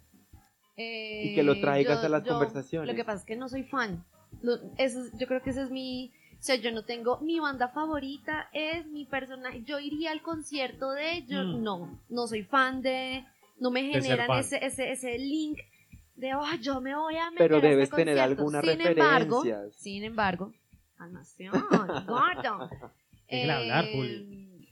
Eh, 0.76 1.32
que 1.34 1.42
lo 1.42 1.60
traigas 1.60 2.04
a 2.04 2.08
las 2.08 2.22
conversaciones. 2.22 2.88
Lo 2.88 2.94
que 2.94 3.04
pasa 3.04 3.20
es 3.20 3.26
que 3.26 3.36
no 3.36 3.48
soy 3.48 3.64
fan. 3.64 4.04
Lo- 4.42 4.58
eso 4.78 5.04
es- 5.04 5.18
yo 5.18 5.26
creo 5.26 5.42
que 5.42 5.50
ese 5.50 5.62
es 5.62 5.70
mi... 5.70 6.12
O 6.38 6.42
sea, 6.46 6.56
yo 6.56 6.70
no 6.70 6.84
tengo... 6.84 7.18
Mi 7.20 7.40
banda 7.40 7.68
favorita 7.68 8.48
es 8.52 8.86
mi 8.86 9.04
personaje. 9.06 9.62
Yo 9.64 9.78
iría 9.80 10.12
al 10.12 10.22
concierto 10.22 10.90
de 10.92 11.14
ellos. 11.16 11.46
Mm. 11.46 11.62
No, 11.62 12.00
no 12.08 12.26
soy 12.26 12.42
fan 12.44 12.82
de... 12.82 13.24
No 13.58 13.70
me 13.70 13.82
generan 13.84 14.30
ese, 14.38 14.64
ese, 14.64 14.90
ese 14.92 15.18
link 15.18 15.58
de, 16.14 16.34
oh, 16.34 16.44
yo 16.60 16.80
me 16.82 16.94
voy 16.94 17.16
a 17.16 17.30
meter 17.30 17.38
Pero 17.48 17.54
a 17.56 17.58
este 17.58 17.68
debes 17.68 17.90
tener 17.90 18.16
concierto". 18.16 18.22
algunas 18.42 18.64
sin 18.64 18.80
Embargo, 18.86 19.42
sin 19.72 20.04
embargo... 20.04 20.52
Calmación, 20.98 21.52
gordo. 22.06 22.68
Hablar, 23.30 23.84
Eh. 23.88 24.68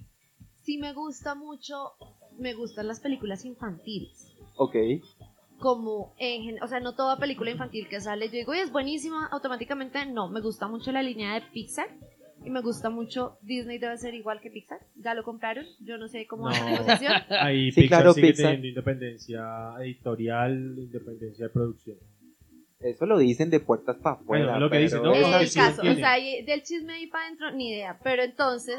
Sí 0.63 0.79
me 0.79 0.93
gusta 0.93 1.35
mucho... 1.35 1.93
Me 2.39 2.53
gustan 2.55 2.89
las 2.89 3.01
películas 3.01 3.45
infantiles 3.45 4.33
Ok. 4.57 4.75
Como 5.59 6.15
en 6.19 6.43
gen- 6.43 6.63
o 6.63 6.67
sea, 6.69 6.81
no 6.81 6.95
toda 6.95 7.19
película 7.19 7.51
infantil 7.51 7.89
que 7.89 8.01
sale, 8.01 8.27
yo 8.27 8.33
digo, 8.33 8.53
"Uy, 8.53 8.59
es 8.59 8.73
buenísima, 8.73 9.27
automáticamente 9.33 10.05
no, 10.07 10.29
me 10.29 10.41
gusta 10.41 10.69
mucho 10.69 10.93
la 10.93 11.03
línea 11.03 11.35
de 11.35 11.43
Pixar 11.53 11.89
y 12.45 12.51
me 12.51 12.61
gusta 12.61 12.91
mucho 12.91 13.39
Disney 13.43 13.79
debe 13.79 13.97
ser 13.97 14.15
igual 14.15 14.41
que 14.41 14.51
Pixar, 14.51 14.81
ya 14.97 15.15
lo 15.15 15.23
compraron, 15.23 15.65
yo 15.81 15.97
no 15.97 16.09
sé 16.09 16.27
cómo 16.27 16.45
va 16.45 16.51
la 16.53 16.61
No. 16.61 16.71
negociación. 16.73 17.13
Ahí 17.41 17.73
Sí, 17.73 17.83
Pixar 17.83 18.01
claro, 18.01 18.13
sigue 18.13 18.27
Pixar. 18.29 18.45
teniendo 18.47 18.69
independencia 18.69 19.43
editorial, 19.81 20.75
independencia 20.79 21.47
de 21.47 21.51
producción. 21.53 21.97
Eso 22.81 23.07
lo 23.07 23.17
dicen 23.17 23.49
de 23.49 23.61
puertas 23.61 23.97
para 23.97 24.17
afuera. 24.17 24.45
Bueno, 24.45 24.61
lo 24.61 24.69
que 24.71 24.79
dicen, 24.79 25.03
¿no? 25.03 25.13
Porque 25.13 25.45
el 25.45 25.53
caso, 25.55 25.81
o 25.81 25.95
sea, 25.95 26.17
del 26.17 26.63
chisme 26.65 26.93
ahí 26.93 27.07
para 27.07 27.25
adentro, 27.27 27.51
ni 27.53 27.71
idea, 27.71 27.99
pero 28.05 28.23
entonces, 28.23 28.77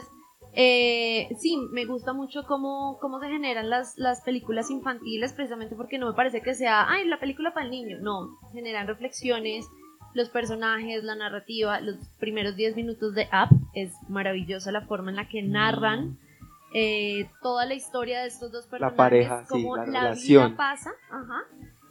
eh, 0.57 1.27
sí, 1.37 1.57
me 1.71 1.83
gusta 1.83 2.13
mucho 2.13 2.45
cómo, 2.45 2.97
cómo 3.01 3.19
se 3.19 3.27
generan 3.27 3.69
las, 3.69 3.97
las 3.97 4.21
películas 4.21 4.71
infantiles, 4.71 5.33
precisamente 5.33 5.75
porque 5.75 5.97
no 5.97 6.07
me 6.07 6.13
parece 6.13 6.41
que 6.41 6.53
sea, 6.53 6.89
ay, 6.89 7.05
la 7.07 7.19
película 7.19 7.53
para 7.53 7.65
el 7.65 7.71
niño, 7.71 7.97
no, 7.99 8.37
generan 8.53 8.87
reflexiones, 8.87 9.65
los 10.13 10.29
personajes, 10.29 11.03
la 11.03 11.15
narrativa, 11.15 11.81
los 11.81 11.97
primeros 12.19 12.55
10 12.55 12.77
minutos 12.77 13.13
de 13.13 13.23
Up, 13.23 13.49
es 13.73 13.91
maravillosa 14.07 14.71
la 14.71 14.81
forma 14.81 15.09
en 15.09 15.17
la 15.17 15.27
que 15.27 15.41
narran 15.41 16.17
eh, 16.73 17.29
toda 17.41 17.65
la 17.65 17.73
historia 17.73 18.21
de 18.21 18.27
estos 18.27 18.53
dos 18.53 18.65
personajes, 18.65 18.97
pareja, 18.97 19.41
sí, 19.41 19.47
cómo 19.49 19.75
la 19.75 19.85
la, 19.87 20.01
relación. 20.01 20.47
vida 20.47 20.57
pasa, 20.57 20.91
ajá, 21.09 21.41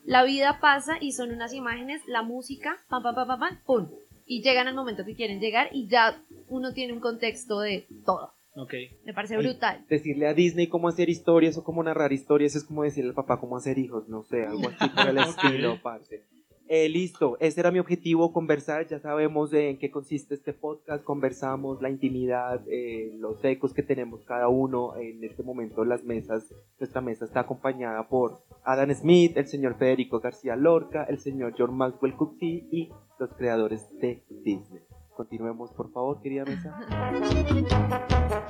la 0.06 0.24
vida 0.24 0.58
pasa 0.60 0.96
y 1.00 1.12
son 1.12 1.32
unas 1.32 1.52
imágenes, 1.52 2.00
la 2.06 2.22
música, 2.22 2.78
pam, 2.88 3.02
pam, 3.02 3.14
pam, 3.14 3.26
pam, 3.26 3.40
pam, 3.40 3.58
pum, 3.66 3.88
y 4.26 4.42
llegan 4.42 4.68
al 4.68 4.74
momento 4.74 5.04
que 5.04 5.14
quieren 5.14 5.38
llegar 5.38 5.68
y 5.72 5.86
ya 5.88 6.18
uno 6.48 6.72
tiene 6.72 6.94
un 6.94 7.00
contexto 7.00 7.60
de 7.60 7.86
todo. 8.06 8.33
Ok. 8.56 8.72
Me 9.04 9.12
parece 9.12 9.36
Ay, 9.36 9.42
brutal. 9.42 9.84
Decirle 9.88 10.28
a 10.28 10.34
Disney 10.34 10.68
cómo 10.68 10.88
hacer 10.88 11.08
historias 11.08 11.58
o 11.58 11.64
cómo 11.64 11.82
narrar 11.82 12.12
historias 12.12 12.54
es 12.54 12.64
como 12.64 12.84
decirle 12.84 13.10
al 13.10 13.16
papá 13.16 13.40
cómo 13.40 13.56
hacer 13.56 13.78
hijos, 13.78 14.08
no 14.08 14.22
sé, 14.22 14.46
algo 14.46 14.68
así 14.68 14.88
por 14.94 15.08
el 15.08 15.18
estilo, 15.18 15.78
parce. 15.82 16.24
Eh, 16.66 16.88
listo, 16.88 17.36
ese 17.40 17.60
era 17.60 17.70
mi 17.70 17.78
objetivo, 17.78 18.32
conversar, 18.32 18.86
ya 18.86 18.98
sabemos 18.98 19.50
de 19.50 19.68
en 19.68 19.78
qué 19.78 19.90
consiste 19.90 20.34
este 20.34 20.54
podcast, 20.54 21.04
conversamos 21.04 21.82
la 21.82 21.90
intimidad, 21.90 22.62
eh, 22.68 23.12
los 23.18 23.44
ecos 23.44 23.74
que 23.74 23.82
tenemos 23.82 24.24
cada 24.24 24.48
uno, 24.48 24.96
en 24.96 25.22
este 25.24 25.42
momento 25.42 25.84
las 25.84 26.04
mesas, 26.04 26.54
nuestra 26.78 27.02
mesa 27.02 27.26
está 27.26 27.40
acompañada 27.40 28.08
por 28.08 28.44
Adam 28.64 28.94
Smith, 28.94 29.36
el 29.36 29.46
señor 29.46 29.76
Federico 29.76 30.20
García 30.20 30.56
Lorca, 30.56 31.04
el 31.04 31.18
señor 31.18 31.54
John 31.58 31.76
Maxwell 31.76 32.16
Coetzee 32.16 32.66
y 32.70 32.90
los 33.18 33.30
creadores 33.34 33.86
de 34.00 34.24
Disney. 34.30 34.80
Continuemos, 35.14 35.70
por 35.72 35.92
favor, 35.92 36.22
querida 36.22 36.44
mesa. 36.46 38.40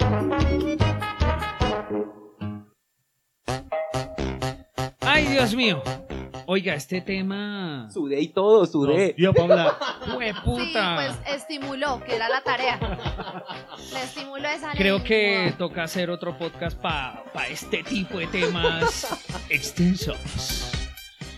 Ay, 5.01 5.27
Dios 5.27 5.55
mío. 5.55 5.83
Oiga, 6.47 6.75
este 6.75 7.01
tema. 7.01 7.89
Sudé 7.93 8.21
y 8.21 8.29
todo, 8.29 8.67
sudé. 8.67 9.15
Pa' 9.35 9.43
hablar. 9.43 9.73
¡Hue 10.15 10.33
Sí, 10.35 10.41
puta! 10.45 10.95
pues 10.97 11.35
estimuló, 11.37 12.03
que 12.05 12.17
era 12.17 12.29
la 12.29 12.43
tarea. 12.43 12.79
Me 13.93 14.03
estimuló 14.03 14.49
esa 14.49 14.73
Creo 14.73 15.03
que 15.03 15.55
toca 15.57 15.85
hacer 15.85 16.11
otro 16.11 16.37
podcast 16.37 16.77
para 16.79 17.25
este 17.49 17.83
tipo 17.83 18.19
de 18.19 18.27
temas 18.27 19.07
extensos. 19.49 20.19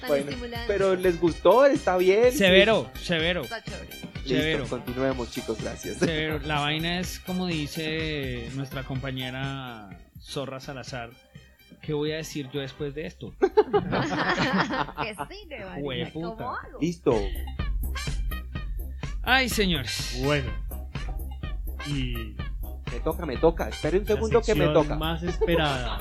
Tan 0.01 0.09
Bueno, 0.09 0.31
estimulante. 0.31 0.65
pero 0.67 0.97
les 0.97 1.21
gustó, 1.21 1.67
está 1.67 1.97
bien. 1.99 2.33
Severo, 2.33 2.91
severo, 3.01 3.43
Está 3.43 3.63
chévere. 3.63 4.06
Listo, 4.27 4.69
continuemos, 4.69 5.31
chicos, 5.31 5.61
gracias. 5.63 5.99
severo. 5.99 6.41
La 6.41 6.61
vaina 6.61 7.01
es 7.01 7.21
como 7.21 7.47
dice 7.47 8.49
nuestra 8.55 8.83
compañera 8.83 9.89
Zorra 10.21 10.61
Salazar. 10.61 11.11
¿Qué 11.81 11.93
voy 11.93 12.13
a 12.13 12.17
decir 12.17 12.49
yo 12.53 12.61
después 12.61 12.95
de 12.95 13.07
esto? 13.07 13.33
que 13.41 15.15
sí, 15.29 15.49
de. 15.49 15.65
Listo. 16.81 17.15
Ay, 19.23 19.49
señores. 19.49 20.21
Bueno. 20.25 20.51
Y 21.87 22.35
Me 22.93 23.01
toca, 23.05 23.27
me 23.27 23.37
toca. 23.37 23.69
Espere 23.69 23.99
un 23.99 24.05
la 24.05 24.15
segundo 24.15 24.43
que 24.43 24.55
me 24.55 24.67
toca. 24.69 24.97
más 24.97 25.23
esperada 25.23 26.01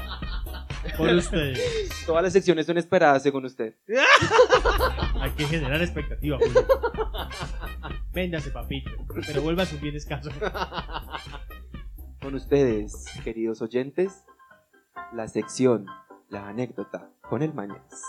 por 0.98 1.10
ustedes. 1.10 1.90
Todas 2.06 2.24
las 2.24 2.34
secciones 2.34 2.66
son 2.66 2.78
esperadas 2.78 3.24
según 3.24 3.46
usted. 3.46 3.76
Hay 5.22 5.32
que 5.32 5.46
generar 5.46 5.82
expectativa, 5.82 6.38
Julio. 6.38 6.66
Véndase, 8.14 8.52
papito. 8.52 8.92
Pero 9.26 9.42
vuelva 9.42 9.64
a 9.64 9.66
su 9.66 9.80
bien 9.80 9.96
escaso. 9.96 10.30
Con 12.22 12.36
ustedes, 12.36 13.06
queridos 13.24 13.62
oyentes, 13.62 14.24
la 15.14 15.28
sección, 15.28 15.86
la 16.30 16.48
anécdota 16.48 17.10
con 17.30 17.42
el 17.42 17.54
Mañas. 17.54 18.02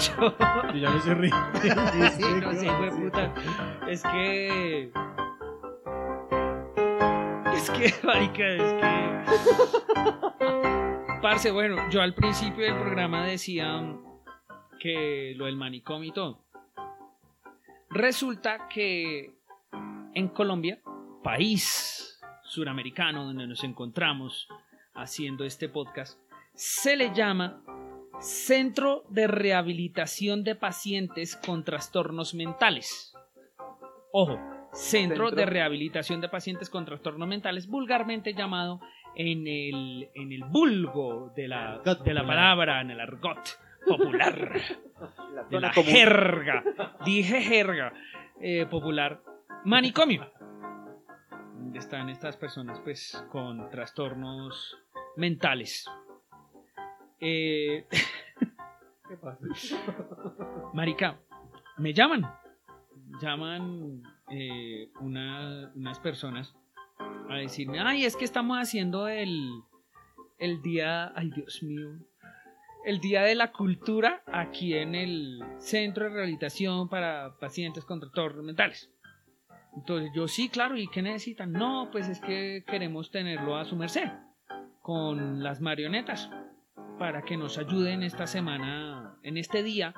Yo- 0.00 0.34
ya 0.74 0.90
me 0.90 0.96
estoy 0.98 1.14
riendo. 1.14 1.36
Sí, 2.16 2.24
no 2.40 2.52
sé, 2.52 2.68
puta. 3.00 3.34
Es 3.88 4.02
que. 4.02 4.90
Es 7.62 7.70
que, 7.70 7.94
marica, 8.06 8.48
es 8.48 8.72
que. 8.74 8.90
Parce, 11.22 11.52
bueno, 11.52 11.88
yo 11.90 12.02
al 12.02 12.12
principio 12.12 12.64
del 12.64 12.74
programa 12.74 13.24
decía 13.24 13.80
que 14.80 15.34
lo 15.36 15.44
del 15.46 15.54
manicomio 15.54 16.08
y 16.08 16.12
todo. 16.12 16.40
Resulta 17.88 18.66
que 18.66 19.36
en 20.14 20.28
Colombia, 20.30 20.80
país 21.22 22.20
suramericano 22.42 23.26
donde 23.26 23.46
nos 23.46 23.62
encontramos 23.62 24.48
haciendo 24.94 25.44
este 25.44 25.68
podcast, 25.68 26.18
se 26.54 26.96
le 26.96 27.14
llama 27.14 27.62
Centro 28.20 29.04
de 29.08 29.28
Rehabilitación 29.28 30.42
de 30.42 30.56
Pacientes 30.56 31.36
con 31.36 31.62
Trastornos 31.62 32.34
Mentales. 32.34 33.14
Ojo, 34.10 34.40
Centro, 34.72 35.26
Centro. 35.26 35.30
de 35.32 35.46
Rehabilitación 35.46 36.20
de 36.20 36.28
Pacientes 36.28 36.70
con 36.70 36.84
Trastornos 36.84 37.28
Mentales, 37.28 37.66
vulgarmente 37.68 38.32
llamado 38.34 38.80
en 39.14 39.46
el, 39.46 40.10
en 40.14 40.32
el 40.32 40.44
vulgo 40.44 41.30
de 41.36 41.48
la, 41.48 41.78
de 41.78 41.90
la 41.94 41.94
popular. 41.94 42.26
palabra, 42.26 42.80
en 42.80 42.90
el 42.90 43.00
argot 43.00 43.58
popular, 43.86 44.52
La 45.34 45.44
de 45.44 45.60
la 45.60 45.72
común. 45.72 45.90
jerga, 45.90 46.64
dije 47.04 47.42
jerga 47.42 47.92
eh, 48.40 48.66
popular, 48.66 49.20
manicomio. 49.64 50.30
Donde 51.54 51.78
Están 51.78 52.08
estas 52.08 52.36
personas 52.36 52.80
pues 52.80 53.22
con 53.30 53.68
trastornos 53.70 54.76
mentales. 55.16 55.88
Eh, 57.20 57.86
¿Qué 59.08 59.16
pasa? 59.20 59.44
Marica, 60.72 61.18
me 61.78 61.92
llaman. 61.92 62.22
Llaman 63.20 64.02
eh, 64.32 64.88
una- 65.00 65.70
unas 65.74 65.98
personas 66.00 66.54
a 67.28 67.36
decirme, 67.36 67.80
ay, 67.80 68.04
es 68.04 68.16
que 68.16 68.24
estamos 68.24 68.58
haciendo 68.58 69.06
el, 69.08 69.50
el 70.38 70.60
día, 70.62 71.12
ay 71.14 71.30
Dios 71.30 71.62
mío, 71.62 71.90
el 72.84 72.98
día 73.00 73.22
de 73.22 73.34
la 73.34 73.52
cultura 73.52 74.22
aquí 74.26 74.74
en 74.74 74.94
el 74.94 75.40
centro 75.58 76.04
de 76.04 76.10
rehabilitación 76.10 76.88
para 76.88 77.36
pacientes 77.38 77.84
con 77.84 78.00
trastornos 78.00 78.44
mentales. 78.44 78.90
Entonces 79.76 80.10
yo 80.14 80.26
sí, 80.28 80.48
claro, 80.48 80.76
¿y 80.76 80.88
qué 80.88 81.00
necesitan? 81.02 81.52
No, 81.52 81.88
pues 81.92 82.08
es 82.08 82.20
que 82.20 82.64
queremos 82.66 83.10
tenerlo 83.10 83.56
a 83.56 83.64
su 83.64 83.76
merced 83.76 84.08
con 84.82 85.42
las 85.42 85.60
marionetas 85.60 86.28
para 86.98 87.22
que 87.22 87.36
nos 87.36 87.56
ayuden 87.58 88.02
esta 88.02 88.26
semana, 88.26 89.16
en 89.22 89.36
este 89.36 89.62
día, 89.62 89.94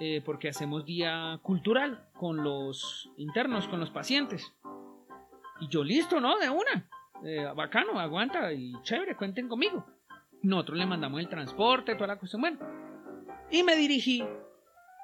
eh, 0.00 0.22
porque 0.24 0.48
hacemos 0.48 0.84
día 0.86 1.38
cultural 1.42 2.05
con 2.18 2.42
los 2.42 3.10
internos, 3.16 3.68
con 3.68 3.80
los 3.80 3.90
pacientes. 3.90 4.54
Y 5.60 5.68
yo 5.68 5.82
listo, 5.84 6.20
¿no? 6.20 6.38
De 6.38 6.48
una. 6.50 6.88
Eh, 7.24 7.46
bacano, 7.54 7.98
aguanta 7.98 8.52
y 8.52 8.72
chévere, 8.82 9.16
cuenten 9.16 9.48
conmigo. 9.48 9.86
Nosotros 10.42 10.78
le 10.78 10.86
mandamos 10.86 11.20
el 11.20 11.28
transporte, 11.28 11.94
toda 11.94 12.08
la 12.08 12.18
cuestión. 12.18 12.42
Bueno, 12.42 12.58
y 13.50 13.62
me 13.62 13.74
dirigí 13.76 14.22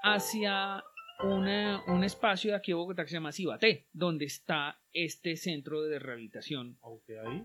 hacia 0.02 0.82
una- 1.24 1.82
un 1.86 2.04
espacio 2.04 2.50
de 2.50 2.56
aquí 2.56 2.72
de 2.72 2.76
Bogotá 2.76 3.02
que 3.04 3.08
se 3.10 3.14
llama 3.16 3.32
Cibaté, 3.32 3.86
donde 3.92 4.24
está 4.26 4.78
este 4.92 5.36
centro 5.36 5.82
de 5.82 5.98
rehabilitación 5.98 6.76
Aunque 6.82 7.18
ahí. 7.18 7.44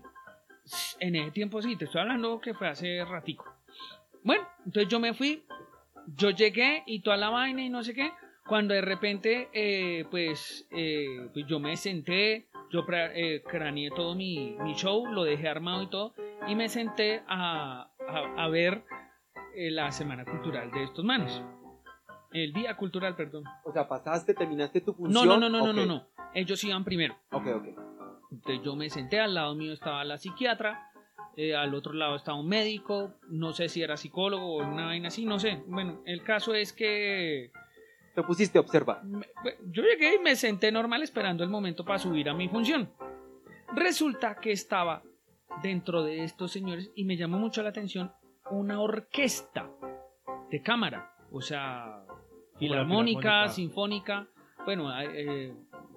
en 1.00 1.16
ese 1.16 1.30
tiempo 1.30 1.62
sí, 1.62 1.76
te 1.76 1.84
estoy 1.86 2.00
hablando 2.02 2.40
que 2.40 2.54
fue 2.54 2.68
hace 2.68 3.04
ratico. 3.04 3.44
Bueno, 4.22 4.46
entonces 4.66 4.88
yo 4.88 4.98
me 5.00 5.14
fui, 5.14 5.44
yo 6.14 6.30
llegué 6.30 6.82
y 6.86 7.00
toda 7.00 7.16
la 7.16 7.30
vaina 7.30 7.62
y 7.62 7.70
no 7.70 7.82
sé 7.84 7.94
qué, 7.94 8.12
cuando 8.48 8.74
de 8.74 8.80
repente, 8.80 9.48
eh, 9.52 10.04
pues, 10.10 10.66
eh, 10.70 11.28
pues 11.32 11.46
yo 11.46 11.60
me 11.60 11.76
senté, 11.76 12.48
yo 12.70 12.84
eh, 12.90 13.42
craneé 13.46 13.90
todo 13.90 14.14
mi, 14.14 14.56
mi 14.62 14.74
show, 14.74 15.06
lo 15.06 15.24
dejé 15.24 15.48
armado 15.48 15.82
y 15.82 15.86
todo, 15.88 16.14
y 16.48 16.54
me 16.54 16.68
senté 16.68 17.22
a, 17.28 17.90
a- 18.08 18.44
a 18.44 18.48
ver 18.48 18.84
eh, 19.54 19.70
la 19.70 19.90
semana 19.92 20.24
cultural 20.24 20.70
de 20.70 20.84
estos 20.84 21.04
manes. 21.04 21.42
El 22.32 22.52
día 22.52 22.76
cultural, 22.76 23.16
perdón. 23.16 23.44
O 23.64 23.72
sea, 23.72 23.88
pasaste, 23.88 24.34
terminaste 24.34 24.80
tu 24.80 24.92
No, 24.92 24.96
función. 24.98 25.28
no, 25.28 25.36
no, 25.38 25.48
no, 25.48 25.60
no, 25.60 25.70
Ok. 25.70 25.76
no, 25.76 25.86
no. 25.86 26.06
Ellos 26.34 26.62
iban 26.64 26.84
primero. 26.84 27.16
Ok, 27.32 27.46
ok. 27.54 27.66
Entonces 28.30 28.62
yo 28.64 28.76
me 28.76 28.90
senté, 28.90 29.18
al 29.20 29.34
lado 29.34 29.54
mío 29.54 29.72
estaba 29.72 30.04
la 30.04 30.18
psiquiatra, 30.18 30.90
eh, 31.36 31.56
al 31.56 31.74
otro 31.74 31.94
lado 31.94 32.16
estaba 32.16 32.38
un 32.38 32.48
médico, 32.48 33.14
no 33.30 33.52
sé 33.54 33.68
si 33.70 33.82
era 33.82 33.96
psicólogo 33.96 34.56
o 34.56 34.66
una 34.66 34.86
vaina 34.86 35.08
así, 35.08 35.24
no 35.24 35.38
sé. 35.38 35.62
Bueno, 35.66 36.02
el 36.04 36.22
caso 36.22 36.54
es 36.54 36.72
que 36.74 37.50
Te 38.18 38.24
pusiste 38.24 38.58
a 38.58 38.62
observar. 38.62 39.04
me- 39.04 39.28
yo 39.70 39.80
llegué 39.84 40.16
y 40.16 40.18
me 40.18 40.34
senté 40.34 40.72
normal 40.72 41.02
esperando 41.04 41.44
el 41.44 41.50
momento 41.50 41.84
para 41.84 42.00
subir 42.00 42.28
a 42.28 42.34
mi 42.34 42.48
función. 42.48 42.90
Resulta 43.76 44.34
que 44.40 44.50
estaba 44.50 45.04
dentro 45.62 46.02
de 46.02 46.24
estos 46.24 46.50
señores 46.50 46.90
y 46.96 47.04
me 47.04 47.16
llamó 47.16 47.38
mucho 47.38 47.62
la 47.62 47.68
atención 47.68 48.10
una 48.50 48.80
orquesta 48.80 49.70
de 50.50 50.60
cámara, 50.62 51.12
o 51.30 51.40
sea, 51.40 52.02
filarmónica, 52.58 53.20
filarmónica. 53.20 53.48
sinfónica, 53.50 54.26
bueno, 54.64 54.90
eh, 55.00 55.54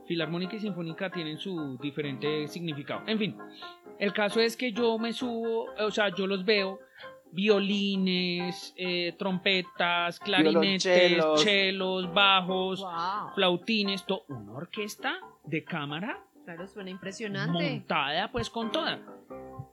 filarmónica 0.07 0.57
y 0.57 0.59
sinfónica 0.59 1.09
tienen 1.09 1.39
su 1.39 1.79
diferente 1.81 2.47
significado. 2.47 3.01
En 3.07 3.17
fin, 3.17 3.35
el 3.97 4.13
caso 4.13 4.39
es 4.41 4.55
que 4.55 4.71
yo 4.73 4.99
me 4.99 5.11
subo, 5.11 5.65
o 5.79 5.89
sea, 5.89 6.09
yo 6.13 6.27
los 6.27 6.45
veo 6.45 6.77
violines, 7.31 8.73
eh, 8.77 9.15
trompetas, 9.17 10.19
clarinetes, 10.19 11.23
chelos, 11.43 12.13
bajos, 12.13 12.81
Wow. 12.81 13.33
flautines, 13.35 14.05
todo, 14.05 14.23
una 14.29 14.53
orquesta 14.53 15.13
de 15.45 15.63
cámara 15.63 16.23
Claro, 16.45 16.67
suena 16.67 16.89
impresionante. 16.89 17.51
montada 17.51 18.31
pues 18.31 18.49
con 18.49 18.71
toda. 18.71 18.99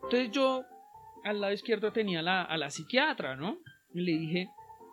Entonces 0.05 0.31
yo 0.31 0.65
al 1.25 1.41
lado 1.41 1.53
izquierdo 1.53 1.93
tenía 1.93 2.23
la, 2.23 2.43
a 2.43 2.57
la 2.57 2.71
psiquiatra, 2.71 3.37
¿no? 3.37 3.59
Y 3.95 4.01
le 4.03 4.13
dije, 4.13 4.51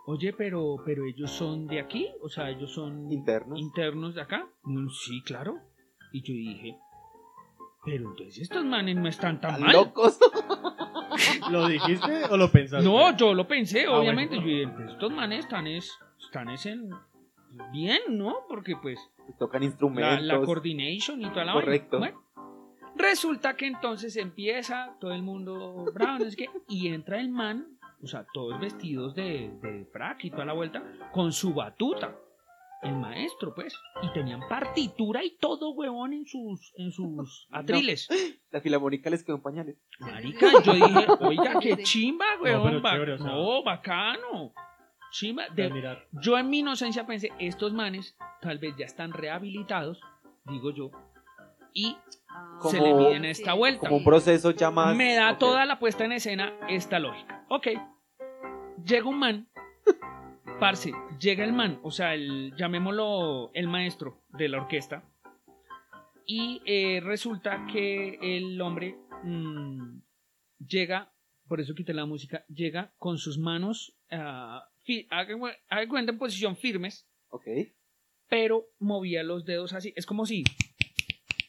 oye, 0.07 0.33
pero, 0.33 0.77
pero 0.85 1.05
ellos 1.05 1.31
son 1.31 1.67
de 1.67 1.79
aquí, 1.79 2.09
o 2.21 2.29
sea, 2.29 2.49
ellos 2.49 2.71
son 2.73 3.11
Internos. 3.11 3.59
internos 3.59 4.15
de 4.15 4.21
acá. 4.21 4.47
"Mm, 4.63 4.87
Sí, 4.89 5.21
claro. 5.23 5.59
Y 6.13 6.21
yo 6.21 6.33
dije, 6.33 6.77
pero 7.83 8.09
entonces 8.09 8.39
estos 8.39 8.63
manes 8.65 8.95
no 8.95 9.07
están 9.07 9.39
tan 9.41 9.51
¿Están 9.55 9.65
mal. 9.67 9.73
locos? 9.73 10.17
¿Lo 11.51 11.67
dijiste 11.67 12.25
o 12.29 12.37
lo 12.37 12.51
pensaste? 12.51 12.85
No, 12.87 13.15
yo 13.17 13.33
lo 13.33 13.47
pensé, 13.47 13.85
Ah, 13.85 13.99
obviamente. 13.99 14.35
bueno. 14.35 14.49
Yo 14.51 14.57
dije, 14.57 14.71
"Pues 14.75 14.89
estos 14.91 15.11
manes 15.11 15.39
están, 15.39 15.67
es, 15.67 15.91
están 16.19 16.49
es 16.49 16.65
en 16.65 16.89
bien, 17.71 17.99
¿no? 18.09 18.35
Porque 18.49 18.75
pues 18.81 18.99
Tocan 19.39 19.61
la, 19.61 19.65
instrumentos. 19.67 20.21
la 20.21 20.39
coordination 20.41 21.21
y 21.21 21.29
toda 21.29 21.45
la 21.45 21.53
vaina. 21.53 21.65
Correcto. 21.65 21.97
Bueno, 21.99 22.21
resulta 22.95 23.55
que 23.55 23.67
entonces 23.67 24.15
empieza 24.17 24.95
todo 24.99 25.11
el 25.13 25.23
mundo 25.23 25.85
bravo, 25.93 26.19
no 26.23 26.29
sé 26.29 26.35
qué, 26.37 26.49
y 26.69 26.89
entra 26.89 27.19
el 27.19 27.29
man, 27.29 27.67
o 28.03 28.07
sea, 28.07 28.25
todos 28.33 28.59
vestidos 28.59 29.15
de, 29.15 29.51
de 29.61 29.85
frac 29.91 30.23
y 30.25 30.31
toda 30.31 30.45
la 30.45 30.53
vuelta, 30.53 30.83
con 31.11 31.31
su 31.31 31.53
batuta. 31.53 32.15
El 32.85 32.95
maestro, 32.97 33.53
pues, 33.55 33.73
y 34.03 34.13
tenían 34.13 34.41
partitura 34.47 35.23
y 35.23 35.37
todo, 35.37 35.71
huevón, 35.71 36.13
en 36.13 36.25
sus, 36.25 36.71
en 36.77 36.91
sus 36.91 37.47
atriles. 37.51 38.07
La 38.51 38.61
filarmónica 38.61 39.09
les 39.09 39.23
quedó 39.23 39.37
en 39.37 39.41
pañales. 39.41 39.77
Marica, 39.99 40.47
yo 40.63 40.73
dije, 40.73 41.07
oiga, 41.21 41.59
qué 41.59 41.77
chimba, 41.83 42.25
huevón, 42.41 42.81
ba- 42.81 42.91
chévere, 42.91 43.13
o 43.13 43.17
sea. 43.17 43.27
no, 43.27 43.63
bacano. 43.63 44.53
Chimba, 45.11 45.47
de, 45.49 45.97
yo 46.21 46.37
en 46.37 46.49
mi 46.49 46.59
inocencia 46.59 47.05
pensé, 47.05 47.31
estos 47.39 47.71
manes 47.73 48.17
tal 48.41 48.57
vez 48.59 48.75
ya 48.77 48.85
están 48.85 49.13
rehabilitados, 49.13 49.99
digo 50.45 50.71
yo, 50.71 50.91
y 51.73 51.95
Ah, 52.37 52.59
se 52.69 52.81
le 52.81 52.93
miden 52.93 53.23
esta 53.23 53.53
sí. 53.53 53.57
vuelta. 53.57 53.79
Como 53.87 53.97
un 53.97 54.03
proceso 54.03 54.51
ya 54.51 54.69
más. 54.71 54.93
Me 54.93 55.15
da 55.15 55.37
toda 55.37 55.65
la 55.65 55.79
puesta 55.79 56.03
en 56.03 56.11
escena 56.11 56.53
esta 56.67 56.99
lógica. 56.99 57.45
Ok, 57.49 57.67
llega 58.83 59.07
un 59.07 59.19
man, 59.19 59.47
parce, 60.59 60.91
llega 61.19 61.43
el 61.43 61.53
man, 61.53 61.79
o 61.83 61.91
sea, 61.91 62.13
el, 62.13 62.53
llamémoslo 62.55 63.51
el 63.53 63.67
maestro 63.67 64.23
de 64.29 64.49
la 64.49 64.57
orquesta, 64.61 65.03
y 66.25 66.61
eh, 66.65 67.01
resulta 67.03 67.67
que 67.71 68.17
el 68.21 68.59
hombre 68.61 68.95
mm, 69.23 69.99
llega, 70.67 71.13
por 71.47 71.61
eso 71.61 71.75
quité 71.75 71.93
la 71.93 72.05
música, 72.05 72.45
llega 72.47 72.93
con 72.97 73.17
sus 73.17 73.37
manos, 73.37 73.95
ah, 74.11 74.67
haga 75.09 75.35
haga 75.69 75.87
cuenta 75.87 76.11
en 76.11 76.17
posición 76.17 76.55
firmes, 76.55 77.07
Ok. 77.29 77.47
pero 78.27 78.65
movía 78.79 79.23
los 79.23 79.45
dedos 79.45 79.73
así. 79.73 79.93
Es 79.95 80.05
como 80.05 80.25
si, 80.25 80.43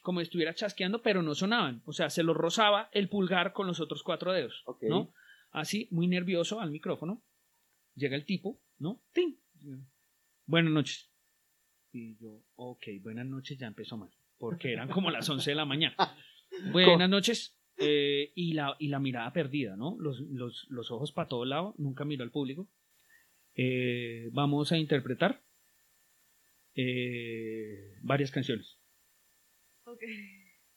como 0.02 0.20
estuviera 0.20 0.54
chasqueando, 0.54 1.00
pero 1.02 1.22
no 1.22 1.34
sonaban. 1.34 1.82
O 1.86 1.92
sea, 1.92 2.10
se 2.10 2.22
lo 2.22 2.34
rozaba 2.34 2.88
el 2.92 3.08
pulgar 3.08 3.52
con 3.52 3.66
los 3.66 3.80
otros 3.80 4.02
cuatro 4.02 4.32
dedos, 4.32 4.62
Ok. 4.66 4.82
¿no? 4.82 5.12
Así, 5.52 5.88
muy 5.90 6.06
nervioso 6.06 6.60
al 6.60 6.70
micrófono. 6.70 7.22
Llega 7.94 8.14
el 8.16 8.26
tipo, 8.26 8.60
¿no? 8.78 9.02
¡Tin! 9.12 9.38
Buenas 10.46 10.72
noches. 10.72 11.10
Y 11.92 12.16
yo, 12.18 12.44
ok, 12.56 12.84
buenas 13.00 13.26
noches, 13.26 13.58
ya 13.58 13.66
empezó 13.66 13.96
mal. 13.96 14.10
Porque 14.38 14.72
eran 14.72 14.88
como 14.90 15.10
las 15.10 15.28
11 15.28 15.50
de 15.50 15.54
la 15.54 15.64
mañana. 15.64 15.96
Buenas 16.72 17.08
noches. 17.10 17.58
eh, 17.78 18.32
y, 18.34 18.52
la, 18.54 18.76
y 18.78 18.88
la 18.88 18.98
mirada 19.00 19.32
perdida, 19.32 19.76
¿no? 19.76 19.96
Los, 19.98 20.20
los, 20.20 20.66
los 20.70 20.90
ojos 20.90 21.12
para 21.12 21.28
todo 21.28 21.44
lado, 21.44 21.74
nunca 21.78 22.04
miró 22.04 22.22
al 22.24 22.30
público. 22.30 22.68
Eh, 23.54 24.28
vamos 24.32 24.72
a 24.72 24.78
interpretar 24.78 25.42
eh, 26.74 27.98
varias 28.02 28.30
canciones. 28.30 28.78
ok. 29.84 30.02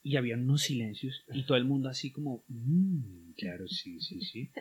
Y 0.01 0.15
había 0.15 0.35
unos 0.37 0.61
silencios 0.61 1.25
y 1.33 1.43
todo 1.45 1.57
el 1.57 1.65
mundo 1.65 1.89
así 1.89 2.09
como, 2.11 2.45
"Mm, 2.47 3.28
claro, 3.39 3.67
sí, 3.67 3.99
sí, 3.99 4.21
sí. 4.21 4.51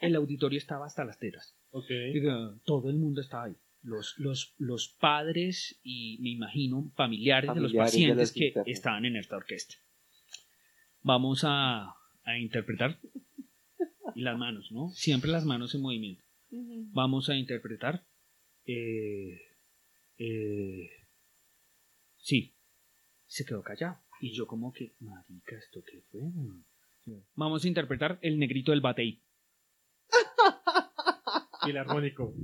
El 0.00 0.14
auditorio 0.16 0.58
estaba 0.58 0.86
hasta 0.86 1.04
las 1.04 1.18
tetas. 1.18 1.56
Ok. 1.70 1.88
Diga, 2.12 2.58
Todo 2.64 2.90
el 2.90 2.96
mundo 2.96 3.20
estaba 3.20 3.44
ahí. 3.44 3.56
Los, 3.82 4.14
los, 4.18 4.54
los 4.58 4.88
padres 4.88 5.78
y 5.82 6.18
me 6.20 6.30
imagino 6.30 6.90
familiares, 6.96 7.54
de 7.54 7.60
los 7.60 7.72
de 7.72 7.78
pacientes 7.78 8.32
que 8.32 8.52
estaban 8.66 9.04
en 9.04 9.16
esta 9.16 9.36
orquesta. 9.36 9.76
Vamos 11.02 11.42
a, 11.44 11.94
a 12.24 12.38
interpretar. 12.38 12.98
y 14.14 14.22
las 14.22 14.36
manos, 14.36 14.72
¿no? 14.72 14.90
Siempre 14.90 15.30
las 15.30 15.44
manos 15.44 15.74
en 15.74 15.82
movimiento. 15.82 16.24
Vamos 16.50 17.28
a 17.28 17.36
interpretar. 17.36 18.04
Eh, 18.66 19.40
eh, 20.18 20.90
sí, 22.16 22.54
se 23.26 23.44
quedó 23.44 23.62
callado. 23.62 24.00
Y 24.20 24.32
yo 24.32 24.46
como 24.46 24.72
que, 24.72 24.94
marica, 24.98 25.56
¿esto 25.56 25.82
qué 25.86 26.00
fue? 26.10 26.22
Weón?" 27.08 27.26
Vamos 27.34 27.64
a 27.64 27.68
interpretar 27.68 28.18
el 28.22 28.38
negrito 28.38 28.70
del 28.72 28.80
batey. 28.80 29.22
Filarmónico. 31.64 32.34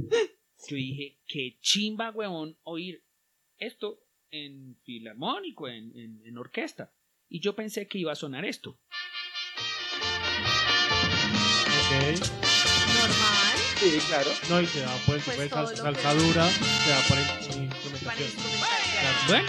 Yo 0.69 0.77
dije, 0.77 1.19
qué 1.27 1.59
chimba, 1.61 2.11
weón, 2.11 2.59
oír 2.63 3.05
esto 3.59 4.01
en 4.31 4.77
filarmónico, 4.83 5.69
en, 5.69 5.97
en- 5.97 6.23
en 6.25 6.39
orquesta. 6.39 6.93
Y 7.29 7.41
yo 7.41 7.55
pensé 7.55 7.87
que 7.87 7.99
iba 7.99 8.13
a 8.13 8.17
sonar 8.17 8.45
esto. 8.45 8.71
Ok. 11.77 11.93
Normal. 12.99 13.57
Sí, 13.77 13.99
claro. 14.09 14.31
No, 14.51 14.61
y 14.61 14.67
se 14.67 14.81
da 14.81 14.97
Pues 15.07 15.25
pues, 15.25 15.51
todo 15.51 15.67
salsa, 15.67 15.85
lo 15.91 15.93
que- 15.93 16.01
se 16.51 16.91
da 16.91 17.01
por 17.09 17.19
in- 17.19 17.27
Para 17.27 17.65
instrumentación. 17.65 18.29
instrumental. 18.31 19.25
Bueno. 19.29 19.49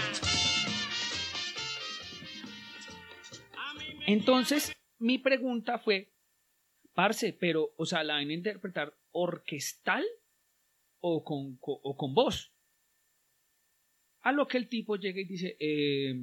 Entonces, 4.06 4.75
mi 4.98 5.18
pregunta 5.18 5.78
fue, 5.78 6.12
parce, 6.94 7.32
pero, 7.32 7.72
o 7.76 7.84
sea, 7.86 8.02
¿la 8.04 8.14
van 8.14 8.30
a 8.30 8.32
interpretar 8.32 8.94
orquestal 9.12 10.04
o 11.00 11.22
con, 11.24 11.56
co- 11.58 11.80
o 11.82 11.96
con 11.96 12.14
voz? 12.14 12.52
A 14.22 14.32
lo 14.32 14.48
que 14.48 14.58
el 14.58 14.68
tipo 14.68 14.96
llega 14.96 15.20
y 15.20 15.24
dice, 15.24 15.56
eh, 15.60 16.14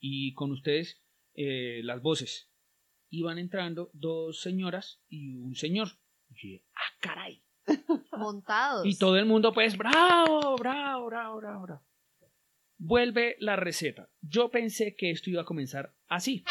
y 0.00 0.34
con 0.34 0.52
ustedes 0.52 1.02
eh, 1.34 1.80
las 1.84 2.00
voces. 2.00 2.50
Iban 3.10 3.38
entrando 3.38 3.90
dos 3.94 4.40
señoras 4.40 5.02
y 5.08 5.36
un 5.38 5.54
señor. 5.54 5.88
Y 6.28 6.34
yo 6.34 6.42
dije, 6.48 6.64
ah, 6.74 6.96
caray. 7.00 7.42
Montados. 8.16 8.86
Y 8.86 8.96
todo 8.98 9.16
el 9.16 9.24
mundo, 9.26 9.52
pues, 9.52 9.76
bravo, 9.76 10.56
bravo, 10.58 11.06
bravo, 11.06 11.36
bravo, 11.40 11.62
bravo. 11.62 11.84
Vuelve 12.76 13.34
la 13.40 13.56
receta. 13.56 14.08
Yo 14.20 14.50
pensé 14.50 14.94
que 14.94 15.10
esto 15.10 15.30
iba 15.30 15.42
a 15.42 15.46
comenzar 15.46 15.96
así. 16.06 16.44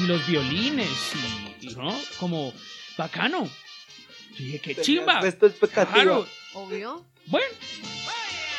Y 0.00 0.06
los 0.06 0.26
violines, 0.26 1.12
y, 1.60 1.66
y, 1.70 1.74
¿no? 1.74 1.92
Como 2.20 2.52
bacano. 2.96 3.44
Yo 3.44 4.44
dije, 4.44 4.60
qué 4.60 4.76
chimba. 4.76 5.20
de 5.20 5.28
expectativa. 5.28 5.92
Claro. 5.92 6.26
Obvio. 6.54 7.04
Bueno. 7.26 7.46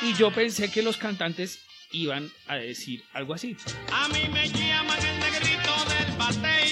Y 0.01 0.13
yo 0.13 0.31
pensé 0.31 0.71
que 0.71 0.81
los 0.81 0.97
cantantes 0.97 1.59
iban 1.91 2.29
a 2.47 2.55
decir 2.55 3.03
algo 3.13 3.33
así. 3.33 3.55
A 3.91 4.07
mí 4.09 4.27
me 4.31 4.47
llaman 4.49 4.97
el 4.99 5.19
negrito 5.19 5.71
del 5.87 6.17
batey. 6.17 6.71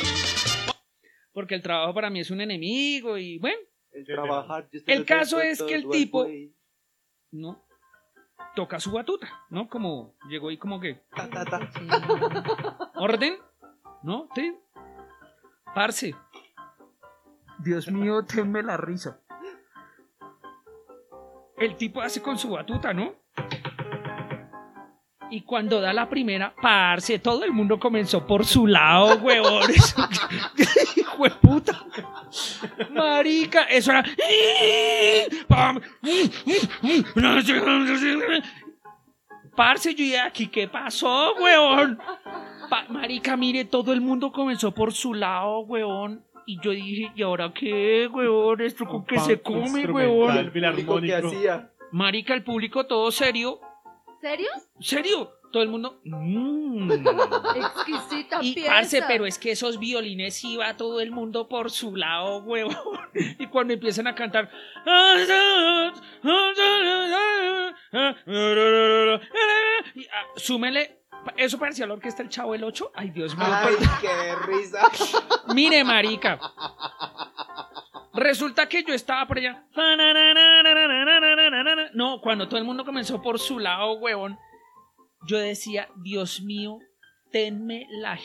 Porque 1.33 1.55
el 1.55 1.61
trabajo 1.61 1.93
para 1.93 2.09
mí 2.09 2.19
es 2.19 2.31
un 2.31 2.41
enemigo 2.41 3.17
y 3.17 3.37
bueno, 3.39 3.57
El 3.91 4.05
trabajar. 4.05 4.67
caso 5.05 5.39
es 5.41 5.61
que 5.61 5.75
el 5.75 5.87
tipo- 5.87 6.27
¿no? 7.31 7.63
Toca 8.55 8.79
su 8.79 8.91
batuta, 8.91 9.29
¿no? 9.49 9.67
Como 9.69 10.15
llegó 10.29 10.49
y 10.51 10.57
como 10.57 10.79
que 10.79 11.03
Ta, 11.15 11.29
ta, 11.29 11.45
ta. 11.45 11.69
orden, 12.95 13.37
¿no? 14.07 14.29
Sí. 14.33 14.55
Parce. 15.75 16.15
Dios 17.59 17.89
mío, 17.91 18.23
tenme 18.23 18.63
la 18.63 18.77
risa. 18.77 19.19
El 21.57 21.75
tipo 21.75 22.01
hace 22.01 22.21
con 22.21 22.37
su 22.37 22.51
batuta, 22.51 22.93
¿no? 22.93 23.15
Y 25.29 25.41
cuando 25.41 25.81
da 25.81 25.91
la 25.91 26.07
primera, 26.07 26.55
parce, 26.61 27.19
todo 27.19 27.43
el 27.43 27.51
mundo 27.51 27.77
comenzó 27.79 28.25
por 28.25 28.45
su 28.45 28.65
lado, 28.65 29.15
huevón. 29.17 29.69
Eso- 29.69 30.07
Hijo 30.95 31.23
de 31.25 31.29
puta. 31.31 31.73
Marica, 32.91 33.63
eso 33.63 33.91
era. 33.91 34.05
Parce, 39.55 39.91
yo 39.93 39.97
dije, 40.03 40.19
aquí, 40.19 40.47
¿qué 40.47 40.67
pasó, 40.69 41.33
huevón? 41.35 41.99
Pa- 42.69 42.85
Marica, 42.89 43.35
mire, 43.37 43.65
todo 43.65 43.93
el 43.93 44.01
mundo 44.01 44.31
comenzó 44.31 44.71
por 44.73 44.93
su 44.93 45.13
lado, 45.13 45.59
huevón. 45.61 46.23
Y 46.45 46.59
yo 46.61 46.71
dije, 46.71 47.11
¿y 47.15 47.21
ahora 47.23 47.51
qué, 47.53 48.07
huevón? 48.07 48.61
¿Esto 48.61 48.85
con 48.85 49.05
qué 49.05 49.19
se 49.19 49.41
come, 49.41 49.61
Instrumental, 49.81 49.93
huevón? 49.95 50.37
El 50.37 50.51
público 50.51 50.95
que 50.95 51.01
filarmónico. 51.01 51.27
hacía. 51.27 51.71
Marica, 51.91 52.33
el 52.33 52.43
público 52.43 52.85
todo 52.85 53.11
serio. 53.11 53.59
¿Serios? 54.21 54.51
¿Serio? 54.79 55.31
Todo 55.51 55.63
el 55.63 55.69
mundo. 55.69 55.99
mm. 56.03 56.91
Exquisita 57.55 58.39
Y 58.43 58.53
pieza. 58.53 58.69
parce, 58.71 59.01
pero 59.07 59.25
es 59.25 59.37
que 59.39 59.51
esos 59.51 59.79
violines 59.79 60.43
iba 60.43 60.75
todo 60.75 60.99
el 60.99 61.11
mundo 61.11 61.47
por 61.47 61.71
su 61.71 61.95
lado, 61.95 62.39
huevón. 62.43 62.75
Y 63.39 63.47
cuando 63.47 63.73
empiezan 63.73 64.07
a 64.07 64.15
cantar. 64.15 64.49
Y, 69.95 70.05
ah, 70.07 70.25
súmele. 70.35 70.96
Eso 71.35 71.59
parecía 71.59 71.85
la 71.85 71.93
orquesta 71.93 72.23
El 72.23 72.29
Chavo 72.29 72.55
el 72.55 72.63
8. 72.63 72.91
Ay, 72.95 73.11
Dios 73.11 73.35
mío. 73.35 73.47
Ay, 73.49 73.75
qué 74.01 74.35
risa. 74.47 74.81
Mire, 75.53 75.83
marica. 75.83 76.39
Resulta 78.13 78.67
que 78.67 78.83
yo 78.83 78.93
estaba 78.93 79.27
por 79.27 79.37
allá. 79.37 79.63
No, 81.93 82.19
cuando 82.21 82.47
todo 82.47 82.59
el 82.59 82.65
mundo 82.65 82.83
comenzó 82.83 83.21
por 83.21 83.39
su 83.39 83.59
lado, 83.59 83.93
huevón, 83.99 84.39
yo 85.27 85.37
decía, 85.37 85.89
Dios 85.97 86.41
mío, 86.41 86.79
tenme 87.31 87.85
la 87.91 88.17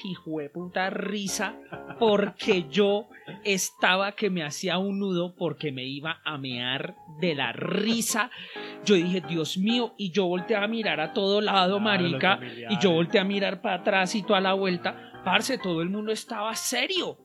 puta 0.52 0.90
risa 0.90 1.56
porque 1.98 2.66
yo 2.70 3.09
estaba 3.44 4.12
que 4.12 4.30
me 4.30 4.44
hacía 4.44 4.78
un 4.78 4.98
nudo 4.98 5.34
porque 5.34 5.72
me 5.72 5.84
iba 5.84 6.20
a 6.24 6.38
mear 6.38 6.94
de 7.20 7.34
la 7.34 7.52
risa. 7.52 8.30
Yo 8.84 8.94
dije, 8.96 9.20
Dios 9.28 9.56
mío, 9.59 9.94
y 9.96 10.10
yo 10.10 10.26
volteé 10.26 10.56
a 10.56 10.66
mirar 10.66 11.00
a 11.00 11.12
todo 11.12 11.40
lado, 11.40 11.78
Claro, 11.78 11.80
marica, 11.80 12.40
y 12.70 12.78
yo 12.80 12.90
volteé 12.92 13.20
a 13.20 13.24
mirar 13.24 13.60
para 13.62 13.76
atrás 13.76 14.14
y 14.14 14.22
toda 14.22 14.40
la 14.40 14.54
vuelta. 14.54 15.20
Parce, 15.24 15.56
todo 15.59 15.82
el 15.82 15.88
mundo 15.90 16.10
estaba 16.12 16.54
serio. 16.56 17.18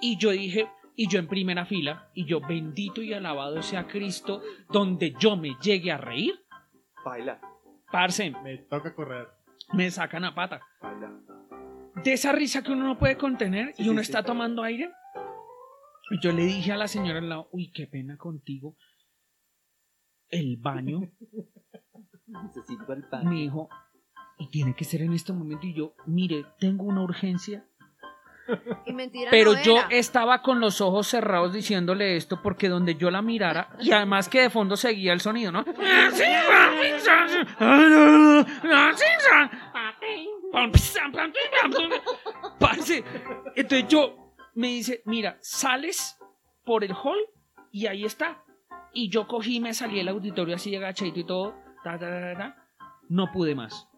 Y 0.00 0.16
yo 0.18 0.30
dije, 0.30 0.68
y 0.96 1.08
yo 1.08 1.18
en 1.18 1.26
primera 1.26 1.64
fila, 1.66 2.08
y 2.14 2.26
yo 2.26 2.40
bendito 2.40 3.02
y 3.02 3.12
alabado 3.12 3.60
sea 3.62 3.86
Cristo, 3.88 4.40
donde 4.70 5.14
yo 5.18 5.36
me 5.36 5.56
llegue 5.62 5.90
a 5.90 5.98
reír. 5.98 6.34
Baila, 7.04 7.40
Parce, 7.90 8.30
Me 8.44 8.58
toca 8.58 8.94
correr. 8.94 9.26
me 9.72 9.90
sacan 9.90 10.24
a 10.24 10.34
pata. 10.34 10.60
baila. 10.80 11.10
De 12.04 12.12
esa 12.12 12.30
risa 12.32 12.62
que 12.62 12.70
uno 12.72 12.84
no 12.84 12.98
puede 12.98 13.16
contener 13.16 13.74
Sí, 13.74 13.82
y 13.84 13.88
uno 13.88 13.98
sí, 14.00 14.06
sí. 14.06 14.12
está 14.12 14.22
tomando 14.22 14.62
aire. 14.62 14.90
Y 16.12 16.20
yo 16.20 16.32
le 16.32 16.44
dije 16.44 16.72
a 16.72 16.76
la 16.76 16.86
señora 16.88 17.18
al 17.18 17.28
lado, 17.28 17.48
uy, 17.52 17.70
qué 17.72 17.86
pena 17.86 18.16
contigo. 18.16 18.76
El 20.30 20.56
baño, 20.58 21.00
Necesito 22.26 22.92
el 22.92 23.04
pan. 23.08 23.28
me 23.28 23.36
dijo, 23.36 23.68
y 24.38 24.48
tiene 24.50 24.74
que 24.74 24.84
ser 24.84 25.02
en 25.02 25.12
este 25.12 25.32
momento. 25.32 25.66
Y 25.66 25.74
yo, 25.74 25.94
mire, 26.06 26.46
tengo 26.58 26.84
una 26.84 27.02
urgencia. 27.02 27.66
Y 28.84 28.92
mentira 28.92 29.30
Pero 29.30 29.52
no 29.52 29.62
yo 29.62 29.76
era. 29.78 29.88
estaba 29.90 30.42
con 30.42 30.58
los 30.60 30.80
ojos 30.80 31.06
cerrados 31.06 31.52
diciéndole 31.52 32.16
esto 32.16 32.40
porque 32.42 32.68
donde 32.68 32.96
yo 32.96 33.10
la 33.10 33.22
mirara, 33.22 33.76
y 33.80 33.92
además 33.92 34.28
que 34.28 34.40
de 34.42 34.50
fondo 34.50 34.76
seguía 34.76 35.12
el 35.12 35.20
sonido, 35.20 35.52
¿no? 35.52 35.64
Parce, 42.58 43.04
entonces 43.56 43.88
yo 43.88 44.34
me 44.54 44.68
dice, 44.68 45.02
mira, 45.06 45.38
sales 45.40 46.18
por 46.64 46.84
el 46.84 46.92
hall 46.92 47.18
y 47.70 47.86
ahí 47.86 48.04
está. 48.04 48.42
Y 48.92 49.08
yo 49.08 49.26
cogí 49.26 49.60
me 49.60 49.72
salí 49.74 49.96
del 49.96 50.08
auditorio 50.08 50.54
así 50.54 50.74
agachadito 50.74 51.20
y 51.20 51.24
todo. 51.24 51.54
ta, 51.84 51.98
ta, 51.98 52.10
ta, 52.10 52.20
ta, 52.20 52.38
ta. 52.38 52.56
No 53.08 53.30
pude 53.32 53.54
más. 53.54 53.88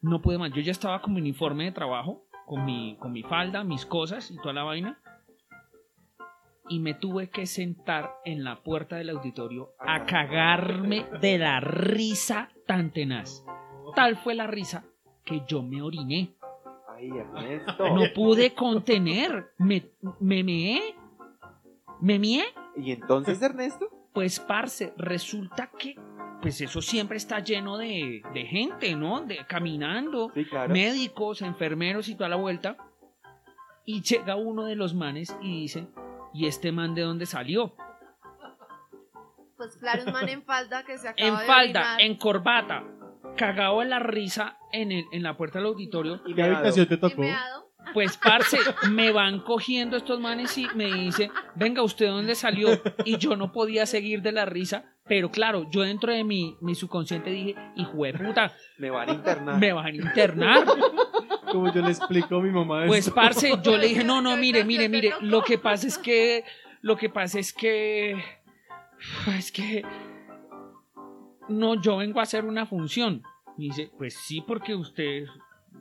No 0.00 0.20
pude 0.20 0.38
más. 0.38 0.52
Yo 0.52 0.60
ya 0.60 0.72
estaba 0.72 1.00
con 1.00 1.14
mi 1.14 1.20
uniforme 1.20 1.64
de 1.64 1.72
trabajo, 1.72 2.24
con 2.46 2.64
mi, 2.64 2.96
con 2.98 3.12
mi 3.12 3.22
falda, 3.22 3.64
mis 3.64 3.86
cosas 3.86 4.30
y 4.30 4.36
toda 4.36 4.52
la 4.52 4.64
vaina. 4.64 5.00
Y 6.68 6.78
me 6.78 6.94
tuve 6.94 7.28
que 7.28 7.46
sentar 7.46 8.10
en 8.24 8.42
la 8.42 8.62
puerta 8.62 8.96
del 8.96 9.10
auditorio 9.10 9.74
a 9.78 10.04
cagarme 10.06 11.06
de 11.20 11.38
la 11.38 11.60
risa 11.60 12.50
tan 12.66 12.90
tenaz. 12.90 13.44
Tal 13.94 14.16
fue 14.16 14.34
la 14.34 14.46
risa 14.46 14.84
que 15.24 15.42
yo 15.46 15.62
me 15.62 15.82
oriné. 15.82 16.34
Ay, 16.96 17.10
Ernesto. 17.10 17.90
No 17.94 18.02
pude 18.14 18.54
contener. 18.54 19.52
Me, 19.58 19.90
me 20.20 20.42
meé. 20.42 20.96
Me 22.00 22.18
mié. 22.18 22.44
¿Y 22.76 22.92
entonces, 22.92 23.40
Ernesto? 23.42 23.88
Pues, 24.14 24.40
parce, 24.40 24.94
resulta 24.96 25.70
que, 25.78 25.96
pues 26.40 26.60
eso 26.60 26.80
siempre 26.80 27.16
está 27.18 27.40
lleno 27.40 27.76
de, 27.76 28.22
de 28.32 28.44
gente, 28.46 28.94
¿no? 28.96 29.20
De 29.22 29.44
caminando, 29.46 30.30
Sí, 30.34 30.44
claro. 30.46 30.72
médicos, 30.72 31.42
enfermeros 31.42 32.08
y 32.08 32.14
toda 32.14 32.28
la 32.30 32.36
vuelta. 32.36 32.76
Y 33.84 34.00
llega 34.02 34.36
uno 34.36 34.64
de 34.64 34.76
los 34.76 34.94
manes 34.94 35.36
y 35.42 35.62
dice, 35.62 35.88
¿y 36.32 36.46
este 36.46 36.70
man 36.72 36.94
de 36.94 37.02
dónde 37.02 37.26
salió? 37.26 37.74
Pues 39.56 39.76
claro, 39.76 40.04
un 40.06 40.12
man 40.12 40.28
en 40.28 40.42
falda 40.44 40.84
que 40.84 40.96
se 40.98 41.08
acaba 41.08 41.28
En 41.28 41.36
de 41.36 41.44
falda, 41.44 41.80
orinar. 41.80 42.00
en 42.00 42.16
corbata, 42.16 42.84
cagado 43.36 43.82
en 43.82 43.90
la 43.90 43.98
risa 43.98 44.58
en, 44.72 44.92
el- 44.92 45.04
en 45.12 45.22
la 45.22 45.36
puerta 45.36 45.58
del 45.58 45.66
auditorio. 45.68 46.20
Y 46.26 46.34
¿Qué 46.34 46.42
habitación 46.42 46.86
te 46.88 46.94
Y 46.94 46.98
tocó? 46.98 47.20
meado. 47.20 47.63
Pues, 47.94 48.16
parce, 48.18 48.58
me 48.90 49.12
van 49.12 49.40
cogiendo 49.40 49.96
estos 49.96 50.18
manes 50.20 50.58
y 50.58 50.66
me 50.74 50.92
dice, 50.92 51.30
venga, 51.54 51.80
¿usted 51.82 52.08
dónde 52.08 52.34
salió? 52.34 52.68
Y 53.04 53.16
yo 53.18 53.36
no 53.36 53.52
podía 53.52 53.86
seguir 53.86 54.20
de 54.20 54.32
la 54.32 54.44
risa, 54.44 54.84
pero 55.06 55.30
claro, 55.30 55.70
yo 55.70 55.82
dentro 55.82 56.12
de 56.12 56.24
mi, 56.24 56.56
mi 56.60 56.74
subconsciente 56.74 57.30
dije, 57.30 57.54
hijo 57.76 58.04
de 58.04 58.14
puta, 58.14 58.52
Me 58.78 58.90
van 58.90 59.08
a 59.08 59.12
internar. 59.12 59.58
me 59.60 59.72
van 59.72 59.86
a 59.86 59.90
internar. 59.90 60.64
Como 61.52 61.72
yo 61.72 61.82
le 61.82 61.90
explico 61.90 62.36
a 62.36 62.42
mi 62.42 62.50
mamá 62.50 62.84
Pues, 62.86 63.06
eso. 63.06 63.14
parce, 63.14 63.52
yo 63.62 63.76
le 63.78 63.86
dije, 63.86 64.02
no, 64.02 64.20
no, 64.20 64.36
mire, 64.36 64.64
mire, 64.64 64.88
mire, 64.88 65.12
lo 65.20 65.42
que 65.44 65.56
pasa 65.58 65.86
es 65.86 65.96
que, 65.96 66.44
lo 66.82 66.96
que 66.96 67.08
pasa 67.10 67.38
es 67.38 67.52
que, 67.52 68.16
es 69.38 69.52
que, 69.52 69.84
no, 71.48 71.80
yo 71.80 71.98
vengo 71.98 72.20
a 72.20 72.24
hacer 72.24 72.44
una 72.44 72.66
función. 72.66 73.22
Y 73.56 73.68
dice, 73.68 73.90
pues 73.96 74.14
sí, 74.16 74.40
porque 74.46 74.74
usted, 74.74 75.26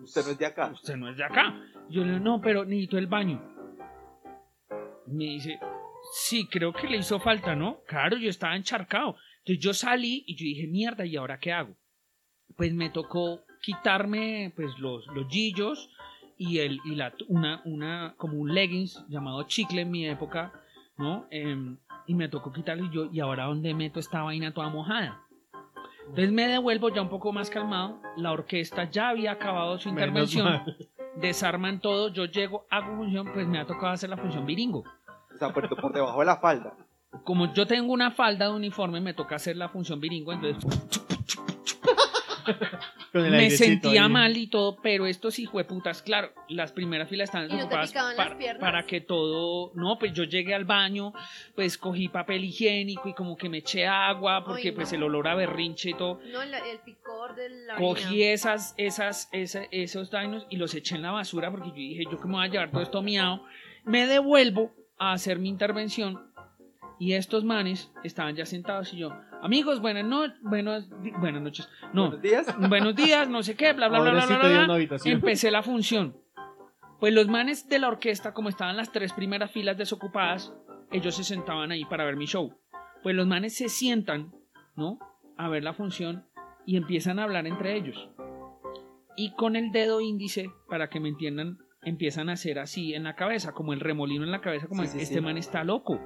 Usted 0.03 0.25
no 0.25 0.31
es 0.31 0.37
de 0.37 0.45
acá. 0.45 0.69
usted 0.73 0.95
no 0.95 1.09
es 1.09 1.17
de 1.17 1.23
acá. 1.23 1.55
Yo 1.89 2.03
le 2.03 2.13
digo, 2.13 2.23
no, 2.23 2.41
pero 2.41 2.65
necesito 2.65 2.97
el 2.97 3.07
baño. 3.07 3.41
Me 5.07 5.25
dice, 5.25 5.59
sí, 6.13 6.47
creo 6.47 6.73
que 6.73 6.87
le 6.87 6.97
hizo 6.97 7.19
falta, 7.19 7.55
¿no? 7.55 7.81
Claro, 7.87 8.17
yo 8.17 8.29
estaba 8.29 8.55
encharcado. 8.55 9.15
Entonces 9.39 9.63
yo 9.63 9.73
salí 9.73 10.23
y 10.25 10.35
yo 10.35 10.43
dije, 10.43 10.67
mierda, 10.67 11.05
¿y 11.05 11.15
ahora 11.15 11.39
qué 11.39 11.51
hago? 11.51 11.75
Pues 12.55 12.73
me 12.73 12.89
tocó 12.89 13.41
quitarme 13.61 14.53
pues 14.55 14.77
los, 14.79 15.05
los 15.07 15.27
gillos 15.27 15.89
y, 16.37 16.59
el, 16.59 16.79
y 16.85 16.95
la, 16.95 17.13
una, 17.27 17.61
una, 17.65 18.15
como 18.17 18.37
un 18.37 18.53
leggings 18.53 19.05
llamado 19.09 19.43
chicle 19.43 19.81
en 19.81 19.91
mi 19.91 20.07
época, 20.07 20.53
¿no? 20.97 21.27
Em, 21.31 21.77
y 22.07 22.15
me 22.15 22.29
tocó 22.29 22.51
quitarlo 22.51 22.85
y 22.85 22.91
yo, 22.91 23.09
¿y 23.11 23.19
ahora 23.19 23.45
dónde 23.45 23.73
meto 23.73 23.99
esta 23.99 24.23
vaina 24.23 24.53
toda 24.53 24.69
mojada? 24.69 25.21
Entonces 26.01 26.31
me 26.31 26.47
devuelvo 26.47 26.89
ya 26.89 27.01
un 27.01 27.09
poco 27.09 27.31
más 27.31 27.49
calmado. 27.49 28.01
La 28.17 28.31
orquesta 28.31 28.89
ya 28.89 29.09
había 29.09 29.31
acabado 29.31 29.79
su 29.79 29.89
intervención. 29.89 30.63
Desarman 31.15 31.79
todo, 31.79 32.09
yo 32.09 32.25
llego, 32.25 32.65
hago 32.69 32.95
función, 32.95 33.31
pues 33.33 33.47
me 33.47 33.59
ha 33.59 33.65
tocado 33.65 33.93
hacer 33.93 34.09
la 34.09 34.17
función 34.17 34.45
viringo. 34.45 34.83
O 35.33 35.37
sea, 35.37 35.53
por, 35.53 35.67
por 35.79 35.93
debajo 35.93 36.19
de 36.19 36.25
la 36.25 36.37
falda. 36.37 36.73
Como 37.23 37.53
yo 37.53 37.67
tengo 37.67 37.93
una 37.93 38.11
falda 38.11 38.47
de 38.47 38.53
uniforme, 38.53 38.99
me 38.99 39.13
toca 39.13 39.35
hacer 39.35 39.55
la 39.55 39.69
función 39.69 39.99
viringo, 39.99 40.33
entonces 40.33 40.63
Con 43.13 43.25
el 43.25 43.31
me 43.31 43.49
sentía 43.51 44.05
ahí. 44.05 44.09
mal 44.11 44.35
y 44.35 44.47
todo, 44.47 44.75
pero 44.81 45.05
estos 45.05 45.37
hijueputas, 45.37 46.01
claro, 46.01 46.33
las 46.49 46.71
primeras 46.71 47.07
filas 47.07 47.29
están 47.29 47.43
¿Y 47.45 47.53
no 47.55 47.69
te 47.69 47.77
desocupadas 47.77 48.15
para, 48.15 48.59
para 48.59 48.83
que 48.87 49.01
todo, 49.01 49.71
no, 49.75 49.99
pues 49.99 50.13
yo 50.13 50.23
llegué 50.23 50.55
al 50.55 50.65
baño, 50.65 51.13
pues 51.55 51.77
cogí 51.77 52.09
papel 52.09 52.43
higiénico 52.43 53.07
y 53.07 53.13
como 53.13 53.37
que 53.37 53.49
me 53.49 53.59
eché 53.59 53.85
agua, 53.85 54.43
porque 54.43 54.69
Ay, 54.69 54.71
no. 54.71 54.75
pues 54.77 54.91
el 54.93 55.03
olor 55.03 55.27
a 55.27 55.35
berrinche 55.35 55.91
y 55.91 55.93
todo, 55.93 56.19
No, 56.31 56.41
el, 56.41 56.53
el 56.55 56.79
picor 56.79 57.35
de 57.35 57.49
la 57.49 57.75
cogí 57.75 58.03
orina. 58.15 58.31
esas, 58.33 58.73
esas, 58.77 59.29
esa- 59.31 59.65
esos 59.69 60.09
daños 60.09 60.47
y 60.49 60.57
los 60.57 60.73
eché 60.73 60.95
en 60.95 61.03
la 61.03 61.11
basura 61.11 61.51
porque 61.51 61.69
yo 61.69 61.75
dije, 61.75 62.03
yo 62.11 62.19
que 62.19 62.27
me 62.27 62.33
voy 62.33 62.45
a 62.45 62.49
llevar 62.49 62.71
todo 62.71 62.81
esto 62.81 63.01
miado. 63.03 63.43
Me 63.85 64.07
devuelvo 64.07 64.73
a 64.97 65.11
hacer 65.13 65.37
mi 65.37 65.49
intervención 65.49 66.19
y 66.99 67.13
estos 67.13 67.43
manes 67.43 67.91
estaban 68.03 68.35
ya 68.35 68.45
sentados 68.47 68.91
y 68.93 68.97
yo, 68.97 69.09
amigos, 69.43 69.81
buenas 69.81 70.05
noches, 70.05 70.37
buenas, 70.41 70.89
buenas 71.19 71.41
noches, 71.41 71.69
no, 71.93 72.03
Buenos 72.09 72.21
días. 72.21 72.69
buenos 72.69 72.95
días, 72.95 73.29
no 73.29 73.43
sé 73.43 73.55
qué, 73.55 73.73
bla, 73.73 73.87
bla, 73.89 73.99
bla, 73.99 74.11
Ahora 74.11 74.25
bla, 74.25 74.35
sí 74.35 74.47
bla, 74.49 74.63
bla, 74.65 74.73
habitación. 74.75 75.15
Empecé 75.15 75.51
la 75.51 75.63
función. 75.63 76.17
Pues 76.99 77.13
los 77.13 77.27
manes 77.27 77.67
de 77.67 77.79
la 77.79 77.89
orquesta, 77.89 78.33
como 78.33 78.49
estaban 78.49 78.77
las 78.77 78.91
tres 78.91 79.11
primeras 79.13 79.51
filas 79.51 79.77
desocupadas, 79.77 80.53
ellos 80.91 81.15
se 81.15 81.23
sentaban 81.23 81.71
ahí 81.71 81.83
para 81.85 82.05
ver 82.05 82.15
mi 82.15 82.25
show. 82.25 82.57
Pues 83.03 83.15
los 83.15 83.27
manes 83.27 83.55
se 83.57 83.67
sientan, 83.67 84.31
¿no? 84.75 84.99
A 85.37 85.49
ver 85.49 85.63
la 85.63 85.73
función 85.73 86.25
y 86.65 86.77
empiezan 86.77 87.19
a 87.19 87.23
hablar 87.23 87.45
entre 87.45 87.75
ellos. 87.75 88.09
Y 89.17 89.33
con 89.35 89.55
el 89.57 89.71
dedo 89.71 89.99
índice, 89.99 90.49
para 90.69 90.89
que 90.89 91.01
me 91.01 91.09
entiendan, 91.09 91.57
empiezan 91.81 92.29
a 92.29 92.33
hacer 92.33 92.57
así 92.57 92.93
en 92.93 93.03
la 93.03 93.15
cabeza, 93.15 93.51
como 93.51 93.73
el 93.73 93.81
remolino 93.81 94.23
en 94.23 94.31
la 94.31 94.39
cabeza, 94.41 94.67
como 94.67 94.83
Sí, 94.83 94.87
sí, 94.89 94.99
este 95.01 95.15
sí. 95.15 95.21
man 95.21 95.37
está 95.37 95.63
loco. 95.65 95.99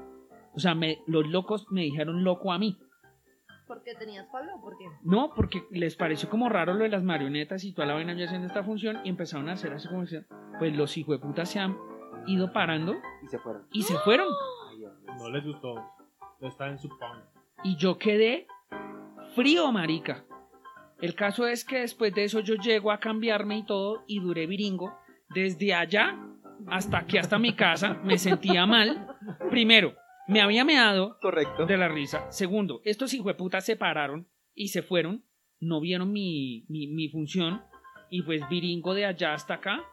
O 0.56 0.60
sea, 0.60 0.74
me- 0.74 0.98
los 1.06 1.28
locos 1.28 1.68
me 1.70 1.82
dijeron 1.84 2.24
loco 2.24 2.52
a 2.52 2.58
mí. 2.58 2.80
¿Por 3.68 3.84
qué 3.84 3.96
tenías 3.96 4.26
Pablo? 4.32 4.52
¿Por 4.62 4.78
qué? 4.78 4.86
No, 5.04 5.34
porque 5.36 5.64
les 5.72 5.96
pareció 5.96 6.30
como 6.30 6.48
raro 6.50 6.74
lo 6.74 6.84
de 6.84 6.90
las 6.90 7.04
marionetas 7.04 7.64
y 7.64 7.74
toda 7.74 7.88
la 7.88 7.94
vaina 7.96 8.14
yo 8.14 8.26
haciendo 8.26 8.48
esta 8.48 8.64
función 8.64 9.00
y 9.04 9.10
empezaron 9.10 9.50
a 9.50 9.54
hacer 9.54 9.74
así 9.74 9.88
como 9.88 10.02
decían, 10.02 10.26
pues 10.60 10.76
los 10.76 10.98
hijueputas 10.98 11.50
se 11.50 11.60
han 11.60 11.78
ido 12.26 12.52
parando 12.54 12.96
Y 13.24 13.28
se 13.28 13.40
fueron. 13.40 13.64
y 13.72 13.82
se 13.84 13.96
fueron. 14.00 14.28
Ay, 14.72 14.78
Dios 14.80 15.00
mío. 15.02 15.14
No 15.18 15.30
les 15.30 15.46
gustó. 15.46 15.76
No 16.40 16.48
está 16.48 16.68
en 16.68 16.80
su 16.80 16.90
pan. 16.98 17.24
Y 17.64 17.76
yo 17.78 17.98
quedé 17.98 18.48
frío, 19.36 19.72
marica. 19.72 20.24
El 21.02 21.14
caso 21.16 21.46
es 21.48 21.64
que 21.66 21.80
después 21.80 22.14
de 22.14 22.24
eso 22.24 22.40
yo 22.40 22.56
llego 22.56 22.92
a 22.92 23.00
cambiarme 23.00 23.58
y 23.58 23.66
todo 23.66 24.04
y 24.08 24.20
duré 24.20 24.48
viringo. 24.48 24.98
Desde 25.30 25.74
allá 25.74 26.18
hasta 26.68 26.98
aquí, 27.00 27.18
hasta 27.18 27.38
mi 27.38 27.54
casa, 27.54 27.96
me 28.04 28.18
sentía 28.18 28.66
mal. 28.66 29.16
Primero, 29.50 29.94
me 30.28 30.42
había 30.42 30.64
meado 30.66 31.18
Correcto. 31.22 31.66
de 31.66 31.78
la 31.78 31.88
risa. 31.88 32.32
Segundo, 32.32 32.82
estos 32.86 33.14
hijueputas 33.14 33.66
se 33.66 33.76
pararon 33.76 34.28
y 34.54 34.70
se 34.70 34.82
fueron. 34.84 35.24
No 35.60 35.80
vieron 35.82 36.12
mi, 36.12 36.66
mi, 36.70 36.88
mi 36.88 37.10
función. 37.10 37.62
Y 38.10 38.22
pues 38.24 38.48
viringo 38.50 38.94
de 38.94 39.06
allá 39.06 39.34
hasta 39.34 39.56
acá 39.56 39.84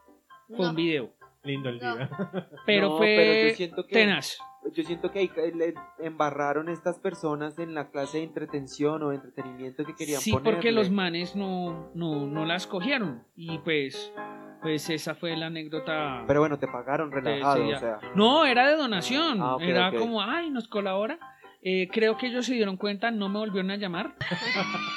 fue 0.48 0.58
No. 0.64 0.70
un 0.70 0.76
video. 0.76 1.14
Lindo 1.42 1.68
el 1.68 1.78
No. 1.78 1.96
día. 1.96 2.10
Pero 2.66 2.90
No, 2.90 2.96
fue 2.98 3.14
pero 3.16 3.48
yo 3.48 3.54
siento 3.54 3.86
que- 3.86 3.92
tenaz. 3.94 4.38
Yo 4.72 4.82
siento 4.82 5.10
que 5.10 5.18
ahí 5.18 5.30
le 5.54 5.74
embarraron 5.98 6.70
estas 6.70 6.98
personas 6.98 7.58
en 7.58 7.74
la 7.74 7.90
clase 7.90 8.16
de 8.18 8.24
entretención 8.24 9.02
o 9.02 9.10
de 9.10 9.16
entretenimiento 9.16 9.84
que 9.84 9.94
querían 9.94 10.22
Sí, 10.22 10.30
ponerle. 10.32 10.52
porque 10.52 10.72
los 10.72 10.90
manes 10.90 11.36
no, 11.36 11.90
no, 11.94 12.26
no 12.26 12.46
las 12.46 12.66
cogieron. 12.66 13.24
Y 13.36 13.58
pues, 13.58 14.10
pues 14.64 14.88
esa 14.88 15.14
fue 15.14 15.36
la 15.36 15.46
anécdota. 15.46 16.24
Pero 16.26 16.40
bueno, 16.40 16.58
te 16.58 16.66
pagaron 16.66 17.12
relajado, 17.12 17.68
o 17.68 17.78
sea. 17.78 17.98
No, 18.14 18.46
era 18.46 18.66
de 18.66 18.76
donación. 18.76 19.38
Ah, 19.42 19.58
era 19.60 19.92
como, 19.92 20.22
ay, 20.22 20.48
nos 20.50 20.68
colabora. 20.68 21.18
Eh, 21.62 21.86
creo 21.92 22.16
que 22.16 22.28
ellos 22.28 22.46
se 22.46 22.54
dieron 22.54 22.78
cuenta, 22.78 23.10
no 23.10 23.28
me 23.28 23.38
volvieron 23.38 23.70
a 23.70 23.76
llamar. 23.76 24.14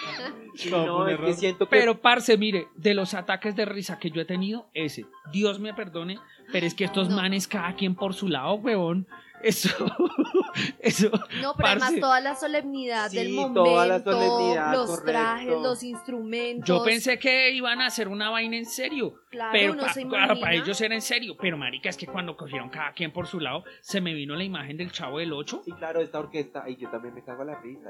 No, 0.72 1.07
es 1.07 1.19
que 1.19 1.34
siento 1.34 1.65
que 1.68 1.69
Pero, 1.77 2.02
parce, 2.02 2.35
mire, 2.35 2.68
de 2.76 2.95
los 2.95 3.14
ataques 3.14 3.56
de 3.56 3.65
risa 3.65 3.99
que 3.99 4.10
yo 4.10 4.22
he 4.22 4.26
tenido, 4.26 4.65
ese, 4.73 5.06
Dios 5.31 5.60
me 5.60 5.72
perdone, 5.76 6.18
pero 6.52 6.65
es 6.65 6.73
que 6.73 6.85
estos 6.85 7.10
No. 7.10 7.18
manes, 7.18 7.48
cada 7.48 7.76
quien 7.76 7.94
por 7.94 8.15
su 8.15 8.27
lado, 8.27 8.56
huevón, 8.56 9.06
eso, 9.44 9.70
eso, 10.80 11.10
No, 11.42 11.54
pero 11.56 11.70
además 11.70 11.94
toda 12.00 12.20
la 12.22 12.36
solemnidad 12.36 13.10
Sí, 13.10 13.18
del 13.18 13.34
momento, 13.34 13.64
toda 13.64 13.86
la 13.86 14.00
solemnidad, 14.04 14.74
los 14.74 14.90
correcto. 14.90 15.12
trajes, 15.12 15.50
los 15.62 15.84
instrumentos. 15.84 16.68
yo 16.68 16.84
pensé 16.84 17.20
que 17.20 17.52
iban 17.52 17.82
a 17.82 17.88
hacer 17.88 18.08
una 18.08 18.30
vaina 18.30 18.58
en 18.58 18.66
serio, 18.66 19.16
claro, 19.30 19.52
pero 19.54 19.74
uno 19.74 19.84
pa- 19.84 19.94
se 19.94 20.08
claro, 20.08 20.40
para 20.40 20.54
ellos 20.56 20.80
era 20.82 20.96
en 20.96 21.02
serio, 21.02 21.36
pero 21.40 21.58
marica, 21.58 21.90
es 21.90 21.98
que 21.98 22.08
cuando 22.08 22.36
cogieron 22.36 22.70
cada 22.70 22.94
quien 22.94 23.12
por 23.12 23.28
su 23.28 23.40
lado, 23.40 23.64
se 23.82 24.02
me 24.02 24.14
vino 24.14 24.36
la 24.36 24.44
imagen 24.44 24.78
del 24.78 24.92
chavo 24.92 25.20
del 25.20 25.34
8, 25.34 25.62
Sí, 25.66 25.72
claro, 25.74 26.02
esta 26.02 26.20
orquesta, 26.20 26.68
y 26.70 26.76
yo 26.78 26.90
también 26.90 27.14
me 27.14 27.24
cago 27.24 27.44
a 27.44 27.46
la 27.46 27.62
risa. 27.62 27.90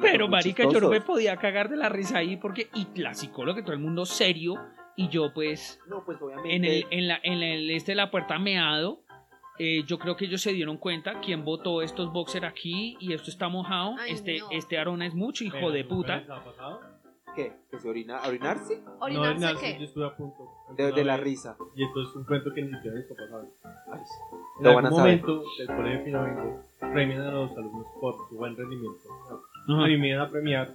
pero 0.00 0.28
marica, 0.28 0.64
yo 0.70 0.80
no 0.80 0.88
me 0.90 1.00
podía 1.00 1.36
cagar 1.36 1.68
de 1.68 1.76
la 1.76 1.88
risa 1.88 2.18
ahí, 2.18 2.36
porque, 2.36 2.68
y 2.74 2.86
la 3.00 3.14
psicóloga, 3.14 3.62
todo 3.62 3.72
el 3.72 3.80
mundo 3.80 4.06
serio, 4.06 4.54
y 4.96 5.08
yo 5.08 5.32
pues... 5.34 5.80
No, 5.88 6.04
pues 6.04 6.18
obviamente. 6.22 6.54
en 6.54 6.64
el, 6.64 6.86
en 6.90 7.08
la, 7.08 7.18
en 7.22 7.42
el 7.42 7.70
este 7.70 7.92
de 7.92 7.96
la 7.96 8.10
puerta 8.12 8.38
meado. 8.38 9.00
Eh, 9.58 9.84
yo 9.86 9.98
creo 9.98 10.16
que 10.16 10.24
ellos 10.26 10.40
se 10.42 10.52
dieron 10.52 10.78
cuenta 10.78 11.20
quién 11.20 11.44
botó 11.44 11.82
estos 11.82 12.12
boxer 12.12 12.44
aquí 12.44 12.96
y 13.00 13.12
esto 13.12 13.30
está 13.30 13.48
mojado. 13.48 13.94
Ay, 13.98 14.12
este, 14.12 14.38
no. 14.40 14.48
este 14.50 14.78
Arona 14.78 15.06
es 15.06 15.14
mucho, 15.14 15.44
hijo 15.44 15.56
Pero, 15.56 15.70
de 15.70 15.82
¿nunca 15.84 15.94
puta. 15.94 16.16
les? 16.16 16.28
¿Qué? 17.34 17.52
¿Que 17.68 17.78
se 17.80 17.88
orina? 17.88 18.18
¿A 18.18 18.28
orinarse? 18.28 18.80
No, 18.80 18.96
¿Orinarse 19.00 19.54
qué? 19.60 19.76
yo 19.78 19.84
estuve 19.86 20.06
a 20.06 20.14
punto. 20.16 20.48
De, 20.76 20.92
de 20.92 21.04
la 21.04 21.16
risa. 21.16 21.56
Y 21.74 21.82
esto 21.84 22.00
es 22.02 22.14
un 22.14 22.24
cuento 22.24 22.52
que 22.54 22.62
ni 22.62 22.70
siquiera 22.70 22.96
mis 22.96 23.06
papás 23.06 23.28
saben. 23.28 23.48
Ay, 23.92 24.00
sí. 24.04 24.36
En 24.60 24.64
Lo 24.64 24.74
van 24.76 24.84
a 24.84 24.88
algún 24.88 25.00
saber. 25.00 25.20
momento 25.20 25.44
del 25.58 25.66
colegio 25.66 26.04
Pinovengo 26.04 26.60
premian 26.92 27.20
a 27.22 27.30
los 27.32 27.50
alumnos 27.56 27.86
por 28.00 28.14
su 28.28 28.36
buen 28.36 28.56
rendimiento. 28.56 29.08
Ajá. 29.68 29.88
Y 29.90 29.96
me 29.98 30.08
iban 30.10 30.20
a 30.20 30.30
premiar 30.30 30.68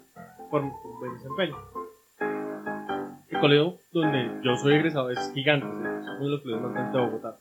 por 0.51 0.61
un 0.64 0.73
buen 0.99 1.14
desempeño. 1.14 1.56
El 3.30 3.39
colegio 3.39 3.76
donde 3.93 4.41
yo 4.43 4.57
soy 4.57 4.73
egresado 4.73 5.11
es 5.11 5.31
gigante, 5.34 5.65
es 5.68 5.73
uno 6.18 6.26
de 6.26 6.30
los 6.30 6.41
colegios 6.41 6.61
más 6.61 6.73
grandes 6.73 6.93
de 6.93 6.99
Bogotá. 6.99 7.38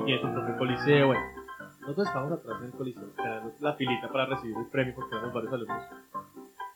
Y 0.00 0.04
tiene 0.04 0.20
su 0.20 0.32
propio 0.32 0.56
coliseo. 0.56 1.06
Bueno, 1.08 1.22
nosotros 1.80 2.06
estábamos 2.06 2.38
atrás 2.38 2.60
del 2.60 2.70
coliseo, 2.72 3.06
esperando 3.08 3.52
la 3.60 3.72
filita 3.74 4.08
para 4.08 4.26
recibir 4.26 4.56
el 4.56 4.66
premio 4.66 4.94
porque 4.94 5.14
éramos 5.14 5.34
varios 5.34 5.52
alumnos. 5.52 5.82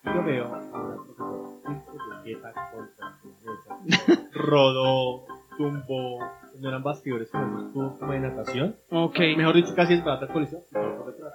Y 0.05 0.09
yo 0.09 0.25
veo 0.25 0.45
a 0.47 0.59
una 0.59 0.97
profesora 0.97 1.43
de 2.23 2.35
contra 2.35 3.11
mesa. 3.45 4.29
Rodó, 4.33 5.27
tumbó, 5.57 6.19
no 6.59 6.69
eran 6.69 6.83
bastidores, 6.83 7.31
sino 7.31 7.45
unos 7.45 7.73
tubos 7.73 7.99
como 7.99 8.13
de 8.13 8.21
natación. 8.21 8.77
Ok. 8.91 9.19
Mejor 9.37 9.55
dicho, 9.55 9.75
casi 9.75 9.95
es 9.95 10.05
barata 10.05 10.27
el 10.27 10.33
coliseo. 10.33 10.61
todo 10.73 10.99
por 10.99 11.13
detrás. 11.13 11.33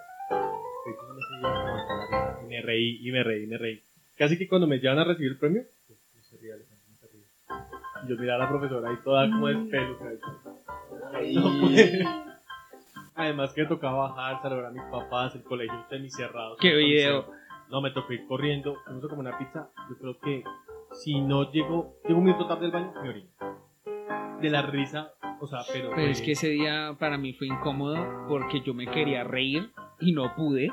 Y 2.43 2.47
me 2.47 2.61
reí, 2.61 3.07
y 3.07 3.11
me 3.11 3.23
reí, 3.23 3.43
y 3.43 3.47
me 3.47 3.57
reí. 3.57 3.81
Casi 4.18 4.38
que 4.38 4.47
cuando 4.47 4.68
me 4.68 4.80
llevan 4.80 4.99
a 4.99 5.03
recibir 5.03 5.34
el 5.34 5.38
premio, 5.38 5.64
Y 8.06 8.10
yo 8.10 8.15
miraba 8.18 8.44
a 8.44 8.45
la 8.45 8.49
profesora 8.49 8.90
ahí 8.90 8.98
toda 9.03 9.30
como 9.30 9.48
de 9.48 9.56
pelo. 9.69 9.98
Ay. 11.14 11.36
No. 11.36 11.69
Además 13.15 13.52
que 13.53 13.64
me 13.64 13.68
tocaba 13.68 14.10
bajar, 14.10 14.41
saludar 14.44 14.65
a 14.65 14.72
mis 14.72 14.84
papás, 14.84 15.34
el 15.36 15.44
colegio 15.44 15.84
semicerrado. 15.90 16.56
Qué 16.57 16.76
video. 16.76 17.26
No, 17.69 17.82
me 17.82 17.91
tocó 17.91 18.14
ir 18.14 18.26
corriendo, 18.28 18.78
fuimos 18.86 19.03
a 19.03 19.07
comer 19.07 19.28
una 19.28 19.38
pizza. 19.38 19.69
Yo 19.90 19.98
creo 19.98 20.19
que 20.19 20.44
si 20.91 21.19
no 21.19 21.52
llego, 21.52 21.95
llego 22.07 22.19
un 22.19 22.26
minuto 22.26 22.48
tarde 22.48 22.65
al 22.65 22.72
baño, 22.72 22.94
me 23.02 23.10
orino. 23.10 23.30
De 24.40 24.52
la 24.52 24.61
risa 24.61 25.14
O 25.41 25.48
sea, 25.48 25.61
pero. 25.74 25.90
Pero 25.95 26.11
es 26.11 26.22
que 26.22 26.34
ese 26.34 26.49
día 26.49 26.95
para 26.99 27.18
mí 27.18 27.34
fue 27.34 27.48
incómodo 27.48 28.28
porque 28.28 28.61
yo 28.61 28.76
me 28.76 28.86
quería 28.86 29.24
reír 29.24 29.72
y 29.99 30.11
no 30.11 30.36
pude. 30.36 30.72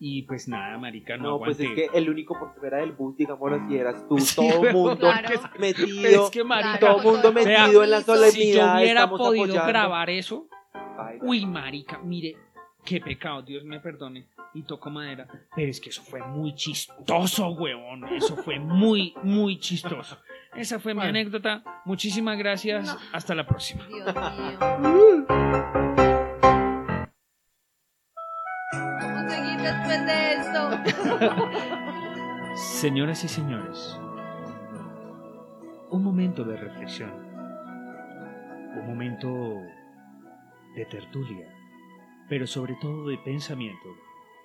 Y 0.00 0.22
pues 0.22 0.48
nada, 0.48 0.76
marica, 0.78 1.16
no, 1.16 1.30
No, 1.30 1.38
pues 1.38 1.58
aguanté. 1.60 1.84
es 1.84 1.90
que 1.90 1.98
el 1.98 2.10
único 2.10 2.38
por 2.38 2.54
fuera 2.56 2.78
del 2.78 2.92
bus, 2.92 3.16
digámoslo 3.16 3.56
así, 3.56 3.76
eras 3.76 4.06
tú, 4.08 4.18
Sí, 4.18 4.36
todo 4.36 4.66
el 4.66 4.72
mundo 4.74 4.96
Claro. 4.98 5.40
metido, 5.58 6.24
es 6.24 6.30
que 6.30 6.44
marica, 6.44 6.78
todo 6.80 6.98
el 6.98 7.04
mundo 7.04 7.32
metido 7.32 7.84
en 7.84 7.90
la 7.90 7.98
si 8.00 8.04
solemnidad. 8.04 8.30
si 8.32 8.52
yo 8.54 8.74
hubiera 8.82 9.08
podido 9.08 9.44
apoyando. 9.44 9.66
grabar 9.66 10.10
eso, 10.10 10.48
Ay, 10.98 11.18
uy, 11.22 11.46
marica, 11.46 11.98
mire, 11.98 12.36
qué 12.84 13.00
pecado, 13.00 13.42
Dios 13.42 13.64
me 13.64 13.80
perdone. 13.80 14.28
Y 14.56 14.62
toco 14.62 14.88
madera. 14.88 15.26
Pero 15.56 15.68
es 15.68 15.80
que 15.80 15.88
eso 15.90 16.00
fue 16.04 16.22
muy 16.22 16.54
chistoso, 16.54 17.48
huevón. 17.50 18.04
Eso 18.14 18.36
fue 18.36 18.60
muy, 18.60 19.12
muy 19.24 19.58
chistoso. 19.58 20.16
Esa 20.54 20.78
fue 20.78 20.94
mi 20.94 21.02
anécdota. 21.02 21.64
Muchísimas 21.84 22.38
gracias. 22.38 22.86
No. 22.86 22.96
Hasta 23.12 23.34
la 23.34 23.44
próxima. 23.48 23.84
Dios 23.88 24.14
mío. 24.14 25.26
Señoras 32.54 33.24
y 33.24 33.28
señores, 33.28 33.98
un 35.90 36.02
momento 36.04 36.44
de 36.44 36.56
reflexión, 36.56 37.10
un 38.76 38.86
momento 38.86 39.62
de 40.74 40.84
tertulia, 40.86 41.48
pero 42.28 42.46
sobre 42.46 42.76
todo 42.80 43.08
de 43.08 43.18
pensamiento. 43.18 43.88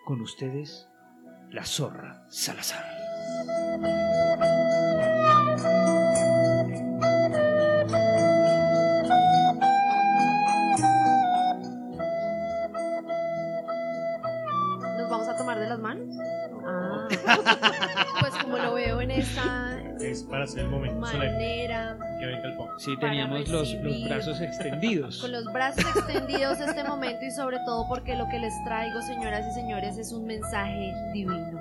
Con 0.05 0.21
ustedes, 0.21 0.89
la 1.51 1.65
zorra 1.65 2.25
Salazar. 2.29 2.83
Pues 18.19 18.33
como 18.43 18.57
lo 18.57 18.73
veo 18.73 19.01
en 19.01 19.11
esta 19.11 19.79
Es 19.99 20.23
para 20.23 20.43
hacer 20.45 20.61
el 20.63 20.69
momento 20.69 21.05
solemne 21.05 21.33
manera, 21.37 21.97
que 22.19 22.25
venga 22.25 22.47
el 22.47 22.55
pop. 22.55 22.69
Sí, 22.77 22.97
teníamos 22.99 23.47
los, 23.49 23.73
los 23.75 24.03
brazos 24.05 24.41
extendidos. 24.41 25.19
con 25.21 25.31
los 25.31 25.45
brazos 25.53 25.85
extendidos 25.95 26.59
este 26.59 26.83
momento 26.83 27.25
y 27.25 27.31
sobre 27.31 27.57
todo 27.65 27.87
porque 27.87 28.15
lo 28.15 28.27
que 28.29 28.39
les 28.39 28.53
traigo, 28.65 29.01
señoras 29.01 29.45
y 29.47 29.51
señores, 29.53 29.97
es 29.97 30.11
un 30.11 30.25
mensaje 30.25 30.93
divino. 31.13 31.59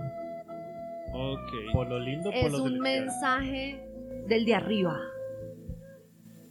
Ok. 1.12 1.72
Por 1.72 1.88
lo 1.88 1.98
lindo, 1.98 2.30
por 2.30 2.38
Es 2.38 2.52
lo 2.52 2.62
un 2.64 2.70
celestial. 2.74 2.80
mensaje 3.04 3.88
del 4.26 4.44
de 4.44 4.54
arriba, 4.54 4.96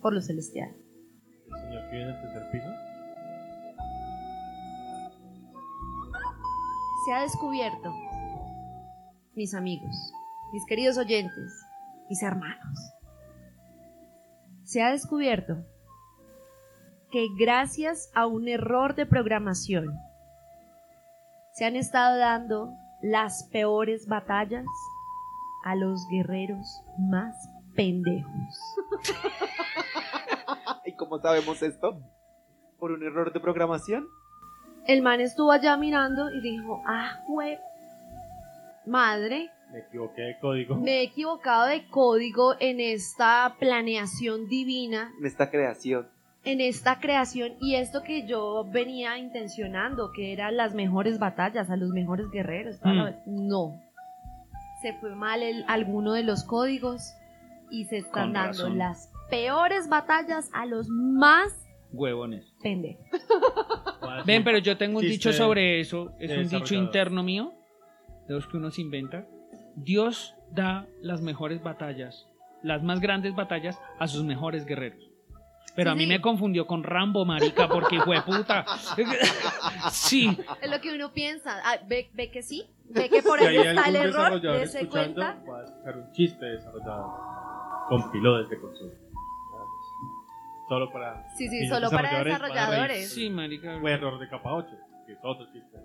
por 0.01 0.13
lo 0.13 0.21
celestial. 0.21 0.69
El 0.69 1.61
señor 1.61 1.89
que 1.89 1.95
viene 1.95 2.11
al 2.11 2.21
tercer 2.21 2.51
piso. 2.51 2.67
Se 7.05 7.13
ha 7.13 7.21
descubierto, 7.21 7.93
mis 9.37 9.53
amigos, 9.53 10.11
mis 10.51 10.65
queridos 10.65 10.97
oyentes, 10.97 11.63
mis 12.09 12.23
hermanos, 12.23 12.91
se 14.63 14.81
ha 14.81 14.89
descubierto 14.89 15.63
que 17.11 17.27
gracias 17.37 18.11
a 18.15 18.25
un 18.25 18.47
error 18.47 18.95
de 18.95 19.05
programación 19.05 19.93
se 21.53 21.65
han 21.65 21.75
estado 21.75 22.17
dando 22.17 22.73
las 23.03 23.43
peores 23.51 24.07
batallas 24.07 24.65
a 25.63 25.75
los 25.75 26.07
guerreros 26.09 26.81
más 26.97 27.35
pendejos. 27.75 28.59
¿Y 30.85 30.95
cómo 30.95 31.19
sabemos 31.19 31.61
esto? 31.61 32.01
¿Por 32.79 32.91
un 32.91 33.03
error 33.03 33.31
de 33.31 33.39
programación? 33.39 34.07
El 34.87 35.03
man 35.03 35.21
estuvo 35.21 35.51
allá 35.51 35.77
mirando 35.77 36.31
y 36.31 36.41
dijo, 36.41 36.81
ah, 36.87 37.19
jue 37.27 37.59
madre, 38.87 39.49
Me 39.71 39.79
equivoqué 39.79 40.21
de 40.21 40.39
código. 40.39 40.75
me 40.77 40.99
he 40.99 41.03
equivocado 41.03 41.67
de 41.67 41.87
código 41.89 42.55
en 42.59 42.79
esta 42.79 43.55
planeación 43.59 44.47
divina, 44.47 45.11
En 45.19 45.25
esta 45.25 45.49
creación. 45.51 46.07
en 46.45 46.61
esta 46.61 46.99
creación 46.99 47.53
y 47.59 47.75
esto 47.75 48.03
que 48.03 48.25
yo 48.25 48.65
venía 48.71 49.17
intencionando, 49.17 50.11
que 50.13 50.31
eran 50.33 50.55
las 50.55 50.73
mejores 50.73 51.19
batallas, 51.19 51.69
a 51.69 51.75
los 51.75 51.89
mejores 51.89 52.29
guerreros. 52.31 52.77
la- 52.83 53.19
No. 53.25 53.81
Se 54.81 54.93
fue 54.93 55.13
mal 55.15 55.41
el- 55.43 55.65
alguno 55.67 56.13
de 56.13 56.23
los 56.23 56.43
códigos 56.43 57.01
y 57.71 57.85
se 57.85 57.97
están 57.97 58.25
Con 58.27 58.33
dando 58.33 58.47
razón. 58.63 58.77
las 58.77 59.11
peores 59.29 59.89
batallas 59.89 60.49
a 60.53 60.65
los 60.65 60.87
más 60.87 61.51
Huevones. 61.91 62.45
pendejos. 62.61 63.03
Ven, 64.25 64.43
pero 64.43 64.59
yo 64.59 64.77
tengo 64.77 64.97
un 64.99 65.01
Chiste 65.01 65.13
dicho 65.13 65.33
sobre 65.33 65.79
eso. 65.81 66.13
Es 66.19 66.31
un 66.37 66.47
dicho 66.47 66.75
interno 66.75 67.23
mío, 67.23 67.53
de 68.27 68.33
los 68.33 68.47
que 68.47 68.57
uno 68.57 68.71
se 68.71 68.81
inventa. 68.81 69.25
Dios 69.75 70.35
da 70.51 70.87
las 71.01 71.21
mejores 71.21 71.61
batallas, 71.61 72.27
las 72.63 72.83
más 72.83 72.99
grandes 72.99 73.35
batallas, 73.35 73.79
a 73.99 74.07
sus 74.07 74.23
mejores 74.23 74.65
guerreros. 74.65 75.03
Pero 75.75 75.91
Sí, 75.91 75.93
a 75.93 75.95
mí 75.95 76.03
sí. 76.05 76.09
me 76.09 76.21
confundió 76.21 76.65
con 76.65 76.83
Rambo, 76.83 77.23
marica, 77.25 77.67
porque 77.67 77.99
fue 78.01 78.19
puta. 78.23 78.65
sí, 79.91 80.35
Es 80.61 80.71
lo 80.71 80.81
que 80.81 80.95
uno 80.95 81.11
piensa. 81.13 81.59
Ah, 81.63 81.77
ve, 81.87 82.09
ve 82.13 82.31
que 82.31 82.41
sí, 82.41 82.65
ve 82.89 83.09
que 83.09 83.21
por 83.21 83.39
ahí 83.39 83.57
está 83.57 83.87
el 83.87 83.95
error, 83.97 84.33
escuchando, 84.61 84.89
cuenta. 84.89 85.37
voy 85.45 85.61
a 85.61 85.67
sacar 85.67 85.97
un 85.97 86.11
chiste 86.13 86.45
desarrollado. 86.45 87.13
Compiló 87.89 88.37
desde 88.39 88.59
consola. 88.59 88.93
Solo 90.67 90.91
para. 90.91 91.29
Sí, 91.37 91.47
sí, 91.47 91.67
solo 91.67 91.89
para 91.89 92.23
desarrolladores. 92.23 93.13
sí, 93.13 93.29
marica. 93.29 93.79
Fue 93.79 93.91
error 93.93 94.19
de 94.19 94.27
capa 94.27 94.53
8, 94.53 94.67
que 95.05 95.13
es 95.13 95.19
otro 95.23 95.45
chiste. 95.53 95.77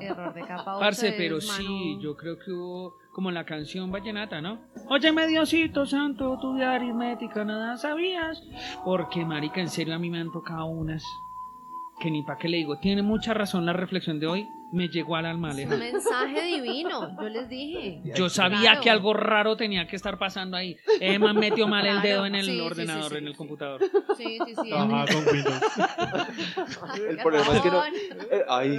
Error 0.00 0.34
de 0.34 0.40
capa 0.42 0.76
8 0.76 0.80
Parce, 0.80 1.08
es, 1.08 1.14
pero 1.14 1.40
sí, 1.40 1.98
yo 2.00 2.16
creo 2.16 2.38
que 2.38 2.52
hubo 2.52 2.96
como 3.12 3.30
la 3.30 3.44
canción 3.44 3.90
vallenata, 3.90 4.40
¿no? 4.40 4.60
Óyeme, 4.88 5.26
Diosito 5.26 5.84
Santo, 5.86 6.38
tu 6.40 6.54
de 6.54 6.64
aritmética 6.64 7.44
nada 7.44 7.76
sabías. 7.76 8.42
Porque, 8.84 9.24
marica, 9.24 9.60
en 9.60 9.68
serio 9.68 9.94
a 9.94 9.98
mí 9.98 10.10
me 10.10 10.20
han 10.20 10.30
tocado 10.30 10.66
unas 10.66 11.04
que 12.00 12.10
ni 12.10 12.22
pa' 12.22 12.36
qué 12.38 12.48
le 12.48 12.56
digo. 12.58 12.78
Tiene 12.78 13.02
mucha 13.02 13.34
razón 13.34 13.66
la 13.66 13.72
reflexión 13.72 14.18
de 14.18 14.26
hoy, 14.26 14.48
me 14.72 14.88
llegó 14.88 15.16
al 15.16 15.26
alma, 15.26 15.50
Es 15.50 15.54
Aleja. 15.56 15.74
un 15.74 15.80
mensaje 15.80 16.42
divino, 16.44 17.16
yo 17.20 17.28
les 17.28 17.48
dije. 17.48 18.00
Yo 18.16 18.28
sabía 18.28 18.60
Claro. 18.60 18.80
que 18.82 18.90
algo 18.90 19.14
raro 19.14 19.56
tenía 19.56 19.86
que 19.86 19.96
estar 19.96 20.18
pasando 20.18 20.56
ahí. 20.56 20.76
Emma 21.00 21.32
metió 21.34 21.68
mal 21.68 21.86
el 21.86 22.00
dedo 22.02 22.24
en 22.26 22.34
el 22.36 22.46
sí, 22.46 22.60
ordenador, 22.60 23.04
sí, 23.04 23.10
sí, 23.10 23.16
en 23.18 23.26
el 23.26 23.32
sí. 23.32 23.36
computador. 23.38 23.80
Sí, 24.16 24.38
sí, 24.46 24.54
sí. 24.62 24.68
Trabajaba 24.70 25.06
con 25.06 25.34
Windows. 25.34 25.62
El 27.08 27.16
problema 27.18 27.54
es 27.56 27.60
que 27.62 27.70
no. 27.70 27.84
eh, 27.84 28.44
ay, 28.48 28.78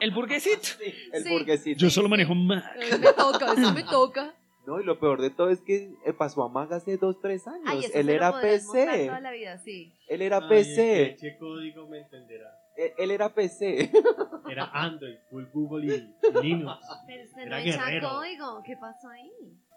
El 0.00 0.10
burguesito. 0.10 0.68
el 1.12 1.22
Sí. 1.24 1.28
burguesito. 1.30 1.78
Yo 1.80 1.90
solo 1.90 2.08
manejo 2.08 2.34
Mac. 2.34 2.64
Me 3.00 3.12
toca, 3.12 3.52
eso 3.54 3.72
me 3.72 3.82
toca. 3.84 4.34
No, 4.66 4.80
y 4.80 4.84
lo 4.84 5.00
peor 5.00 5.20
de 5.20 5.30
todo 5.30 5.50
es 5.50 5.60
que 5.60 5.90
eh, 6.06 6.12
pasó 6.12 6.44
a 6.44 6.48
Maga 6.48 6.76
hace 6.76 6.96
2, 6.96 7.20
3 7.20 7.46
años. 7.48 7.64
Ay, 7.66 7.80
Él 7.94 8.08
era 8.08 8.40
PC. 8.40 9.06
toda 9.06 9.20
la 9.20 9.32
vida, 9.32 9.58
sí. 9.58 9.92
Él 10.08 10.22
era 10.22 10.38
Ay, 10.38 10.48
PC. 10.48 11.02
el 11.02 11.08
que 11.16 11.26
eche 11.28 11.38
código 11.38 11.88
me 11.88 11.98
entenderá. 11.98 12.48
Él, 12.76 12.92
él 12.98 13.10
era 13.10 13.34
PC. 13.34 13.90
Era 14.50 14.64
Android, 14.72 15.16
full 15.30 15.44
Google 15.52 15.86
y 15.86 16.40
Linux. 16.42 16.78
Pero 17.06 17.24
usted 17.24 17.36
no 17.38 17.56
Era 17.56 17.60
echa 17.62 17.84
guerrero. 17.86 18.08
código, 18.10 18.62
¿qué 18.64 18.76
pasó 18.76 19.08
ahí? 19.08 19.30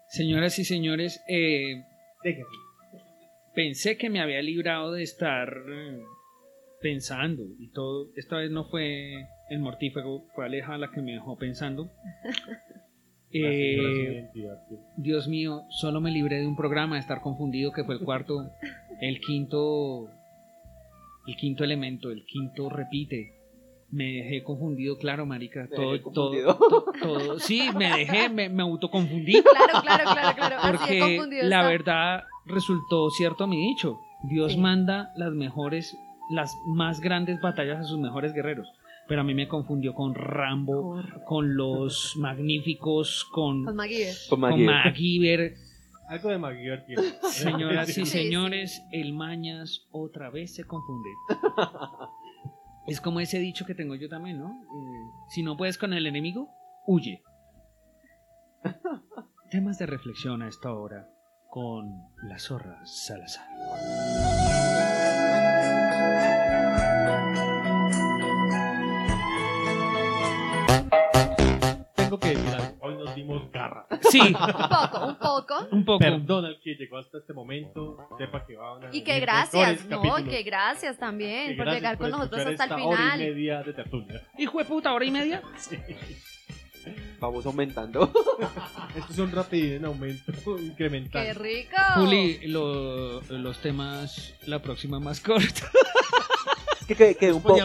Señoras 0.08 0.58
y 0.58 0.64
señores, 0.64 1.22
eh, 1.28 1.82
Déjeme. 2.22 2.46
pensé 3.54 3.96
que 3.96 4.10
me 4.10 4.20
había 4.20 4.42
librado 4.42 4.92
de 4.92 5.02
estar 5.02 5.48
eh, 5.68 6.02
pensando 6.80 7.42
y 7.58 7.70
todo. 7.72 8.10
Esta 8.16 8.36
vez 8.38 8.50
no 8.50 8.64
fue 8.68 9.14
el 9.50 9.58
mortífago, 9.60 10.26
fue 10.34 10.44
Aleja 10.46 10.76
la 10.78 10.90
que 10.90 11.00
me 11.00 11.12
dejó 11.12 11.36
pensando. 11.38 11.90
Eh. 13.32 14.28
Dios 14.96 15.28
mío, 15.28 15.62
solo 15.70 16.00
me 16.00 16.10
libré 16.10 16.40
de 16.40 16.46
un 16.46 16.56
programa 16.56 16.94
de 16.96 17.00
estar 17.00 17.20
confundido 17.20 17.72
que 17.72 17.84
fue 17.84 17.96
el 17.96 18.00
cuarto, 18.00 18.50
el 19.00 19.20
quinto, 19.20 20.08
el 21.26 21.36
quinto 21.36 21.64
elemento, 21.64 22.10
el 22.10 22.24
quinto 22.24 22.68
repite. 22.70 23.32
Me 23.90 24.04
dejé 24.14 24.42
confundido, 24.42 24.98
claro, 24.98 25.26
marica. 25.26 25.62
Me 25.62 25.68
Todo, 25.76 25.92
dejé 25.92 26.04
todo, 26.12 26.84
todo, 27.00 27.38
sí, 27.38 27.68
me 27.76 27.88
dejé, 27.98 28.28
me, 28.28 28.48
me 28.48 28.62
autoconfundí. 28.64 29.40
Claro, 29.42 29.80
claro, 29.82 30.04
claro, 30.12 30.36
claro. 30.36 30.56
Así 30.58 30.76
Porque 30.76 30.98
confundido 31.00 31.42
la 31.48 31.56
está. 31.60 31.68
verdad 31.68 32.24
resultó 32.46 33.10
cierto 33.10 33.46
mi 33.46 33.56
dicho. 33.58 33.96
Dios 34.24 34.52
Sí. 34.52 34.58
manda 34.58 35.12
las 35.16 35.32
mejores, 35.34 35.96
las 36.30 36.52
más 36.66 37.00
grandes 37.00 37.40
batallas 37.40 37.78
a 37.80 37.84
sus 37.84 37.98
mejores 37.98 38.32
guerreros. 38.32 38.68
Pero 39.08 39.20
a 39.20 39.24
mí 39.24 39.34
me 39.34 39.46
confundió 39.46 39.94
con 39.94 40.14
Rambo, 40.14 41.00
con 41.24 41.56
los 41.56 42.14
magníficos, 42.18 43.24
con, 43.32 43.64
Con 43.64 43.76
MacGyver. 43.76 44.14
Con. 44.28 44.40
MacGyver. 44.64 45.54
Algo 46.08 46.28
de 46.30 46.38
MacGyver 46.38 46.86
tiene. 46.86 47.02
Señoras 47.30 47.96
y 47.96 48.06
señores, 48.06 48.82
el 48.92 49.12
Mañas 49.12 49.86
otra 49.90 50.30
vez 50.30 50.54
se 50.54 50.64
confunde. 50.64 51.10
Es 52.86 53.00
como 53.00 53.18
ese 53.18 53.40
dicho 53.40 53.66
que 53.66 53.74
tengo 53.74 53.96
yo 53.96 54.08
también, 54.08 54.38
¿no? 54.38 54.48
Eh, 54.48 55.10
si 55.30 55.42
no 55.42 55.56
puedes 55.56 55.76
con 55.76 55.92
el 55.92 56.06
enemigo, 56.06 56.48
huye. 56.86 57.20
Temas 59.50 59.78
de 59.78 59.86
reflexión 59.86 60.42
a 60.42 60.48
esta 60.48 60.72
hora 60.72 61.08
con 61.50 61.90
la 62.22 62.38
zorra 62.38 62.80
Salazar. 62.84 63.44
Que 72.18 72.36
hoy 72.80 72.94
nos 72.96 73.14
dimos 73.14 73.50
garra. 73.52 73.86
Sí, 74.10 74.20
Un 74.20 74.32
poco, 74.34 75.06
un 75.06 75.16
poco. 75.18 75.68
un 75.72 75.84
poco. 75.84 75.98
Perdona 75.98 76.50
que 76.62 76.74
llegó 76.74 76.98
hasta 76.98 77.18
este 77.18 77.32
momento, 77.32 77.96
sepa 78.18 78.44
que 78.46 78.56
van 78.56 78.84
a 78.84 78.88
Y 78.92 79.02
que 79.02 79.20
gracias, 79.20 79.84
no, 79.86 79.96
capítulos. 80.02 80.20
y 80.20 80.24
que 80.36 80.42
gracias 80.42 80.98
también 80.98 81.48
Que 81.48 81.54
por 81.56 81.64
gracias 81.66 81.82
llegar 81.82 81.98
con 81.98 82.10
nosotros 82.10 82.46
hasta 82.46 82.64
el 82.64 82.72
hora 82.72 82.82
y 82.82 82.96
final. 82.96 83.18
media 83.18 83.62
de 83.62 83.72
tertulia. 83.72 84.22
Hijo 84.38 84.58
de 84.58 84.64
puta, 84.64 84.92
hora 84.92 85.04
y 85.04 85.10
media. 85.10 85.42
Sí. 85.58 85.76
Vamos 87.18 87.44
aumentando. 87.46 88.12
Estos 88.96 89.16
son 89.16 89.32
rápidos 89.32 89.72
en 89.78 89.84
aumento, 89.86 90.32
incremental. 90.56 91.24
¡Qué 91.24 91.34
rico! 91.34 91.76
Juli, 91.96 92.46
lo- 92.46 93.20
los 93.22 93.58
temas, 93.58 94.34
la 94.46 94.60
próxima 94.62 95.00
más 95.00 95.18
corta. 95.20 95.68
Que 96.86 96.94
quedé, 96.94 97.32
un 97.32 97.42
poco, 97.42 97.58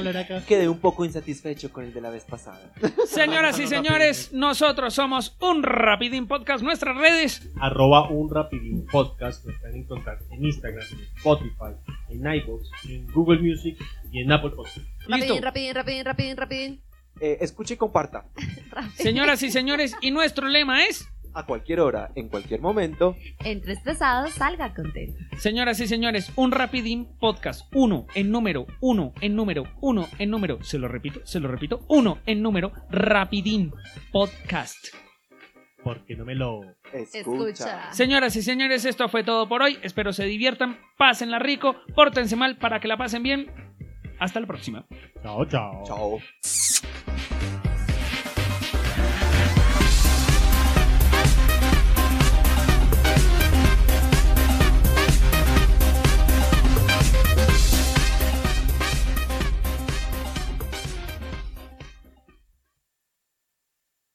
quedé 0.47 0.67
un 0.67 1.05
insatisfecho 1.05 1.71
con 1.71 1.85
el 1.85 1.93
de 1.93 2.01
la 2.01 2.09
vez 2.09 2.23
pasada. 2.23 2.71
Señoras 3.05 3.59
y 3.59 3.67
señores, 3.67 4.33
nosotros 4.33 4.95
somos 4.95 5.37
un 5.39 5.61
Rapidín 5.61 6.27
Podcast. 6.27 6.63
Nuestras 6.63 6.97
redes. 6.97 7.47
Arroba 7.59 8.09
un 8.09 8.33
rapidín 8.33 8.87
podcast. 8.87 9.45
Nos 9.45 9.59
pueden 9.59 9.81
encontrar 9.81 10.17
en 10.31 10.43
Instagram, 10.43 10.83
en 10.91 11.01
Spotify, 11.17 11.75
en 12.09 12.33
iVoox, 12.33 12.63
en 12.89 13.07
Google 13.11 13.39
Music 13.39 13.77
y 14.11 14.21
en 14.21 14.31
Apple 14.31 14.51
Podcast. 14.55 14.77
Listo. 14.77 15.39
Rapidín, 15.39 15.43
rapidín, 15.43 15.75
rapidín, 15.75 16.05
rapidín, 16.05 16.37
rapidín. 16.37 16.81
Eh, 17.19 17.37
escuche 17.41 17.75
y 17.75 17.77
comparta. 17.77 18.25
Señoras 18.95 19.43
y 19.43 19.51
señores, 19.51 19.95
y 20.01 20.09
nuestro 20.09 20.47
lema 20.47 20.83
es. 20.85 21.07
A 21.33 21.45
cualquier 21.45 21.79
hora, 21.79 22.11
en 22.15 22.27
cualquier 22.27 22.61
momento. 22.61 23.15
Entre 23.43 23.73
estresados, 23.73 24.31
salga 24.31 24.73
contento. 24.73 25.17
Señoras 25.37 25.79
y 25.79 25.87
señores, 25.87 26.31
un 26.35 26.51
Rapidín 26.51 27.07
Podcast. 27.19 27.73
Uno 27.73 28.05
en 28.15 28.31
número, 28.31 28.67
uno 28.81 29.13
en 29.21 29.35
número, 29.35 29.63
uno 29.79 30.07
en 30.19 30.29
número. 30.29 30.61
Se 30.63 30.77
lo 30.77 30.87
repito, 30.87 31.21
se 31.25 31.39
lo 31.39 31.47
repito. 31.47 31.85
Uno 31.87 32.19
en 32.25 32.41
número, 32.41 32.73
Rapidín 32.89 33.71
Podcast. 34.11 34.87
Porque 35.83 36.15
no 36.15 36.25
me 36.25 36.35
lo. 36.35 36.61
Escucha. 36.93 37.19
Escucha. 37.19 37.93
Señoras 37.93 38.35
y 38.35 38.41
señores, 38.41 38.85
esto 38.85 39.07
fue 39.09 39.23
todo 39.23 39.47
por 39.47 39.61
hoy. 39.61 39.79
Espero 39.81 40.13
se 40.13 40.25
diviertan, 40.25 40.77
pásenla 40.97 41.39
rico, 41.39 41.75
pórtense 41.95 42.35
mal 42.35 42.57
para 42.57 42.79
que 42.79 42.87
la 42.87 42.97
pasen 42.97 43.23
bien. 43.23 43.51
Hasta 44.19 44.39
la 44.39 44.47
próxima. 44.47 44.85
Chao, 45.23 45.45
chao. 45.45 45.83
Chao. 45.85 47.30